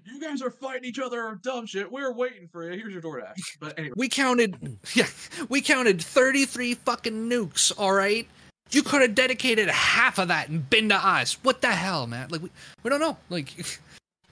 you 0.06 0.20
guys 0.20 0.42
are 0.42 0.50
fighting 0.50 0.84
each 0.84 0.98
other 0.98 1.38
dumb 1.42 1.66
shit. 1.66 1.90
We 1.90 2.02
are 2.02 2.12
waiting 2.12 2.48
for 2.48 2.64
you. 2.64 2.78
Here's 2.78 2.92
your 2.92 3.02
DoorDash. 3.02 3.58
But 3.60 3.78
anyway, 3.78 3.94
we 3.96 4.08
counted, 4.08 4.78
yeah, 4.94 5.06
we 5.48 5.60
counted 5.60 6.00
33 6.00 6.74
fucking 6.74 7.28
nukes. 7.28 7.72
All 7.76 7.92
right, 7.92 8.26
you 8.70 8.82
could 8.82 9.02
have 9.02 9.14
dedicated 9.14 9.68
half 9.68 10.18
of 10.18 10.28
that 10.28 10.48
and 10.48 10.68
been 10.68 10.88
to 10.90 10.96
us. 10.96 11.34
What 11.42 11.60
the 11.60 11.72
hell, 11.72 12.06
man? 12.06 12.28
Like 12.30 12.42
we, 12.42 12.50
we 12.82 12.90
don't 12.90 13.00
know. 13.00 13.16
Like 13.30 13.52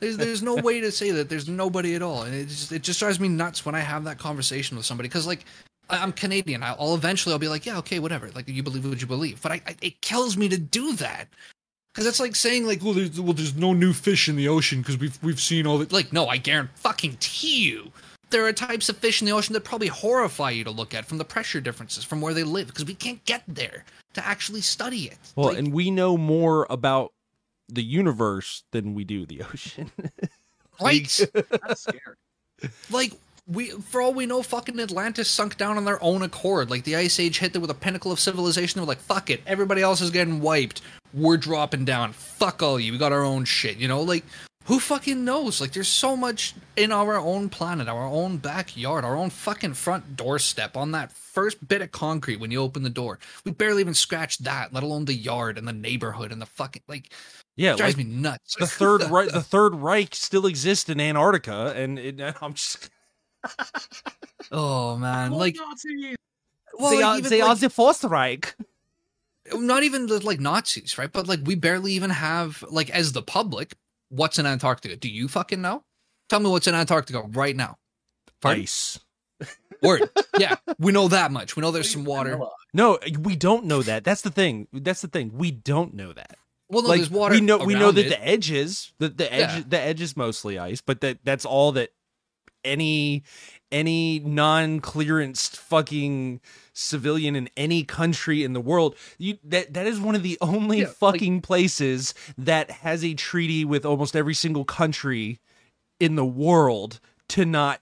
there's 0.01 0.17
there's 0.17 0.43
no 0.43 0.57
way 0.57 0.81
to 0.81 0.93
say 0.93 1.11
that 1.11 1.29
there's 1.29 1.49
nobody 1.49 1.95
at 1.95 2.03
all, 2.03 2.23
and 2.23 2.35
it 2.35 2.49
just 2.49 2.73
it 2.73 2.83
just 2.83 3.01
drives 3.01 3.21
me 3.21 3.29
nuts 3.29 3.67
when 3.67 3.75
I 3.75 3.81
have 3.81 4.05
that 4.05 4.19
conversation 4.19 4.77
with 4.77 4.87
somebody 4.87 5.09
because 5.09 5.27
like. 5.27 5.45
I'm 5.91 6.13
Canadian. 6.13 6.63
I'll 6.63 6.95
eventually 6.95 7.35
I'll 7.35 7.39
be 7.39 7.47
like, 7.47 7.67
yeah, 7.67 7.77
okay, 7.77 7.99
whatever. 7.99 8.31
Like 8.31 8.49
you 8.49 8.63
believe 8.63 8.89
what 8.89 9.03
you 9.03 9.07
believe, 9.07 9.43
but 9.43 9.53
I, 9.53 9.61
I 9.67 9.77
it 9.83 10.01
kills 10.01 10.35
me 10.35 10.49
to 10.49 10.57
do 10.57 10.95
that 10.95 11.29
because 11.95 12.07
it's 12.07 12.19
like 12.19 12.35
saying 12.35 12.67
like, 12.67 12.83
well, 12.83 12.93
there's, 12.93 13.21
well, 13.21 13.33
there's 13.33 13.55
no 13.55 13.73
new 13.73 13.93
fish 13.93 14.29
in 14.29 14.35
the 14.35 14.49
ocean 14.49 14.81
because 14.81 14.99
we've 14.99 15.17
we've 15.23 15.41
seen 15.41 15.67
all 15.67 15.79
the 15.79 15.95
like. 15.95 16.13
No, 16.13 16.27
I 16.27 16.39
guarantee 16.39 16.73
fucking 16.77 17.19
you, 17.41 17.93
there 18.31 18.45
are 18.47 18.53
types 18.53 18.89
of 18.89 18.97
fish 18.97 19.23
in 19.23 19.27
the 19.27 19.33
ocean 19.33 19.53
that 19.53 19.63
probably 19.63 19.87
horrify 19.87 20.51
you 20.51 20.65
to 20.65 20.71
look 20.71 20.93
at 20.93 21.05
from 21.05 21.19
the 21.19 21.25
pressure 21.25 21.61
differences 21.61 22.03
from 22.03 22.21
where 22.21 22.35
they 22.35 22.43
live 22.43 22.67
because 22.67 22.85
we 22.85 22.95
can't 22.95 23.25
get 23.25 23.45
there 23.47 23.85
to 24.15 24.27
actually 24.27 24.61
study 24.61 25.05
it. 25.05 25.19
Well, 25.37 25.49
like, 25.49 25.59
and 25.59 25.73
we 25.73 25.91
know 25.91 26.17
more 26.17 26.67
about 26.69 27.13
the 27.69 27.83
universe 27.83 28.65
than 28.73 28.95
we 28.95 29.05
do 29.05 29.25
the 29.25 29.43
ocean. 29.43 29.91
right? 30.81 31.27
That's 31.33 31.83
scary. 31.83 32.17
Like 32.91 33.13
we 33.47 33.71
for 33.71 34.01
all 34.01 34.15
we 34.15 34.27
know, 34.27 34.43
fucking 34.43 34.81
Atlantis 34.81 35.29
sunk 35.29 35.57
down 35.57 35.77
on 35.77 35.85
their 35.85 36.03
own 36.03 36.23
accord. 36.23 36.71
Like 36.71 36.85
the 36.85 36.97
Ice 36.97 37.21
Age 37.21 37.39
hit 37.39 37.53
there 37.53 37.61
with 37.61 37.71
a 37.71 37.75
pinnacle 37.75 38.11
of 38.11 38.19
civilization. 38.19 38.81
they 38.81 38.83
were 38.83 38.89
like, 38.89 38.99
fuck 38.99 39.31
it, 39.31 39.43
everybody 39.47 39.83
else 39.83 40.01
is 40.01 40.11
getting 40.11 40.41
wiped. 40.41 40.83
We're 41.15 41.37
dropping 41.37 41.85
down. 41.85 42.13
Fuck 42.13 42.63
all 42.63 42.79
you. 42.81 42.93
We 42.93 42.99
got 42.99 43.13
our 43.13 43.25
own 43.25 43.45
shit. 43.45 43.77
You 43.77 43.87
know, 43.89 44.03
like 44.03 44.25
Who 44.65 44.81
fucking 44.81 45.25
knows? 45.25 45.61
Like, 45.61 45.73
there's 45.73 45.89
so 45.89 46.17
much 46.17 46.55
in 46.77 46.91
our 46.91 47.17
own 47.19 47.51
planet, 47.51 47.87
our 47.87 48.07
own 48.07 48.39
backyard, 48.39 49.05
our 49.05 49.15
own 49.15 49.29
fucking 49.31 49.75
front 49.75 50.17
doorstep 50.17 50.75
on 50.77 50.91
that 50.93 51.13
first 51.13 51.67
bit 51.69 51.83
of 51.83 51.93
concrete 51.93 52.37
when 52.41 52.51
you 52.51 52.61
open 52.63 52.83
the 52.83 52.89
door. 52.91 53.19
We 53.45 53.53
barely 53.53 53.81
even 53.83 53.93
scratched 53.95 54.43
that, 54.45 54.73
let 54.73 54.83
alone 54.83 55.05
the 55.05 55.15
yard 55.15 55.59
and 55.59 55.69
the 55.69 55.73
neighborhood 55.73 56.33
and 56.33 56.41
the 56.41 56.47
fucking 56.47 56.83
like. 56.89 57.13
Yeah, 57.57 57.75
It 57.75 57.77
drives 57.77 57.97
like 57.97 58.07
me 58.07 58.13
nuts. 58.13 58.57
the 58.59 58.67
third 58.67 59.03
Reich, 59.11 59.31
the 59.31 59.43
Third 59.43 59.75
Reich 59.77 60.15
still 60.15 60.47
exists 60.47 60.89
in 60.89 60.99
Antarctica, 60.99 61.73
and 61.77 61.99
it, 61.99 62.21
I'm 62.43 62.55
just 62.55 62.91
oh 64.51 64.97
man, 64.97 65.33
like, 65.33 65.57
Nazis! 65.57 66.17
well, 66.79 66.91
they 66.91 66.97
like, 66.97 67.05
are 67.05 67.19
even, 67.19 67.31
they 67.31 67.43
like, 67.43 67.51
are 67.51 67.55
the 67.57 67.71
Fourth 67.71 68.03
Reich. 68.03 68.57
Not 69.53 69.83
even 69.83 70.07
the, 70.07 70.25
like 70.25 70.41
Nazis, 70.41 70.97
right? 70.99 71.13
But 71.13 71.27
like 71.29 71.41
we 71.45 71.55
barely 71.55 71.93
even 71.93 72.11
have 72.11 72.65
like 72.71 72.91
as 72.91 73.13
the 73.13 73.23
public, 73.23 73.75
what's 74.09 74.39
in 74.39 74.47
Antarctica? 74.47 74.97
Do 74.97 75.09
you 75.09 75.29
fucking 75.29 75.61
know? 75.61 75.83
Tell 76.29 76.41
me 76.41 76.49
what's 76.51 76.67
in 76.67 76.75
Antarctica 76.75 77.23
right 77.31 77.55
now. 77.55 77.77
Pardon? 78.41 78.63
Ice. 78.63 78.99
Word. 79.83 80.09
Yeah, 80.39 80.57
we 80.79 80.93
know 80.93 81.09
that 81.09 81.31
much. 81.31 81.57
We 81.57 81.61
know 81.61 81.71
there's 81.71 81.91
some 81.91 82.05
water. 82.05 82.39
No, 82.73 82.99
we 83.21 83.37
don't 83.37 83.67
know 83.67 83.83
that. 83.83 84.05
That's 84.05 84.23
the 84.23 84.31
thing. 84.31 84.69
That's 84.73 85.03
the 85.03 85.09
thing. 85.09 85.33
We 85.35 85.51
don't 85.51 85.95
know 85.95 86.13
that. 86.13 86.39
Well, 86.71 86.83
no, 86.83 86.89
like 86.89 87.01
there's 87.01 87.11
water. 87.11 87.35
we 87.35 87.41
know 87.43 87.59
we 87.59 87.75
know 87.75 87.91
that 87.93 88.07
it. 88.07 88.09
the 88.09 88.27
edges 88.27 88.93
the 88.99 89.09
the 89.11 89.33
edge 89.33 89.51
Yeah. 89.59 89.63
the 89.69 89.79
edge 89.81 90.01
is 90.01 90.17
mostly 90.17 90.59
ice, 90.59 90.81
but 90.81 91.03
that 91.03 91.19
that's 91.23 91.45
all 91.45 91.73
that 91.73 91.91
any 92.65 93.23
any 93.75 94.21
non-clearanced 94.21 95.57
fucking 95.57 96.41
civilian 96.73 97.35
in 97.37 97.49
any 97.57 97.83
country 97.85 98.43
in 98.45 98.53
the 98.53 98.61
world 98.61 98.97
you 99.19 99.37
that 99.45 99.75
that 99.75 99.87
is 99.87 100.01
one 100.01 100.15
of 100.15 100.23
the 100.23 100.39
only 100.41 100.79
Yeah, 100.81 100.87
like- 100.87 100.97
fucking 100.97 101.41
places 101.41 102.15
that 102.39 102.71
has 102.71 103.05
a 103.05 103.15
treaty 103.15 103.65
with 103.65 103.85
almost 103.85 104.15
every 104.17 104.35
single 104.35 104.65
country 104.65 105.41
in 106.01 106.15
the 106.17 106.25
world 106.25 107.01
to 107.29 107.45
not 107.45 107.81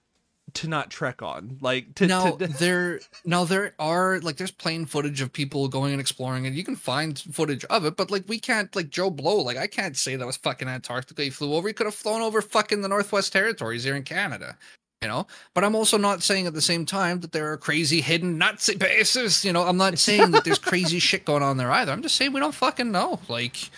to 0.55 0.69
not 0.69 0.91
trek 0.91 1.23
on. 1.23 1.57
Like 1.63 1.95
to, 1.95 2.07
now 2.07 2.33
to 2.33 2.47
there 2.59 3.01
now 3.25 3.45
there 3.45 3.75
are 3.79 4.21
like 4.21 4.37
there's 4.37 4.51
plane 4.51 4.85
footage 4.85 5.21
of 5.23 5.33
people 5.33 5.69
going 5.69 5.93
and 5.93 6.01
exploring 6.01 6.47
and 6.47 6.55
you 6.55 6.65
can 6.65 6.77
find 6.77 7.19
footage 7.19 7.65
of 7.67 7.87
it 7.87 7.97
but 7.97 8.11
like 8.11 8.25
we 8.29 8.39
can't 8.39 8.75
like 8.77 8.91
joe 8.91 9.09
blow 9.09 9.37
like 9.37 9.57
i 9.57 9.67
can't 9.67 9.97
say 9.97 10.17
that 10.17 10.27
was 10.27 10.37
fucking 10.37 10.69
antarctica. 10.69 11.23
He 11.23 11.31
flew 11.31 11.55
over 11.55 11.69
he 11.69 11.75
could 11.75 11.87
have 11.87 11.95
flown 11.95 12.21
over 12.21 12.43
fucking 12.43 12.83
the 12.83 12.89
northwest 12.89 13.33
territories 13.33 13.85
here 13.85 13.97
in 13.97 14.03
canada 14.03 14.59
you 15.03 15.09
know 15.09 15.27
but 15.55 15.65
i'm 15.65 15.75
also 15.75 15.99
not 15.99 16.23
saying 16.23 16.47
at 16.47 16.55
the 16.55 16.61
same 16.63 16.87
time 16.87 17.21
that 17.21 17.33
there 17.33 17.51
are 17.53 17.57
crazy 17.57 18.01
hidden 18.01 18.39
nazi 18.39 18.77
bases 18.77 19.45
you 19.45 19.53
know 19.53 19.63
i'm 19.65 19.77
not 19.77 19.99
saying 19.99 20.31
that 20.31 20.45
there's 20.45 20.59
crazy 20.59 20.99
shit 21.09 21.25
going 21.25 21.43
on 21.43 21.57
there 21.57 21.71
either 21.73 21.93
i'm 21.93 22.03
just 22.03 22.15
saying 22.17 22.33
we 22.33 22.41
don't 22.41 22.55
fucking 22.55 22.91
know 22.93 23.19
like 23.29 23.71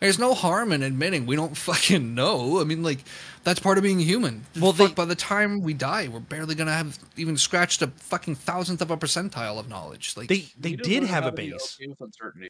there's 0.00 0.18
no 0.18 0.34
harm 0.34 0.72
in 0.72 0.82
admitting 0.82 1.26
we 1.26 1.36
don't 1.36 1.56
fucking 1.68 2.12
know. 2.16 2.60
I 2.60 2.64
mean, 2.64 2.82
like, 2.82 2.98
that's 3.44 3.60
part 3.60 3.78
of 3.78 3.84
being 3.84 4.00
human. 4.00 4.44
Well, 4.56 4.72
Well, 4.76 4.88
they- 4.88 4.92
by 4.94 5.04
the 5.04 5.14
time 5.14 5.60
we 5.62 5.74
die, 5.74 6.08
we're 6.08 6.18
barely 6.18 6.56
gonna 6.56 6.72
have 6.72 6.98
even 7.16 7.36
scratched 7.36 7.82
a 7.82 7.86
fucking 7.86 8.34
thousandth 8.34 8.82
of 8.82 8.90
a 8.90 8.96
percentile 8.96 9.60
of 9.60 9.68
knowledge. 9.68 10.14
Like, 10.16 10.26
they 10.28 10.48
they 10.58 10.70
You 10.70 10.76
need 10.78 10.82
to 10.82 10.90
did 10.90 11.02
learn 11.04 11.08
have 11.12 11.26
a 11.26 11.30
base 11.30 11.78
okay 11.80 11.86
with 11.88 12.00
uncertainty. 12.00 12.48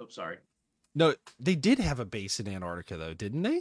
Oh, 0.00 0.06
sorry. 0.08 0.38
no 0.94 1.14
they 1.38 1.54
did 1.54 1.78
have 1.80 2.00
a 2.00 2.06
base 2.06 2.40
in 2.40 2.48
antarctica 2.48 2.96
though 2.96 3.12
didn't 3.12 3.42
they 3.42 3.60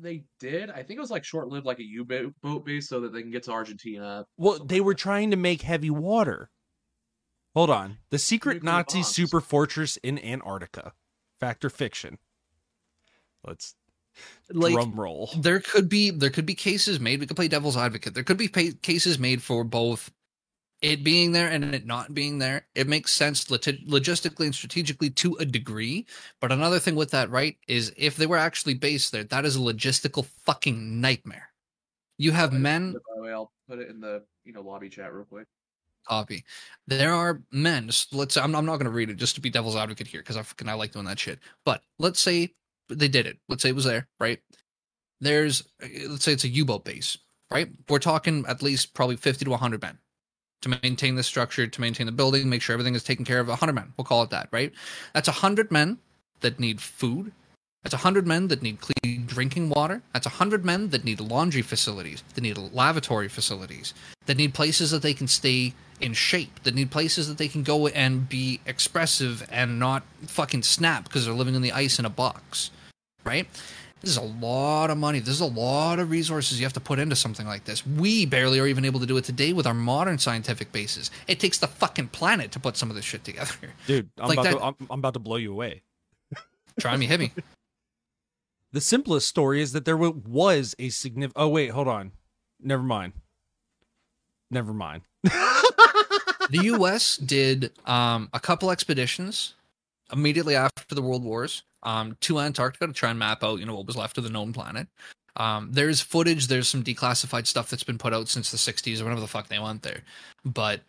They 0.00 0.24
did. 0.40 0.70
I 0.70 0.82
think 0.82 0.98
it 0.98 1.00
was 1.00 1.10
like 1.10 1.24
short 1.24 1.48
lived, 1.48 1.66
like 1.66 1.78
a 1.78 1.84
U 1.84 2.04
boat 2.04 2.64
base, 2.64 2.88
so 2.88 3.00
that 3.00 3.12
they 3.12 3.22
can 3.22 3.30
get 3.30 3.44
to 3.44 3.52
Argentina. 3.52 4.26
Well, 4.36 4.64
they 4.64 4.80
were 4.80 4.94
that. 4.94 4.98
trying 4.98 5.30
to 5.30 5.36
make 5.36 5.62
heavy 5.62 5.90
water. 5.90 6.50
Hold 7.54 7.70
on. 7.70 7.98
The 8.10 8.18
secret 8.18 8.56
Nuclear 8.56 8.72
Nazi 8.72 8.98
bombs. 8.98 9.08
super 9.08 9.40
fortress 9.40 9.96
in 9.98 10.18
Antarctica. 10.18 10.92
Fact 11.40 11.64
or 11.64 11.70
fiction? 11.70 12.18
Let's 13.46 13.74
like 14.50 14.72
drum 14.74 14.98
roll. 14.98 15.30
there 15.36 15.60
could 15.60 15.88
be 15.88 16.10
there 16.10 16.30
could 16.30 16.46
be 16.46 16.54
cases 16.54 17.00
made. 17.00 17.20
We 17.20 17.26
could 17.26 17.36
play 17.36 17.48
devil's 17.48 17.76
advocate. 17.76 18.14
There 18.14 18.24
could 18.24 18.36
be 18.38 18.48
pa- 18.48 18.76
cases 18.82 19.18
made 19.18 19.42
for 19.42 19.64
both 19.64 20.10
it 20.82 21.02
being 21.02 21.32
there 21.32 21.48
and 21.48 21.74
it 21.74 21.86
not 21.86 22.14
being 22.14 22.38
there. 22.38 22.66
It 22.74 22.86
makes 22.86 23.12
sense 23.12 23.50
log- 23.50 23.60
logistically 23.62 24.44
and 24.46 24.54
strategically 24.54 25.10
to 25.10 25.34
a 25.36 25.44
degree. 25.44 26.06
But 26.40 26.52
another 26.52 26.78
thing 26.78 26.94
with 26.94 27.10
that, 27.12 27.30
right, 27.30 27.56
is 27.66 27.92
if 27.96 28.16
they 28.16 28.26
were 28.26 28.36
actually 28.36 28.74
based 28.74 29.12
there, 29.12 29.24
that 29.24 29.44
is 29.44 29.56
a 29.56 29.60
logistical 29.60 30.26
fucking 30.44 31.00
nightmare. 31.00 31.48
You 32.18 32.32
have 32.32 32.50
By 32.50 32.58
men 32.58 32.92
the 32.92 33.22
way, 33.22 33.32
I'll 33.32 33.52
put 33.68 33.78
it 33.78 33.88
in 33.90 34.00
the 34.00 34.22
you 34.44 34.52
know 34.52 34.62
lobby 34.62 34.88
chat 34.88 35.12
real 35.12 35.24
quick. 35.24 35.46
copy. 36.08 36.44
There 36.86 37.12
are 37.12 37.42
men. 37.50 37.90
Let's. 38.12 38.34
say- 38.34 38.40
I'm, 38.40 38.54
I'm 38.54 38.66
not 38.66 38.76
going 38.76 38.84
to 38.86 38.90
read 38.90 39.10
it 39.10 39.16
just 39.16 39.34
to 39.34 39.40
be 39.40 39.50
devil's 39.50 39.76
advocate 39.76 40.06
here 40.06 40.20
because 40.20 40.36
I 40.36 40.42
fucking 40.42 40.68
I 40.68 40.74
like 40.74 40.92
doing 40.92 41.06
that 41.06 41.18
shit. 41.18 41.38
But 41.64 41.82
let's 41.98 42.20
say 42.20 42.54
they 42.88 43.08
did 43.08 43.26
it. 43.26 43.38
Let's 43.48 43.62
say 43.62 43.70
it 43.70 43.74
was 43.74 43.84
there, 43.84 44.08
right? 44.20 44.38
There's. 45.20 45.62
Let's 46.08 46.24
say 46.24 46.32
it's 46.32 46.44
a 46.44 46.48
U-boat 46.48 46.84
base, 46.84 47.18
right? 47.50 47.68
We're 47.88 47.98
talking 47.98 48.44
at 48.46 48.62
least 48.62 48.94
probably 48.94 49.16
50 49.16 49.44
to 49.46 49.50
100 49.50 49.82
men 49.82 49.98
to 50.62 50.78
maintain 50.82 51.14
the 51.14 51.22
structure, 51.22 51.66
to 51.66 51.80
maintain 51.80 52.06
the 52.06 52.12
building, 52.12 52.48
make 52.48 52.62
sure 52.62 52.74
everything 52.74 52.94
is 52.94 53.04
taken 53.04 53.24
care 53.24 53.40
of. 53.40 53.48
100 53.48 53.72
men. 53.72 53.92
We'll 53.96 54.04
call 54.04 54.22
it 54.22 54.30
that, 54.30 54.48
right? 54.50 54.72
That's 55.14 55.28
100 55.28 55.70
men 55.70 55.98
that 56.40 56.58
need 56.58 56.80
food. 56.80 57.32
That's 57.82 57.94
100 57.94 58.26
men 58.26 58.48
that 58.48 58.62
need 58.62 58.80
clean 58.80 59.26
drinking 59.26 59.68
water. 59.68 60.02
That's 60.12 60.26
100 60.26 60.64
men 60.64 60.88
that 60.90 61.04
need 61.04 61.20
laundry 61.20 61.62
facilities, 61.62 62.24
that 62.34 62.40
need 62.40 62.58
lavatory 62.58 63.28
facilities, 63.28 63.94
that 64.26 64.36
need 64.36 64.54
places 64.54 64.90
that 64.90 65.02
they 65.02 65.14
can 65.14 65.28
stay 65.28 65.74
in 66.00 66.12
shape, 66.12 66.62
that 66.64 66.74
need 66.74 66.90
places 66.90 67.28
that 67.28 67.38
they 67.38 67.48
can 67.48 67.62
go 67.62 67.86
and 67.86 68.28
be 68.28 68.60
expressive 68.66 69.46
and 69.50 69.78
not 69.78 70.02
fucking 70.26 70.62
snap 70.62 71.04
because 71.04 71.24
they're 71.24 71.34
living 71.34 71.54
in 71.54 71.62
the 71.62 71.72
ice 71.72 71.98
in 71.98 72.04
a 72.04 72.10
box, 72.10 72.70
right? 73.24 73.46
This 74.00 74.10
is 74.10 74.16
a 74.18 74.22
lot 74.22 74.90
of 74.90 74.98
money. 74.98 75.20
This 75.20 75.30
is 75.34 75.40
a 75.40 75.46
lot 75.46 75.98
of 75.98 76.10
resources 76.10 76.60
you 76.60 76.66
have 76.66 76.72
to 76.74 76.80
put 76.80 76.98
into 76.98 77.16
something 77.16 77.46
like 77.46 77.64
this. 77.64 77.84
We 77.86 78.26
barely 78.26 78.60
are 78.60 78.66
even 78.66 78.84
able 78.84 79.00
to 79.00 79.06
do 79.06 79.16
it 79.16 79.24
today 79.24 79.52
with 79.52 79.66
our 79.66 79.74
modern 79.74 80.18
scientific 80.18 80.70
bases. 80.70 81.10
It 81.26 81.40
takes 81.40 81.58
the 81.58 81.66
fucking 81.66 82.08
planet 82.08 82.52
to 82.52 82.60
put 82.60 82.76
some 82.76 82.90
of 82.90 82.96
this 82.96 83.04
shit 83.04 83.24
together. 83.24 83.54
Dude, 83.86 84.10
I'm, 84.18 84.28
Like 84.28 84.38
about 84.38 84.44
that- 84.44 84.58
to, 84.58 84.62
I'm, 84.64 84.74
I'm 84.90 84.98
about 85.00 85.14
to 85.14 85.20
blow 85.20 85.36
you 85.36 85.50
away. 85.52 85.82
Try 86.78 86.96
me, 86.96 87.06
hit 87.06 87.20
me. 87.20 87.32
The 88.72 88.80
simplest 88.82 89.26
story 89.26 89.62
is 89.62 89.72
that 89.72 89.86
there 89.86 89.96
was 89.96 90.74
a 90.78 90.90
significant. 90.90 91.32
Oh, 91.36 91.48
wait, 91.48 91.70
hold 91.70 91.88
on. 91.88 92.12
Never 92.60 92.82
mind. 92.82 93.14
Never 94.50 94.74
mind. 94.74 95.02
the 95.22 96.60
U.S. 96.64 97.16
did 97.16 97.72
um, 97.86 98.28
a 98.34 98.40
couple 98.40 98.70
expeditions 98.70 99.54
immediately 100.12 100.56
after 100.56 100.94
the 100.94 101.02
World 101.02 101.24
Wars 101.24 101.62
um, 101.82 102.16
to 102.20 102.40
Antarctica 102.40 102.86
to 102.86 102.92
try 102.92 103.10
and 103.10 103.18
map 103.18 103.42
out, 103.42 103.58
you 103.58 103.66
know, 103.66 103.76
what 103.76 103.86
was 103.86 103.96
left 103.96 104.18
of 104.18 104.24
the 104.24 104.30
known 104.30 104.52
planet. 104.52 104.88
Um, 105.36 105.68
there's 105.70 106.00
footage, 106.00 106.46
there's 106.46 106.68
some 106.68 106.82
declassified 106.82 107.46
stuff 107.46 107.68
that's 107.68 107.84
been 107.84 107.98
put 107.98 108.14
out 108.14 108.28
since 108.28 108.50
the 108.50 108.56
60s 108.56 109.00
or 109.00 109.04
whatever 109.04 109.20
the 109.20 109.26
fuck 109.26 109.48
they 109.48 109.58
want 109.58 109.82
there. 109.82 110.02
But 110.44 110.80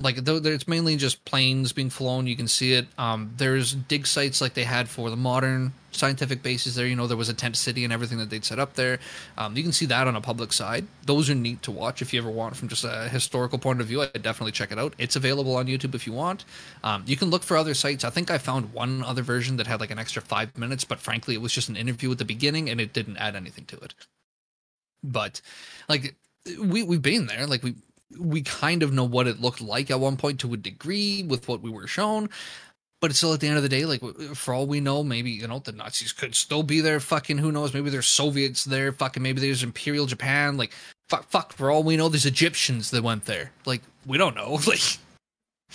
like, 0.00 0.16
though 0.16 0.36
it's 0.36 0.66
mainly 0.66 0.96
just 0.96 1.24
planes 1.24 1.72
being 1.72 1.88
flown. 1.88 2.26
You 2.26 2.34
can 2.36 2.48
see 2.48 2.72
it. 2.72 2.86
Um, 2.98 3.32
there's 3.36 3.74
dig 3.74 4.06
sites 4.06 4.40
like 4.40 4.54
they 4.54 4.64
had 4.64 4.88
for 4.88 5.08
the 5.08 5.16
modern 5.16 5.72
scientific 5.92 6.42
bases 6.42 6.74
there. 6.74 6.86
You 6.86 6.96
know, 6.96 7.06
there 7.06 7.16
was 7.16 7.28
a 7.28 7.34
tent 7.34 7.56
city 7.56 7.84
and 7.84 7.92
everything 7.92 8.18
that 8.18 8.28
they'd 8.28 8.44
set 8.44 8.58
up 8.58 8.74
there. 8.74 8.98
Um, 9.38 9.56
you 9.56 9.62
can 9.62 9.70
see 9.70 9.86
that 9.86 10.08
on 10.08 10.16
a 10.16 10.20
public 10.20 10.52
side. 10.52 10.86
Those 11.06 11.30
are 11.30 11.34
neat 11.36 11.62
to 11.62 11.70
watch 11.70 12.02
if 12.02 12.12
you 12.12 12.20
ever 12.20 12.30
want 12.30 12.56
from 12.56 12.66
just 12.66 12.84
a 12.84 13.08
historical 13.08 13.56
point 13.56 13.80
of 13.80 13.86
view. 13.86 14.02
I'd 14.02 14.22
definitely 14.22 14.50
check 14.50 14.72
it 14.72 14.80
out. 14.80 14.94
It's 14.98 15.14
available 15.14 15.54
on 15.54 15.66
YouTube 15.66 15.94
if 15.94 16.08
you 16.08 16.12
want. 16.12 16.44
Um, 16.82 17.04
you 17.06 17.16
can 17.16 17.30
look 17.30 17.44
for 17.44 17.56
other 17.56 17.74
sites. 17.74 18.02
I 18.02 18.10
think 18.10 18.32
I 18.32 18.38
found 18.38 18.72
one 18.72 19.04
other 19.04 19.22
version 19.22 19.56
that 19.58 19.68
had 19.68 19.78
like 19.78 19.92
an 19.92 20.00
extra 20.00 20.20
five 20.20 20.58
minutes, 20.58 20.84
but 20.84 20.98
frankly, 20.98 21.34
it 21.34 21.40
was 21.40 21.52
just 21.52 21.68
an 21.68 21.76
interview 21.76 22.10
at 22.10 22.18
the 22.18 22.24
beginning 22.24 22.68
and 22.68 22.80
it 22.80 22.92
didn't 22.92 23.18
add 23.18 23.36
anything 23.36 23.64
to 23.66 23.76
it. 23.76 23.94
But 25.04 25.40
like 25.88 26.16
we 26.60 26.82
we've 26.82 27.00
been 27.00 27.26
there, 27.26 27.46
like 27.46 27.62
we 27.62 27.74
we 28.18 28.42
kind 28.42 28.82
of 28.82 28.92
know 28.92 29.04
what 29.04 29.26
it 29.26 29.40
looked 29.40 29.60
like 29.60 29.90
at 29.90 30.00
one 30.00 30.16
point 30.16 30.40
to 30.40 30.52
a 30.54 30.56
degree 30.56 31.22
with 31.22 31.48
what 31.48 31.60
we 31.62 31.70
were 31.70 31.86
shown. 31.86 32.28
But 33.00 33.10
it's 33.10 33.18
still 33.18 33.34
at 33.34 33.40
the 33.40 33.48
end 33.48 33.58
of 33.58 33.62
the 33.62 33.68
day, 33.68 33.84
like 33.84 34.00
for 34.34 34.54
all 34.54 34.66
we 34.66 34.80
know, 34.80 35.02
maybe 35.04 35.30
you 35.30 35.46
know 35.46 35.58
the 35.58 35.72
Nazis 35.72 36.12
could 36.12 36.34
still 36.34 36.62
be 36.62 36.80
there. 36.80 37.00
Fucking 37.00 37.36
who 37.36 37.52
knows? 37.52 37.74
Maybe 37.74 37.90
there's 37.90 38.06
Soviets 38.06 38.64
there. 38.64 38.92
Fucking 38.92 39.22
maybe 39.22 39.40
there's 39.40 39.62
Imperial 39.62 40.06
Japan. 40.06 40.56
Like 40.56 40.72
fuck, 41.08 41.28
fuck. 41.28 41.52
For 41.52 41.70
all 41.70 41.82
we 41.82 41.98
know, 41.98 42.08
there's 42.08 42.24
Egyptians 42.24 42.90
that 42.92 43.02
went 43.02 43.26
there. 43.26 43.52
Like 43.66 43.82
we 44.06 44.16
don't 44.16 44.34
know. 44.34 44.58
Like 44.66 44.98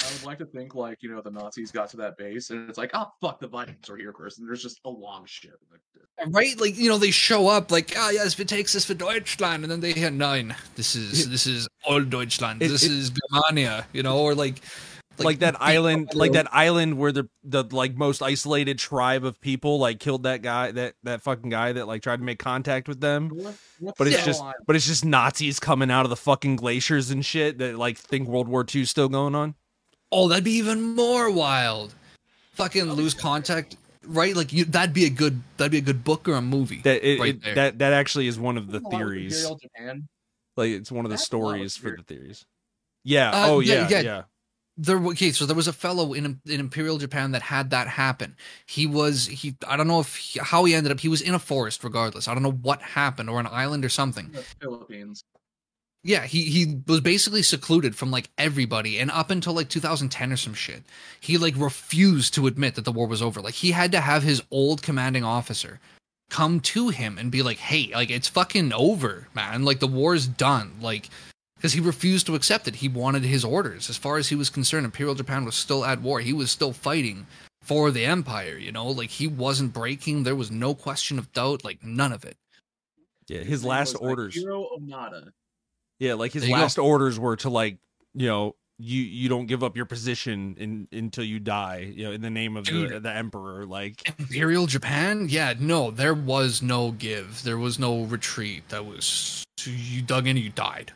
I 0.01 0.11
would 0.13 0.23
like 0.23 0.37
to 0.39 0.45
think 0.45 0.75
like 0.75 0.97
you 1.01 1.09
know 1.13 1.21
the 1.21 1.31
Nazis 1.31 1.71
got 1.71 1.89
to 1.91 1.97
that 1.97 2.17
base 2.17 2.49
and 2.49 2.69
it's 2.69 2.77
like 2.77 2.91
oh 2.93 3.07
fuck 3.21 3.39
the 3.39 3.47
Vikings 3.47 3.89
are 3.89 3.97
here 3.97 4.13
first 4.13 4.39
and 4.39 4.47
there's 4.47 4.63
just 4.63 4.79
a 4.85 4.89
long 4.89 5.23
shit. 5.25 5.51
right, 6.27 6.59
like 6.59 6.77
you 6.77 6.89
know 6.89 6.97
they 6.97 7.11
show 7.11 7.47
up 7.47 7.71
like 7.71 7.93
ah 7.97 8.09
yes, 8.09 8.37
we 8.37 8.45
takes 8.45 8.73
this 8.73 8.85
for 8.85 8.93
Deutschland, 8.93 9.63
and 9.63 9.71
then 9.71 9.79
they 9.79 9.93
hear 9.93 10.09
nine. 10.11 10.55
This 10.75 10.95
is 10.95 11.29
this 11.29 11.47
is 11.47 11.67
all 11.85 12.01
Deutschland. 12.01 12.61
It- 12.61 12.69
this 12.69 12.83
it- 12.83 12.91
is 12.91 13.11
Germania. 13.31 13.85
You 13.93 14.03
know, 14.03 14.19
or 14.19 14.35
like 14.35 14.61
like, 15.17 15.39
that 15.39 15.61
island 15.61 16.11
like 16.13 16.31
that 16.31 16.47
island 16.53 16.97
where 16.97 17.11
the 17.11 17.27
the 17.43 17.63
like 17.71 17.95
most 17.95 18.21
isolated 18.21 18.79
tribe 18.79 19.25
of 19.25 19.39
people 19.41 19.77
like 19.79 19.99
killed 19.99 20.23
that 20.23 20.41
guy 20.41 20.71
that 20.71 20.95
that 21.03 21.21
fucking 21.21 21.49
guy 21.49 21.73
that 21.73 21.87
like 21.87 22.01
tried 22.01 22.17
to 22.17 22.23
make 22.23 22.39
contact 22.39 22.87
with 22.87 23.01
them 23.01 23.27
What- 23.29 23.55
what's 23.79 23.97
but 23.97 24.07
it's 24.07 24.17
the 24.17 24.25
just 24.25 24.39
line? 24.41 24.53
but 24.65 24.77
it's 24.77 24.87
just 24.87 25.03
nazis 25.03 25.59
coming 25.59 25.91
out 25.91 26.05
of 26.05 26.09
the 26.09 26.15
fucking 26.15 26.55
glaciers 26.55 27.11
and 27.11 27.25
shit 27.25 27.57
that 27.57 27.77
like 27.77 27.97
think 27.97 28.29
world 28.29 28.47
war 28.47 28.65
II's 28.73 28.89
still 28.89 29.09
going 29.09 29.35
on 29.35 29.55
Oh, 30.11 30.27
that'd 30.27 30.43
be 30.43 30.53
even 30.53 30.95
more 30.95 31.29
wild. 31.31 31.93
Fucking 32.53 32.83
lose 32.91 33.13
contact, 33.13 33.77
right? 34.05 34.35
Like 34.35 34.51
you, 34.51 34.65
that'd 34.65 34.93
be 34.93 35.05
a 35.05 35.09
good 35.09 35.41
that'd 35.57 35.71
be 35.71 35.77
a 35.77 35.81
good 35.81 36.03
book 36.03 36.27
or 36.27 36.33
a 36.33 36.41
movie. 36.41 36.81
That 36.81 37.03
it, 37.07 37.19
right 37.19 37.35
it- 37.35 37.43
there. 37.43 37.55
that 37.55 37.79
that 37.79 37.93
actually 37.93 38.27
is 38.27 38.39
one 38.39 38.57
of 38.57 38.71
the 38.71 38.79
A 38.79 38.81
lot 38.81 38.91
with 38.91 38.99
theories. 38.99 39.35
Imperial 39.43 39.59
Japan. 39.61 40.07
Like 40.57 40.71
it's 40.71 40.91
one 40.91 41.05
of 41.05 41.09
the 41.09 41.13
That's 41.13 41.21
a 41.21 41.25
of 41.25 41.27
stories 41.27 41.77
for 41.77 41.91
the 41.95 42.03
theories. 42.03 42.45
Yeah. 43.03 43.29
Uh, 43.31 43.45
oh 43.49 43.59
yeah, 43.61 43.73
yeah. 43.73 43.89
yeah. 43.89 44.01
Yeah. 44.01 44.21
there 44.77 44.97
okay 44.97 45.31
so 45.31 45.45
there 45.45 45.55
was 45.55 45.67
a 45.67 45.73
fellow 45.73 46.13
in 46.13 46.39
in 46.45 46.59
imperial 46.59 46.97
japan 46.97 47.31
that 47.31 47.41
had 47.41 47.69
that 47.69 47.87
happen 47.87 48.35
he 48.65 48.85
was 48.87 49.25
he 49.27 49.55
i 49.67 49.75
don't 49.77 49.87
know 49.87 49.99
if 49.99 50.15
he, 50.15 50.39
how 50.41 50.63
he 50.65 50.73
ended 50.73 50.91
up 50.91 50.99
he 51.01 51.09
was 51.09 51.21
in 51.21 51.33
a 51.33 51.39
forest 51.39 51.83
regardless 51.83 52.27
i 52.29 52.33
don't 52.33 52.43
know 52.43 52.51
what 52.61 52.81
happened 52.81 53.29
or 53.29 53.39
an 53.41 53.47
island 53.51 53.83
or 53.83 53.89
something 53.89 54.29
The 54.31 54.41
Philippines. 54.61 55.23
Yeah 56.03 56.25
he 56.25 56.43
he 56.45 56.81
was 56.87 57.01
basically 57.01 57.43
secluded 57.43 57.95
from 57.95 58.09
like 58.09 58.29
everybody 58.37 58.99
and 58.99 59.11
up 59.11 59.29
until 59.29 59.53
like 59.53 59.69
2010 59.69 60.31
or 60.31 60.37
some 60.37 60.53
shit 60.53 60.83
he 61.19 61.37
like 61.37 61.55
refused 61.57 62.33
to 62.35 62.47
admit 62.47 62.75
that 62.75 62.85
the 62.85 62.91
war 62.91 63.07
was 63.07 63.21
over. 63.21 63.41
Like 63.41 63.55
he 63.55 63.71
had 63.71 63.91
to 63.91 63.99
have 63.99 64.23
his 64.23 64.41
old 64.49 64.81
commanding 64.81 65.23
officer 65.23 65.79
come 66.29 66.59
to 66.61 66.89
him 66.89 67.17
and 67.17 67.31
be 67.31 67.41
like 67.41 67.57
hey 67.57 67.91
like 67.93 68.09
it's 68.09 68.29
fucking 68.29 68.71
over 68.73 69.27
man. 69.33 69.63
Like 69.65 69.79
the 69.79 69.87
war's 69.87 70.25
done. 70.25 70.71
Like 70.81 71.09
because 71.57 71.73
he 71.73 71.81
refused 71.81 72.25
to 72.27 72.35
accept 72.35 72.69
it. 72.69 72.75
He 72.75 72.87
wanted 72.87 73.23
his 73.23 73.43
orders. 73.43 73.89
As 73.89 73.97
far 73.97 74.15
as 74.17 74.29
he 74.29 74.35
was 74.35 74.49
concerned 74.49 74.85
imperial 74.85 75.15
japan 75.15 75.43
was 75.43 75.55
still 75.55 75.83
at 75.83 76.01
war. 76.01 76.21
He 76.21 76.31
was 76.31 76.49
still 76.49 76.71
fighting 76.71 77.27
for 77.61 77.91
the 77.91 78.05
empire 78.05 78.57
you 78.57 78.71
know? 78.71 78.87
Like 78.87 79.09
he 79.09 79.27
wasn't 79.27 79.73
breaking. 79.73 80.23
There 80.23 80.35
was 80.35 80.49
no 80.49 80.73
question 80.73 81.19
of 81.19 81.33
doubt 81.33 81.65
like 81.65 81.83
none 81.83 82.13
of 82.13 82.23
it. 82.23 82.37
Yeah. 83.27 83.41
His 83.41 83.63
name 83.63 83.69
last 83.71 83.93
was, 83.93 84.01
like, 84.01 84.09
orders. 84.09 84.37
Hiroo 84.37 84.65
Onoda. 84.79 85.31
Yeah, 85.99 86.13
like 86.15 86.31
his 86.33 86.43
There 86.43 86.49
you 86.49 86.55
go. 86.55 86.61
last 86.61 86.77
orders 86.79 87.19
were 87.19 87.35
to 87.37 87.49
like, 87.49 87.77
you 88.13 88.27
know, 88.27 88.55
you 88.81 89.01
you 89.01 89.27
don't 89.27 89.45
give 89.47 89.61
up 89.63 89.75
your 89.75 89.85
position 89.85 90.55
in 90.57 90.87
until 90.97 91.25
you 91.25 91.39
die, 91.39 91.91
you 91.93 92.05
know, 92.05 92.11
in 92.13 92.21
the 92.21 92.29
name 92.29 92.55
of 92.55 92.63
the, 92.65 92.71
Dude. 92.71 93.03
the 93.03 93.13
emperor. 93.13 93.65
Like, 93.65 94.01
Imperial 94.17 94.65
Japan? 94.67 95.27
Yeah, 95.29 95.53
no, 95.59 95.91
there 95.91 96.13
was 96.13 96.61
no 96.61 96.91
give. 96.91 97.43
There 97.43 97.57
was 97.57 97.77
no 97.77 98.03
retreat. 98.03 98.69
That 98.69 98.85
was 98.85 99.43
you 99.65 100.01
dug 100.01 100.27
in, 100.27 100.37
you 100.37 100.49
died. 100.49 100.93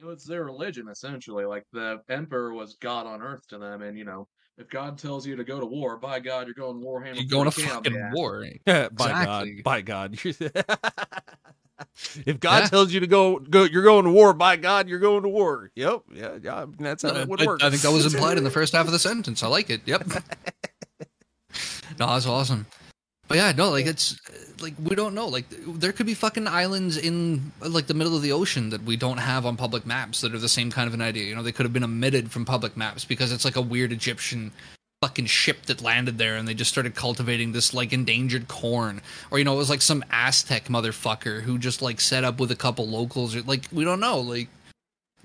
It 0.00 0.04
was 0.06 0.24
their 0.24 0.44
religion 0.44 0.88
essentially. 0.88 1.44
Like 1.44 1.64
the 1.72 2.00
emperor 2.08 2.54
was 2.54 2.76
God 2.80 3.06
on 3.06 3.20
earth 3.20 3.46
to 3.48 3.58
them, 3.58 3.82
and 3.82 3.98
you 3.98 4.04
know, 4.06 4.26
if 4.56 4.70
God 4.70 4.96
tells 4.96 5.26
you 5.26 5.36
to 5.36 5.44
go 5.44 5.60
to 5.60 5.66
war, 5.66 5.98
by 5.98 6.20
God, 6.20 6.46
you're 6.46 6.54
going 6.54 6.80
to 6.80 6.86
Warhammer. 6.86 7.16
You're 7.16 7.24
going 7.44 7.50
to 7.50 7.60
40K 7.60 7.76
on 7.76 7.82
the 7.82 7.90
fucking 7.90 7.96
ass. 7.98 8.14
war. 8.14 8.46
by 8.64 8.86
Exactly. 8.86 9.54
God, 9.56 9.62
by 9.62 9.80
God. 9.82 10.18
if 12.26 12.40
God 12.40 12.62
Yeah. 12.64 12.68
tells 12.68 12.92
you 12.92 13.00
to 13.00 13.06
go, 13.06 13.38
go, 13.38 13.64
you're 13.64 13.82
going 13.82 14.04
to 14.04 14.10
war. 14.10 14.32
By 14.32 14.56
God, 14.56 14.88
you're 14.88 14.98
going 14.98 15.22
to 15.22 15.28
war. 15.28 15.70
Yep, 15.74 16.02
yeah, 16.14 16.38
yeah. 16.42 16.66
That's 16.78 17.02
how 17.02 17.14
it 17.16 17.28
would 17.28 17.42
I, 17.42 17.46
work. 17.46 17.62
I 17.62 17.70
think 17.70 17.82
that 17.82 17.92
was 17.92 18.12
implied 18.12 18.38
in 18.38 18.44
the 18.44 18.50
first 18.50 18.72
half 18.72 18.86
of 18.86 18.92
the 18.92 18.98
sentence. 19.10 19.42
I 19.42 19.48
like 19.48 19.70
it. 19.70 19.82
Yep. 19.84 20.06
no, 21.98 22.06
that's 22.06 22.26
awesome. 22.26 22.66
But 23.28 23.38
yeah, 23.38 23.50
no, 23.52 23.70
like 23.70 23.86
it's 23.86 24.20
like 24.60 24.74
we 24.82 24.94
don't 24.94 25.12
know. 25.14 25.26
Like 25.26 25.46
there 25.50 25.92
could 25.92 26.06
be 26.06 26.14
fucking 26.14 26.46
islands 26.46 26.96
in 26.96 27.50
like 27.60 27.88
the 27.88 27.94
middle 27.94 28.14
of 28.14 28.22
the 28.22 28.30
ocean 28.30 28.70
that 28.70 28.84
we 28.84 28.96
don't 28.96 29.18
have 29.18 29.44
on 29.44 29.56
public 29.56 29.84
maps 29.84 30.20
that 30.20 30.32
are 30.32 30.38
the 30.38 30.48
same 30.48 30.70
kind 30.70 30.86
of 30.86 30.94
an 30.94 31.02
idea. 31.02 31.24
You 31.24 31.34
know, 31.34 31.42
they 31.42 31.50
could 31.50 31.66
have 31.66 31.72
been 31.72 31.82
omitted 31.82 32.30
from 32.30 32.44
public 32.44 32.76
maps 32.76 33.04
because 33.04 33.32
it's 33.32 33.44
like 33.44 33.56
a 33.56 33.60
weird 33.60 33.90
Egyptian 33.90 34.52
fucking 35.06 35.26
ship 35.26 35.62
that 35.66 35.80
landed 35.80 36.18
there 36.18 36.34
and 36.34 36.48
they 36.48 36.54
just 36.54 36.68
started 36.68 36.96
cultivating 36.96 37.52
this 37.52 37.72
like 37.72 37.92
endangered 37.92 38.48
corn. 38.48 39.00
Or 39.30 39.38
you 39.38 39.44
know 39.44 39.54
it 39.54 39.58
was 39.58 39.70
like 39.70 39.80
some 39.82 40.04
aztec 40.10 40.64
motherfucker 40.64 41.42
who 41.42 41.58
just 41.58 41.80
like 41.80 42.00
set 42.00 42.24
up 42.24 42.40
with 42.40 42.50
a 42.50 42.56
couple 42.56 42.88
locals 42.88 43.36
or 43.36 43.42
like 43.42 43.66
we 43.70 43.84
don't 43.84 44.00
know 44.00 44.18
like 44.18 44.48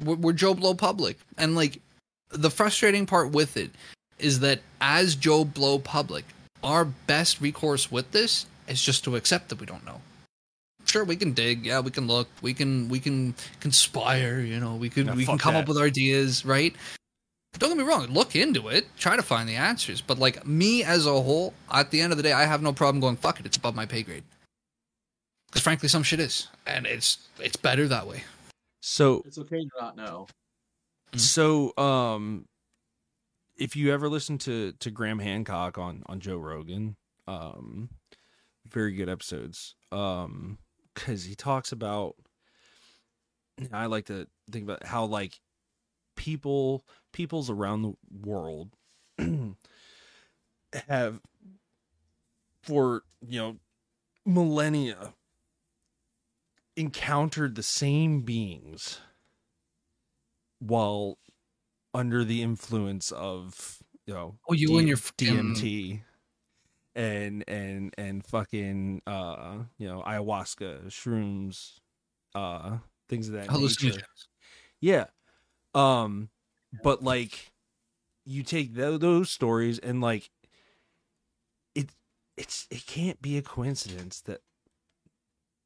we're, 0.03 0.17
we're 0.17 0.33
joe 0.33 0.53
blow 0.53 0.75
public. 0.75 1.17
And 1.39 1.55
like 1.55 1.81
the 2.29 2.51
frustrating 2.51 3.07
part 3.07 3.31
with 3.31 3.57
it 3.57 3.71
is 4.19 4.39
that 4.41 4.59
as 4.81 5.15
joe 5.15 5.43
blow 5.43 5.79
public 5.79 6.25
our 6.63 6.85
best 6.85 7.41
recourse 7.41 7.91
with 7.91 8.11
this 8.11 8.45
is 8.67 8.83
just 8.83 9.03
to 9.05 9.15
accept 9.15 9.49
that 9.49 9.59
we 9.59 9.65
don't 9.65 9.83
know. 9.83 9.99
Sure 10.85 11.03
we 11.03 11.15
can 11.15 11.33
dig. 11.33 11.65
Yeah 11.65 11.79
we 11.79 11.89
can 11.89 12.05
look. 12.05 12.27
We 12.43 12.53
can 12.53 12.87
we 12.87 12.99
can 12.99 13.33
conspire 13.59 14.41
you 14.41 14.59
know 14.59 14.75
we 14.75 14.89
could 14.89 15.07
Yeah, 15.07 15.15
we 15.15 15.25
can 15.25 15.39
come 15.39 15.55
that. 15.55 15.61
up 15.63 15.67
with 15.67 15.79
ideas 15.79 16.45
right 16.45 16.75
don't 17.59 17.69
get 17.69 17.77
me 17.77 17.83
wrong 17.83 18.05
look 18.07 18.35
into 18.35 18.67
it 18.69 18.85
try 18.97 19.15
to 19.15 19.21
find 19.21 19.47
the 19.47 19.55
answers 19.55 20.01
but 20.01 20.17
like 20.17 20.45
me 20.45 20.83
as 20.83 21.05
a 21.05 21.21
whole 21.21 21.53
at 21.71 21.91
the 21.91 22.01
end 22.01 22.11
of 22.11 22.17
the 22.17 22.23
day 22.23 22.31
i 22.31 22.45
have 22.45 22.61
no 22.61 22.73
problem 22.73 22.99
going 22.99 23.15
fuck 23.15 23.39
it 23.39 23.45
it's 23.45 23.57
above 23.57 23.75
my 23.75 23.85
pay 23.85 24.01
grade 24.03 24.23
because 25.47 25.61
frankly 25.61 25.89
some 25.89 26.03
shit 26.03 26.19
is 26.19 26.47
and 26.65 26.85
it's 26.85 27.17
it's 27.39 27.55
better 27.57 27.87
that 27.87 28.07
way 28.07 28.23
so, 28.83 29.21
It's 29.27 29.37
okay 29.37 29.59
to 29.59 29.69
not 29.79 29.95
know. 29.95 30.25
Mhm. 31.13 31.19
so, 31.19 31.77
um, 31.77 32.47
if 33.55 33.75
you 33.75 33.93
ever 33.93 34.09
listen 34.09 34.39
to 34.39 34.71
to 34.79 34.89
Graham 34.89 35.19
Hancock 35.19 35.77
on 35.77 36.01
on 36.07 36.19
Joe 36.19 36.37
Rogan, 36.37 36.95
um, 37.27 37.89
very 38.65 38.93
good 38.93 39.07
episodes. 39.07 39.75
Um, 39.91 40.57
because 40.95 41.25
he 41.25 41.35
talks 41.35 41.71
about. 41.71 42.15
I 43.71 43.85
like 43.85 44.05
to 44.07 44.27
think 44.51 44.63
about 44.63 44.83
how 44.83 45.05
like 45.05 45.39
people 46.15 46.83
peoples 47.11 47.49
around 47.49 47.81
the 47.83 47.93
world 48.23 48.75
have 50.87 51.21
for 52.63 53.03
you 53.27 53.39
know 53.39 53.59
millennia 54.25 55.13
encountered 56.75 57.55
the 57.55 57.63
same 57.63 58.21
beings 58.21 58.99
while 60.59 61.17
under 61.93 62.23
the 62.23 62.41
influence 62.41 63.11
of 63.11 63.81
you 64.05 64.13
know 64.13 64.39
oh 64.49 64.53
you 64.53 64.67
D- 64.67 64.79
and 64.79 64.87
your 64.87 64.97
DMT 65.17 66.03
and 66.95 67.43
and 67.47 67.93
and 67.97 68.25
fucking 68.25 69.01
uh 69.07 69.63
you 69.77 69.87
know 69.87 70.03
ayahuasca 70.03 70.87
shrooms 70.87 71.79
uh 72.35 72.79
things 73.09 73.29
of 73.29 73.35
that 73.35 73.51
nature. 73.51 74.03
Yeah. 74.81 75.07
Um 75.73 76.29
but 76.83 77.03
like 77.03 77.51
you 78.25 78.43
take 78.43 78.73
tho- 78.75 78.97
those 78.97 79.29
stories 79.29 79.79
and 79.79 80.01
like 80.01 80.29
it 81.75 81.91
it's 82.37 82.67
it 82.69 82.85
can't 82.85 83.21
be 83.21 83.37
a 83.37 83.41
coincidence 83.41 84.21
that 84.21 84.41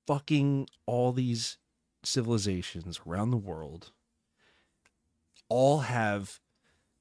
fucking 0.07 0.67
all 0.85 1.11
these 1.11 1.57
civilizations 2.03 2.99
around 3.07 3.31
the 3.31 3.37
world 3.37 3.91
all 5.49 5.79
have 5.79 6.39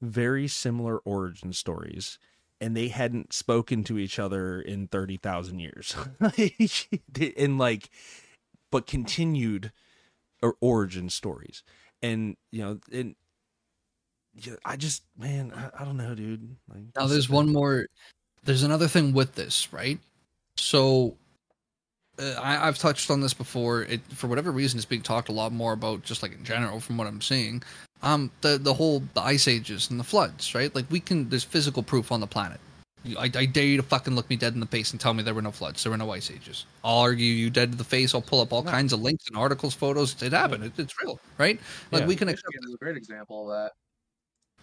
very 0.01 0.47
similar 0.47 0.99
origin 0.99 1.53
stories 1.53 2.19
and 2.61 2.75
they 2.75 2.87
hadn't 2.87 3.33
spoken 3.33 3.83
to 3.83 3.97
each 3.97 4.17
other 4.17 4.61
in 4.61 4.87
30,000 4.87 5.59
years. 5.59 5.95
And 7.37 7.57
like 7.57 7.89
but 8.71 8.87
continued 8.87 9.71
or 10.41 10.55
origin 10.61 11.09
stories. 11.09 11.63
And 12.01 12.37
you 12.51 12.63
know 12.63 12.79
and 12.91 13.15
yeah, 14.35 14.53
I 14.65 14.75
just 14.75 15.03
man 15.17 15.51
I, 15.55 15.81
I 15.81 15.85
don't 15.85 15.97
know 15.97 16.13
dude 16.15 16.55
like 16.69 16.83
Now 16.95 17.07
there's 17.07 17.29
one 17.29 17.51
more. 17.51 17.87
There's 18.43 18.63
another 18.63 18.87
thing 18.87 19.13
with 19.13 19.33
this, 19.35 19.73
right? 19.73 19.97
So, 20.57 21.15
uh, 22.19 22.33
I, 22.39 22.67
I've 22.67 22.77
touched 22.77 23.09
on 23.09 23.19
this 23.21 23.33
before. 23.33 23.83
It 23.83 24.01
for 24.13 24.27
whatever 24.27 24.51
reason, 24.51 24.77
it's 24.77 24.85
being 24.85 25.01
talked 25.01 25.29
a 25.29 25.33
lot 25.33 25.51
more 25.51 25.73
about, 25.73 26.03
just 26.03 26.21
like 26.21 26.33
in 26.33 26.43
general, 26.43 26.79
from 26.79 26.97
what 26.97 27.07
I'm 27.07 27.21
seeing. 27.21 27.63
Um, 28.03 28.29
the 28.41 28.57
the 28.57 28.73
whole 28.73 29.01
the 29.15 29.21
ice 29.21 29.47
ages 29.47 29.89
and 29.89 29.99
the 29.99 30.03
floods, 30.03 30.53
right? 30.53 30.73
Like 30.75 30.85
we 30.91 30.99
can. 30.99 31.27
There's 31.29 31.43
physical 31.43 31.81
proof 31.81 32.11
on 32.11 32.19
the 32.19 32.27
planet. 32.27 32.59
I, 33.19 33.25
I 33.35 33.45
dare 33.45 33.65
you 33.65 33.77
to 33.77 33.83
fucking 33.83 34.15
look 34.15 34.27
me 34.31 34.35
dead 34.35 34.55
in 34.55 34.59
the 34.59 34.65
face 34.65 34.89
and 34.91 34.99
tell 34.99 35.13
me 35.13 35.21
there 35.21 35.35
were 35.35 35.41
no 35.41 35.51
floods, 35.51 35.83
there 35.83 35.91
were 35.91 35.97
no 35.97 36.09
ice 36.11 36.31
ages. 36.31 36.65
I'll 36.83 36.97
argue 36.99 37.25
you 37.25 37.51
dead 37.51 37.71
to 37.71 37.77
the 37.77 37.83
face. 37.83 38.15
I'll 38.15 38.21
pull 38.21 38.41
up 38.41 38.51
all 38.51 38.63
No. 38.63 38.71
kinds 38.71 38.93
of 38.93 39.01
links 39.01 39.27
and 39.27 39.37
articles, 39.37 39.75
photos. 39.75 40.19
It 40.23 40.33
happened. 40.33 40.63
It, 40.63 40.73
it's 40.79 40.93
real, 41.03 41.19
right? 41.37 41.59
Like 41.91 42.01
Yeah. 42.01 42.07
we 42.07 42.15
can 42.15 42.29
accept 42.29 42.47
Michigan 42.47 42.69
is 42.69 42.73
a 42.73 42.77
great 42.77 42.97
example 42.97 43.51
of 43.51 43.55
that. 43.55 43.73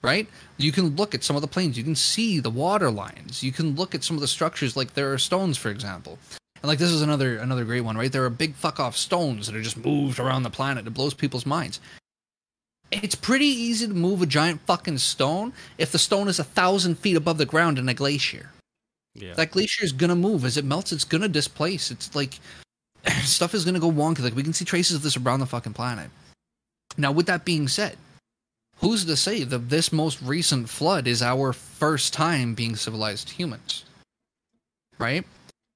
Right? 0.03 0.27
You 0.57 0.73
can 0.73 0.97
look 0.97 1.15
at 1.15 1.23
some 1.23 1.37
of 1.37 1.43
the 1.43 1.49
plains. 1.49 1.79
You 1.79 1.85
can 1.85 1.95
see 1.95 2.41
the 2.41 2.51
water 2.51 2.91
lines. 2.91 3.43
You 3.43 3.53
can 3.53 3.77
look 3.77 3.95
at 3.95 4.03
some 4.03 4.17
of 4.17 4.21
the 4.21 4.27
structures, 4.29 4.77
like 4.77 4.95
there 4.95 5.13
are 5.13 5.19
stones, 5.19 5.57
for 5.57 5.71
example. 5.71 6.19
And 6.63 6.69
like 6.69 6.79
this 6.79 6.91
is 6.91 7.03
another 7.03 7.39
another 7.39 7.65
great 7.65 7.81
one, 7.81 7.97
right? 7.97 8.11
There 8.11 8.25
are 8.25 8.31
big 8.31 8.55
fuck 8.55 8.79
off 8.79 8.97
stones 8.97 9.47
that 9.47 9.57
are 9.57 9.63
just 9.63 9.77
moved 9.77 10.19
around 10.19 10.45
the 10.45 10.51
planet. 10.51 10.87
It 10.87 10.95
blows 10.95 11.15
people's 11.15 11.47
minds. 11.47 11.81
It's 12.91 13.15
pretty 13.15 13.47
easy 13.47 13.89
to 13.89 13.95
move 13.95 14.23
a 14.23 14.27
giant 14.27 14.61
fucking 14.67 14.99
stone 14.99 15.55
if 15.79 15.91
the 15.93 15.99
stone 15.99 16.29
is 16.29 16.39
a 16.39 16.45
thousand 16.45 16.99
feet 16.99 17.17
above 17.17 17.39
the 17.39 17.47
ground 17.47 17.79
in 17.79 17.89
a 17.89 17.95
glacier. 17.95 18.51
yeah 19.15 19.35
That 19.35 19.51
glacier 19.51 19.85
is 19.85 19.93
gonna 19.93 20.15
move 20.15 20.45
as 20.45 20.57
it 20.57 20.65
melts. 20.65 20.93
It's 20.93 21.05
gonna 21.05 21.29
displace. 21.29 21.91
It's 21.91 22.15
like 22.15 22.39
stuff 23.23 23.55
is 23.55 23.65
gonna 23.65 23.81
go 23.81 23.91
wonky. 23.91 24.21
Like 24.21 24.37
we 24.37 24.43
can 24.43 24.53
see 24.53 24.65
traces 24.65 24.97
of 24.97 25.03
this 25.03 25.17
around 25.17 25.41
the 25.41 25.47
fucking 25.47 25.75
planet. 25.75 26.11
Now, 26.97 27.11
with 27.11 27.27
that 27.27 27.45
being 27.45 27.69
said, 27.69 27.97
who's 28.83 29.07
to 29.07 29.17
say 29.17 29.45
that 29.45 29.71
this 29.71 29.93
most 29.93 30.21
recent 30.21 30.69
flood 30.69 31.07
is 31.07 31.23
our 31.23 31.55
first 31.55 32.13
time 32.13 32.55
being 32.55 32.77
civilized 32.77 33.31
humans? 33.31 33.85
Right? 34.99 35.25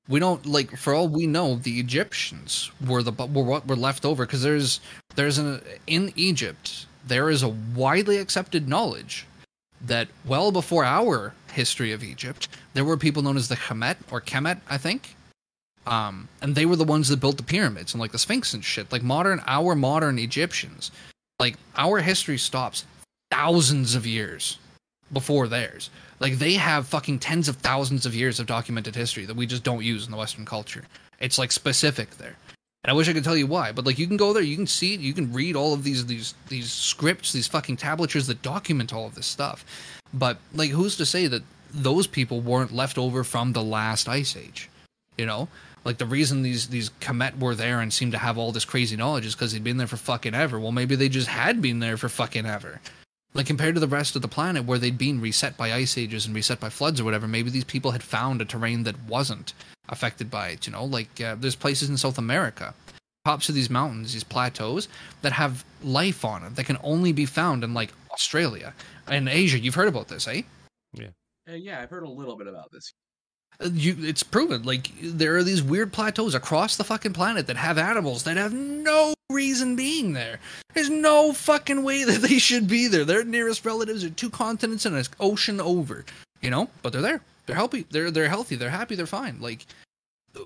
We 0.08 0.20
don't 0.20 0.44
like. 0.46 0.76
For 0.76 0.94
all 0.94 1.08
we 1.08 1.26
know, 1.26 1.56
the 1.56 1.80
Egyptians 1.80 2.70
were 2.86 3.02
the 3.02 3.12
were 3.12 3.42
what 3.42 3.66
were 3.66 3.74
left 3.74 4.04
over 4.04 4.26
because 4.26 4.42
there's 4.42 4.80
there's 5.16 5.38
an 5.38 5.60
in 5.86 6.12
Egypt 6.14 6.86
there 7.06 7.30
is 7.30 7.42
a 7.42 7.48
widely 7.48 8.18
accepted 8.18 8.68
knowledge 8.68 9.26
that 9.80 10.08
well 10.24 10.50
before 10.50 10.84
our 10.84 11.34
history 11.52 11.92
of 11.92 12.02
Egypt, 12.02 12.48
there 12.74 12.84
were 12.84 12.96
people 12.96 13.22
known 13.22 13.36
as 13.36 13.48
the 13.48 13.56
Kemet 13.56 13.96
or 14.10 14.20
Kemet, 14.20 14.60
I 14.68 14.78
think. 14.78 15.14
Um, 15.86 16.28
and 16.42 16.54
they 16.54 16.66
were 16.66 16.76
the 16.76 16.84
ones 16.84 17.08
that 17.08 17.20
built 17.20 17.36
the 17.36 17.44
pyramids 17.44 17.94
and 17.94 18.00
like 18.00 18.10
the 18.10 18.18
Sphinx 18.18 18.52
and 18.52 18.64
shit. 18.64 18.90
Like 18.90 19.04
modern, 19.04 19.40
our 19.46 19.76
modern 19.76 20.18
Egyptians, 20.18 20.90
like 21.38 21.56
our 21.76 22.00
history 22.00 22.38
stops 22.38 22.84
thousands 23.30 23.94
of 23.94 24.06
years 24.06 24.58
before 25.12 25.48
theirs. 25.48 25.90
Like 26.18 26.38
they 26.38 26.54
have 26.54 26.88
fucking 26.88 27.18
tens 27.18 27.48
of 27.48 27.56
thousands 27.56 28.06
of 28.06 28.14
years 28.14 28.40
of 28.40 28.46
documented 28.46 28.96
history 28.96 29.24
that 29.26 29.36
we 29.36 29.46
just 29.46 29.62
don't 29.62 29.84
use 29.84 30.04
in 30.04 30.10
the 30.10 30.16
Western 30.16 30.44
culture. 30.44 30.84
It's 31.20 31.38
like 31.38 31.52
specific 31.52 32.16
there. 32.18 32.36
And 32.84 32.90
I 32.90 32.94
wish 32.94 33.08
I 33.08 33.12
could 33.12 33.24
tell 33.24 33.36
you 33.36 33.46
why, 33.46 33.72
but 33.72 33.84
like 33.84 33.98
you 33.98 34.06
can 34.06 34.16
go 34.16 34.32
there, 34.32 34.42
you 34.42 34.56
can 34.56 34.66
see 34.66 34.94
it, 34.94 35.00
you 35.00 35.12
can 35.12 35.32
read 35.32 35.56
all 35.56 35.74
of 35.74 35.82
these 35.82 36.06
these 36.06 36.34
these 36.48 36.72
scripts, 36.72 37.32
these 37.32 37.48
fucking 37.48 37.76
tablatures 37.76 38.26
that 38.28 38.42
document 38.42 38.92
all 38.94 39.06
of 39.06 39.14
this 39.14 39.26
stuff. 39.26 39.64
But 40.14 40.38
like 40.54 40.70
who's 40.70 40.96
to 40.96 41.06
say 41.06 41.26
that 41.26 41.42
those 41.72 42.06
people 42.06 42.40
weren't 42.40 42.72
left 42.72 42.96
over 42.96 43.24
from 43.24 43.52
the 43.52 43.62
last 43.62 44.08
ice 44.08 44.36
age? 44.36 44.70
You 45.18 45.26
know? 45.26 45.48
Like 45.84 45.98
the 45.98 46.06
reason 46.06 46.42
these 46.42 46.68
these 46.68 46.90
Kemet 47.00 47.38
were 47.38 47.54
there 47.54 47.80
and 47.80 47.92
seemed 47.92 48.12
to 48.12 48.18
have 48.18 48.38
all 48.38 48.50
this 48.50 48.64
crazy 48.64 48.96
knowledge 48.96 49.26
is 49.26 49.34
because 49.34 49.52
they'd 49.52 49.62
been 49.62 49.76
there 49.76 49.86
for 49.86 49.96
fucking 49.96 50.34
ever. 50.34 50.58
Well, 50.58 50.72
maybe 50.72 50.96
they 50.96 51.08
just 51.08 51.28
had 51.28 51.62
been 51.62 51.78
there 51.78 51.96
for 51.96 52.08
fucking 52.08 52.46
ever. 52.46 52.80
Like 53.36 53.46
compared 53.46 53.74
to 53.74 53.80
the 53.80 53.86
rest 53.86 54.16
of 54.16 54.22
the 54.22 54.28
planet 54.28 54.64
where 54.64 54.78
they'd 54.78 54.96
been 54.96 55.20
reset 55.20 55.58
by 55.58 55.70
ice 55.70 55.98
ages 55.98 56.24
and 56.24 56.34
reset 56.34 56.58
by 56.58 56.70
floods 56.70 57.00
or 57.00 57.04
whatever, 57.04 57.28
maybe 57.28 57.50
these 57.50 57.64
people 57.64 57.90
had 57.90 58.02
found 58.02 58.40
a 58.40 58.46
terrain 58.46 58.84
that 58.84 58.98
wasn't 59.04 59.52
affected 59.90 60.30
by 60.30 60.48
it. 60.48 60.66
You 60.66 60.72
know, 60.72 60.86
like 60.86 61.20
uh, 61.20 61.36
there's 61.38 61.54
places 61.54 61.90
in 61.90 61.98
South 61.98 62.16
America, 62.16 62.72
tops 63.26 63.50
of 63.50 63.54
these 63.54 63.68
mountains, 63.68 64.14
these 64.14 64.24
plateaus 64.24 64.88
that 65.20 65.32
have 65.32 65.66
life 65.84 66.24
on 66.24 66.44
it 66.44 66.56
that 66.56 66.64
can 66.64 66.78
only 66.82 67.12
be 67.12 67.26
found 67.26 67.62
in 67.62 67.74
like 67.74 67.92
Australia 68.10 68.72
and 69.06 69.28
Asia. 69.28 69.58
You've 69.58 69.74
heard 69.74 69.88
about 69.88 70.08
this, 70.08 70.26
eh? 70.26 70.40
Uh, 71.46 71.56
yeah, 71.56 71.82
I've 71.82 71.90
heard 71.90 72.04
a 72.04 72.08
little 72.08 72.38
bit 72.38 72.46
about 72.46 72.72
this. 72.72 72.90
You, 73.60 73.96
it's 74.00 74.22
proven. 74.22 74.64
Like 74.64 74.90
there 75.00 75.36
are 75.36 75.42
these 75.42 75.62
weird 75.62 75.92
plateaus 75.92 76.34
across 76.34 76.76
the 76.76 76.84
fucking 76.84 77.14
planet 77.14 77.46
that 77.46 77.56
have 77.56 77.78
animals 77.78 78.24
that 78.24 78.36
have 78.36 78.52
no 78.52 79.14
reason 79.30 79.76
being 79.76 80.12
there. 80.12 80.38
There's 80.74 80.90
no 80.90 81.32
fucking 81.32 81.82
way 81.82 82.04
that 82.04 82.20
they 82.22 82.38
should 82.38 82.68
be 82.68 82.86
there. 82.86 83.04
Their 83.04 83.24
nearest 83.24 83.64
relatives 83.64 84.04
are 84.04 84.10
two 84.10 84.30
continents 84.30 84.84
and 84.84 84.94
an 84.94 85.04
ocean 85.20 85.60
over. 85.60 86.04
You 86.42 86.50
know, 86.50 86.68
but 86.82 86.92
they're 86.92 87.02
there. 87.02 87.22
They're 87.46 87.56
healthy. 87.56 87.86
They're 87.90 88.10
they're 88.10 88.28
healthy. 88.28 88.56
They're 88.56 88.70
happy. 88.70 88.94
They're 88.94 89.06
fine. 89.06 89.38
Like 89.40 89.66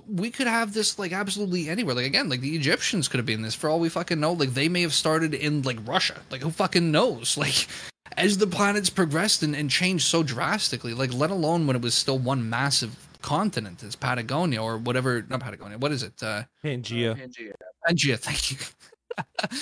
we 0.08 0.30
could 0.30 0.46
have 0.46 0.72
this 0.72 0.98
like 0.98 1.12
absolutely 1.12 1.68
anywhere. 1.68 1.94
Like 1.94 2.06
again, 2.06 2.28
like 2.28 2.40
the 2.40 2.54
Egyptians 2.54 3.08
could 3.08 3.18
have 3.18 3.26
been 3.26 3.42
this 3.42 3.54
for 3.54 3.68
all 3.68 3.80
we 3.80 3.88
fucking 3.88 4.20
know. 4.20 4.32
Like 4.32 4.54
they 4.54 4.68
may 4.68 4.82
have 4.82 4.94
started 4.94 5.34
in 5.34 5.62
like 5.62 5.78
Russia. 5.84 6.20
Like 6.30 6.42
who 6.42 6.50
fucking 6.50 6.90
knows? 6.90 7.36
Like 7.40 7.68
as 8.16 8.38
the 8.38 8.46
planets 8.46 8.90
progressed 8.90 9.42
and, 9.42 9.54
and 9.54 9.70
changed 9.70 10.04
so 10.04 10.22
drastically, 10.22 10.94
like 10.94 11.12
let 11.12 11.30
alone 11.30 11.66
when 11.66 11.76
it 11.76 11.82
was 11.82 11.94
still 11.94 12.18
one 12.18 12.48
massive 12.48 13.08
continent 13.22 13.82
as 13.82 13.96
Patagonia 13.96 14.62
or 14.62 14.78
whatever 14.78 15.24
not 15.28 15.40
Patagonia, 15.40 15.78
what 15.78 15.92
is 15.92 16.02
it? 16.02 16.14
Uh 16.22 16.44
Pangea. 16.64 17.12
Uh, 17.12 17.14
Pangea. 17.14 17.52
Pangea, 17.88 18.18
thank 18.18 18.50
you. 18.50 18.58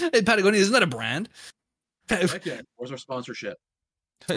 hey, 0.12 0.22
Patagonia, 0.22 0.60
isn't 0.60 0.72
that 0.72 0.82
a 0.82 0.86
brand? 0.86 1.28
Okay, 2.10 2.58
where's 2.76 2.90
our 2.90 2.96
sponsorship? 2.96 3.58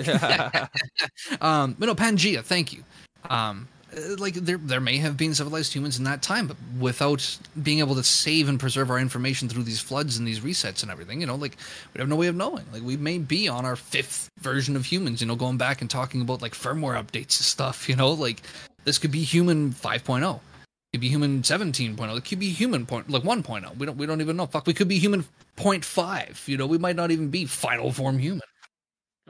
um, 1.41 1.73
but 1.79 1.85
no, 1.85 1.95
Pangea, 1.95 2.43
thank 2.43 2.73
you. 2.73 2.83
Um, 3.29 3.65
Uh, 3.95 4.15
like 4.17 4.35
there, 4.35 4.57
there 4.57 4.79
may 4.79 4.97
have 4.97 5.17
been 5.17 5.33
civilized 5.33 5.73
humans 5.73 5.97
in 5.97 6.03
that 6.05 6.21
time, 6.21 6.47
but 6.47 6.57
without 6.79 7.37
being 7.61 7.79
able 7.79 7.95
to 7.95 8.03
save 8.03 8.47
and 8.47 8.59
preserve 8.59 8.89
our 8.89 8.99
information 8.99 9.49
through 9.49 9.63
these 9.63 9.81
floods 9.81 10.17
and 10.17 10.27
these 10.27 10.39
resets 10.39 10.81
and 10.81 10.91
everything, 10.91 11.19
you 11.19 11.27
know, 11.27 11.35
like 11.35 11.57
we 11.93 11.99
have 11.99 12.07
no 12.07 12.15
way 12.15 12.27
of 12.27 12.35
knowing. 12.35 12.65
Like 12.71 12.83
we 12.83 12.95
may 12.95 13.17
be 13.17 13.47
on 13.47 13.65
our 13.65 13.75
fifth 13.75 14.29
version 14.39 14.75
of 14.75 14.85
humans, 14.85 15.21
you 15.21 15.27
know, 15.27 15.35
going 15.35 15.57
back 15.57 15.81
and 15.81 15.89
talking 15.89 16.21
about 16.21 16.41
like 16.41 16.53
firmware 16.53 17.01
updates 17.01 17.37
and 17.37 17.45
stuff, 17.45 17.89
you 17.89 17.95
know, 17.95 18.11
like 18.11 18.41
this 18.85 18.97
could 18.97 19.11
be 19.11 19.23
human 19.23 19.71
5.0. 19.71 20.35
It 20.35 20.97
could 20.97 21.01
be 21.01 21.09
human 21.09 21.41
17.0. 21.41 22.17
It 22.17 22.25
could 22.25 22.39
be 22.39 22.49
human 22.49 22.85
point 22.85 23.09
like 23.09 23.23
1.0. 23.23 23.77
We 23.77 23.85
don't 23.85 23.97
we 23.97 24.05
don't 24.05 24.21
even 24.21 24.37
know. 24.37 24.45
Fuck, 24.45 24.67
we 24.67 24.73
could 24.73 24.87
be 24.87 24.99
human 24.99 25.25
0.5. 25.57 26.47
You 26.47 26.57
know, 26.57 26.65
we 26.65 26.77
might 26.77 26.95
not 26.95 27.11
even 27.11 27.29
be 27.29 27.45
final 27.45 27.91
form 27.91 28.19
human. 28.19 28.41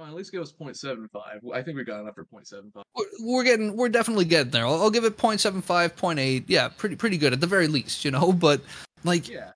Well, 0.02 0.10
at 0.10 0.16
least 0.16 0.32
give 0.32 0.42
us 0.42 0.52
0.75. 0.52 1.54
I 1.54 1.62
think 1.62 1.78
we 1.78 1.84
got 1.84 2.00
enough 2.02 2.16
for 2.16 2.26
0.75. 2.26 2.82
We're, 2.96 3.06
we're 3.20 3.44
getting 3.44 3.78
we're 3.78 3.88
definitely 3.88 4.26
getting 4.26 4.50
there. 4.50 4.66
I'll, 4.66 4.82
I'll 4.82 4.90
give 4.90 5.06
it 5.06 5.16
0.75, 5.16 5.62
0.8. 5.62 6.46
Yeah, 6.48 6.70
pretty 6.70 6.96
pretty 6.96 7.20
good 7.20 7.34
at 7.34 7.40
the 7.40 7.46
very 7.46 7.68
least, 7.68 8.04
you 8.04 8.10
know. 8.10 8.34
But 8.42 8.62
like 9.04 9.30
Yeah. 9.30 9.52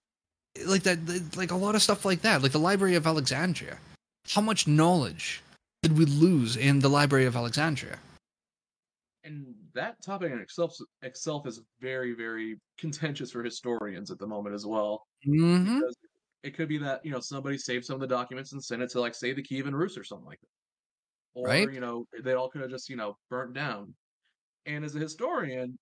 like 0.67 0.83
that 0.83 1.35
like 1.35 1.49
a 1.49 1.55
lot 1.55 1.73
of 1.73 1.81
stuff 1.81 2.05
like 2.05 2.21
that, 2.21 2.43
like 2.43 2.51
the 2.51 2.59
Library 2.59 2.93
of 2.93 3.07
Alexandria. 3.07 3.79
How 4.29 4.41
much 4.41 4.67
knowledge 4.67 5.41
did 5.81 5.97
we 5.97 6.05
lose 6.05 6.57
in 6.57 6.77
the 6.77 6.89
Library 6.89 7.25
of 7.25 7.35
Alexandria? 7.35 7.97
And 9.23 9.55
that 9.73 9.99
topic 10.03 10.31
in 10.31 10.37
itself, 10.37 10.77
itself 11.01 11.47
is 11.47 11.61
very, 11.81 12.13
very 12.13 12.59
contentious 12.77 13.31
for 13.31 13.43
historians 13.43 14.11
at 14.11 14.19
the 14.19 14.27
moment 14.27 14.53
as 14.53 14.67
well. 14.67 15.07
Mm-hmm. 15.27 15.79
Because 15.79 15.95
it 16.45 16.55
could 16.55 16.69
be 16.69 16.77
that, 16.77 17.03
you 17.03 17.11
know, 17.11 17.19
somebody 17.19 17.57
saved 17.57 17.85
some 17.85 17.95
of 17.95 18.01
the 18.01 18.07
documents 18.07 18.53
and 18.53 18.63
sent 18.63 18.81
it 18.81 18.89
to, 18.91 18.99
like, 18.99 19.15
say, 19.15 19.33
the 19.33 19.41
Kievan 19.41 19.73
Rus 19.73 19.97
or 19.97 20.03
something 20.03 20.27
like 20.27 20.39
that. 20.39 21.39
Or, 21.39 21.47
Right. 21.47 21.71
you 21.73 21.79
know, 21.79 22.05
they 22.23 22.33
all 22.33 22.49
could 22.49 22.61
have 22.61 22.69
just, 22.69 22.89
you 22.89 22.95
know, 22.95 23.17
burnt 23.29 23.53
down. 23.53 23.93
And 24.65 24.85
as 24.85 24.95
a 24.95 24.99
historian, 24.99 25.77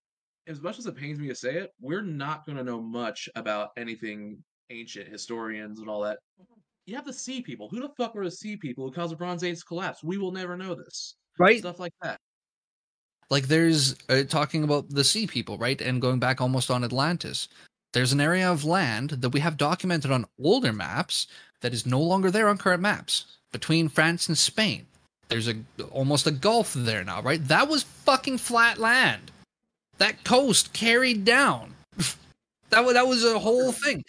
as 0.48 0.62
much 0.62 0.80
as 0.80 0.86
it 0.86 0.96
pains 0.96 1.20
me 1.20 1.28
to 1.28 1.36
say 1.36 1.56
it, 1.56 1.72
we're 1.80 2.02
not 2.02 2.46
going 2.46 2.58
to 2.58 2.64
know 2.64 2.82
much 2.82 3.30
about 3.36 3.70
anything 3.78 4.44
ancient, 4.70 5.10
historians 5.10 5.80
and 5.80 5.90
all 5.90 6.02
that. 6.02 6.20
You 6.86 6.96
have 6.96 7.06
the 7.06 7.14
sea 7.14 7.42
people. 7.42 7.70
Who 7.70 7.82
the 7.82 7.90
fuck 7.98 8.16
were 8.16 8.26
the 8.26 8.32
sea 8.32 8.58
people 8.58 8.86
who 8.86 8.94
caused 8.94 9.12
the 9.12 9.18
Bronze 9.18 9.44
Age 9.44 9.64
collapse? 9.66 10.04
We 10.04 10.18
will 10.18 10.32
never 10.32 10.58
know 10.58 10.76
this. 10.76 11.16
Right. 11.38 11.60
Stuff 11.60 11.80
like 11.80 11.94
that. 12.02 12.20
Like 13.30 13.48
there's 13.48 13.96
uh, 14.10 14.24
talking 14.24 14.64
about 14.64 14.90
the 14.90 15.04
sea 15.04 15.28
people, 15.28 15.58
right? 15.58 15.80
And 15.82 16.02
going 16.02 16.20
back 16.20 16.42
almost 16.42 16.70
on 16.70 16.84
Atlantis. 16.84 17.48
There's 17.94 18.12
an 18.12 18.22
area 18.22 18.52
of 18.52 18.66
land 18.66 19.12
that 19.12 19.30
we 19.30 19.40
have 19.40 19.56
documented 19.56 20.12
on 20.12 20.26
older 20.44 20.74
maps 20.74 21.28
that 21.62 21.74
is 21.74 21.86
no 21.86 22.02
longer 22.02 22.32
there 22.32 22.50
on 22.50 22.58
current 22.58 22.82
maps 22.82 23.38
between 23.52 23.88
France 23.88 24.28
and 24.28 24.38
Spain. 24.38 24.88
There's 25.30 25.48
a 25.48 25.56
almost 25.92 26.28
a 26.28 26.32
gulf 26.32 26.74
there 26.74 27.04
now, 27.04 27.22
right? 27.22 27.48
That 27.48 27.70
was 27.70 27.84
fucking 27.84 28.40
flat 28.40 28.80
land. 28.80 29.32
That 30.00 30.24
coast 30.24 30.74
carried 30.74 31.24
down. 31.24 31.74
that 32.70 32.84
was 32.84 32.94
that 32.96 33.08
was 33.08 33.24
a 33.24 33.40
whole 33.40 33.72
thing. 33.72 34.04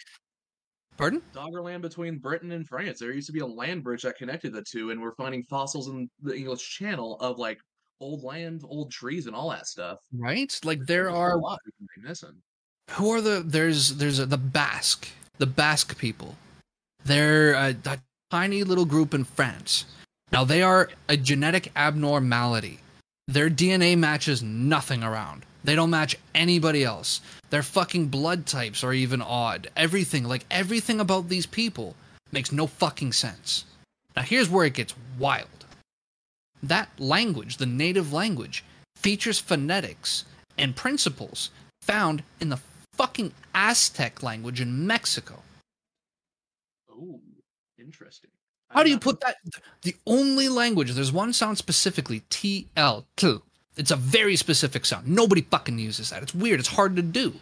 Pardon? 0.97 1.21
Doggerland 1.33 1.81
between 1.81 2.17
Britain 2.17 2.53
and 2.53 2.67
France. 2.67 2.99
There 2.99 3.11
used 3.11 3.27
to 3.27 3.33
be 3.33 3.39
a 3.39 3.45
land 3.45 3.83
bridge 3.83 4.01
that 4.01 4.17
connected 4.17 4.51
the 4.53 4.63
two, 4.63 4.91
and 4.91 5.01
we're 5.01 5.15
finding 5.15 5.43
fossils 5.43 5.89
in 5.89 6.09
the 6.21 6.35
English 6.35 6.77
Channel 6.77 7.19
of 7.19 7.37
like 7.37 7.59
old 7.99 8.23
land, 8.23 8.63
old 8.65 8.91
trees, 8.91 9.27
and 9.27 9.35
all 9.35 9.49
that 9.51 9.67
stuff. 9.67 9.99
Right? 10.11 10.57
Like 10.63 10.79
there 10.85 11.03
There's 11.03 11.15
are 11.15 11.37
lot 11.37 11.59
we 11.65 11.71
can 11.77 11.87
be 12.01 12.07
missing. 12.07 12.41
Who 12.91 13.11
are 13.11 13.21
the 13.21 13.41
there's 13.45 13.95
there's 13.97 14.19
a, 14.19 14.25
the 14.25 14.37
Basque 14.37 15.09
the 15.37 15.45
Basque 15.45 15.97
people. 15.97 16.35
They're 17.03 17.53
a, 17.53 17.75
a 17.85 17.99
tiny 18.31 18.63
little 18.63 18.85
group 18.85 19.13
in 19.13 19.23
France. 19.23 19.85
Now 20.31 20.43
they 20.43 20.61
are 20.61 20.89
a 21.07 21.17
genetic 21.17 21.71
abnormality. 21.75 22.79
Their 23.27 23.49
DNA 23.49 23.97
matches 23.97 24.41
nothing 24.43 25.03
around. 25.03 25.45
They 25.63 25.75
don't 25.75 25.89
match 25.89 26.15
anybody 26.33 26.83
else. 26.83 27.21
Their 27.49 27.63
fucking 27.63 28.07
blood 28.07 28.45
types 28.45 28.83
are 28.83 28.93
even 28.93 29.21
odd. 29.21 29.69
Everything, 29.75 30.23
like 30.23 30.45
everything 30.51 30.99
about 30.99 31.27
these 31.27 31.47
people 31.47 31.95
makes 32.31 32.51
no 32.51 32.67
fucking 32.67 33.13
sense. 33.13 33.65
Now 34.15 34.21
here's 34.21 34.49
where 34.49 34.65
it 34.65 34.75
gets 34.75 34.93
wild. 35.17 35.47
That 36.61 36.89
language, 36.99 37.57
the 37.57 37.65
native 37.65 38.13
language, 38.13 38.63
features 38.95 39.39
phonetics 39.39 40.25
and 40.57 40.75
principles 40.75 41.49
found 41.81 42.23
in 42.39 42.49
the 42.49 42.59
fucking 42.97 43.33
Aztec 43.53 44.23
language 44.23 44.61
in 44.61 44.87
Mexico. 44.87 45.41
Oh, 46.91 47.21
interesting. 47.77 48.29
How 48.69 48.83
do 48.83 48.89
you 48.89 48.99
put 48.99 49.21
that? 49.21 49.37
The 49.83 49.95
only 50.05 50.49
language, 50.49 50.91
there's 50.91 51.11
one 51.11 51.33
sound 51.33 51.57
specifically, 51.57 52.21
TL, 52.29 53.05
tl. 53.15 53.41
It's 53.77 53.91
a 53.91 53.95
very 53.95 54.35
specific 54.35 54.85
sound. 54.85 55.07
Nobody 55.07 55.41
fucking 55.41 55.79
uses 55.79 56.09
that. 56.09 56.23
It's 56.23 56.33
weird. 56.33 56.59
It's 56.59 56.69
hard 56.69 56.95
to 56.95 57.01
do. 57.01 57.33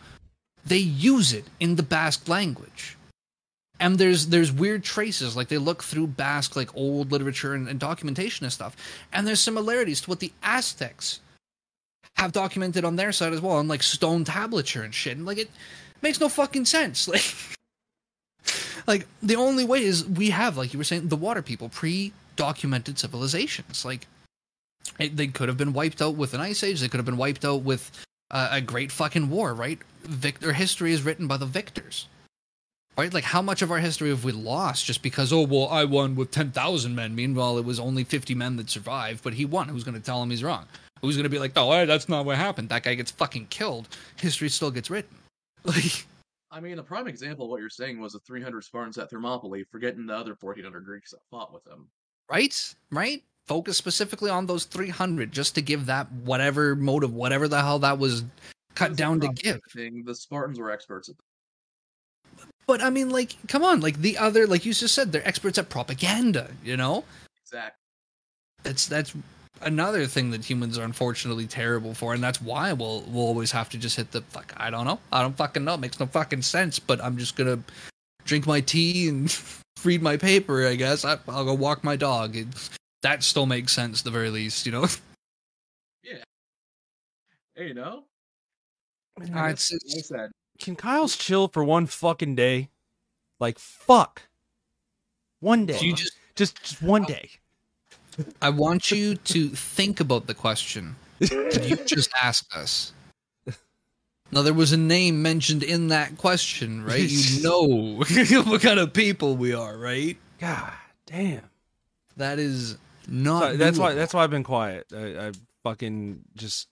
They 0.66 0.78
use 0.78 1.34
it 1.34 1.46
in 1.60 1.76
the 1.76 1.84
Basque 1.84 2.28
language. 2.28 2.98
And 3.80 3.98
there's 3.98 4.28
there's 4.28 4.52
weird 4.52 4.84
traces, 4.84 5.36
like 5.36 5.50
they 5.50 5.58
look 5.58 5.84
through 5.84 6.08
Basque, 6.08 6.56
like 6.56 6.76
old 6.76 7.12
literature 7.12 7.54
and, 7.54 7.68
and 7.68 7.80
documentation 7.80 8.46
and 8.46 8.54
stuff. 8.54 8.76
And 9.12 9.28
there's 9.28 9.40
similarities 9.40 10.02
to 10.02 10.10
what 10.10 10.20
the 10.20 10.32
Aztecs 10.42 11.20
have 12.16 12.32
documented 12.32 12.86
on 12.86 12.96
their 12.96 13.12
side 13.12 13.34
as 13.34 13.42
well, 13.42 13.54
on 13.54 13.68
like 13.68 13.84
stone 13.84 14.24
tablature 14.24 14.84
and 14.84 14.94
shit. 14.94 15.18
And 15.18 15.26
like 15.26 15.38
it 15.38 15.50
makes 16.02 16.20
no 16.20 16.30
fucking 16.30 16.66
sense. 16.66 17.10
Like 18.86 18.88
like 18.88 19.08
the 19.22 19.36
only 19.38 19.64
way 19.64 19.82
is 19.82 20.06
we 20.06 20.30
have 20.30 20.58
like 20.58 20.74
you 20.74 20.78
were 20.78 20.84
saying 20.84 21.08
the 21.08 21.16
water 21.16 21.42
people 21.42 21.70
pre-documented 21.70 23.00
civilizations 23.00 23.86
like 23.86 24.08
it, 25.00 25.16
they 25.16 25.28
could 25.28 25.48
have 25.48 25.58
been 25.58 25.72
wiped 25.72 26.02
out 26.02 26.16
with 26.16 26.34
an 26.34 26.42
ice 26.42 26.64
age 26.64 26.82
they 26.82 26.90
could 26.90 26.98
have 26.98 27.06
been 27.06 27.16
wiped 27.16 27.46
out 27.46 27.62
with 27.62 27.92
uh, 28.32 28.50
a 28.52 28.60
great 28.60 28.92
fucking 28.92 29.30
war 29.30 29.54
right 29.54 29.80
victor 30.02 30.52
history 30.52 30.92
is 30.92 31.04
written 31.04 31.28
by 31.28 31.38
the 31.38 31.46
victors 31.46 32.08
Right? 32.96 33.12
Like, 33.12 33.24
how 33.24 33.42
much 33.42 33.64
of 33.64 33.72
our 33.72 33.80
history 33.80 34.10
have 34.10 34.24
we 34.24 34.32
lost 34.32 34.86
just 34.86 35.02
because, 35.02 35.34
oh, 35.34 35.42
well, 35.42 35.68
I 35.68 35.84
won 35.84 36.16
with 36.16 36.30
10,000 36.30 36.94
men. 36.94 37.16
Meanwhile, 37.16 37.58
it 37.58 37.66
was 37.66 37.80
only 37.80 38.04
50 38.04 38.36
men 38.36 38.58
that 38.58 38.70
survived, 38.70 39.24
but 39.24 39.34
he 39.34 39.46
won. 39.46 39.68
Who's 39.68 39.84
going 39.84 39.98
to 39.98 40.04
tell 40.04 40.22
him 40.22 40.30
he's 40.30 40.44
wrong? 40.44 40.68
Who's 41.04 41.18
going 41.18 41.24
to 41.24 41.30
be 41.30 41.38
like, 41.38 41.52
oh, 41.58 41.86
that's 41.86 42.08
not 42.08 42.26
what 42.26 42.38
happened? 42.38 42.70
That 42.70 42.84
guy 42.84 42.96
gets 42.96 43.12
fucking 43.12 43.48
killed. 43.48 43.90
History 44.16 44.48
still 44.50 44.72
gets 44.72 44.90
written. 44.90 45.16
Like, 45.66 46.06
I 46.52 46.60
mean, 46.60 46.76
the 46.76 46.84
prime 46.84 47.08
example 47.08 47.46
of 47.46 47.52
what 47.52 47.62
you're 47.62 47.70
saying 47.70 48.00
was 48.00 48.14
the 48.14 48.20
300 48.20 48.64
Spartans 48.64 48.98
at 48.98 49.10
Thermopylae, 49.10 49.64
forgetting 49.72 50.06
the 50.06 50.14
other 50.14 50.36
1,400 50.40 50.84
Greeks 50.84 51.12
that 51.12 51.22
fought 51.32 51.54
with 51.54 51.64
them. 51.64 51.88
right? 52.30 52.76
Right? 52.92 53.24
Focus 53.48 53.78
specifically 53.78 54.30
on 54.30 54.46
those 54.46 54.66
300 54.66 55.32
just 55.32 55.56
to 55.56 55.62
give 55.62 55.86
that 55.86 56.12
whatever 56.12 56.76
motive, 56.76 57.14
whatever 57.14 57.48
the 57.48 57.62
hell 57.62 57.80
that 57.80 57.98
was 57.98 58.24
cut 58.76 58.90
That's 58.90 58.98
down 58.98 59.20
to 59.22 59.30
give. 59.30 59.62
Thing. 59.74 60.04
The 60.06 60.16
Spartans 60.16 60.60
were 60.60 60.70
experts 60.72 61.08
at 61.10 61.16
But 62.68 62.82
I 62.84 62.90
mean, 62.90 63.10
like, 63.10 63.36
come 63.48 63.64
on, 63.64 63.80
like 63.80 63.98
the 64.00 64.18
other, 64.18 64.46
like 64.48 64.66
you 64.66 64.74
just 64.74 64.94
said, 64.96 65.12
they're 65.14 65.28
experts 65.28 65.58
at 65.58 65.70
propaganda. 65.70 66.52
You 66.64 66.76
know, 66.78 67.04
Exactly. 67.46 67.80
that's 68.64 68.86
that's 68.88 69.14
another 69.66 70.06
thing 70.06 70.32
that 70.32 70.44
humans 70.44 70.78
are 70.78 70.84
unfortunately 70.84 71.48
terrible 71.48 71.94
for, 71.94 72.14
and 72.14 72.24
that's 72.24 72.42
why 72.42 72.74
we'll 72.74 73.02
we'll 73.08 73.24
always 73.26 73.52
have 73.52 73.70
to 73.70 73.78
just 73.78 73.98
hit 73.98 74.12
the 74.12 74.22
fuck. 74.22 74.54
I 74.58 74.70
don't 74.70 74.86
know. 74.86 75.00
I 75.12 75.22
don't 75.22 75.36
fucking 75.36 75.64
know. 75.64 75.76
It 75.76 75.80
makes 75.80 76.00
no 76.00 76.06
fucking 76.06 76.42
sense. 76.42 76.80
But 76.80 77.04
I'm 77.04 77.18
just 77.18 77.36
gonna 77.36 77.60
drink 78.26 78.46
my 78.46 78.62
tea 78.62 79.08
and 79.10 79.36
read 79.84 80.02
my 80.02 80.18
paper. 80.18 80.68
I 80.68 80.76
guess 80.76 81.06
I, 81.06 81.18
I'll 81.28 81.46
go 81.46 81.54
walk 81.54 81.84
my 81.84 81.96
dog. 81.96 82.36
It, 82.36 82.48
that 83.02 83.24
still 83.24 83.46
makes 83.46 83.74
sense, 83.74 84.02
at 84.02 84.06
the 84.06 84.12
very 84.12 84.30
least. 84.30 84.66
You 84.66 84.72
know. 84.72 84.88
Yeah. 86.06 86.18
Hey, 87.56 87.70
you 87.70 87.74
know? 87.74 88.04
That's 89.18 89.72
it's- 89.72 89.80
what 89.86 89.98
I 89.98 90.24
said. 90.24 90.32
Can 90.60 90.76
Kyle's 90.76 91.16
chill 91.16 91.48
for 91.48 91.64
one 91.64 91.86
fucking 91.86 92.36
day? 92.36 92.70
Like 93.40 93.58
fuck. 93.58 94.24
One 95.40 95.66
day. 95.66 95.80
You 95.80 95.94
just 95.94 96.14
just 96.36 96.62
just 96.64 96.82
one 96.82 97.04
oh. 97.04 97.08
day. 97.08 97.30
I 98.42 98.50
want 98.50 98.92
you 98.92 99.16
to 99.16 99.50
think 99.50 100.00
about 100.00 100.28
the 100.28 100.34
question 100.34 100.96
that 101.20 101.66
you 101.68 101.78
just 101.78 102.12
asked 102.22 102.56
us. 102.56 102.94
Now, 104.32 104.42
there 104.42 104.54
was 104.54 104.72
a 104.72 104.78
name 104.78 105.22
mentioned 105.22 105.62
in 105.62 105.90
that 105.90 106.18
question, 106.18 106.84
right? 106.84 107.08
You 107.08 107.44
know 107.44 108.04
what 108.44 108.62
kind 108.62 108.80
of 108.80 108.92
people 108.94 109.36
we 109.36 109.54
are, 109.54 109.78
right? 109.78 110.18
God 110.40 110.74
damn. 111.06 111.44
That 112.18 112.40
is 112.40 112.78
not. 113.08 113.52
So 113.52 113.58
that's 113.58 113.78
why 113.78 113.94
that's 113.94 114.14
why 114.14 114.24
I've 114.24 114.32
been 114.32 114.44
quiet. 114.44 114.88
I, 114.94 115.28
I 115.28 115.32
fucking 115.64 116.24
just 116.36 116.68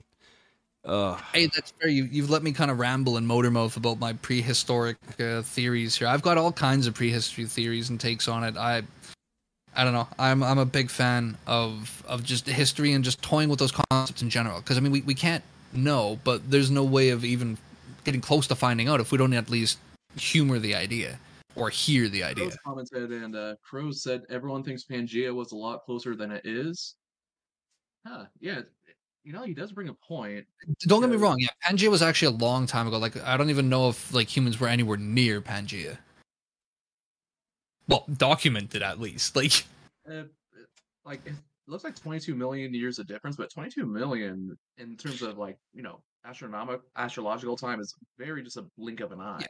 uh 0.84 1.15
Hey, 1.34 1.47
that's 1.47 1.72
fair. 1.80 1.89
You, 1.89 2.05
you've 2.05 2.30
let 2.30 2.43
me 2.43 2.51
kind 2.51 2.72
of 2.72 2.80
ramble 2.80 3.18
and 3.18 3.27
motor 3.27 3.51
mouth 3.51 3.77
about 3.77 3.99
my 3.99 4.13
prehistoric 4.13 4.97
uh, 5.19 5.41
theories 5.41 5.95
here. 5.95 6.07
I've 6.07 6.22
got 6.22 6.38
all 6.38 6.51
kinds 6.51 6.88
of 6.88 6.93
prehistory 6.93 7.45
theories 7.45 7.89
and 7.89 7.99
takes 7.99 8.27
on 8.27 8.43
it. 8.43 8.57
I, 8.57 8.84
I 9.76 9.84
don't 9.84 9.93
know. 9.93 10.07
I'm 10.19 10.43
I'm 10.43 10.57
a 10.57 10.65
big 10.65 10.89
fan 10.89 11.38
of 11.48 12.03
of 12.07 12.23
just 12.23 12.48
history 12.48 12.91
and 12.93 13.03
just 13.03 13.22
toying 13.22 13.49
with 13.49 13.60
those 13.60 13.72
concepts 13.72 14.22
in 14.22 14.30
general. 14.30 14.60
Because 14.60 14.77
I 14.77 14.81
mean, 14.81 14.91
we, 14.91 15.02
we 15.02 15.14
can't 15.14 15.43
know, 15.73 16.19
but 16.23 16.49
there's 16.49 16.69
no 16.69 16.84
way 16.84 17.10
of 17.10 17.23
even 17.23 17.57
getting 18.03 18.22
close 18.22 18.48
to 18.48 18.56
finding 18.56 18.89
out 18.89 18.99
if 18.99 19.11
we 19.11 19.18
don't 19.18 19.34
at 19.34 19.49
least 19.49 19.77
humor 20.18 20.60
the 20.60 20.76
idea 20.76 21.19
or 21.56 21.69
hear 21.69 22.10
the 22.10 22.23
idea. 22.23 22.45
Crows 22.45 22.57
commented, 22.65 23.11
and 23.11 23.35
uh, 23.35 23.56
Crows 23.64 24.03
said 24.03 24.23
everyone 24.30 24.64
thinks 24.64 24.84
Pangea 24.84 25.34
was 25.34 25.52
a 25.52 25.56
lot 25.56 25.84
closer 25.84 26.15
than 26.15 26.31
it 26.31 26.45
is. 26.45 26.95
Huh? 28.06 28.26
Yeah. 28.39 28.61
You 29.23 29.34
know, 29.34 29.43
he 29.43 29.53
does 29.53 29.72
bring 29.72 29.89
a 29.89 29.93
point. 29.93 30.45
Don't 30.81 31.02
get 31.02 31.10
me 31.11 31.15
wrong. 31.15 31.38
Yeah, 31.38 31.49
Pangea 31.65 31.89
was 31.89 32.02
actually 32.02 32.35
a 32.35 32.38
long 32.39 32.65
time 32.65 32.88
ago. 32.88 32.98
Like 32.98 33.22
I 33.23 33.38
don't 33.38 33.52
even 33.52 33.69
know 33.69 33.89
if 33.89 34.14
like 34.14 34.35
humans 34.35 34.60
were 34.60 34.68
anywhere 34.68 34.98
near 34.98 35.41
Pangea. 35.41 35.98
Well, 37.91 38.05
documented 38.18 38.81
at 38.81 38.99
least. 38.99 39.35
Like 39.35 39.65
Uh, 40.09 40.23
like 41.05 41.26
it 41.26 41.34
looks 41.68 41.84
like 41.84 41.95
22 41.95 42.35
million 42.35 42.73
years 42.73 42.99
of 42.99 43.07
difference, 43.07 43.35
but 43.35 43.51
22 43.51 43.85
million 43.85 44.57
in 44.77 44.97
terms 44.97 45.22
of 45.22 45.38
like 45.38 45.57
you 45.73 45.84
know 45.84 46.01
astronomical 46.26 46.85
astrological 46.95 47.57
time 47.57 47.80
is 47.80 47.93
very 48.18 48.43
just 48.43 48.57
a 48.57 48.65
blink 48.77 48.99
of 48.99 49.11
an 49.11 49.19
eye. 49.19 49.45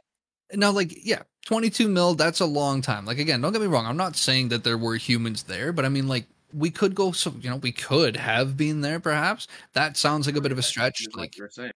now, 0.54 0.70
like 0.70 0.92
yeah, 1.04 1.22
twenty 1.46 1.70
two 1.70 1.88
mil. 1.88 2.14
That's 2.14 2.40
a 2.40 2.46
long 2.46 2.82
time. 2.82 3.04
Like 3.06 3.18
again, 3.18 3.40
don't 3.40 3.52
get 3.52 3.62
me 3.62 3.68
wrong. 3.68 3.86
I'm 3.86 3.96
not 3.96 4.16
saying 4.16 4.48
that 4.48 4.64
there 4.64 4.78
were 4.78 4.96
humans 4.96 5.44
there, 5.44 5.72
but 5.72 5.84
I 5.84 5.88
mean 5.88 6.08
like 6.08 6.26
we 6.52 6.70
could 6.70 6.94
go. 6.94 7.12
So 7.12 7.32
you 7.40 7.50
know, 7.50 7.56
we 7.56 7.72
could 7.72 8.16
have 8.16 8.56
been 8.56 8.80
there. 8.80 9.00
Perhaps 9.00 9.48
that 9.74 9.96
sounds 9.96 10.26
like 10.26 10.36
a 10.36 10.40
bit 10.40 10.52
of 10.52 10.58
a 10.58 10.62
stretch. 10.62 11.06
Like 11.14 11.36
you're 11.36 11.50
saying. 11.50 11.72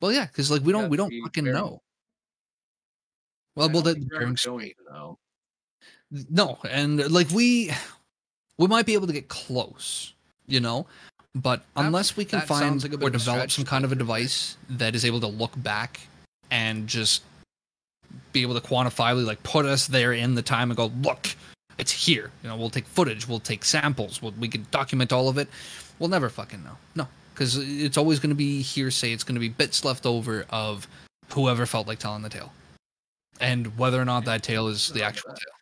well, 0.00 0.12
yeah, 0.12 0.26
because 0.26 0.50
like 0.50 0.62
we 0.62 0.72
don't 0.72 0.84
Yeah, 0.84 0.88
we 0.88 0.96
don't 0.96 1.12
fucking 1.24 1.44
know. 1.44 1.82
Well, 3.56 3.68
well, 3.68 3.82
don't 3.82 3.84
the 3.84 3.94
think 3.94 4.10
going 4.10 4.36
Strait. 4.36 4.76
to 4.86 4.92
know. 4.94 5.18
No 6.28 6.58
and 6.68 7.10
like 7.10 7.30
we 7.30 7.70
we 8.58 8.66
might 8.66 8.86
be 8.86 8.94
able 8.94 9.06
to 9.06 9.12
get 9.12 9.28
close 9.28 10.12
you 10.50 10.60
know? 10.60 10.86
But 11.34 11.62
unless 11.76 12.16
we 12.16 12.24
can 12.24 12.40
that 12.40 12.48
find 12.48 12.82
like 12.82 13.00
or 13.00 13.08
develop 13.08 13.52
some 13.52 13.64
kind 13.64 13.84
of 13.84 13.92
a 13.92 13.94
device 13.94 14.56
that 14.68 14.96
is 14.96 15.04
able 15.04 15.20
to 15.20 15.28
look 15.28 15.52
back 15.62 16.00
and 16.50 16.88
just 16.88 17.22
be 18.32 18.42
able 18.42 18.60
to 18.60 18.66
quantifiably 18.66 19.24
like 19.24 19.40
put 19.44 19.64
us 19.64 19.86
there 19.86 20.12
in 20.12 20.34
the 20.34 20.42
time 20.42 20.70
and 20.70 20.76
go 20.76 20.90
look 21.02 21.28
it's 21.78 21.92
here. 21.92 22.32
You 22.42 22.48
know 22.48 22.56
we'll 22.56 22.68
take 22.68 22.84
footage 22.84 23.28
we'll 23.28 23.38
take 23.38 23.64
samples 23.64 24.20
we'll, 24.20 24.32
we 24.32 24.48
can 24.48 24.66
document 24.72 25.12
all 25.12 25.28
of 25.28 25.38
it. 25.38 25.48
We'll 26.00 26.08
never 26.08 26.28
fucking 26.28 26.64
know. 26.64 26.76
No 26.96 27.06
because 27.32 27.56
it's 27.56 27.96
always 27.96 28.18
going 28.18 28.30
to 28.30 28.36
be 28.36 28.60
hearsay 28.60 29.12
it's 29.12 29.22
going 29.22 29.36
to 29.36 29.40
be 29.40 29.48
bits 29.48 29.84
left 29.84 30.06
over 30.06 30.44
of 30.50 30.88
whoever 31.32 31.64
felt 31.64 31.86
like 31.86 32.00
telling 32.00 32.22
the 32.22 32.28
tale 32.28 32.52
and 33.40 33.78
whether 33.78 34.02
or 34.02 34.04
not 34.04 34.24
that 34.24 34.42
tale 34.42 34.66
is 34.66 34.88
the 34.88 35.04
actual 35.04 35.30
tale 35.30 35.59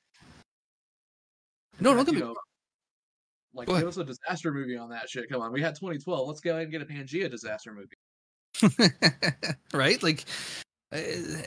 no 1.81 1.95
don't 1.95 2.05
get 2.05 2.15
me 2.15 2.21
know, 2.21 2.35
Like, 3.55 3.69
Go 3.69 3.79
give 3.79 3.89
us 3.89 3.97
a 3.97 4.05
disaster 4.05 4.53
movie 4.53 4.77
on 4.77 4.91
that 4.91 5.09
shit. 5.09 5.29
Come 5.31 5.41
on, 5.41 5.53
we 5.53 5.63
had 5.63 5.75
2012. 5.75 6.29
Let's 6.29 6.41
go 6.41 6.51
ahead 6.53 6.63
and 6.63 6.73
get 6.73 6.83
a 6.83 6.87
Pangea 6.87 7.31
disaster 7.31 7.73
movie. 7.73 7.97
right 9.73 10.03
like 10.03 10.25
uh, 10.93 10.97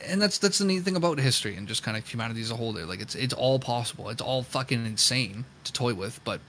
and 0.06 0.22
that's 0.22 0.38
that's 0.38 0.58
the 0.58 0.64
neat 0.64 0.82
thing 0.82 0.96
about 0.96 1.18
history 1.18 1.56
and 1.56 1.68
just 1.68 1.82
kind 1.82 1.96
of 1.96 2.06
humanity 2.06 2.40
as 2.40 2.50
a 2.50 2.56
whole 2.56 2.72
there 2.72 2.86
like 2.86 3.00
it's 3.00 3.14
it's 3.14 3.34
all 3.34 3.58
possible 3.58 4.08
it's 4.08 4.22
all 4.22 4.42
fucking 4.42 4.86
insane 4.86 5.44
to 5.64 5.72
toy 5.72 5.92
with 5.92 6.20
but 6.24 6.40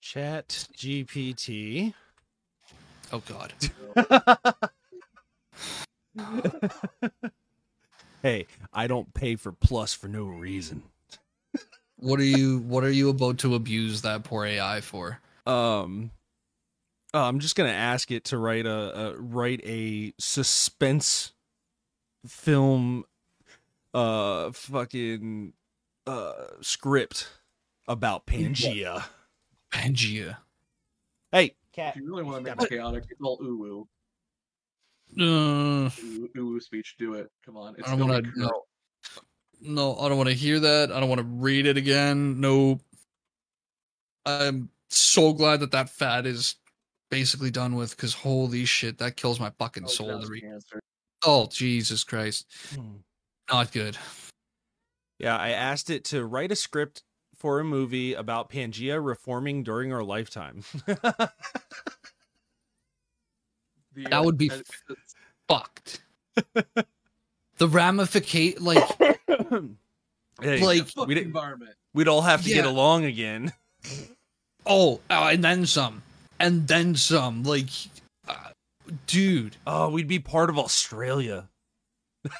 chat 0.00 0.48
GPT. 0.74 1.92
oh 3.12 3.22
god 3.28 3.52
hey, 8.22 8.46
I 8.72 8.86
don't 8.86 9.12
pay 9.14 9.36
for 9.36 9.52
plus 9.52 9.94
for 9.94 10.08
no 10.08 10.24
reason. 10.24 10.82
What 12.02 12.18
are 12.20 12.24
you 12.24 12.58
what 12.60 12.84
are 12.84 12.90
you 12.90 13.08
about 13.08 13.38
to 13.38 13.54
abuse 13.54 14.02
that 14.02 14.24
poor 14.24 14.44
ai 14.44 14.80
for 14.80 15.20
Um 15.46 16.10
uh, 17.14 17.24
I'm 17.28 17.40
just 17.40 17.56
gonna 17.56 17.70
ask 17.70 18.10
it 18.10 18.24
to 18.26 18.38
write 18.38 18.66
a, 18.66 18.98
a 19.10 19.16
write 19.20 19.60
a 19.64 20.12
suspense 20.18 21.32
film 22.26 23.04
uh 23.94 24.50
fucking 24.52 25.52
uh 26.06 26.32
script 26.60 27.28
about 27.88 28.26
Pangea. 28.26 29.04
Pangea. 29.72 30.38
Hey, 31.30 31.44
If 31.44 31.52
cat. 31.72 31.96
you 31.96 32.06
really 32.06 32.22
want 32.22 32.44
to 32.44 32.54
make 32.54 32.62
it 32.62 32.68
chaotic, 32.68 33.04
it's 33.10 33.20
all 33.20 33.38
ooh 33.42 33.86
Uh, 35.18 35.22
ooh 35.22 35.90
ooh 36.04 36.30
ooh 36.38 36.60
speech. 36.60 36.94
Do 36.98 37.14
it. 37.14 37.30
Come 37.44 37.56
on. 37.56 37.74
It's 37.78 37.88
I 37.88 37.90
don't 37.90 38.00
gonna 38.00 38.12
want 38.14 38.26
to. 38.34 38.50
Cool. 39.64 39.72
No, 39.72 39.96
I 39.96 40.08
don't 40.08 40.18
want 40.18 40.28
to 40.28 40.34
hear 40.34 40.60
that. 40.60 40.92
I 40.92 41.00
don't 41.00 41.08
want 41.08 41.20
to 41.20 41.26
read 41.26 41.66
it 41.66 41.76
again. 41.76 42.40
No. 42.40 42.80
I'm 44.24 44.70
so 44.88 45.32
glad 45.32 45.60
that 45.60 45.72
that 45.72 45.90
fad 45.90 46.26
is 46.26 46.54
basically 47.10 47.50
done 47.50 47.74
with 47.74 47.96
because 47.96 48.14
holy 48.14 48.64
shit, 48.64 48.98
that 48.98 49.16
kills 49.16 49.40
my 49.40 49.50
fucking 49.58 49.84
Oh, 49.84 49.88
soul 49.88 50.20
to 50.20 50.26
read. 50.26 50.42
cancer. 50.42 50.80
Oh, 51.24 51.48
Jesus 51.50 52.04
Christ. 52.04 52.46
Hmm. 52.74 52.96
Not 53.50 53.72
good. 53.72 53.96
Yeah, 55.18 55.36
I 55.36 55.50
asked 55.50 55.90
it 55.90 56.04
to 56.06 56.24
write 56.24 56.50
a 56.52 56.56
script 56.56 57.02
for 57.36 57.60
a 57.60 57.64
movie 57.64 58.14
about 58.14 58.50
Pangea 58.50 59.04
reforming 59.04 59.62
during 59.62 59.92
our 59.92 60.02
lifetime. 60.02 60.64
That 60.86 61.32
would 64.24 64.38
be 64.38 64.50
f- 64.50 64.62
Fucked. 65.48 66.00
the 67.62 67.68
ramification, 67.68 68.64
like, 68.64 68.82
Hey, 70.40 70.60
Like- 70.60 70.88
fuck 70.88 71.06
we'd, 71.06 71.18
environment. 71.18 71.76
we'd 71.94 72.08
all 72.08 72.22
have 72.22 72.42
to 72.42 72.48
get 72.48 72.64
along 72.66 73.04
again. 73.04 73.52
oh, 74.66 75.00
uh, 75.08 75.28
and 75.32 75.44
then 75.44 75.64
some. 75.66 76.02
And 76.40 76.66
then 76.66 76.96
some. 76.96 77.44
Like, 77.44 77.68
uh, 78.26 78.34
dude, 79.06 79.56
Oh, 79.64 79.90
we'd 79.90 80.08
be 80.08 80.18
part 80.18 80.50
of 80.50 80.58
Australia. 80.58 81.48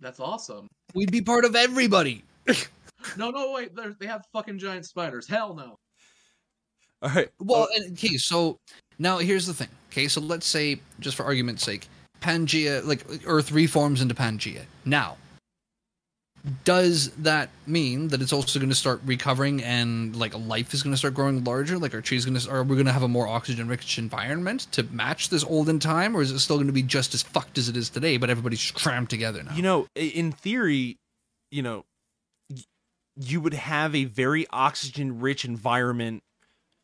That's 0.00 0.20
awesome. 0.20 0.68
we'd 0.94 1.10
be 1.10 1.22
part 1.22 1.44
of 1.44 1.56
everybody. 1.56 2.22
No, 3.16 3.30
no, 3.32 3.50
wait. 3.50 3.74
they're- 3.74 3.96
They 3.98 4.06
have 4.06 4.24
fucking 4.32 4.60
giant 4.60 4.86
spiders. 4.86 5.26
Hell 5.26 5.54
no. 5.56 5.74
All 7.02 7.10
right. 7.10 7.28
Well, 7.40 7.66
and, 7.74 7.98
okay, 7.98 8.16
so 8.16 8.58
now 9.00 9.18
here's 9.18 9.44
the 9.44 9.54
thing. 9.54 9.66
Okay, 9.90 10.06
so 10.06 10.20
let's 10.20 10.46
say, 10.46 10.80
just 11.00 11.16
for 11.16 11.24
argument's 11.24 11.64
sake, 11.64 11.88
Pangea, 12.22 12.84
like 12.84 13.04
Earth 13.26 13.52
reforms 13.52 14.00
into 14.00 14.14
Pangea. 14.14 14.62
Now, 14.84 15.16
does 16.64 17.10
that 17.10 17.50
mean 17.66 18.08
that 18.08 18.20
it's 18.20 18.32
also 18.32 18.58
going 18.58 18.68
to 18.68 18.74
start 18.74 19.00
recovering 19.04 19.62
and 19.62 20.16
like 20.16 20.34
life 20.36 20.74
is 20.74 20.82
going 20.82 20.92
to 20.92 20.96
start 20.96 21.14
growing 21.14 21.44
larger? 21.44 21.78
Like 21.78 21.94
our 21.94 22.00
trees 22.00 22.24
going 22.24 22.38
to, 22.38 22.50
are 22.50 22.64
we 22.64 22.74
going 22.74 22.86
to 22.86 22.92
have 22.92 23.04
a 23.04 23.08
more 23.08 23.28
oxygen 23.28 23.68
rich 23.68 23.98
environment 23.98 24.66
to 24.72 24.82
match 24.84 25.28
this 25.28 25.44
olden 25.44 25.78
time, 25.78 26.16
or 26.16 26.22
is 26.22 26.32
it 26.32 26.38
still 26.40 26.56
going 26.56 26.66
to 26.66 26.72
be 26.72 26.82
just 26.82 27.14
as 27.14 27.22
fucked 27.22 27.58
as 27.58 27.68
it 27.68 27.76
is 27.76 27.90
today, 27.90 28.16
but 28.16 28.30
everybody's 28.30 28.70
crammed 28.72 29.10
together 29.10 29.42
now? 29.42 29.54
You 29.54 29.62
know, 29.62 29.86
in 29.94 30.32
theory, 30.32 30.98
you 31.50 31.62
know, 31.62 31.84
y- 32.50 32.64
you 33.16 33.40
would 33.40 33.54
have 33.54 33.94
a 33.94 34.04
very 34.04 34.46
oxygen 34.50 35.20
rich 35.20 35.44
environment. 35.44 36.22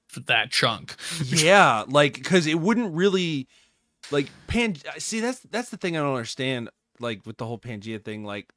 For 0.07 0.21
that 0.21 0.51
chunk. 0.51 0.95
Yeah, 1.27 1.85
like 1.87 2.15
because 2.15 2.47
it 2.47 2.59
wouldn't 2.61 2.95
really 2.95 3.47
like 4.11 4.29
pan. 4.47 4.77
See, 4.99 5.21
that's 5.21 5.41
that's 5.41 5.71
the 5.71 5.77
thing 5.77 5.97
I 5.97 6.01
don't 6.01 6.15
understand. 6.15 6.71
Like 7.01 7.25
with 7.27 7.37
the 7.39 7.47
whole 7.47 7.59
Pangea 7.59 8.03
thing, 8.03 8.25
like 8.25 8.53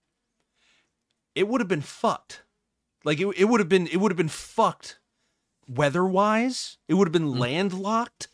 it 1.36 1.48
would 1.48 1.62
have 1.62 1.68
been 1.68 1.82
fucked. 1.82 2.44
Like 3.04 3.20
it, 3.20 3.28
it 3.38 3.46
would 3.46 3.60
have 3.60 3.70
been 3.70 3.88
it 3.88 3.98
would 3.98 4.12
have 4.12 4.18
been 4.18 4.28
fucked 4.30 5.00
weather 5.68 6.06
wise. 6.06 6.78
It 6.88 6.96
would 6.96 7.08
have 7.08 7.14
been 7.14 7.34
Mhm. 7.34 7.40
landlocked. 7.40 8.28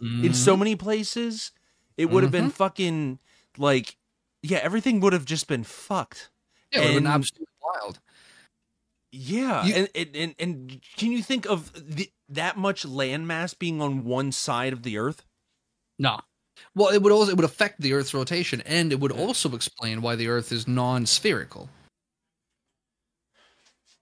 in 0.00 0.06
Mm-hmm. 0.08 0.32
so 0.32 0.56
many 0.56 0.74
places. 0.76 1.52
It 1.96 2.06
would 2.10 2.24
have 2.24 2.32
been 2.32 2.50
fucking 2.50 3.20
like 3.56 3.96
yeah, 4.42 4.58
everything 4.58 5.00
would 5.00 5.12
have 5.14 5.24
just 5.24 5.46
been 5.48 5.64
fucked. 5.64 6.30
Yeah, 6.72 6.80
it 6.80 6.82
would 6.82 6.92
have 6.94 7.02
been 7.04 7.06
absolutely 7.06 7.46
wild. 7.62 8.00
Yeah, 9.12 9.64
You- 9.64 9.74
and, 9.74 9.88
and 9.94 10.16
and 10.16 10.34
and 10.38 10.82
can 10.96 11.12
you 11.12 11.22
think 11.22 11.46
of 11.46 11.72
the, 11.74 12.10
that 12.28 12.56
much 12.58 12.84
landmass 12.84 13.56
being 13.58 13.80
on 13.80 14.04
one 14.04 14.32
side 14.32 14.72
of 14.72 14.82
the 14.82 14.98
Earth? 14.98 15.24
No. 15.98 16.20
Well, 16.74 16.88
it 16.92 17.02
would 17.02 17.12
also 17.12 17.30
it 17.30 17.36
would 17.36 17.44
affect 17.44 17.80
the 17.80 17.92
Earth's 17.92 18.14
rotation, 18.14 18.60
and 18.66 18.92
it 18.92 19.00
would 19.00 19.12
also 19.12 19.54
explain 19.54 20.02
why 20.02 20.16
the 20.16 20.28
Earth 20.28 20.52
is 20.52 20.66
non-spherical. 20.68 21.68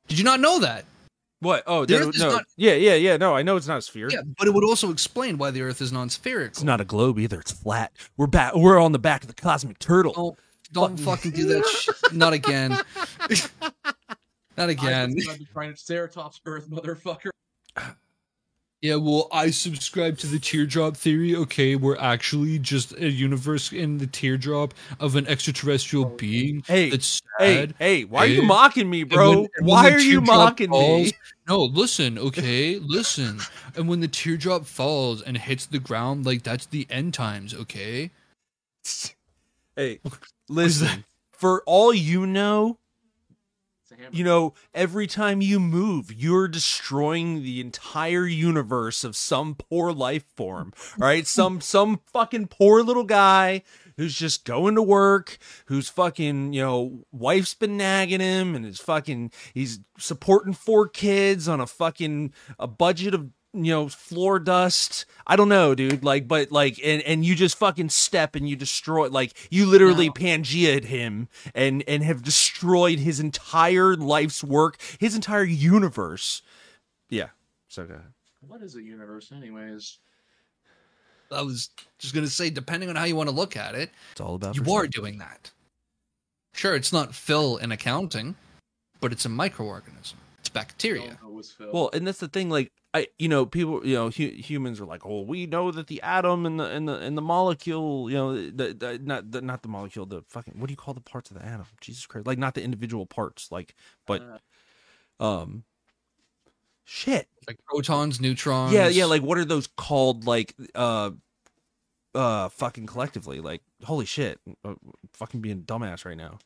Did 0.08 0.18
you 0.18 0.24
not 0.24 0.40
know 0.40 0.58
that? 0.60 0.84
What? 1.40 1.64
Oh, 1.66 1.84
The 1.84 1.98
no, 1.98 2.08
Earth 2.08 2.14
is 2.14 2.20
no. 2.20 2.30
not- 2.32 2.44
yeah, 2.56 2.74
yeah, 2.74 2.94
yeah. 2.94 3.16
No, 3.16 3.34
I 3.34 3.42
know 3.42 3.56
it's 3.56 3.66
not 3.66 3.78
a 3.78 3.82
sphere. 3.82 4.08
Yeah, 4.10 4.20
but 4.38 4.46
it 4.46 4.54
would 4.54 4.64
also 4.64 4.90
explain 4.90 5.38
why 5.38 5.50
the 5.50 5.62
Earth 5.62 5.80
is 5.80 5.90
non-spherical. 5.92 6.50
It's 6.52 6.62
not 6.62 6.80
a 6.80 6.84
globe 6.84 7.18
either. 7.18 7.40
It's 7.40 7.52
flat. 7.52 7.92
We're 8.16 8.26
back. 8.28 8.54
We're 8.54 8.78
on 8.80 8.92
the 8.92 8.98
back 8.98 9.22
of 9.22 9.28
the 9.28 9.34
cosmic 9.34 9.78
turtle. 9.78 10.12
Don't, 10.12 10.38
don't 10.72 10.96
fucking 10.98 11.32
do 11.32 11.46
that. 11.48 11.66
Sh- 11.66 12.12
not 12.12 12.32
again. 12.32 12.70
not 14.56 14.68
again. 14.68 15.10
I'm 15.10 15.16
just 15.16 15.52
trying 15.52 15.74
to 15.74 15.78
Ceratops 15.80 16.40
Earth, 16.46 16.70
motherfucker. 16.70 17.30
Yeah, 18.82 18.96
well, 18.96 19.28
I 19.30 19.50
subscribe 19.50 20.18
to 20.18 20.26
the 20.26 20.40
teardrop 20.40 20.96
theory. 20.96 21.36
Okay, 21.36 21.76
we're 21.76 21.96
actually 21.98 22.58
just 22.58 22.92
a 22.98 23.08
universe 23.08 23.72
in 23.72 23.98
the 23.98 24.08
teardrop 24.08 24.74
of 24.98 25.14
an 25.14 25.24
extraterrestrial 25.28 26.06
oh, 26.06 26.16
being 26.16 26.64
Hey, 26.66 26.90
that's 26.90 27.22
Hey, 27.38 27.54
sad. 27.54 27.74
hey, 27.78 28.04
why 28.04 28.24
are 28.24 28.26
you 28.26 28.42
eh? 28.42 28.46
mocking 28.46 28.90
me, 28.90 29.02
And 29.02 29.10
bro? 29.10 29.30
when- 29.42 29.48
and 29.56 29.66
why 29.68 29.88
are 29.90 30.00
you 30.00 30.20
mocking 30.20 30.70
falls- 30.70 31.06
me? 31.06 31.12
No, 31.48 31.64
listen, 31.64 32.18
okay, 32.18 32.78
listen. 32.78 33.40
And 33.76 33.88
when 33.88 33.98
the 34.00 34.06
teardrop 34.08 34.64
falls 34.64 35.22
and 35.22 35.36
hits 35.36 35.66
the 35.66 35.80
ground, 35.80 36.24
like 36.24 36.44
that's 36.44 36.66
the 36.66 36.86
end 36.88 37.14
times, 37.14 37.52
okay? 37.52 38.10
Hey, 39.76 39.98
listen. 40.48 41.04
For 41.32 41.62
all 41.66 41.92
you 41.92 42.26
know, 42.26 42.68
It's 42.68 42.68
a 42.68 42.68
hammer. 42.68 42.81
You 44.10 44.24
know, 44.24 44.54
every 44.74 45.06
time 45.06 45.40
you 45.40 45.60
move, 45.60 46.12
you're 46.12 46.48
destroying 46.48 47.42
the 47.42 47.60
entire 47.60 48.26
universe 48.26 49.04
of 49.04 49.16
some 49.16 49.54
poor 49.54 49.92
life 49.92 50.24
form. 50.36 50.72
Right, 50.98 51.26
some 51.26 51.60
some 51.60 52.00
fucking 52.12 52.48
poor 52.48 52.82
little 52.82 53.04
guy 53.04 53.62
who's 53.96 54.14
just 54.14 54.44
going 54.44 54.74
to 54.74 54.82
work, 54.82 55.38
who's 55.66 55.88
fucking, 55.88 56.52
you 56.52 56.60
know, 56.60 57.04
wife's 57.10 57.54
been 57.54 57.76
nagging 57.76 58.20
him 58.20 58.54
and 58.54 58.64
his 58.64 58.78
fucking 58.78 59.32
he's 59.54 59.80
supporting 59.98 60.52
four 60.52 60.88
kids 60.88 61.48
on 61.48 61.60
a 61.60 61.66
fucking 61.66 62.32
a 62.58 62.66
budget 62.66 63.14
of 63.14 63.30
you 63.54 63.70
know 63.70 63.88
floor 63.88 64.38
dust 64.38 65.04
i 65.26 65.36
don't 65.36 65.48
know 65.50 65.74
dude 65.74 66.02
like 66.02 66.26
but 66.26 66.50
like 66.50 66.80
and 66.82 67.02
and 67.02 67.24
you 67.24 67.34
just 67.34 67.58
fucking 67.58 67.90
step 67.90 68.34
and 68.34 68.48
you 68.48 68.56
destroy 68.56 69.08
like 69.08 69.34
you 69.50 69.66
literally 69.66 70.06
No. 70.06 70.12
pangea'd 70.14 70.84
him 70.86 71.28
and 71.54 71.84
and 71.86 72.02
have 72.02 72.22
destroyed 72.22 72.98
his 72.98 73.20
entire 73.20 73.94
life's 73.94 74.42
work 74.42 74.78
his 74.98 75.14
entire 75.14 75.44
universe 75.44 76.40
yeah 77.10 77.28
so 77.68 77.84
go 77.84 77.94
ahead. 77.94 78.06
What 78.46 78.60
is 78.60 78.74
a 78.76 78.82
universe, 78.82 79.30
anyways? 79.32 79.98
I 81.30 81.40
was 81.42 81.70
just 81.98 82.12
gonna 82.14 82.26
say, 82.26 82.50
depending 82.50 82.90
on 82.90 82.96
how 82.96 83.04
you 83.04 83.16
want 83.16 83.30
to 83.30 83.34
look 83.34 83.56
at 83.56 83.74
it, 83.74 83.90
it's 84.10 84.20
all 84.20 84.34
about 84.34 84.56
you 84.56 84.72
are 84.74 84.86
doing 84.86 85.18
that. 85.18 85.50
Sure, 86.52 86.74
it's 86.74 86.92
not 86.92 87.14
Phil 87.14 87.56
in 87.58 87.72
accounting, 87.72 88.34
but 89.00 89.12
it's 89.12 89.24
a 89.24 89.28
microorganism. 89.30 90.14
It's 90.52 90.64
bacteria. 90.66 91.06
Don't 91.08 91.22
know 91.22 91.28
it 91.28 91.34
was 91.34 91.50
Phil. 91.50 91.70
Well, 91.72 91.90
and 91.92 92.06
that's 92.06 92.18
the 92.18 92.28
thing. 92.28 92.50
Like, 92.50 92.72
I, 92.94 93.08
you 93.18 93.28
know, 93.28 93.46
people, 93.46 93.86
you 93.86 93.94
know, 93.94 94.10
hu- 94.10 94.28
humans 94.28 94.80
are 94.80 94.84
like, 94.84 95.06
oh, 95.06 95.22
we 95.22 95.46
know 95.46 95.70
that 95.70 95.86
the 95.86 96.02
atom 96.02 96.44
and 96.46 96.60
the 96.60 96.64
and 96.64 96.88
the 96.88 96.98
and 96.98 97.16
the 97.16 97.22
molecule, 97.22 98.10
you 98.10 98.16
know, 98.16 98.34
the, 98.34 98.74
the 98.74 99.00
not 99.02 99.30
the 99.30 99.40
not 99.40 99.62
the 99.62 99.68
molecule, 99.68 100.06
the 100.06 100.22
fucking 100.28 100.54
what 100.58 100.66
do 100.66 100.72
you 100.72 100.76
call 100.76 100.94
the 100.94 101.00
parts 101.00 101.30
of 101.30 101.38
the 101.38 101.44
atom? 101.44 101.66
Jesus 101.80 102.06
Christ, 102.06 102.26
like 102.26 102.38
not 102.38 102.54
the 102.54 102.62
individual 102.62 103.06
parts, 103.06 103.50
like, 103.50 103.74
but 104.06 104.22
Uh, 105.20 105.42
um, 105.42 105.64
shit. 106.84 107.28
Like 107.46 107.58
protons, 107.64 108.20
neutrons. 108.20 108.72
Yeah, 108.72 108.88
yeah. 108.88 109.06
Like, 109.06 109.22
what 109.22 109.38
are 109.38 109.44
those 109.44 109.66
called? 109.66 110.26
Like, 110.26 110.54
uh, 110.74 111.10
uh, 112.14 112.48
fucking 112.50 112.86
collectively. 112.86 113.40
Like, 113.40 113.62
holy 113.84 114.06
shit, 114.06 114.40
uh, 114.64 114.74
fucking 115.14 115.40
being 115.40 115.62
dumbass 115.62 116.04
right 116.04 116.16
now. 116.16 116.38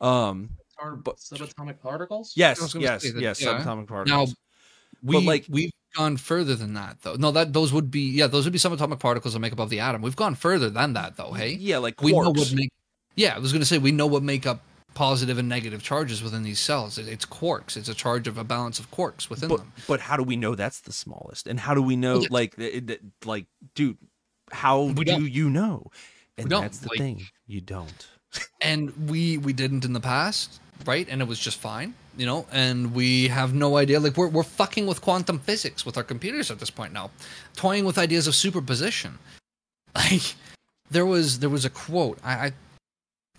Um, 0.00 0.50
are 0.80 0.96
but- 0.96 1.16
subatomic 1.16 1.80
particles? 1.80 2.32
yes, 2.36 2.74
yes, 2.74 3.02
that, 3.02 3.20
yes. 3.20 3.40
yeah. 3.40 3.58
Subatomic 3.58 3.64
now 3.66 3.84
particles. 3.86 4.34
we 5.02 5.18
like- 5.26 5.46
we've 5.48 5.70
gone 5.96 6.16
further 6.16 6.54
than 6.54 6.74
that 6.74 6.98
though. 7.02 7.14
No, 7.14 7.30
that 7.32 7.52
those 7.52 7.72
would 7.72 7.90
be 7.90 8.10
yeah, 8.10 8.26
those 8.26 8.44
would 8.44 8.52
be 8.52 8.58
subatomic 8.58 8.98
particles 9.00 9.34
that 9.34 9.40
make 9.40 9.52
up 9.52 9.60
of 9.60 9.70
the 9.70 9.80
atom. 9.80 10.02
We've 10.02 10.16
gone 10.16 10.34
further 10.34 10.70
than 10.70 10.92
that 10.94 11.16
though. 11.16 11.32
Hey, 11.32 11.50
yeah, 11.54 11.78
like 11.78 12.00
we 12.02 12.12
know 12.12 12.30
what 12.30 12.52
make. 12.52 12.70
Yeah, 13.16 13.34
I 13.36 13.38
was 13.38 13.52
gonna 13.52 13.64
say 13.64 13.78
we 13.78 13.92
know 13.92 14.06
what 14.06 14.22
make 14.22 14.44
up 14.46 14.62
positive 14.94 15.38
and 15.38 15.48
negative 15.48 15.82
charges 15.82 16.22
within 16.22 16.42
these 16.44 16.58
cells. 16.60 16.98
It- 16.98 17.08
It's 17.08 17.26
quarks. 17.26 17.76
It's 17.76 17.88
a 17.88 17.94
charge 17.94 18.28
of 18.28 18.38
a 18.38 18.44
balance 18.44 18.78
of 18.78 18.90
quarks 18.92 19.28
within 19.28 19.48
but 19.48 19.58
them. 19.58 19.72
but 19.88 20.00
how 20.00 20.16
do 20.16 20.22
we 20.22 20.36
know 20.36 20.54
that's 20.54 20.80
the 20.80 20.92
smallest 20.92 21.46
and 21.48 21.58
how 21.60 21.74
do 21.74 21.82
we 21.82 21.96
know 21.96 22.18
Well, 22.18 22.28
like 22.30 22.58
it, 22.58 22.90
it- 22.90 23.02
like 23.24 23.46
dude 23.74 23.98
how 24.52 24.82
We 24.82 25.04
do 25.04 25.12
don't. 25.12 25.30
you 25.30 25.50
know 25.50 25.90
and 26.38 26.48
don't, 26.50 26.62
that's 26.62 26.78
the 26.78 26.88
like- 26.90 26.98
thing 26.98 27.22
you 27.46 27.60
don't 27.60 28.06
and 28.60 29.08
we 29.08 29.38
we 29.38 29.52
didn't 29.52 29.84
in 29.84 29.92
the 29.94 30.00
past 30.00 30.60
right 30.86 31.06
and 31.10 31.20
it 31.22 31.28
was 31.28 31.38
just 31.38 31.58
fine 31.58 31.94
you 32.16 32.26
know 32.26 32.46
and 32.52 32.94
we 32.94 33.28
have 33.28 33.54
no 33.54 33.76
idea 33.76 33.98
like 33.98 34.16
we're, 34.16 34.28
we're 34.28 34.42
fucking 34.42 34.86
with 34.86 35.00
quantum 35.00 35.38
physics 35.38 35.86
with 35.86 35.96
our 35.96 36.02
computers 36.02 36.50
at 36.50 36.58
this 36.58 36.70
point 36.70 36.92
now 36.92 37.10
toying 37.56 37.84
with 37.84 37.98
ideas 37.98 38.26
of 38.26 38.34
superposition 38.34 39.18
like 39.94 40.34
there 40.90 41.06
was 41.06 41.38
there 41.38 41.50
was 41.50 41.64
a 41.64 41.70
quote 41.70 42.18
i 42.24 42.46
i, 42.46 42.52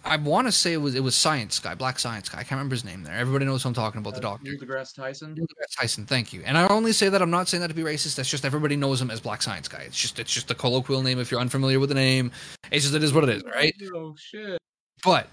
I 0.08 0.18
want 0.18 0.48
to 0.48 0.52
say 0.52 0.74
it 0.74 0.78
was 0.78 0.96
it 0.96 1.04
was 1.04 1.16
science 1.16 1.60
guy 1.60 1.76
black 1.76 2.00
science 2.00 2.30
guy 2.30 2.40
i 2.40 2.42
can't 2.42 2.52
remember 2.52 2.76
his 2.76 2.86
name 2.86 3.04
there 3.04 3.16
everybody 3.16 3.46
knows 3.46 3.64
who 3.64 3.70
i'm 3.70 3.76
talking 3.76 4.00
about 4.00 4.14
the 4.14 4.20
Uh, 4.20 4.32
doctor 4.32 4.52
Neil 4.52 4.60
deGrasse 4.60 4.96
Tyson. 4.96 5.34
Neil 5.34 5.46
deGrasse 5.46 5.78
Tyson, 5.80 6.06
thank 6.06 6.32
you. 6.34 6.42
And 6.46 6.58
I 6.58 6.68
only 6.68 6.92
say 6.94 7.10
that 7.10 7.22
I'm 7.22 7.32
not 7.32 7.48
saying 7.48 7.62
that 7.62 7.68
to 7.70 7.74
be 7.74 7.82
racist. 7.82 8.16
That's 8.16 8.30
just 8.30 8.46
everybody 8.46 8.76
knows 8.76 9.02
him 9.02 9.10
as 9.10 9.20
Black 9.20 9.42
Science 9.42 9.68
Guy. 9.68 9.80
It's 9.80 10.00
just 10.00 10.20
it's 10.20 10.32
just 10.34 10.52
a 10.52 10.56
colloquial 10.56 11.02
name 11.02 11.20
if 11.20 11.32
you're 11.32 11.40
unfamiliar 11.42 11.80
with 11.80 11.90
the 11.90 11.96
name. 11.96 12.32
It's 12.72 12.84
just 12.86 12.96
it 12.96 13.04
is 13.04 13.14
what 13.14 13.24
it 13.24 13.30
is, 13.38 13.44
right? 13.44 13.74
Oh 13.96 14.16
shit. 14.18 14.60
But 15.04 15.28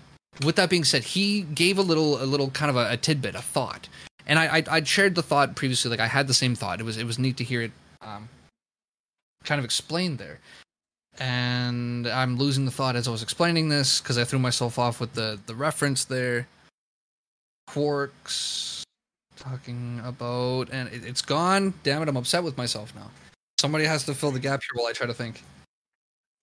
with 0.45 0.57
that 0.57 0.71
being 0.71 0.85
said, 0.85 1.05
he 1.05 1.43
gave 1.43 1.79
a 1.79 1.83
little, 1.83 2.23
a 2.23 2.27
little 2.27 2.51
kind 2.51 2.71
of 2.71 2.77
a, 2.77 2.93
a 2.93 2.97
tidbit, 2.97 3.35
a 3.35 3.43
thought, 3.43 3.89
and 4.27 4.39
I, 4.39 4.59
I, 4.59 4.65
I'd 4.71 4.89
shared 4.89 5.15
the 5.15 5.23
thought 5.23 5.57
previously. 5.57 5.91
Like 5.91 6.01
I 6.01 6.07
had 6.07 6.27
the 6.27 6.35
same 6.35 6.55
thought. 6.55 6.81
It 6.81 6.85
was, 6.85 6.97
it 6.97 7.05
was 7.05 7.19
neat 7.19 7.37
to 7.39 7.45
hear 7.45 7.63
it, 7.63 7.73
um, 8.01 8.29
kind 9.45 9.59
of 9.59 9.65
explained 9.65 10.19
there. 10.19 10.39
And 11.19 12.07
I'm 12.07 12.39
losing 12.39 12.65
the 12.65 12.71
thought 12.71 12.97
as 12.97 13.07
I 13.07 13.11
was 13.11 13.23
explaining 13.23 13.69
this 13.69 14.01
because 14.01 14.17
I 14.17 14.25
threw 14.25 14.39
myself 14.39 14.79
off 14.79 14.99
with 14.99 15.13
the 15.13 15.39
the 15.47 15.55
reference 15.55 16.07
there. 16.07 16.49
Quarks 17.69 18.83
talking 19.37 20.01
about, 20.05 20.71
and 20.73 20.89
it, 20.89 21.05
it's 21.05 21.21
gone. 21.21 21.75
Damn 21.83 22.03
it! 22.03 22.09
I'm 22.09 22.17
upset 22.17 22.43
with 22.43 22.57
myself 22.57 22.95
now. 22.95 23.11
Somebody 23.61 23.85
has 23.85 24.05
to 24.05 24.15
fill 24.15 24.31
the 24.31 24.41
gap 24.41 24.63
here 24.63 24.81
while 24.81 24.89
I 24.89 24.93
try 24.93 25.07
to 25.07 25.15
think. 25.15 25.43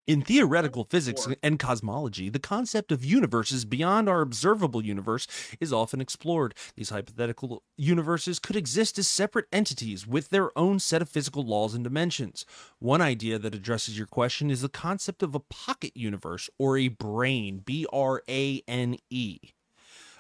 In 0.10 0.24
theoretical 0.24 0.86
physics 0.86 1.28
and 1.44 1.60
cosmology 1.60 2.30
the 2.30 2.40
concept 2.40 2.92
of 2.92 3.06
universes 3.06 3.64
beyond 3.64 4.10
our 4.10 4.22
observable 4.22 4.84
universe 4.84 5.28
is 5.60 5.72
often 5.72 6.02
explored. 6.02 6.56
These 6.76 6.90
hypothetical 6.90 7.62
universes 7.78 8.40
could 8.40 8.56
exist 8.56 8.98
as 8.98 9.08
separate 9.08 9.46
entities 9.52 10.08
with 10.08 10.30
their 10.30 10.50
own 10.58 10.80
set 10.80 11.04
of 11.04 11.10
physical 11.10 11.44
laws 11.44 11.76
and 11.76 11.84
dimensions. 11.84 12.44
One 12.80 13.02
idea 13.02 13.38
that 13.38 13.54
addresses 13.54 14.00
your 14.00 14.08
question 14.08 14.50
is 14.50 14.64
the 14.64 14.68
concept 14.68 15.22
of 15.22 15.36
a 15.36 15.40
pocket 15.40 15.96
universe 15.96 16.50
or 16.58 16.76
a 16.76 16.88
brane 16.88 17.60
b-r-a-n-e 17.60 19.40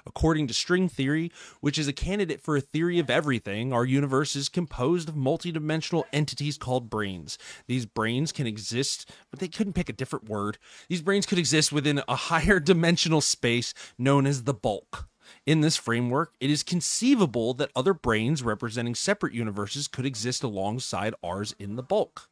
According 0.05 0.47
to 0.47 0.53
string 0.53 0.89
theory, 0.89 1.31
which 1.61 1.77
is 1.77 1.88
a 1.88 1.93
candidate 1.93 2.41
for 2.41 2.55
a 2.55 2.61
theory 2.61 2.99
of 2.99 3.09
everything, 3.09 3.73
our 3.73 3.85
universe 3.85 4.35
is 4.35 4.49
composed 4.49 5.09
of 5.09 5.15
multidimensional 5.15 6.03
entities 6.13 6.57
called 6.57 6.89
branes. 6.89 7.38
These 7.67 7.85
branes 7.85 8.34
can 8.34 8.47
exist, 8.47 9.09
but 9.31 9.39
they 9.39 9.47
couldn't 9.47 9.73
pick 9.73 9.89
a 9.89 9.93
different 9.93 10.30
word. 10.30 10.57
These 10.88 11.01
branes 11.01 11.27
could 11.27 11.39
exist 11.39 11.71
within 11.71 12.01
a 12.07 12.15
higher 12.15 12.59
dimensional 12.69 13.21
space 13.21 13.73
known 13.97 14.26
as 14.26 14.43
the 14.43 14.53
bulk. 14.53 15.07
In 15.45 15.61
this 15.61 15.77
framework, 15.77 16.34
it 16.39 16.49
is 16.49 16.63
conceivable 16.63 17.53
that 17.55 17.71
other 17.76 17.93
branes 17.93 18.43
representing 18.43 18.95
separate 18.95 19.34
universes 19.34 19.88
could 19.88 20.05
exist 20.05 20.43
alongside 20.43 21.13
ours 21.23 21.55
in 21.59 21.76
the 21.76 21.84
bulk. 21.84 22.30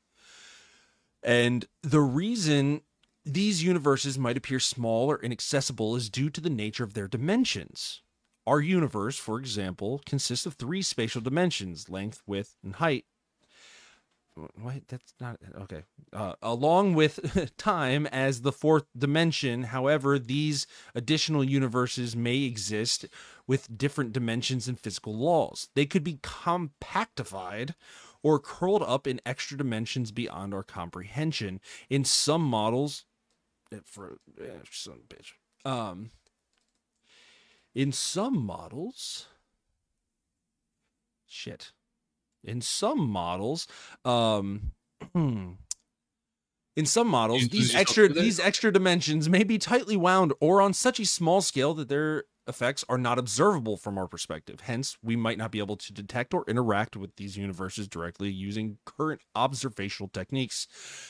And 1.24 1.66
the 1.84 2.02
reason 2.02 2.82
these 3.34 3.64
universes 3.64 4.18
might 4.18 4.38
appear 4.38 4.60
small 4.60 5.12
or 5.12 5.22
inaccessible 5.22 5.96
is 5.96 6.10
due 6.10 6.30
to 6.30 6.42
the 6.42 6.50
nature 6.50 6.84
of 6.84 6.94
their 6.94 7.08
dimensions. 7.08 8.02
Our 8.46 8.62
universe, 8.62 9.18
for 9.18 9.40
example, 9.40 10.02
consists 10.06 10.46
of 10.46 10.54
three 10.54 10.82
spatial 10.82 11.22
dimensions 11.22 11.90
length, 11.90 12.24
width, 12.26 12.56
and 12.64 12.76
height. 12.76 13.06
Wait, 14.62 14.88
that's 14.88 15.14
not 15.20 15.38
okay. 15.62 15.84
Uh, 16.14 16.34
along 16.42 16.94
with 16.94 17.52
time 17.58 18.06
as 18.08 18.42
the 18.42 18.52
fourth 18.52 18.86
dimension, 18.96 19.64
however, 19.64 20.20
these 20.20 20.68
additional 20.94 21.44
universes 21.44 22.16
may 22.16 22.44
exist 22.44 23.06
with 23.48 23.78
different 23.78 24.14
dimensions 24.14 24.68
and 24.68 24.80
physical 24.80 25.16
laws. 25.16 25.70
They 25.76 25.86
could 25.86 26.04
be 26.04 26.20
compactified 26.22 27.74
or 28.24 28.40
curled 28.40 28.84
up 28.84 29.08
in 29.08 29.22
extra 29.26 29.58
dimensions 29.58 30.12
beyond 30.12 30.54
our 30.54 30.64
comprehension. 30.64 31.60
In 31.90 32.04
some 32.04 32.44
models, 32.44 33.06
for 33.86 34.18
eh, 34.40 34.50
son 34.72 34.96
of 34.96 35.10
bitch. 35.10 35.34
Um, 35.70 36.12
in 37.76 37.92
some 37.92 38.44
models, 38.44 39.28
shit. 41.28 41.72
In 42.44 42.62
some 42.62 43.10
models, 43.10 43.68
um, 44.06 44.72
in 45.16 45.58
some 46.86 47.08
models, 47.08 47.50
these 47.50 47.76
extra 47.76 48.08
these 48.08 48.40
extra 48.40 48.72
dimensions 48.72 49.28
may 49.28 49.44
be 49.44 49.58
tightly 49.58 49.98
wound 49.98 50.34
or 50.40 50.62
on 50.62 50.74
such 50.74 51.00
a 51.00 51.06
small 51.06 51.42
scale 51.42 51.74
that 51.74 51.90
their 51.90 52.24
effects 52.48 52.86
are 52.88 52.98
not 52.98 53.20
observable 53.20 53.78
from 53.78 53.98
our 53.98 54.08
perspective. 54.08 54.62
Hence, 54.62 54.98
we 55.04 55.16
might 55.16 55.38
not 55.38 55.52
be 55.52 55.60
able 55.60 55.76
to 55.78 55.94
detect 55.94 56.34
or 56.34 56.46
interact 56.48 56.96
with 56.96 57.16
these 57.16 57.38
universes 57.38 57.88
directly 57.88 58.30
using 58.30 58.78
current 58.86 59.22
observational 59.36 60.10
techniques. 60.10 60.68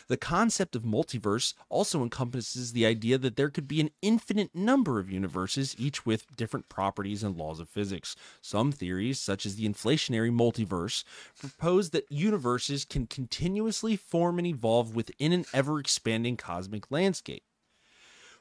The 0.07 0.17
concept 0.17 0.75
of 0.75 0.83
multiverse 0.83 1.53
also 1.69 2.01
encompasses 2.03 2.73
the 2.73 2.85
idea 2.85 3.17
that 3.17 3.35
there 3.35 3.49
could 3.49 3.67
be 3.67 3.81
an 3.81 3.91
infinite 4.01 4.55
number 4.55 4.99
of 4.99 5.09
universes, 5.09 5.75
each 5.77 6.05
with 6.05 6.35
different 6.35 6.69
properties 6.69 7.23
and 7.23 7.37
laws 7.37 7.59
of 7.59 7.69
physics. 7.69 8.15
Some 8.41 8.71
theories, 8.71 9.19
such 9.19 9.45
as 9.45 9.55
the 9.55 9.67
inflationary 9.67 10.31
multiverse, 10.31 11.03
propose 11.39 11.91
that 11.91 12.11
universes 12.11 12.85
can 12.85 13.07
continuously 13.07 13.95
form 13.95 14.37
and 14.37 14.47
evolve 14.47 14.95
within 14.95 15.33
an 15.33 15.45
ever 15.53 15.79
expanding 15.79 16.37
cosmic 16.37 16.91
landscape. 16.91 17.43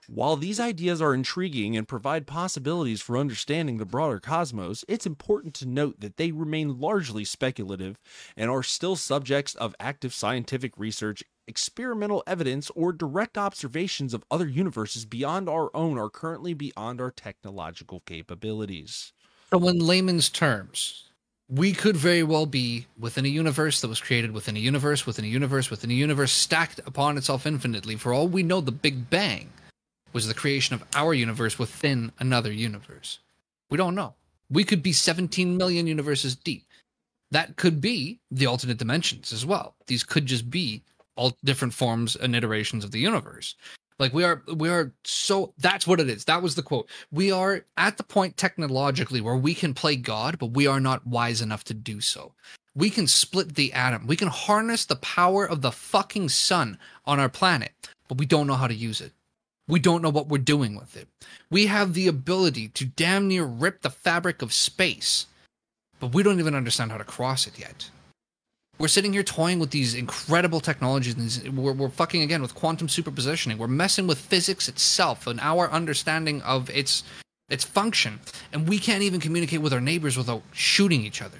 While 0.08 0.36
these 0.36 0.60
ideas 0.60 1.02
are 1.02 1.14
intriguing 1.14 1.76
and 1.76 1.88
provide 1.88 2.28
possibilities 2.28 3.00
for 3.00 3.18
understanding 3.18 3.78
the 3.78 3.84
broader 3.84 4.20
cosmos, 4.20 4.84
it's 4.86 5.04
important 5.04 5.52
to 5.54 5.66
note 5.66 5.98
that 5.98 6.16
they 6.16 6.30
remain 6.30 6.78
largely 6.78 7.24
speculative 7.24 7.98
and 8.36 8.48
are 8.48 8.62
still 8.62 8.94
subjects 8.94 9.56
of 9.56 9.74
active 9.80 10.14
scientific 10.14 10.78
research, 10.78 11.24
experimental 11.48 12.22
evidence, 12.24 12.70
or 12.76 12.92
direct 12.92 13.36
observations 13.36 14.14
of 14.14 14.24
other 14.30 14.46
universes 14.46 15.04
beyond 15.04 15.48
our 15.48 15.74
own 15.74 15.98
are 15.98 16.10
currently 16.10 16.54
beyond 16.54 17.00
our 17.00 17.10
technological 17.10 18.00
capabilities. 18.06 19.12
So, 19.52 19.66
in 19.66 19.80
layman's 19.80 20.28
terms, 20.28 21.10
we 21.48 21.72
could 21.72 21.96
very 21.96 22.22
well 22.22 22.46
be 22.46 22.86
within 22.96 23.24
a 23.24 23.28
universe 23.28 23.80
that 23.80 23.88
was 23.88 24.00
created 24.00 24.30
within 24.30 24.56
a 24.56 24.60
universe, 24.60 25.04
within 25.04 25.24
a 25.24 25.28
universe, 25.28 25.68
within 25.68 25.90
a 25.90 25.94
universe, 25.94 26.30
stacked 26.30 26.78
upon 26.86 27.18
itself 27.18 27.44
infinitely. 27.44 27.96
For 27.96 28.12
all 28.12 28.28
we 28.28 28.44
know, 28.44 28.60
the 28.60 28.72
Big 28.72 29.10
Bang 29.10 29.50
was 30.12 30.28
the 30.28 30.34
creation 30.34 30.74
of 30.74 30.84
our 30.94 31.14
universe 31.14 31.58
within 31.58 32.12
another 32.18 32.52
universe. 32.52 33.18
We 33.70 33.76
don't 33.76 33.94
know. 33.94 34.14
We 34.50 34.64
could 34.64 34.82
be 34.82 34.92
17 34.92 35.56
million 35.56 35.86
universes 35.86 36.36
deep. 36.36 36.64
That 37.32 37.56
could 37.56 37.80
be 37.80 38.20
the 38.30 38.46
alternate 38.46 38.78
dimensions 38.78 39.32
as 39.32 39.44
well. 39.44 39.74
These 39.86 40.04
could 40.04 40.26
just 40.26 40.48
be 40.48 40.82
all 41.16 41.36
different 41.44 41.74
forms 41.74 42.14
and 42.14 42.36
iterations 42.36 42.84
of 42.84 42.92
the 42.92 43.00
universe. 43.00 43.56
Like 43.98 44.12
we 44.12 44.24
are, 44.24 44.42
we 44.54 44.68
are 44.68 44.92
so. 45.04 45.54
That's 45.58 45.86
what 45.86 46.00
it 46.00 46.10
is. 46.10 46.26
That 46.26 46.42
was 46.42 46.54
the 46.54 46.62
quote. 46.62 46.88
We 47.10 47.32
are 47.32 47.64
at 47.78 47.96
the 47.96 48.02
point 48.02 48.36
technologically 48.36 49.22
where 49.22 49.36
we 49.36 49.54
can 49.54 49.72
play 49.72 49.96
God, 49.96 50.38
but 50.38 50.50
we 50.50 50.66
are 50.66 50.80
not 50.80 51.06
wise 51.06 51.40
enough 51.40 51.64
to 51.64 51.74
do 51.74 52.02
so. 52.02 52.32
We 52.74 52.90
can 52.90 53.06
split 53.06 53.54
the 53.54 53.72
atom. 53.72 54.06
We 54.06 54.16
can 54.16 54.28
harness 54.28 54.84
the 54.84 54.96
power 54.96 55.48
of 55.48 55.62
the 55.62 55.72
fucking 55.72 56.28
sun 56.28 56.78
on 57.06 57.18
our 57.18 57.30
planet, 57.30 57.72
but 58.06 58.18
we 58.18 58.26
don't 58.26 58.46
know 58.46 58.54
how 58.54 58.66
to 58.66 58.74
use 58.74 59.00
it. 59.00 59.12
We 59.68 59.80
don't 59.80 60.02
know 60.02 60.10
what 60.10 60.28
we're 60.28 60.38
doing 60.38 60.76
with 60.76 60.96
it. 60.96 61.08
We 61.50 61.66
have 61.66 61.94
the 61.94 62.06
ability 62.06 62.68
to 62.68 62.84
damn 62.84 63.26
near 63.28 63.44
rip 63.44 63.82
the 63.82 63.90
fabric 63.90 64.40
of 64.40 64.52
space, 64.52 65.26
but 65.98 66.14
we 66.14 66.22
don't 66.22 66.38
even 66.38 66.54
understand 66.54 66.92
how 66.92 66.98
to 66.98 67.04
cross 67.04 67.46
it 67.46 67.58
yet. 67.58 67.90
We're 68.78 68.88
sitting 68.88 69.12
here 69.12 69.22
toying 69.22 69.58
with 69.58 69.70
these 69.70 69.94
incredible 69.94 70.60
technologies. 70.60 71.42
We're, 71.48 71.72
we're 71.72 71.88
fucking 71.88 72.22
again 72.22 72.42
with 72.42 72.54
quantum 72.54 72.88
superpositioning. 72.88 73.56
We're 73.56 73.68
messing 73.68 74.06
with 74.06 74.18
physics 74.18 74.68
itself 74.68 75.26
and 75.26 75.40
our 75.40 75.70
understanding 75.70 76.42
of 76.42 76.68
its 76.70 77.02
its 77.48 77.64
function, 77.64 78.18
and 78.52 78.68
we 78.68 78.78
can't 78.78 79.04
even 79.04 79.20
communicate 79.20 79.62
with 79.62 79.72
our 79.72 79.80
neighbors 79.80 80.16
without 80.16 80.42
shooting 80.52 81.04
each 81.04 81.22
other. 81.22 81.38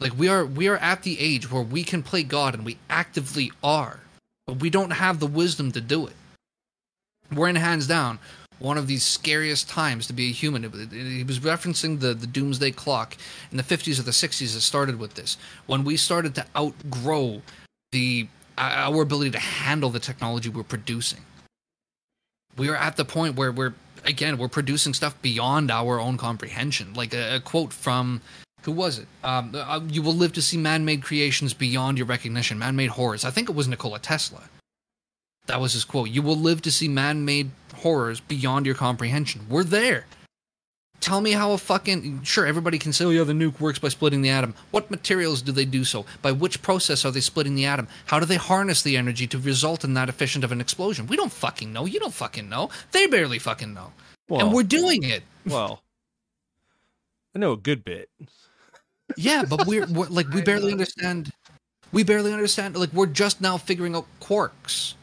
Like 0.00 0.16
we 0.16 0.28
are 0.28 0.44
we 0.46 0.68
are 0.68 0.76
at 0.76 1.02
the 1.02 1.18
age 1.18 1.50
where 1.50 1.62
we 1.62 1.82
can 1.82 2.02
play 2.02 2.22
God, 2.22 2.54
and 2.54 2.64
we 2.64 2.78
actively 2.88 3.50
are, 3.62 4.00
but 4.46 4.60
we 4.60 4.70
don't 4.70 4.92
have 4.92 5.18
the 5.18 5.26
wisdom 5.26 5.72
to 5.72 5.80
do 5.80 6.06
it. 6.06 6.14
We're 7.32 7.48
in 7.48 7.56
hands 7.56 7.86
down 7.86 8.18
one 8.58 8.76
of 8.76 8.86
these 8.86 9.04
scariest 9.04 9.68
times 9.68 10.06
to 10.08 10.12
be 10.12 10.30
a 10.30 10.32
human. 10.32 10.62
He 10.90 11.24
was 11.24 11.38
referencing 11.38 12.00
the, 12.00 12.12
the 12.14 12.26
doomsday 12.26 12.72
clock 12.72 13.16
in 13.50 13.56
the 13.56 13.62
50s 13.62 14.00
or 14.00 14.02
the 14.02 14.10
60s 14.10 14.54
that 14.54 14.60
started 14.60 14.98
with 14.98 15.14
this. 15.14 15.36
When 15.66 15.84
we 15.84 15.96
started 15.96 16.34
to 16.36 16.46
outgrow 16.56 17.42
the 17.92 18.28
our 18.58 19.02
ability 19.02 19.30
to 19.30 19.38
handle 19.38 19.90
the 19.90 20.00
technology 20.00 20.48
we're 20.48 20.64
producing. 20.64 21.20
We 22.56 22.68
are 22.68 22.76
at 22.76 22.96
the 22.96 23.04
point 23.04 23.36
where 23.36 23.52
we're 23.52 23.74
again 24.04 24.36
we're 24.36 24.48
producing 24.48 24.94
stuff 24.94 25.20
beyond 25.22 25.70
our 25.70 26.00
own 26.00 26.16
comprehension. 26.16 26.92
Like 26.94 27.14
a, 27.14 27.36
a 27.36 27.40
quote 27.40 27.72
from 27.72 28.20
who 28.62 28.72
was 28.72 28.98
it? 28.98 29.06
Um, 29.22 29.52
uh, 29.54 29.80
you 29.88 30.02
will 30.02 30.14
live 30.14 30.32
to 30.32 30.42
see 30.42 30.56
man-made 30.56 31.02
creations 31.02 31.54
beyond 31.54 31.96
your 31.96 32.08
recognition, 32.08 32.58
man-made 32.58 32.90
horrors. 32.90 33.24
I 33.24 33.30
think 33.30 33.48
it 33.48 33.54
was 33.54 33.68
Nikola 33.68 34.00
Tesla. 34.00 34.42
That 35.48 35.60
was 35.60 35.72
his 35.72 35.84
quote. 35.84 36.10
You 36.10 36.22
will 36.22 36.36
live 36.36 36.62
to 36.62 36.70
see 36.70 36.88
man 36.88 37.24
made 37.24 37.50
horrors 37.76 38.20
beyond 38.20 38.66
your 38.66 38.74
comprehension. 38.74 39.46
We're 39.48 39.64
there. 39.64 40.06
Tell 41.00 41.20
me 41.20 41.32
how 41.32 41.52
a 41.52 41.58
fucking. 41.58 42.22
Sure, 42.24 42.44
everybody 42.44 42.78
can 42.78 42.92
say, 42.92 43.04
oh, 43.04 43.10
yeah, 43.10 43.22
the 43.24 43.32
nuke 43.32 43.60
works 43.60 43.78
by 43.78 43.88
splitting 43.88 44.20
the 44.20 44.30
atom. 44.30 44.54
What 44.72 44.90
materials 44.90 45.42
do 45.42 45.52
they 45.52 45.64
do 45.64 45.84
so? 45.84 46.04
By 46.22 46.32
which 46.32 46.60
process 46.60 47.04
are 47.04 47.10
they 47.10 47.20
splitting 47.20 47.54
the 47.54 47.66
atom? 47.66 47.88
How 48.06 48.20
do 48.20 48.26
they 48.26 48.36
harness 48.36 48.82
the 48.82 48.96
energy 48.96 49.26
to 49.28 49.38
result 49.38 49.84
in 49.84 49.94
that 49.94 50.08
efficient 50.08 50.44
of 50.44 50.52
an 50.52 50.60
explosion? 50.60 51.06
We 51.06 51.16
don't 51.16 51.32
fucking 51.32 51.72
know. 51.72 51.86
You 51.86 52.00
don't 52.00 52.12
fucking 52.12 52.48
know. 52.48 52.68
They 52.90 53.06
barely 53.06 53.38
fucking 53.38 53.72
know. 53.72 53.92
Well, 54.28 54.40
and 54.46 54.52
we're 54.52 54.64
doing 54.64 55.04
it. 55.04 55.22
well, 55.46 55.82
I 57.34 57.38
know 57.38 57.52
a 57.52 57.56
good 57.56 57.84
bit. 57.84 58.10
Yeah, 59.16 59.44
but 59.48 59.66
we're, 59.66 59.86
we're 59.86 60.08
like, 60.08 60.28
we 60.30 60.42
barely 60.50 60.72
understand. 60.72 61.30
We 61.92 62.02
barely 62.02 62.32
understand. 62.32 62.76
Like, 62.76 62.92
we're 62.92 63.06
just 63.06 63.40
now 63.40 63.56
figuring 63.56 63.94
out 63.94 64.06
quarks. 64.20 64.94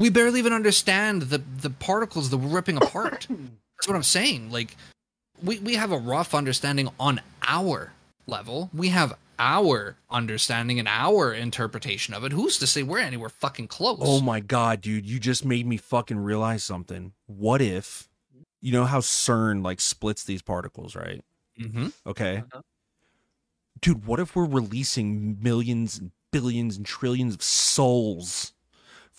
We 0.00 0.08
barely 0.08 0.38
even 0.40 0.54
understand 0.54 1.22
the 1.22 1.38
the 1.38 1.70
particles 1.70 2.30
that 2.30 2.38
we're 2.38 2.48
ripping 2.48 2.78
apart. 2.78 3.26
That's 3.28 3.86
what 3.86 3.94
I'm 3.94 4.02
saying. 4.02 4.50
Like, 4.50 4.76
we 5.42 5.58
we 5.58 5.74
have 5.74 5.92
a 5.92 5.98
rough 5.98 6.34
understanding 6.34 6.88
on 6.98 7.20
our 7.46 7.92
level. 8.26 8.70
We 8.72 8.88
have 8.88 9.14
our 9.38 9.96
understanding 10.10 10.78
and 10.78 10.88
our 10.88 11.34
interpretation 11.34 12.14
of 12.14 12.24
it. 12.24 12.32
Who's 12.32 12.58
to 12.58 12.66
say 12.66 12.82
we're 12.82 12.98
anywhere 12.98 13.28
fucking 13.28 13.68
close? 13.68 13.98
Oh 14.00 14.22
my 14.22 14.40
god, 14.40 14.80
dude, 14.80 15.06
you 15.06 15.20
just 15.20 15.44
made 15.44 15.66
me 15.66 15.76
fucking 15.76 16.18
realize 16.18 16.64
something. 16.64 17.12
What 17.26 17.60
if 17.60 18.08
you 18.62 18.72
know 18.72 18.86
how 18.86 19.00
CERN 19.00 19.62
like 19.62 19.80
splits 19.82 20.24
these 20.24 20.42
particles, 20.42 20.96
right? 20.96 21.22
hmm 21.58 21.88
Okay. 22.06 22.38
Uh-huh. 22.38 22.62
Dude, 23.82 24.06
what 24.06 24.18
if 24.18 24.34
we're 24.34 24.46
releasing 24.46 25.38
millions 25.42 25.98
and 25.98 26.10
billions 26.32 26.78
and 26.78 26.86
trillions 26.86 27.34
of 27.34 27.42
souls 27.42 28.52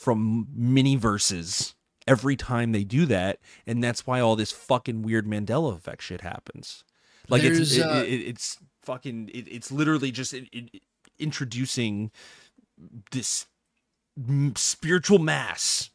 from 0.01 0.47
mini 0.55 0.95
verses 0.95 1.75
every 2.07 2.35
time 2.35 2.71
they 2.71 2.83
do 2.83 3.05
that, 3.05 3.39
and 3.67 3.83
that's 3.83 4.07
why 4.07 4.19
all 4.19 4.35
this 4.35 4.51
fucking 4.51 5.03
weird 5.03 5.27
Mandela 5.27 5.75
effect 5.75 6.01
shit 6.01 6.21
happens. 6.21 6.83
Like 7.29 7.43
it's 7.43 7.71
it, 7.77 7.81
uh, 7.85 8.01
it- 8.03 8.27
it's 8.27 8.57
fucking 8.81 9.29
it, 9.31 9.47
it's 9.47 9.71
literally 9.71 10.11
just 10.11 10.33
introducing 11.19 12.11
this 13.11 13.45
m- 14.17 14.55
spiritual 14.55 15.19
mass. 15.19 15.89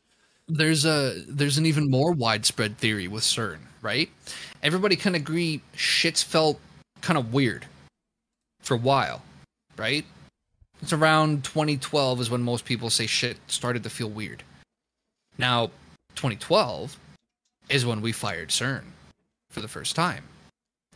there's 0.49 0.85
a 0.87 1.25
there's 1.27 1.59
an 1.59 1.67
even 1.67 1.91
more 1.91 2.13
widespread 2.13 2.79
theory 2.79 3.09
with 3.09 3.25
CERN, 3.25 3.59
right? 3.83 4.09
Everybody 4.63 4.95
can 4.95 5.17
agree 5.17 5.61
shit's 5.75 6.23
felt 6.23 6.61
kind 7.01 7.19
of 7.19 7.33
weird 7.35 7.67
for 8.61 8.75
a 8.75 8.79
while, 8.79 9.23
right? 9.77 10.05
It's 10.83 10.93
around 10.93 11.45
2012 11.45 12.21
is 12.21 12.31
when 12.31 12.43
most 12.43 12.65
people 12.65 12.91
say 12.91 13.07
shit 13.07 13.39
started 13.47 13.83
to 13.85 13.91
feel 13.91 14.11
weird. 14.11 14.43
Now, 15.39 15.67
2012 16.17 16.99
is 17.69 17.87
when 17.87 18.01
we 18.01 18.13
fired 18.13 18.49
CERN. 18.49 18.85
for 19.51 19.61
the 19.63 19.69
first 19.69 19.97
time. 19.97 20.25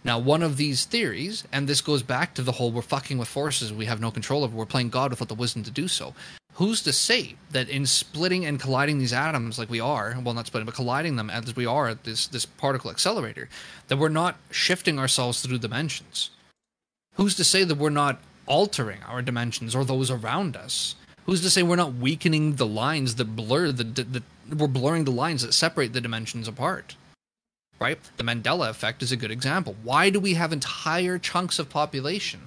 Now, 0.04 0.18
one 0.18 0.42
of 0.42 0.56
these 0.56 0.84
theories, 0.84 1.44
and 1.52 1.66
this 1.66 1.80
goes 1.80 2.02
back 2.02 2.34
to 2.34 2.42
the 2.42 2.52
whole 2.52 2.70
we're 2.70 2.82
fucking 2.82 3.16
with 3.16 3.28
forces 3.28 3.72
we 3.72 3.86
have 3.86 4.00
no 4.00 4.10
control 4.10 4.44
over, 4.44 4.56
we're 4.56 4.66
playing 4.66 4.90
God 4.90 5.10
without 5.10 5.28
the 5.28 5.34
wisdom 5.34 5.62
to 5.62 5.70
do 5.70 5.88
so. 5.88 6.14
Who's 6.54 6.82
to 6.82 6.92
say 6.92 7.36
that 7.52 7.68
in 7.68 7.86
splitting 7.86 8.44
and 8.44 8.60
colliding 8.60 8.98
these 8.98 9.12
atoms 9.12 9.58
like 9.58 9.70
we 9.70 9.80
are, 9.80 10.16
well, 10.22 10.34
not 10.34 10.46
splitting, 10.46 10.66
but 10.66 10.74
colliding 10.74 11.16
them 11.16 11.30
as 11.30 11.54
we 11.56 11.64
are 11.66 11.88
at 11.88 12.04
this, 12.04 12.26
this 12.26 12.44
particle 12.44 12.90
accelerator, 12.90 13.48
that 13.88 13.98
we're 13.98 14.08
not 14.08 14.36
shifting 14.50 14.98
ourselves 14.98 15.40
through 15.40 15.58
dimensions? 15.58 16.30
Who's 17.14 17.34
to 17.36 17.44
say 17.44 17.64
that 17.64 17.78
we're 17.78 17.90
not 17.90 18.20
altering 18.50 19.02
our 19.04 19.22
dimensions 19.22 19.74
or 19.74 19.84
those 19.84 20.10
around 20.10 20.56
us? 20.56 20.96
Who's 21.24 21.40
to 21.42 21.50
say 21.50 21.62
we're 21.62 21.76
not 21.76 21.94
weakening 21.94 22.56
the 22.56 22.66
lines 22.66 23.14
that 23.14 23.36
blur 23.36 23.72
the, 23.72 23.84
the, 23.84 24.02
the 24.02 24.22
we're 24.56 24.66
blurring 24.66 25.04
the 25.04 25.10
lines 25.12 25.42
that 25.42 25.54
separate 25.54 25.92
the 25.94 26.00
dimensions 26.00 26.48
apart? 26.48 26.96
right? 27.80 27.98
The 28.18 28.24
Mandela 28.24 28.68
effect 28.68 29.02
is 29.02 29.10
a 29.10 29.16
good 29.16 29.30
example. 29.30 29.74
Why 29.82 30.10
do 30.10 30.20
we 30.20 30.34
have 30.34 30.52
entire 30.52 31.18
chunks 31.18 31.58
of 31.58 31.70
population 31.70 32.40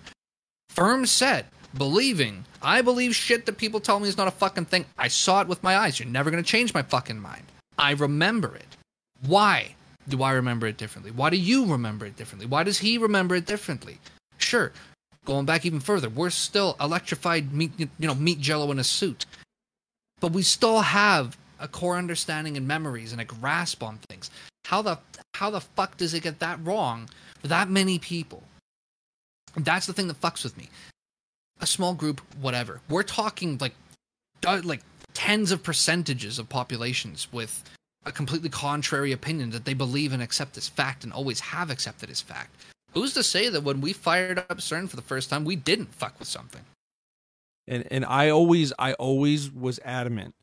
firm 0.69 1.05
set 1.05 1.47
believing 1.75 2.45
I 2.61 2.81
believe 2.81 3.15
shit 3.15 3.45
that 3.45 3.57
people 3.57 3.79
tell 3.79 3.99
me 3.99 4.07
is 4.07 4.17
not 4.17 4.27
a 4.27 4.31
fucking 4.31 4.65
thing. 4.65 4.85
I 4.97 5.09
saw 5.09 5.41
it 5.41 5.47
with 5.47 5.63
my 5.63 5.75
eyes. 5.75 5.99
You're 5.99 6.07
never 6.07 6.31
going 6.31 6.41
to 6.41 6.49
change 6.49 6.73
my 6.73 6.81
fucking 6.81 7.19
mind. 7.19 7.43
I 7.77 7.91
remember 7.91 8.55
it. 8.55 8.77
Why 9.25 9.75
do 10.07 10.23
I 10.23 10.31
remember 10.31 10.67
it 10.67 10.77
differently? 10.77 11.11
Why 11.11 11.29
do 11.29 11.37
you 11.37 11.65
remember 11.65 12.05
it 12.05 12.15
differently? 12.15 12.47
Why 12.47 12.63
does 12.63 12.77
he 12.77 12.97
remember 12.97 13.35
it 13.35 13.45
differently? 13.45 13.99
Sure, 14.37 14.71
going 15.25 15.45
back 15.45 15.65
even 15.65 15.79
further, 15.79 16.09
we're 16.09 16.29
still 16.29 16.75
electrified 16.79 17.53
meat, 17.53 17.71
you 17.77 17.89
know, 17.99 18.15
meat 18.15 18.39
jello 18.39 18.71
in 18.71 18.79
a 18.79 18.83
suit. 18.83 19.25
But 20.19 20.31
we 20.31 20.41
still 20.41 20.81
have 20.81 21.37
a 21.59 21.67
core 21.67 21.97
understanding 21.97 22.57
and 22.57 22.67
memories 22.67 23.11
and 23.11 23.21
a 23.21 23.25
grasp 23.25 23.83
on 23.83 23.97
things. 24.09 24.29
How 24.65 24.81
the 24.81 24.99
how 25.35 25.49
the 25.49 25.61
fuck 25.61 25.97
does 25.97 26.13
it 26.13 26.23
get 26.23 26.39
that 26.39 26.59
wrong 26.63 27.09
for 27.39 27.47
that 27.47 27.69
many 27.69 27.99
people? 27.99 28.43
That's 29.55 29.85
the 29.85 29.93
thing 29.93 30.07
that 30.07 30.21
fucks 30.21 30.43
with 30.43 30.57
me. 30.57 30.69
A 31.61 31.67
small 31.67 31.93
group, 31.93 32.21
whatever. 32.39 32.81
We're 32.89 33.03
talking 33.03 33.57
like 33.59 33.73
uh, 34.45 34.61
like 34.63 34.81
tens 35.13 35.51
of 35.51 35.63
percentages 35.63 36.39
of 36.39 36.49
populations 36.49 37.31
with 37.31 37.63
a 38.05 38.11
completely 38.11 38.49
contrary 38.49 39.11
opinion 39.11 39.51
that 39.51 39.65
they 39.65 39.73
believe 39.73 40.11
and 40.11 40.21
accept 40.21 40.57
as 40.57 40.67
fact 40.67 41.03
and 41.03 41.13
always 41.13 41.39
have 41.39 41.69
accepted 41.69 42.09
as 42.09 42.21
fact. 42.21 42.53
Who's 42.93 43.13
to 43.13 43.23
say 43.23 43.49
that 43.49 43.63
when 43.63 43.81
we 43.81 43.93
fired 43.93 44.39
up 44.39 44.57
CERN 44.57 44.89
for 44.89 44.95
the 44.95 45.01
first 45.01 45.29
time, 45.29 45.45
we 45.45 45.55
didn't 45.55 45.93
fuck 45.93 46.17
with 46.19 46.27
something? 46.27 46.61
And 47.67 47.85
and 47.91 48.05
I 48.05 48.29
always 48.29 48.73
I 48.77 48.93
always 48.93 49.51
was 49.51 49.79
adamant 49.85 50.35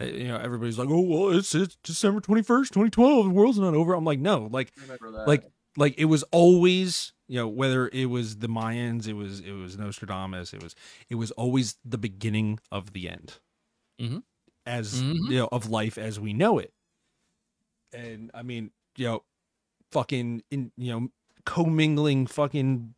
uh, 0.00 0.04
you 0.04 0.28
know 0.28 0.36
everybody's 0.36 0.78
like 0.78 0.88
oh 0.88 1.00
well 1.00 1.36
it's 1.36 1.54
it's 1.54 1.76
december 1.82 2.20
21st 2.20 2.68
2012 2.68 3.24
the 3.24 3.30
world's 3.30 3.58
not 3.58 3.74
over 3.74 3.94
i'm 3.94 4.04
like 4.04 4.18
no 4.18 4.48
like 4.50 4.72
like 5.26 5.44
like 5.76 5.94
it 5.98 6.06
was 6.06 6.22
always 6.30 7.12
you 7.28 7.36
know 7.36 7.48
whether 7.48 7.88
it 7.88 8.06
was 8.06 8.36
the 8.36 8.48
mayans 8.48 9.06
it 9.06 9.12
was 9.12 9.40
it 9.40 9.52
was 9.52 9.76
nostradamus 9.76 10.52
it 10.52 10.62
was 10.62 10.74
it 11.08 11.16
was 11.16 11.30
always 11.32 11.76
the 11.84 11.98
beginning 11.98 12.58
of 12.72 12.92
the 12.92 13.08
end 13.08 13.38
mm-hmm. 14.00 14.18
as 14.64 15.02
mm-hmm. 15.02 15.30
you 15.30 15.38
know 15.38 15.48
of 15.52 15.68
life 15.68 15.98
as 15.98 16.18
we 16.18 16.32
know 16.32 16.58
it 16.58 16.72
and 17.92 18.30
i 18.32 18.42
mean 18.42 18.70
you 18.96 19.06
know 19.06 19.22
fucking 19.92 20.42
in 20.50 20.72
you 20.76 20.92
know 20.92 21.08
commingling 21.44 22.26
fucking 22.26 22.94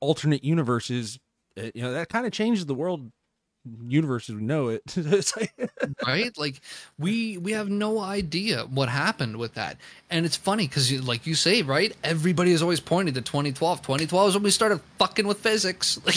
alternate 0.00 0.44
universes 0.44 1.18
uh, 1.58 1.70
you 1.74 1.82
know 1.82 1.92
that 1.92 2.08
kind 2.08 2.26
of 2.26 2.32
changes 2.32 2.66
the 2.66 2.74
world 2.74 3.10
universe 3.86 4.28
as 4.28 4.36
we 4.36 4.42
know 4.42 4.68
it. 4.68 4.82
Right? 6.06 6.36
Like 6.36 6.60
we 6.98 7.38
we 7.38 7.52
have 7.52 7.68
no 7.68 8.00
idea 8.00 8.64
what 8.64 8.88
happened 8.88 9.36
with 9.36 9.54
that. 9.54 9.76
And 10.10 10.26
it's 10.26 10.36
funny 10.36 10.66
because 10.66 10.92
like 11.06 11.26
you 11.26 11.34
say 11.34 11.62
right? 11.62 11.94
Everybody 12.04 12.52
has 12.52 12.62
always 12.62 12.80
pointed 12.80 13.14
to 13.14 13.22
2012 13.22 13.82
2012 13.82 14.28
is 14.28 14.34
when 14.34 14.42
we 14.42 14.50
started 14.50 14.80
fucking 14.98 15.26
with 15.26 15.38
physics. 15.38 15.98
Like 16.06 16.16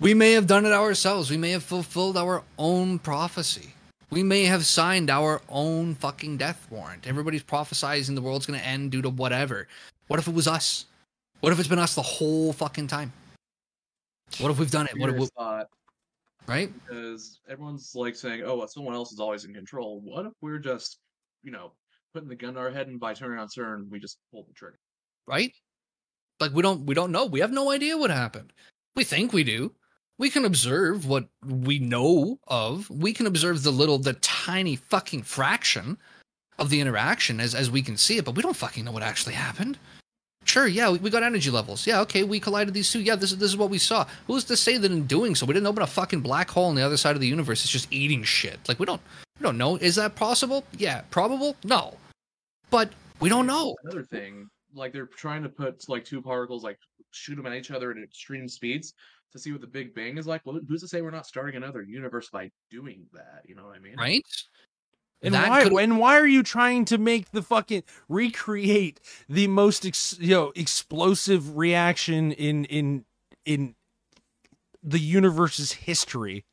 we 0.00 0.14
may 0.14 0.32
have 0.32 0.46
done 0.46 0.66
it 0.66 0.72
ourselves. 0.72 1.30
We 1.30 1.36
may 1.36 1.50
have 1.50 1.62
fulfilled 1.62 2.16
our 2.16 2.42
own 2.58 2.98
prophecy. 2.98 3.74
We 4.10 4.22
may 4.22 4.44
have 4.44 4.66
signed 4.66 5.08
our 5.08 5.40
own 5.48 5.94
fucking 5.94 6.36
death 6.36 6.66
warrant. 6.70 7.06
Everybody's 7.06 7.44
prophesizing 7.44 8.14
the 8.14 8.22
world's 8.22 8.46
going 8.46 8.58
to 8.58 8.66
end 8.66 8.90
due 8.90 9.02
to 9.02 9.10
whatever 9.10 9.68
what 10.08 10.18
if 10.18 10.28
it 10.28 10.34
was 10.34 10.48
us 10.48 10.86
what 11.40 11.52
if 11.52 11.58
it's 11.58 11.68
been 11.68 11.78
us 11.78 11.94
the 11.94 12.02
whole 12.02 12.52
fucking 12.52 12.86
time 12.86 13.12
what 14.38 14.50
if 14.50 14.58
we've 14.58 14.70
done 14.70 14.86
it? 14.86 14.98
What 14.98 15.10
if 15.10 15.16
we, 15.16 15.26
thought 15.26 15.68
right? 16.46 16.70
Because 16.86 17.40
everyone's 17.48 17.92
like 17.94 18.16
saying, 18.16 18.42
"Oh, 18.44 18.64
someone 18.66 18.94
else 18.94 19.12
is 19.12 19.20
always 19.20 19.44
in 19.44 19.54
control." 19.54 20.00
What 20.00 20.26
if 20.26 20.32
we're 20.40 20.58
just, 20.58 20.98
you 21.42 21.50
know, 21.50 21.72
putting 22.12 22.28
the 22.28 22.34
gun 22.34 22.54
to 22.54 22.60
our 22.60 22.70
head, 22.70 22.88
and 22.88 23.00
by 23.00 23.14
turning 23.14 23.38
on 23.38 23.48
CERN, 23.48 23.88
we 23.88 23.98
just 23.98 24.18
pull 24.32 24.44
the 24.44 24.54
trigger? 24.54 24.78
Right? 25.26 25.52
Like 26.40 26.52
we 26.52 26.62
don't 26.62 26.84
we 26.86 26.94
don't 26.94 27.12
know. 27.12 27.26
We 27.26 27.40
have 27.40 27.52
no 27.52 27.70
idea 27.70 27.96
what 27.96 28.10
happened. 28.10 28.52
We 28.96 29.04
think 29.04 29.32
we 29.32 29.44
do. 29.44 29.72
We 30.18 30.30
can 30.30 30.44
observe 30.44 31.06
what 31.06 31.28
we 31.44 31.78
know 31.78 32.38
of. 32.46 32.88
We 32.88 33.12
can 33.12 33.26
observe 33.26 33.62
the 33.62 33.72
little, 33.72 33.98
the 33.98 34.12
tiny 34.14 34.76
fucking 34.76 35.24
fraction 35.24 35.98
of 36.58 36.70
the 36.70 36.80
interaction 36.80 37.40
as 37.40 37.54
as 37.54 37.70
we 37.70 37.82
can 37.82 37.96
see 37.96 38.18
it, 38.18 38.24
but 38.24 38.36
we 38.36 38.42
don't 38.42 38.56
fucking 38.56 38.84
know 38.84 38.92
what 38.92 39.02
actually 39.02 39.34
happened. 39.34 39.78
Sure, 40.54 40.68
yeah, 40.68 40.88
we, 40.88 40.98
we 40.98 41.10
got 41.10 41.24
energy 41.24 41.50
levels. 41.50 41.84
Yeah, 41.84 42.00
okay, 42.02 42.22
we 42.22 42.38
collided 42.38 42.74
these 42.74 42.88
two. 42.88 43.00
Yeah, 43.00 43.16
this 43.16 43.32
is 43.32 43.38
this 43.38 43.50
is 43.50 43.56
what 43.56 43.70
we 43.70 43.78
saw. 43.78 44.06
Who's 44.28 44.44
to 44.44 44.56
say 44.56 44.76
that 44.76 44.88
in 44.88 45.04
doing 45.04 45.34
so, 45.34 45.46
we 45.46 45.52
didn't 45.52 45.66
open 45.66 45.82
a 45.82 45.86
fucking 45.88 46.20
black 46.20 46.48
hole 46.48 46.66
on 46.66 46.76
the 46.76 46.82
other 46.82 46.96
side 46.96 47.16
of 47.16 47.20
the 47.20 47.26
universe? 47.26 47.64
It's 47.64 47.72
just 47.72 47.92
eating 47.92 48.22
shit. 48.22 48.60
Like 48.68 48.78
we 48.78 48.86
don't 48.86 49.00
we 49.40 49.42
don't 49.42 49.58
know. 49.58 49.74
Is 49.74 49.96
that 49.96 50.14
possible? 50.14 50.62
Yeah, 50.78 51.00
probable. 51.10 51.56
No, 51.64 51.96
but 52.70 52.92
we 53.18 53.28
don't 53.28 53.48
know. 53.48 53.74
Another 53.82 54.04
thing, 54.04 54.48
like 54.72 54.92
they're 54.92 55.06
trying 55.06 55.42
to 55.42 55.48
put 55.48 55.88
like 55.88 56.04
two 56.04 56.22
particles, 56.22 56.62
like 56.62 56.78
shoot 57.10 57.34
them 57.34 57.46
at 57.46 57.54
each 57.54 57.72
other 57.72 57.90
at 57.90 57.96
extreme 57.96 58.46
speeds 58.46 58.94
to 59.32 59.40
see 59.40 59.50
what 59.50 59.60
the 59.60 59.66
Big 59.66 59.92
Bang 59.92 60.18
is 60.18 60.28
like. 60.28 60.42
Well, 60.44 60.60
who's 60.68 60.82
to 60.82 60.86
say 60.86 61.02
we're 61.02 61.10
not 61.10 61.26
starting 61.26 61.56
another 61.56 61.82
universe 61.82 62.30
by 62.30 62.48
doing 62.70 63.06
that? 63.12 63.42
You 63.44 63.56
know 63.56 63.64
what 63.64 63.74
I 63.74 63.80
mean? 63.80 63.96
Right. 63.98 64.22
And 65.24 65.34
why? 65.34 65.62
Could... 65.64 65.72
And 65.72 65.98
why 65.98 66.18
are 66.18 66.26
you 66.26 66.42
trying 66.42 66.84
to 66.86 66.98
make 66.98 67.30
the 67.30 67.42
fucking 67.42 67.82
recreate 68.08 69.00
the 69.28 69.48
most 69.48 69.86
ex, 69.86 70.16
you 70.20 70.30
know 70.30 70.52
explosive 70.54 71.56
reaction 71.56 72.32
in 72.32 72.66
in 72.66 73.04
in 73.44 73.74
the 74.82 74.98
universe's 74.98 75.72
history? 75.72 76.44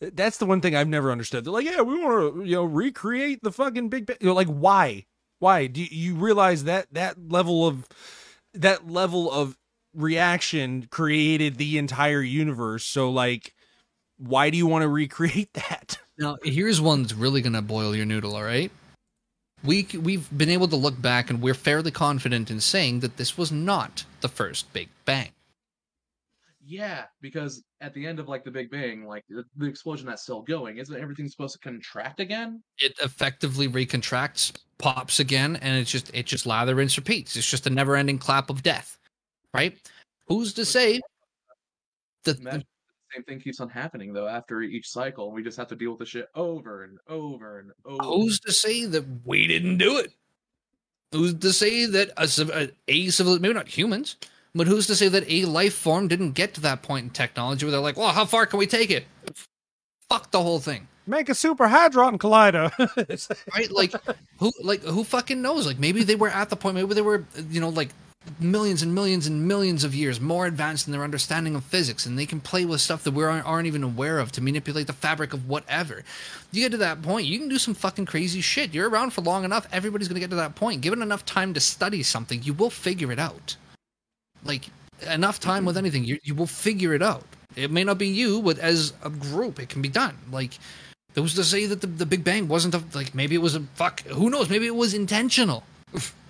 That's 0.00 0.38
the 0.38 0.46
one 0.46 0.60
thing 0.60 0.74
I've 0.74 0.88
never 0.88 1.12
understood. 1.12 1.44
They're 1.44 1.52
like, 1.52 1.66
yeah, 1.66 1.82
we 1.82 2.02
want 2.02 2.36
to 2.36 2.44
you 2.44 2.56
know 2.56 2.64
recreate 2.64 3.42
the 3.42 3.52
fucking 3.52 3.88
Big 3.88 4.06
Bang. 4.06 4.16
You're 4.20 4.34
like, 4.34 4.48
why? 4.48 5.06
Why 5.40 5.66
do 5.66 5.82
you 5.82 6.14
realize 6.14 6.64
that 6.64 6.86
that 6.92 7.30
level 7.30 7.66
of 7.66 7.86
that 8.54 8.88
level 8.88 9.30
of 9.30 9.58
reaction 9.94 10.86
created 10.90 11.56
the 11.56 11.78
entire 11.78 12.22
universe? 12.22 12.84
So 12.84 13.10
like, 13.10 13.54
why 14.18 14.50
do 14.50 14.56
you 14.56 14.66
want 14.66 14.82
to 14.82 14.88
recreate 15.02 15.52
that? 15.54 15.98
Now, 16.20 16.36
here's 16.44 16.82
one 16.82 17.02
that's 17.02 17.14
really 17.14 17.40
going 17.40 17.54
to 17.54 17.62
boil 17.62 17.96
your 17.96 18.04
noodle, 18.04 18.36
all 18.36 18.44
right? 18.44 18.70
We, 19.64 19.88
we've 19.98 20.28
been 20.36 20.50
able 20.50 20.68
to 20.68 20.76
look 20.76 21.00
back 21.00 21.30
and 21.30 21.40
we're 21.40 21.54
fairly 21.54 21.90
confident 21.90 22.50
in 22.50 22.60
saying 22.60 23.00
that 23.00 23.16
this 23.16 23.38
was 23.38 23.50
not 23.50 24.04
the 24.20 24.28
first 24.28 24.70
Big 24.74 24.90
Bang. 25.06 25.30
Yeah, 26.62 27.04
because 27.22 27.64
at 27.80 27.94
the 27.94 28.06
end 28.06 28.20
of 28.20 28.28
like 28.28 28.44
the 28.44 28.50
Big 28.50 28.70
Bang, 28.70 29.06
like 29.06 29.24
the, 29.30 29.44
the 29.56 29.66
explosion 29.66 30.06
that's 30.06 30.22
still 30.22 30.42
going, 30.42 30.76
isn't 30.76 31.00
everything 31.00 31.26
supposed 31.26 31.54
to 31.54 31.58
contract 31.58 32.20
again? 32.20 32.62
It 32.78 32.94
effectively 33.02 33.66
recontracts, 33.66 34.52
pops 34.78 35.20
again, 35.20 35.56
and 35.56 35.76
it's 35.78 35.90
just 35.90 36.10
it 36.14 36.26
just 36.26 36.46
lather 36.46 36.74
rinse 36.74 36.96
repeats. 36.96 37.34
It's 37.34 37.50
just 37.50 37.66
a 37.66 37.70
never 37.70 37.96
ending 37.96 38.18
clap 38.18 38.50
of 38.50 38.62
death, 38.62 38.98
right? 39.54 39.76
Who's 40.28 40.52
to 40.54 40.64
say 40.64 41.00
that 42.24 42.42
the, 42.42 42.62
same 43.14 43.24
thing 43.24 43.40
keeps 43.40 43.60
on 43.60 43.68
happening 43.68 44.12
though 44.12 44.28
after 44.28 44.62
each 44.62 44.88
cycle. 44.88 45.32
We 45.32 45.42
just 45.42 45.56
have 45.56 45.68
to 45.68 45.76
deal 45.76 45.90
with 45.90 46.00
the 46.00 46.06
shit 46.06 46.28
over 46.34 46.84
and 46.84 46.98
over 47.08 47.58
and 47.58 47.72
over. 47.84 48.02
Who's 48.02 48.40
to 48.40 48.52
say 48.52 48.84
that 48.86 49.04
we 49.24 49.46
didn't 49.46 49.78
do 49.78 49.98
it? 49.98 50.12
Who's 51.12 51.34
to 51.34 51.52
say 51.52 51.86
that 51.86 52.10
a, 52.16 52.70
a 52.86 53.08
civil, 53.08 53.38
maybe 53.40 53.54
not 53.54 53.68
humans, 53.68 54.16
but 54.54 54.66
who's 54.66 54.86
to 54.86 54.94
say 54.94 55.08
that 55.08 55.24
a 55.28 55.44
life 55.44 55.74
form 55.74 56.08
didn't 56.08 56.32
get 56.32 56.54
to 56.54 56.60
that 56.60 56.82
point 56.82 57.04
in 57.04 57.10
technology 57.10 57.66
where 57.66 57.72
they're 57.72 57.80
like, 57.80 57.96
well, 57.96 58.10
how 58.10 58.24
far 58.24 58.46
can 58.46 58.58
we 58.58 58.66
take 58.66 58.90
it? 58.90 59.06
Fuck 60.08 60.30
the 60.30 60.42
whole 60.42 60.60
thing. 60.60 60.86
Make 61.06 61.28
a 61.28 61.34
super 61.34 61.66
hadron 61.66 62.18
collider, 62.18 62.70
right? 63.54 63.70
Like 63.72 63.92
who, 64.38 64.52
like 64.62 64.82
who 64.82 65.02
fucking 65.02 65.42
knows? 65.42 65.66
Like 65.66 65.78
maybe 65.78 66.04
they 66.04 66.14
were 66.14 66.28
at 66.28 66.50
the 66.50 66.56
point. 66.56 66.76
Maybe 66.76 66.94
they 66.94 67.02
were, 67.02 67.24
you 67.48 67.60
know, 67.60 67.70
like 67.70 67.88
millions 68.38 68.82
and 68.82 68.94
millions 68.94 69.26
and 69.26 69.46
millions 69.46 69.82
of 69.82 69.94
years 69.94 70.20
more 70.20 70.46
advanced 70.46 70.86
in 70.86 70.92
their 70.92 71.02
understanding 71.04 71.54
of 71.54 71.64
physics 71.64 72.06
and 72.06 72.18
they 72.18 72.26
can 72.26 72.40
play 72.40 72.64
with 72.64 72.80
stuff 72.80 73.02
that 73.04 73.12
we 73.12 73.24
aren't, 73.24 73.46
aren't 73.46 73.66
even 73.66 73.82
aware 73.82 74.18
of 74.18 74.30
to 74.32 74.40
manipulate 74.40 74.86
the 74.86 74.92
fabric 74.92 75.32
of 75.32 75.48
whatever. 75.48 76.02
You 76.52 76.62
get 76.62 76.72
to 76.72 76.78
that 76.78 77.02
point 77.02 77.26
you 77.26 77.38
can 77.38 77.48
do 77.48 77.58
some 77.58 77.74
fucking 77.74 78.06
crazy 78.06 78.40
shit. 78.40 78.74
You're 78.74 78.88
around 78.88 79.10
for 79.10 79.22
long 79.22 79.44
enough 79.44 79.66
everybody's 79.72 80.08
going 80.08 80.14
to 80.16 80.20
get 80.20 80.30
to 80.30 80.36
that 80.36 80.54
point. 80.54 80.80
Given 80.80 81.02
enough 81.02 81.24
time 81.24 81.54
to 81.54 81.60
study 81.60 82.02
something 82.02 82.42
you 82.42 82.54
will 82.54 82.70
figure 82.70 83.10
it 83.10 83.18
out. 83.18 83.56
Like 84.44 84.68
enough 85.06 85.40
time 85.40 85.64
with 85.64 85.76
anything 85.76 86.04
you, 86.04 86.18
you 86.22 86.34
will 86.34 86.46
figure 86.46 86.94
it 86.94 87.02
out. 87.02 87.24
It 87.56 87.70
may 87.70 87.84
not 87.84 87.98
be 87.98 88.08
you 88.08 88.42
but 88.42 88.58
as 88.58 88.92
a 89.02 89.10
group 89.10 89.58
it 89.58 89.68
can 89.68 89.82
be 89.82 89.88
done. 89.88 90.16
Like 90.30 90.58
was 91.16 91.34
to 91.34 91.44
say 91.44 91.66
that 91.66 91.80
the, 91.80 91.86
the 91.86 92.06
big 92.06 92.24
bang 92.24 92.48
wasn't 92.48 92.74
a, 92.74 92.82
like 92.94 93.14
maybe 93.14 93.34
it 93.34 93.42
was 93.42 93.54
a 93.54 93.60
fuck 93.74 94.00
who 94.02 94.30
knows 94.30 94.48
maybe 94.48 94.66
it 94.66 94.74
was 94.74 94.94
intentional 94.94 95.64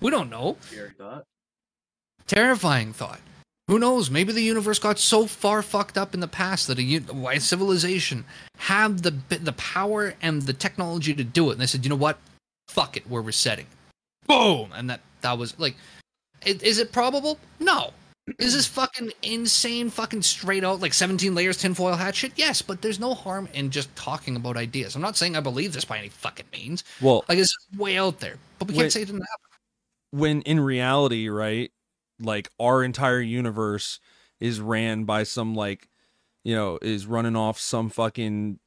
We 0.00 0.10
don't 0.10 0.30
know. 0.30 0.56
Scary 0.60 0.90
thought. 0.96 1.24
Terrifying 2.26 2.92
thought. 2.92 3.20
Who 3.68 3.78
knows? 3.78 4.10
Maybe 4.10 4.32
the 4.32 4.42
universe 4.42 4.78
got 4.78 4.98
so 4.98 5.26
far 5.26 5.60
fucked 5.62 5.98
up 5.98 6.14
in 6.14 6.20
the 6.20 6.28
past 6.28 6.68
that 6.68 6.78
a, 6.78 6.82
un- 6.82 7.26
a 7.32 7.40
civilization 7.40 8.24
had 8.58 9.00
the 9.00 9.10
the 9.28 9.52
power 9.52 10.14
and 10.22 10.42
the 10.42 10.52
technology 10.52 11.14
to 11.14 11.24
do 11.24 11.48
it, 11.50 11.52
and 11.52 11.60
they 11.60 11.66
said, 11.66 11.84
"You 11.84 11.88
know 11.90 11.96
what? 11.96 12.18
Fuck 12.68 12.96
it, 12.96 13.08
we're 13.08 13.22
resetting." 13.22 13.66
Boom, 14.28 14.70
and 14.74 14.88
that 14.90 15.00
that 15.22 15.36
was 15.38 15.58
like, 15.58 15.74
i- 16.46 16.58
is 16.62 16.78
it 16.78 16.92
probable? 16.92 17.38
No. 17.58 17.92
Is 18.40 18.54
this 18.54 18.66
fucking 18.66 19.12
insane, 19.22 19.88
fucking 19.88 20.22
straight 20.22 20.64
out 20.64 20.80
like 20.80 20.92
17 20.92 21.32
layers 21.32 21.56
tinfoil 21.58 21.94
hat 21.94 22.16
shit? 22.16 22.32
Yes, 22.34 22.60
but 22.60 22.82
there's 22.82 22.98
no 22.98 23.14
harm 23.14 23.48
in 23.54 23.70
just 23.70 23.94
talking 23.94 24.34
about 24.34 24.56
ideas. 24.56 24.96
I'm 24.96 25.02
not 25.02 25.16
saying 25.16 25.36
I 25.36 25.40
believe 25.40 25.72
this 25.72 25.84
by 25.84 25.98
any 25.98 26.08
fucking 26.08 26.46
means. 26.52 26.82
Well, 27.00 27.24
Like 27.28 27.38
it's 27.38 27.56
way 27.76 27.96
out 27.98 28.18
there, 28.18 28.34
but 28.58 28.66
we 28.66 28.74
Wait. 28.74 28.80
can't 28.82 28.92
say 28.92 29.02
it 29.02 29.06
didn't 29.06 29.20
happen. 29.22 29.45
When 30.10 30.42
in 30.42 30.60
reality, 30.60 31.28
right? 31.28 31.70
Like 32.20 32.48
our 32.58 32.82
entire 32.82 33.20
universe 33.20 34.00
is 34.40 34.60
ran 34.60 35.04
by 35.04 35.22
some 35.22 35.54
like, 35.54 35.88
you 36.44 36.54
know, 36.54 36.78
is 36.82 37.06
running 37.06 37.36
off 37.36 37.58
some 37.58 37.88
fucking 37.88 38.58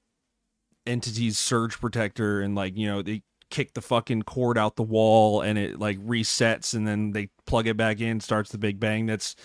entity's 0.86 1.38
surge 1.38 1.80
protector, 1.80 2.42
and 2.42 2.56
like 2.56 2.76
you 2.78 2.88
know 2.88 3.02
they 3.02 3.24
kick 3.50 3.74
the 3.74 3.82
fucking 3.82 4.22
cord 4.24 4.58
out 4.58 4.76
the 4.76 4.84
wall 4.84 5.42
and 5.42 5.58
it 5.58 5.80
like 5.80 5.98
resets, 6.00 6.74
and 6.74 6.88
then 6.88 7.12
they 7.12 7.30
plug 7.46 7.68
it 7.68 7.78
back 7.78 8.00
in, 8.02 8.20
starts 8.20 8.52
the 8.52 8.58
Big 8.58 8.80
Bang. 8.80 9.06
That's 9.06 9.36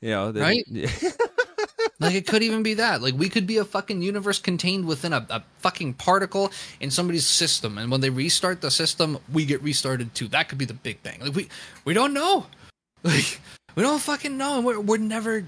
you 0.00 0.10
know, 0.10 0.32
Right? 0.32 0.64
Like 2.02 2.14
it 2.14 2.26
could 2.26 2.42
even 2.42 2.64
be 2.64 2.74
that. 2.74 3.00
Like 3.00 3.14
we 3.14 3.28
could 3.28 3.46
be 3.46 3.58
a 3.58 3.64
fucking 3.64 4.02
universe 4.02 4.40
contained 4.40 4.86
within 4.86 5.12
a, 5.12 5.24
a 5.30 5.42
fucking 5.58 5.94
particle 5.94 6.50
in 6.80 6.90
somebody's 6.90 7.26
system, 7.26 7.78
and 7.78 7.92
when 7.92 8.00
they 8.00 8.10
restart 8.10 8.60
the 8.60 8.72
system, 8.72 9.18
we 9.32 9.46
get 9.46 9.62
restarted 9.62 10.12
too. 10.12 10.26
That 10.28 10.48
could 10.48 10.58
be 10.58 10.64
the 10.64 10.74
Big 10.74 11.00
Bang. 11.04 11.20
Like 11.20 11.34
we 11.34 11.48
we 11.84 11.94
don't 11.94 12.12
know. 12.12 12.46
Like 13.04 13.40
we 13.74 13.82
don't 13.82 14.00
fucking 14.00 14.38
know, 14.38 14.58
and 14.58 14.64
we're 14.64 14.78
we're 14.78 14.96
never 14.96 15.44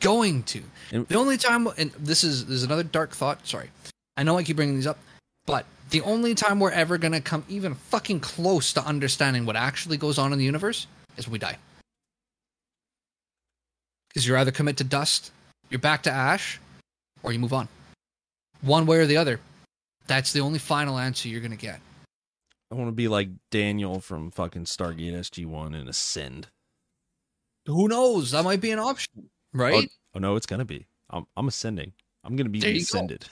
going 0.00 0.42
to. 0.44 0.62
The 0.90 1.14
only 1.14 1.36
time, 1.36 1.68
and 1.78 1.92
this 1.92 2.24
is 2.24 2.46
there's 2.46 2.64
another 2.64 2.82
dark 2.82 3.12
thought. 3.12 3.46
Sorry, 3.46 3.70
I 4.16 4.24
know 4.24 4.36
I 4.36 4.42
keep 4.42 4.56
bringing 4.56 4.74
these 4.74 4.88
up, 4.88 4.98
but 5.46 5.64
the 5.90 6.00
only 6.00 6.34
time 6.34 6.58
we're 6.58 6.72
ever 6.72 6.98
gonna 6.98 7.20
come 7.20 7.44
even 7.48 7.74
fucking 7.74 8.18
close 8.18 8.72
to 8.72 8.84
understanding 8.84 9.46
what 9.46 9.54
actually 9.54 9.96
goes 9.96 10.18
on 10.18 10.32
in 10.32 10.40
the 10.40 10.44
universe 10.44 10.88
is 11.16 11.28
when 11.28 11.34
we 11.34 11.38
die. 11.38 11.56
Because 14.08 14.26
you're 14.26 14.38
either 14.38 14.50
commit 14.50 14.78
to 14.78 14.84
dust, 14.84 15.30
you're 15.70 15.78
back 15.78 16.02
to 16.04 16.10
ash, 16.10 16.60
or 17.22 17.32
you 17.32 17.38
move 17.38 17.52
on. 17.52 17.68
One 18.60 18.86
way 18.86 18.98
or 18.98 19.06
the 19.06 19.16
other. 19.16 19.40
That's 20.06 20.32
the 20.32 20.40
only 20.40 20.58
final 20.58 20.98
answer 20.98 21.28
you're 21.28 21.40
gonna 21.40 21.56
get. 21.56 21.80
I 22.70 22.74
want 22.74 22.88
to 22.88 22.92
be 22.92 23.08
like 23.08 23.28
Daniel 23.50 24.00
from 24.00 24.30
fucking 24.30 24.64
Stargate 24.64 25.14
SG 25.14 25.46
One 25.46 25.74
and 25.74 25.88
ascend. 25.88 26.48
Who 27.66 27.88
knows? 27.88 28.30
That 28.30 28.44
might 28.44 28.60
be 28.60 28.70
an 28.70 28.78
option, 28.78 29.30
right? 29.52 29.88
Oh, 30.14 30.16
oh 30.16 30.18
no, 30.18 30.36
it's 30.36 30.46
gonna 30.46 30.64
be. 30.64 30.86
I'm 31.10 31.26
I'm 31.36 31.48
ascending. 31.48 31.92
I'm 32.24 32.36
gonna 32.36 32.48
be 32.50 32.60
There 32.60 32.72
ascended. 32.72 33.26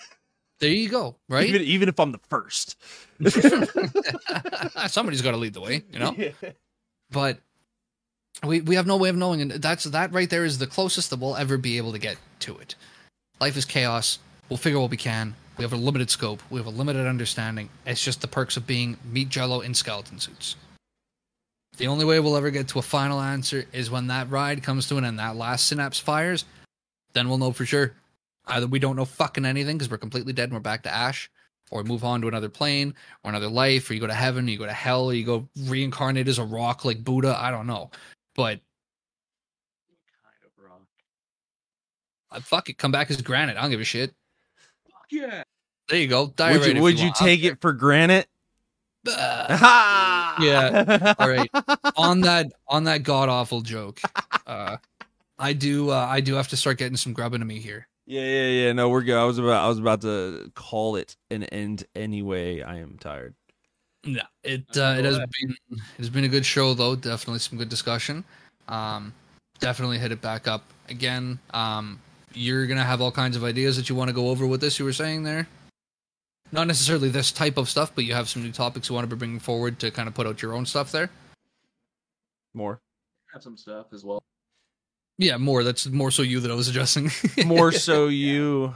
There 0.58 0.70
you 0.70 0.88
go, 0.88 1.16
right? 1.28 1.46
Even 1.46 1.62
even 1.62 1.88
if 1.88 2.00
I'm 2.00 2.12
the 2.12 2.20
first. 2.30 2.76
Somebody's 4.88 5.22
got 5.22 5.32
to 5.32 5.36
lead 5.36 5.52
the 5.52 5.60
way, 5.60 5.82
you 5.92 5.98
know. 5.98 6.16
But 7.10 7.38
we 8.44 8.60
we 8.60 8.74
have 8.76 8.86
no 8.86 8.96
way 8.96 9.08
of 9.08 9.16
knowing, 9.16 9.40
and 9.40 9.50
that's 9.50 9.84
that 9.84 10.12
right 10.12 10.28
there 10.28 10.44
is 10.44 10.58
the 10.58 10.66
closest 10.66 11.10
that 11.10 11.20
we'll 11.20 11.36
ever 11.36 11.56
be 11.56 11.78
able 11.78 11.92
to 11.92 11.98
get 11.98 12.16
to 12.40 12.56
it. 12.58 12.74
Life 13.40 13.56
is 13.56 13.64
chaos. 13.64 14.18
We'll 14.48 14.56
figure 14.56 14.80
what 14.80 14.90
we 14.90 14.96
can. 14.96 15.34
We 15.58 15.64
have 15.64 15.72
a 15.72 15.76
limited 15.76 16.10
scope. 16.10 16.42
We 16.50 16.58
have 16.58 16.66
a 16.66 16.70
limited 16.70 17.06
understanding. 17.06 17.70
It's 17.86 18.04
just 18.04 18.20
the 18.20 18.28
perks 18.28 18.56
of 18.56 18.66
being 18.66 18.98
meat 19.10 19.28
jello 19.28 19.60
in 19.60 19.74
skeleton 19.74 20.18
suits. 20.18 20.56
The 21.78 21.86
only 21.86 22.04
way 22.04 22.20
we'll 22.20 22.36
ever 22.36 22.50
get 22.50 22.68
to 22.68 22.78
a 22.78 22.82
final 22.82 23.20
answer 23.20 23.66
is 23.72 23.90
when 23.90 24.06
that 24.06 24.30
ride 24.30 24.62
comes 24.62 24.88
to 24.88 24.96
an 24.96 25.04
end, 25.04 25.18
that 25.18 25.36
last 25.36 25.66
synapse 25.66 25.98
fires. 25.98 26.44
Then 27.12 27.28
we'll 27.28 27.38
know 27.38 27.52
for 27.52 27.66
sure. 27.66 27.94
Either 28.46 28.66
we 28.66 28.78
don't 28.78 28.96
know 28.96 29.04
fucking 29.04 29.44
anything 29.44 29.76
because 29.76 29.90
we're 29.90 29.98
completely 29.98 30.32
dead 30.32 30.44
and 30.44 30.52
we're 30.54 30.60
back 30.60 30.82
to 30.84 30.94
ash, 30.94 31.30
or 31.70 31.82
move 31.82 32.04
on 32.04 32.20
to 32.20 32.28
another 32.28 32.48
plane 32.48 32.94
or 33.24 33.30
another 33.30 33.48
life, 33.48 33.90
or 33.90 33.94
you 33.94 34.00
go 34.00 34.06
to 34.06 34.14
heaven, 34.14 34.46
or 34.46 34.50
you 34.50 34.58
go 34.58 34.66
to 34.66 34.72
hell, 34.72 35.06
or 35.06 35.14
you 35.14 35.24
go 35.24 35.48
reincarnate 35.64 36.28
as 36.28 36.38
a 36.38 36.44
rock 36.44 36.84
like 36.84 37.04
Buddha. 37.04 37.36
I 37.38 37.50
don't 37.50 37.66
know, 37.66 37.90
but 38.36 38.60
Kind 40.22 40.44
of 40.44 40.64
rock. 40.64 40.82
uh, 42.30 42.40
fuck 42.40 42.68
it, 42.68 42.78
come 42.78 42.92
back 42.92 43.10
as 43.10 43.20
granite. 43.22 43.56
I 43.56 43.62
don't 43.62 43.70
give 43.70 43.80
a 43.80 43.84
shit. 43.84 44.14
Fuck 44.90 45.06
yeah. 45.10 45.42
There 45.88 45.98
you 45.98 46.08
go. 46.08 46.28
Die 46.36 46.52
Would 46.58 46.66
you 46.76 46.82
would 46.82 46.98
you 46.98 47.06
want. 47.06 47.16
take 47.16 47.42
it 47.44 47.60
for 47.60 47.72
granted? 47.72 48.26
Yeah. 50.38 51.14
All 51.18 51.28
right. 51.28 51.48
on 51.96 52.20
that 52.22 52.46
on 52.68 52.84
that 52.84 53.02
god 53.04 53.28
awful 53.30 53.60
joke, 53.62 54.00
uh, 54.46 54.76
I 55.38 55.52
do 55.54 55.90
uh, 55.90 56.06
I 56.10 56.20
do 56.20 56.34
have 56.34 56.48
to 56.48 56.56
start 56.56 56.76
getting 56.78 56.96
some 56.96 57.12
grub 57.14 57.32
into 57.32 57.46
me 57.46 57.58
here. 57.58 57.88
Yeah, 58.04 58.20
yeah, 58.22 58.48
yeah. 58.66 58.72
No, 58.72 58.88
we're 58.90 59.02
good. 59.02 59.16
I 59.16 59.24
was 59.24 59.38
about 59.38 59.64
I 59.64 59.68
was 59.68 59.78
about 59.78 60.02
to 60.02 60.50
call 60.54 60.96
it 60.96 61.16
an 61.30 61.44
end 61.44 61.84
anyway. 61.94 62.60
I 62.62 62.78
am 62.78 62.98
tired. 63.00 63.34
No, 64.06 64.22
it 64.44 64.64
Uh, 64.76 64.82
uh, 64.82 64.94
it 64.98 65.04
has 65.04 65.18
been 65.18 65.56
it 65.70 65.80
has 65.98 66.08
been 66.08 66.24
a 66.24 66.28
good 66.28 66.46
show 66.46 66.74
though. 66.74 66.94
Definitely 66.94 67.40
some 67.40 67.58
good 67.58 67.68
discussion. 67.68 68.24
Um, 68.68 69.12
definitely 69.58 69.98
hit 69.98 70.12
it 70.12 70.22
back 70.22 70.46
up 70.46 70.64
again. 70.88 71.40
Um, 71.52 72.00
you're 72.32 72.66
gonna 72.66 72.84
have 72.84 73.00
all 73.00 73.10
kinds 73.10 73.36
of 73.36 73.42
ideas 73.42 73.76
that 73.76 73.88
you 73.88 73.96
want 73.96 74.08
to 74.08 74.14
go 74.14 74.28
over 74.28 74.46
with 74.46 74.60
this. 74.60 74.78
You 74.78 74.84
were 74.84 74.92
saying 74.92 75.24
there, 75.24 75.48
not 76.52 76.68
necessarily 76.68 77.08
this 77.08 77.32
type 77.32 77.56
of 77.56 77.68
stuff, 77.68 77.92
but 77.94 78.04
you 78.04 78.14
have 78.14 78.28
some 78.28 78.44
new 78.44 78.52
topics 78.52 78.88
you 78.88 78.94
want 78.94 79.08
to 79.08 79.14
be 79.14 79.18
bringing 79.18 79.40
forward 79.40 79.80
to 79.80 79.90
kind 79.90 80.08
of 80.08 80.14
put 80.14 80.26
out 80.26 80.40
your 80.40 80.54
own 80.54 80.66
stuff 80.66 80.92
there. 80.92 81.10
More. 82.54 82.80
Have 83.32 83.42
some 83.42 83.56
stuff 83.56 83.86
as 83.92 84.04
well. 84.04 84.22
Yeah, 85.18 85.36
more. 85.38 85.64
That's 85.64 85.86
more 85.86 86.10
so 86.10 86.22
you 86.22 86.40
that 86.40 86.50
I 86.50 86.54
was 86.54 86.68
addressing. 86.68 87.10
More 87.44 87.72
so 87.72 88.06
you. 88.08 88.72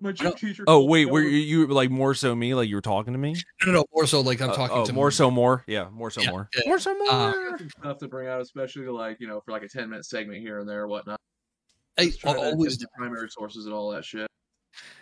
My 0.00 0.12
gym 0.12 0.32
teacher. 0.34 0.64
oh 0.68 0.84
wait, 0.84 1.06
were 1.06 1.20
you, 1.22 1.30
you 1.38 1.66
like 1.66 1.90
more 1.90 2.14
so 2.14 2.34
me? 2.34 2.54
Like 2.54 2.68
you 2.68 2.76
were 2.76 2.80
talking 2.80 3.12
to 3.12 3.18
me? 3.18 3.32
no, 3.64 3.72
no, 3.72 3.78
no, 3.80 3.84
more 3.92 4.06
so 4.06 4.20
like 4.20 4.40
I'm 4.40 4.50
Uh, 4.50 4.54
talking 4.54 4.76
oh, 4.78 4.86
to 4.86 4.92
more 4.92 5.10
so 5.10 5.30
more. 5.30 5.64
Yeah, 5.66 5.88
more 5.90 6.10
so 6.10 6.22
Yeah, 6.22 6.30
more. 6.30 6.48
yeah. 6.54 6.62
More 6.66 6.78
so 6.78 6.96
more. 6.96 7.10
Uh, 7.10 7.28
I 7.30 7.50
got 7.50 7.58
some 7.58 7.70
stuff 7.80 7.98
to 7.98 8.08
bring 8.08 8.28
out, 8.28 8.40
especially 8.40 8.86
like 8.86 9.16
you 9.20 9.26
know 9.26 9.40
for 9.44 9.50
like 9.50 9.62
a 9.64 9.68
ten 9.68 9.90
minute 9.90 10.04
segment 10.06 10.40
here 10.40 10.60
and 10.60 10.68
there, 10.68 10.82
or 10.82 10.88
whatnot. 10.88 11.18
Hey, 11.96 12.10
Just 12.10 12.24
always 12.24 12.78
the 12.78 12.86
primary 12.96 13.28
sources 13.30 13.66
and 13.66 13.74
all 13.74 13.90
that 13.90 14.04
shit. 14.04 14.26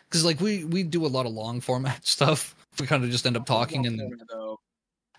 because 0.08 0.24
like 0.24 0.40
we 0.40 0.64
we 0.64 0.82
do 0.84 1.04
a 1.04 1.08
lot 1.08 1.26
of 1.26 1.32
long 1.32 1.60
format 1.60 2.06
stuff. 2.06 2.56
We 2.80 2.86
kind 2.86 3.04
of 3.04 3.10
just 3.10 3.26
end 3.26 3.36
up 3.36 3.44
talking 3.46 3.86
and 3.86 3.98
Long 3.98 4.08
format, 4.08 4.26
though. 4.30 4.56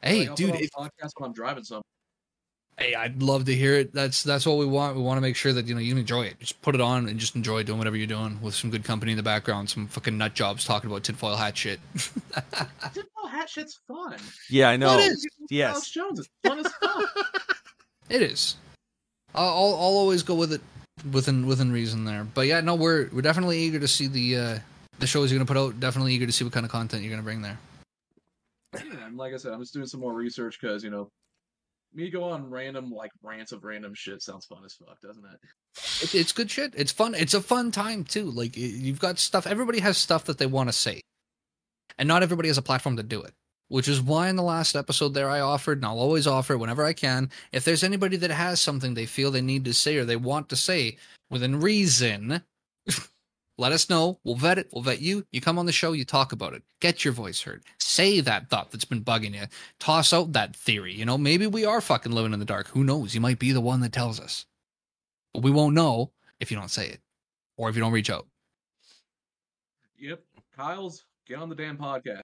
hey, 0.02 0.28
Like, 0.28 0.36
dude, 0.36 0.56
if, 0.56 0.70
podcast 0.72 1.12
when 1.18 1.28
I'm 1.28 1.34
driving 1.34 1.64
some. 1.64 1.82
Hey, 2.82 2.96
I'd 2.96 3.22
love 3.22 3.46
to 3.46 3.56
hear 3.56 3.76
it. 3.76 3.94
That's 3.94 4.24
that's 4.24 4.46
what 4.46 4.58
we 4.58 4.66
want. 4.66 4.96
We 4.96 5.02
want 5.04 5.18
to 5.18 5.22
make 5.22 5.36
sure 5.36 5.54
that 5.54 5.68
you 5.68 5.76
know 5.76 5.82
you 5.82 5.96
enjoy 5.96 6.24
it. 6.24 6.40
Just 6.40 6.62
put 6.62 6.76
it 6.76 6.82
on 6.82 7.08
and 7.08 7.20
just 7.20 7.36
enjoy 7.36 7.64
doing 7.64 7.78
whatever 7.78 7.96
you're 7.96 8.08
doing 8.08 8.40
with 8.42 8.56
some 8.56 8.70
good 8.70 8.84
company 8.84 9.12
in 9.12 9.18
the 9.18 9.24
background. 9.24 9.70
Some 9.70 9.88
fucking 9.88 10.18
nut 10.18 10.34
jobs 10.34 10.66
talking 10.66 10.90
about 10.90 11.04
tinfoil 11.04 11.36
hat 11.36 11.58
shit. 11.58 11.80
Tinfoil 11.96 13.28
hat 13.30 13.50
shit's 13.50 13.80
fun. 13.88 14.18
yeah, 14.50 14.70
I 14.70 14.78
know. 14.78 14.98
It 14.98 15.12
is. 15.12 15.28
Yes. 15.50 15.72
Alex 15.72 15.92
Jones, 15.92 16.20
it's 16.20 16.30
fun 16.44 16.60
as 16.60 16.72
fuck. 16.82 17.28
It 18.10 18.22
is. 18.22 18.58
I'll, 19.34 19.48
I'll 19.48 19.74
I'll 19.74 19.98
always 20.04 20.22
go 20.22 20.36
with 20.36 20.52
it 20.52 20.60
within 21.14 21.48
within 21.48 21.72
reason 21.72 22.04
there. 22.04 22.26
But 22.26 22.48
yeah, 22.48 22.60
no, 22.60 22.76
we're 22.76 23.08
we're 23.14 23.22
definitely 23.22 23.58
eager 23.60 23.80
to 23.80 23.88
see 23.88 24.08
the 24.08 24.36
uh 24.36 24.60
the 25.00 25.08
shows 25.08 25.32
you're 25.32 25.40
gonna 25.40 25.48
put 25.48 25.56
out. 25.56 25.80
Definitely 25.80 26.14
eager 26.14 26.26
to 26.26 26.32
see 26.34 26.44
what 26.44 26.52
kind 26.52 26.66
of 26.66 26.72
content 26.74 27.04
you're 27.04 27.12
gonna 27.12 27.24
bring 27.24 27.42
there. 27.42 27.58
yeah, 28.76 29.06
and 29.08 29.16
like 29.16 29.34
I 29.34 29.38
said, 29.38 29.54
I'm 29.54 29.62
just 29.62 29.74
doing 29.74 29.86
some 29.86 30.02
more 30.02 30.14
research 30.14 30.60
because 30.60 30.84
you 30.84 30.90
know, 30.90 31.10
me 31.94 32.10
go 32.10 32.24
on 32.24 32.50
random 32.50 32.92
like 32.92 33.12
rants 33.22 33.52
of 33.52 33.64
random 33.64 33.94
shit 33.94 34.22
sounds 34.22 34.46
fun 34.46 34.64
as 34.66 34.74
fuck, 34.74 35.00
doesn't 35.02 35.26
it? 35.26 35.40
It, 36.04 36.16
it's 36.16 36.32
good 36.32 36.50
shit. 36.50 36.74
It's 36.76 36.92
fun. 36.92 37.16
It's 37.16 37.34
a 37.34 37.42
fun 37.42 37.72
time 37.72 38.04
too. 38.04 38.32
Like 38.32 38.56
you've 38.58 39.00
got 39.00 39.20
stuff. 39.20 39.48
Everybody 39.48 39.80
has 39.80 39.98
stuff 39.98 40.26
that 40.26 40.38
they 40.38 40.46
want 40.46 40.70
to 40.70 40.74
say, 40.74 41.02
and 41.98 42.08
not 42.08 42.24
everybody 42.24 42.48
has 42.48 42.58
a 42.58 42.64
platform 42.64 42.98
to 42.98 43.04
do 43.04 43.22
it. 43.22 43.34
Which 43.68 43.88
is 43.88 44.02
why 44.02 44.28
in 44.28 44.36
the 44.36 44.44
last 44.44 44.76
episode 44.76 45.14
there 45.14 45.30
I 45.30 45.40
offered, 45.40 45.78
and 45.78 45.86
I'll 45.86 46.00
always 46.00 46.28
offer 46.28 46.58
whenever 46.58 46.84
I 46.84 46.92
can. 46.92 47.30
If 47.54 47.64
there's 47.64 47.86
anybody 47.86 48.18
that 48.18 48.32
has 48.32 48.60
something 48.60 48.94
they 48.94 49.06
feel 49.06 49.32
they 49.32 49.42
need 49.42 49.64
to 49.64 49.74
say 49.74 49.96
or 49.96 50.04
they 50.04 50.18
want 50.18 50.50
to 50.50 50.58
say 50.58 50.98
within 51.30 51.62
reason, 51.62 52.44
let 53.58 53.72
us 53.72 53.90
know. 53.90 54.20
We'll 54.24 54.36
vet 54.36 54.58
it. 54.58 54.70
We'll 54.72 54.84
vet 54.84 55.02
you. 55.02 55.26
You 55.32 55.42
come 55.42 55.60
on 55.60 55.66
the 55.66 55.72
show. 55.72 55.92
You 55.92 56.06
talk 56.06 56.32
about 56.32 56.54
it. 56.54 56.64
Get 56.80 57.04
your 57.06 57.14
voice 57.14 57.42
heard. 57.42 57.64
Say 57.80 58.20
that 58.22 58.50
thought 58.50 58.72
that's 58.72 58.86
been 58.86 59.04
bugging 59.04 59.36
you. 59.36 59.46
Toss 59.80 60.14
out 60.14 60.34
that 60.34 60.56
theory. 60.56 60.94
You 60.94 61.06
know, 61.06 61.18
maybe 61.18 61.48
we 61.48 61.66
are 61.66 61.82
fucking 61.82 62.12
living 62.12 62.34
in 62.34 62.40
the 62.40 62.46
dark. 62.46 62.70
Who 62.70 62.84
knows? 62.84 63.14
You 63.14 63.22
might 63.22 63.40
be 63.40 63.52
the 63.52 63.62
one 63.62 63.82
that 63.82 63.92
tells 63.92 64.20
us. 64.20 64.46
But 65.34 65.44
we 65.44 65.52
won't 65.52 65.76
know 65.76 66.12
if 66.40 66.52
you 66.52 66.58
don't 66.58 66.72
say 66.72 66.88
it 66.88 67.02
or 67.58 67.70
if 67.70 67.76
you 67.76 67.82
don't 67.82 67.92
reach 67.92 68.10
out. 68.10 68.28
Yep. 70.00 70.22
Kyle's 70.56 71.06
get 71.28 71.38
on 71.38 71.50
the 71.50 71.56
damn 71.56 71.78
podcast. 71.78 72.22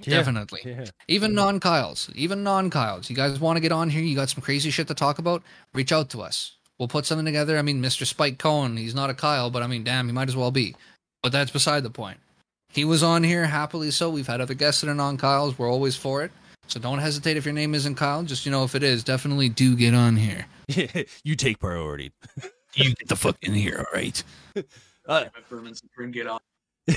Yeah. 0.00 0.16
Definitely. 0.16 0.60
Yeah. 0.64 0.86
Even 1.08 1.34
non 1.34 1.60
Kyles, 1.60 2.10
even 2.14 2.42
non 2.42 2.68
Kyles. 2.68 3.08
You 3.08 3.16
guys 3.16 3.38
want 3.38 3.56
to 3.56 3.60
get 3.60 3.72
on 3.72 3.90
here? 3.90 4.02
You 4.02 4.16
got 4.16 4.28
some 4.28 4.42
crazy 4.42 4.70
shit 4.70 4.88
to 4.88 4.94
talk 4.94 5.18
about? 5.18 5.42
Reach 5.72 5.92
out 5.92 6.10
to 6.10 6.20
us. 6.20 6.56
We'll 6.78 6.88
put 6.88 7.06
something 7.06 7.24
together. 7.24 7.56
I 7.58 7.62
mean, 7.62 7.80
Mr. 7.82 8.04
Spike 8.06 8.38
Cohen, 8.38 8.76
he's 8.76 8.94
not 8.94 9.10
a 9.10 9.14
Kyle, 9.14 9.50
but 9.50 9.62
I 9.62 9.66
mean, 9.66 9.84
damn, 9.84 10.06
he 10.06 10.12
might 10.12 10.28
as 10.28 10.36
well 10.36 10.50
be. 10.50 10.74
But 11.22 11.32
that's 11.32 11.50
beside 11.50 11.82
the 11.84 11.90
point. 11.90 12.18
He 12.68 12.84
was 12.84 13.02
on 13.02 13.22
here 13.22 13.46
happily 13.46 13.90
so. 13.92 14.10
We've 14.10 14.26
had 14.26 14.40
other 14.40 14.54
guests 14.54 14.80
that 14.80 14.90
are 14.90 14.94
non 14.94 15.16
Kyles. 15.16 15.58
We're 15.58 15.70
always 15.70 15.94
for 15.96 16.24
it. 16.24 16.32
So 16.66 16.80
don't 16.80 16.98
hesitate 16.98 17.36
if 17.36 17.44
your 17.44 17.54
name 17.54 17.74
isn't 17.74 17.94
Kyle. 17.94 18.22
Just 18.24 18.44
you 18.44 18.50
know 18.50 18.64
if 18.64 18.74
it 18.74 18.82
is, 18.82 19.04
definitely 19.04 19.48
do 19.48 19.76
get 19.76 19.94
on 19.94 20.16
here. 20.16 20.46
you 21.24 21.36
take 21.36 21.58
priority. 21.58 22.12
You 22.76 22.92
get 22.92 23.06
the 23.06 23.14
fuck 23.14 23.36
in 23.42 23.54
here, 23.54 23.78
all 23.78 23.96
right? 23.98 24.20
Uh, 25.06 25.26
If 25.36 25.46
Vermin 25.48 25.74
Supreme 25.76 26.10
get 26.10 26.26
on. 26.26 26.40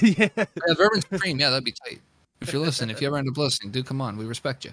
yeah. 0.02 0.30
Yeah, 0.36 0.74
Vermin 0.76 1.02
Supreme, 1.02 1.38
yeah, 1.40 1.50
that'd 1.52 1.64
be 1.66 1.74
tight. 1.86 2.00
If 2.42 2.52
you're 2.54 2.62
listening, 2.62 2.90
if 2.96 3.02
you 3.02 3.08
ever 3.08 3.18
end 3.18 3.28
up 3.30 3.38
listening, 3.38 3.72
do 3.72 3.84
come 3.84 4.00
on. 4.02 4.18
We 4.18 4.26
respect 4.26 4.64
you. 4.66 4.72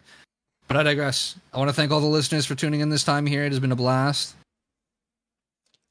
But 0.68 0.76
I 0.78 0.82
digress. 0.85 1.35
I 1.52 1.59
want 1.59 1.68
to 1.68 1.74
thank 1.74 1.90
all 1.90 2.01
the 2.01 2.06
listeners 2.06 2.47
for 2.47 2.55
tuning 2.55 2.81
in 2.81 2.89
this 2.89 3.05
time 3.05 3.26
here. 3.26 3.44
It 3.44 3.51
has 3.51 3.60
been 3.60 3.72
a 3.72 3.76
blast. 3.76 4.35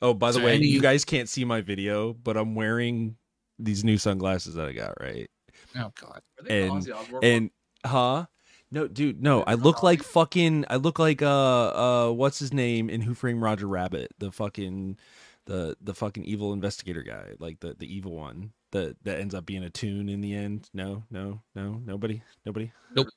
Oh, 0.04 0.14
by 0.14 0.32
the 0.32 0.38
there 0.38 0.46
way, 0.48 0.56
any- 0.56 0.68
you 0.68 0.82
guys 0.82 1.04
can't 1.06 1.28
see 1.30 1.46
my 1.46 1.62
video, 1.62 2.14
but 2.14 2.38
I'm 2.38 2.54
wearing 2.54 3.16
these 3.58 3.84
new 3.84 3.98
sunglasses 3.98 4.54
that 4.56 4.68
I 4.68 4.74
got, 4.74 5.00
right? 5.02 5.30
Oh 5.76 5.92
god. 6.00 6.22
Are 6.40 6.44
they 6.44 6.68
And- 6.68 6.88
And 7.24 7.50
huh? 7.86 8.26
No, 8.70 8.88
dude, 8.88 9.22
no. 9.22 9.44
I 9.44 9.54
look 9.54 9.82
like 9.84 10.04
fucking 10.04 10.66
I 10.70 10.76
look 10.78 11.00
like 11.00 11.22
uh 11.22 12.08
uh 12.08 12.12
what's 12.12 12.40
his 12.40 12.52
name 12.54 12.90
in 12.90 13.02
Who 13.02 13.14
Framed 13.14 13.42
Roger 13.42 13.68
Rabbit? 13.68 14.12
The 14.20 14.32
fucking 14.32 14.98
the 15.46 15.78
the 15.82 15.94
fucking 15.94 16.26
evil 16.26 16.54
investigator 16.54 17.04
guy, 17.04 17.34
like 17.40 17.60
the 17.62 17.76
the 17.78 17.92
evil 17.92 18.16
one. 18.16 18.52
That 18.72 18.98
that 19.04 19.20
ends 19.20 19.36
up 19.36 19.46
being 19.46 19.64
a 19.64 19.70
tune 19.70 20.10
in 20.10 20.22
the 20.22 20.34
end. 20.34 20.70
No, 20.74 21.04
no, 21.12 21.42
no, 21.56 21.80
nobody. 21.86 22.24
Nobody. 22.46 22.72
Nope. 22.96 23.08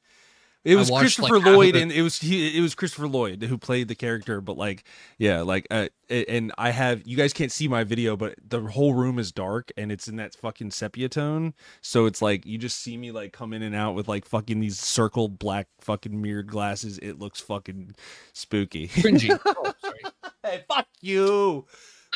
It 0.67 0.75
was 0.75 0.91
watched, 0.91 1.17
Christopher 1.17 1.39
half 1.39 1.47
of 1.47 1.55
Lloyd 1.55 1.77
it. 1.77 1.83
and 1.83 1.93
it 1.93 2.03
was 2.03 2.19
he 2.19 2.59
it 2.59 2.61
was 2.61 2.75
Christopher 2.75 3.07
Lloyd 3.07 3.41
who 3.45 3.57
played 3.57 3.87
the 3.87 3.95
character, 3.95 4.41
but 4.41 4.57
like 4.57 4.83
yeah, 5.17 5.43
like 5.43 5.67
uh, 5.71 5.89
and 6.11 6.53
I 6.59 6.71
have 6.71 7.07
you 7.07 7.17
guys 7.17 7.33
can't 7.33 7.53
see 7.53 7.69
my 7.69 7.85
video, 7.85 8.17
but 8.17 8.35
the 8.45 8.61
whole 8.61 8.93
room 8.93 9.21
is 9.21 9.31
dark 9.31 9.71
and 9.77 9.93
it's 9.93 10.09
in 10.09 10.17
that 10.17 10.35
fucking 10.35 10.73
sepia 10.73 11.09
tone. 11.09 11.55
So 11.83 12.07
it's 12.07 12.21
like 12.21 12.45
you 12.45 12.59
just 12.59 12.81
see 12.81 12.97
me 12.97 13.13
like 13.13 13.33
come 13.33 13.53
in 13.53 13.63
and 13.63 13.77
out 13.77 13.95
with 13.95 14.09
like 14.09 14.25
fucking 14.25 14.59
these 14.59 14.79
circle 14.79 15.29
black 15.29 15.69
fucking 15.81 16.21
mirrored 16.21 16.49
glasses. 16.49 16.99
It 16.99 17.19
looks 17.21 17.41
fucking 17.41 17.95
spooky. 18.33 18.89
Cringy. 18.89 19.39
Oh, 19.47 19.73
sorry. 19.81 20.01
hey, 20.43 20.65
fuck 20.69 20.89
you. 21.01 21.65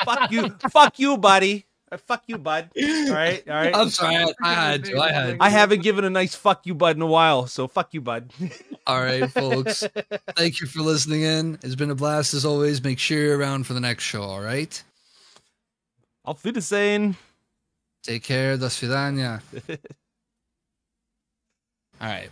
Fuck 0.05 0.31
you. 0.33 0.51
fuck 0.71 0.99
you, 0.99 1.17
buddy. 1.19 1.67
Uh, 1.93 1.97
fuck 1.97 2.23
you, 2.27 2.39
bud. 2.39 2.71
All 2.77 3.13
right, 3.13 3.43
all 3.49 3.55
right. 3.55 3.75
I'm 3.75 3.91
sorry. 3.91 4.17
I, 4.17 4.33
I 4.43 4.55
had 4.55 4.85
to. 4.85 5.01
I 5.01 5.13
had 5.13 5.39
to. 5.39 5.43
I 5.43 5.49
haven't 5.49 5.83
given 5.83 6.05
a 6.05 6.11
nice 6.11 6.35
fuck 6.35 6.67
you, 6.67 6.75
bud, 6.75 6.97
in 6.97 7.03
a 7.03 7.07
while. 7.07 7.47
So 7.47 7.67
fuck 7.67 7.93
you, 7.93 8.01
bud. 8.01 8.33
All 8.87 9.01
right, 9.01 9.29
folks. 9.31 9.85
Thank 10.37 10.61
you 10.61 10.67
for 10.67 10.81
listening 10.81 11.23
in. 11.23 11.59
It's 11.63 11.75
been 11.75 11.91
a 11.91 11.95
blast 11.95 12.33
as 12.35 12.45
always. 12.45 12.83
Make 12.83 12.99
sure 12.99 13.19
you're 13.19 13.39
around 13.39 13.67
for 13.67 13.75
the 13.75 13.81
next 13.81 14.05
show, 14.05 14.23
all 14.23 14.41
right? 14.41 14.83
Auf 16.25 16.45
Wiedersehen. 16.45 17.17
Take 18.03 18.23
care. 18.23 18.57
Svidania. 18.57 19.43
All 22.01 22.09
right. 22.09 22.31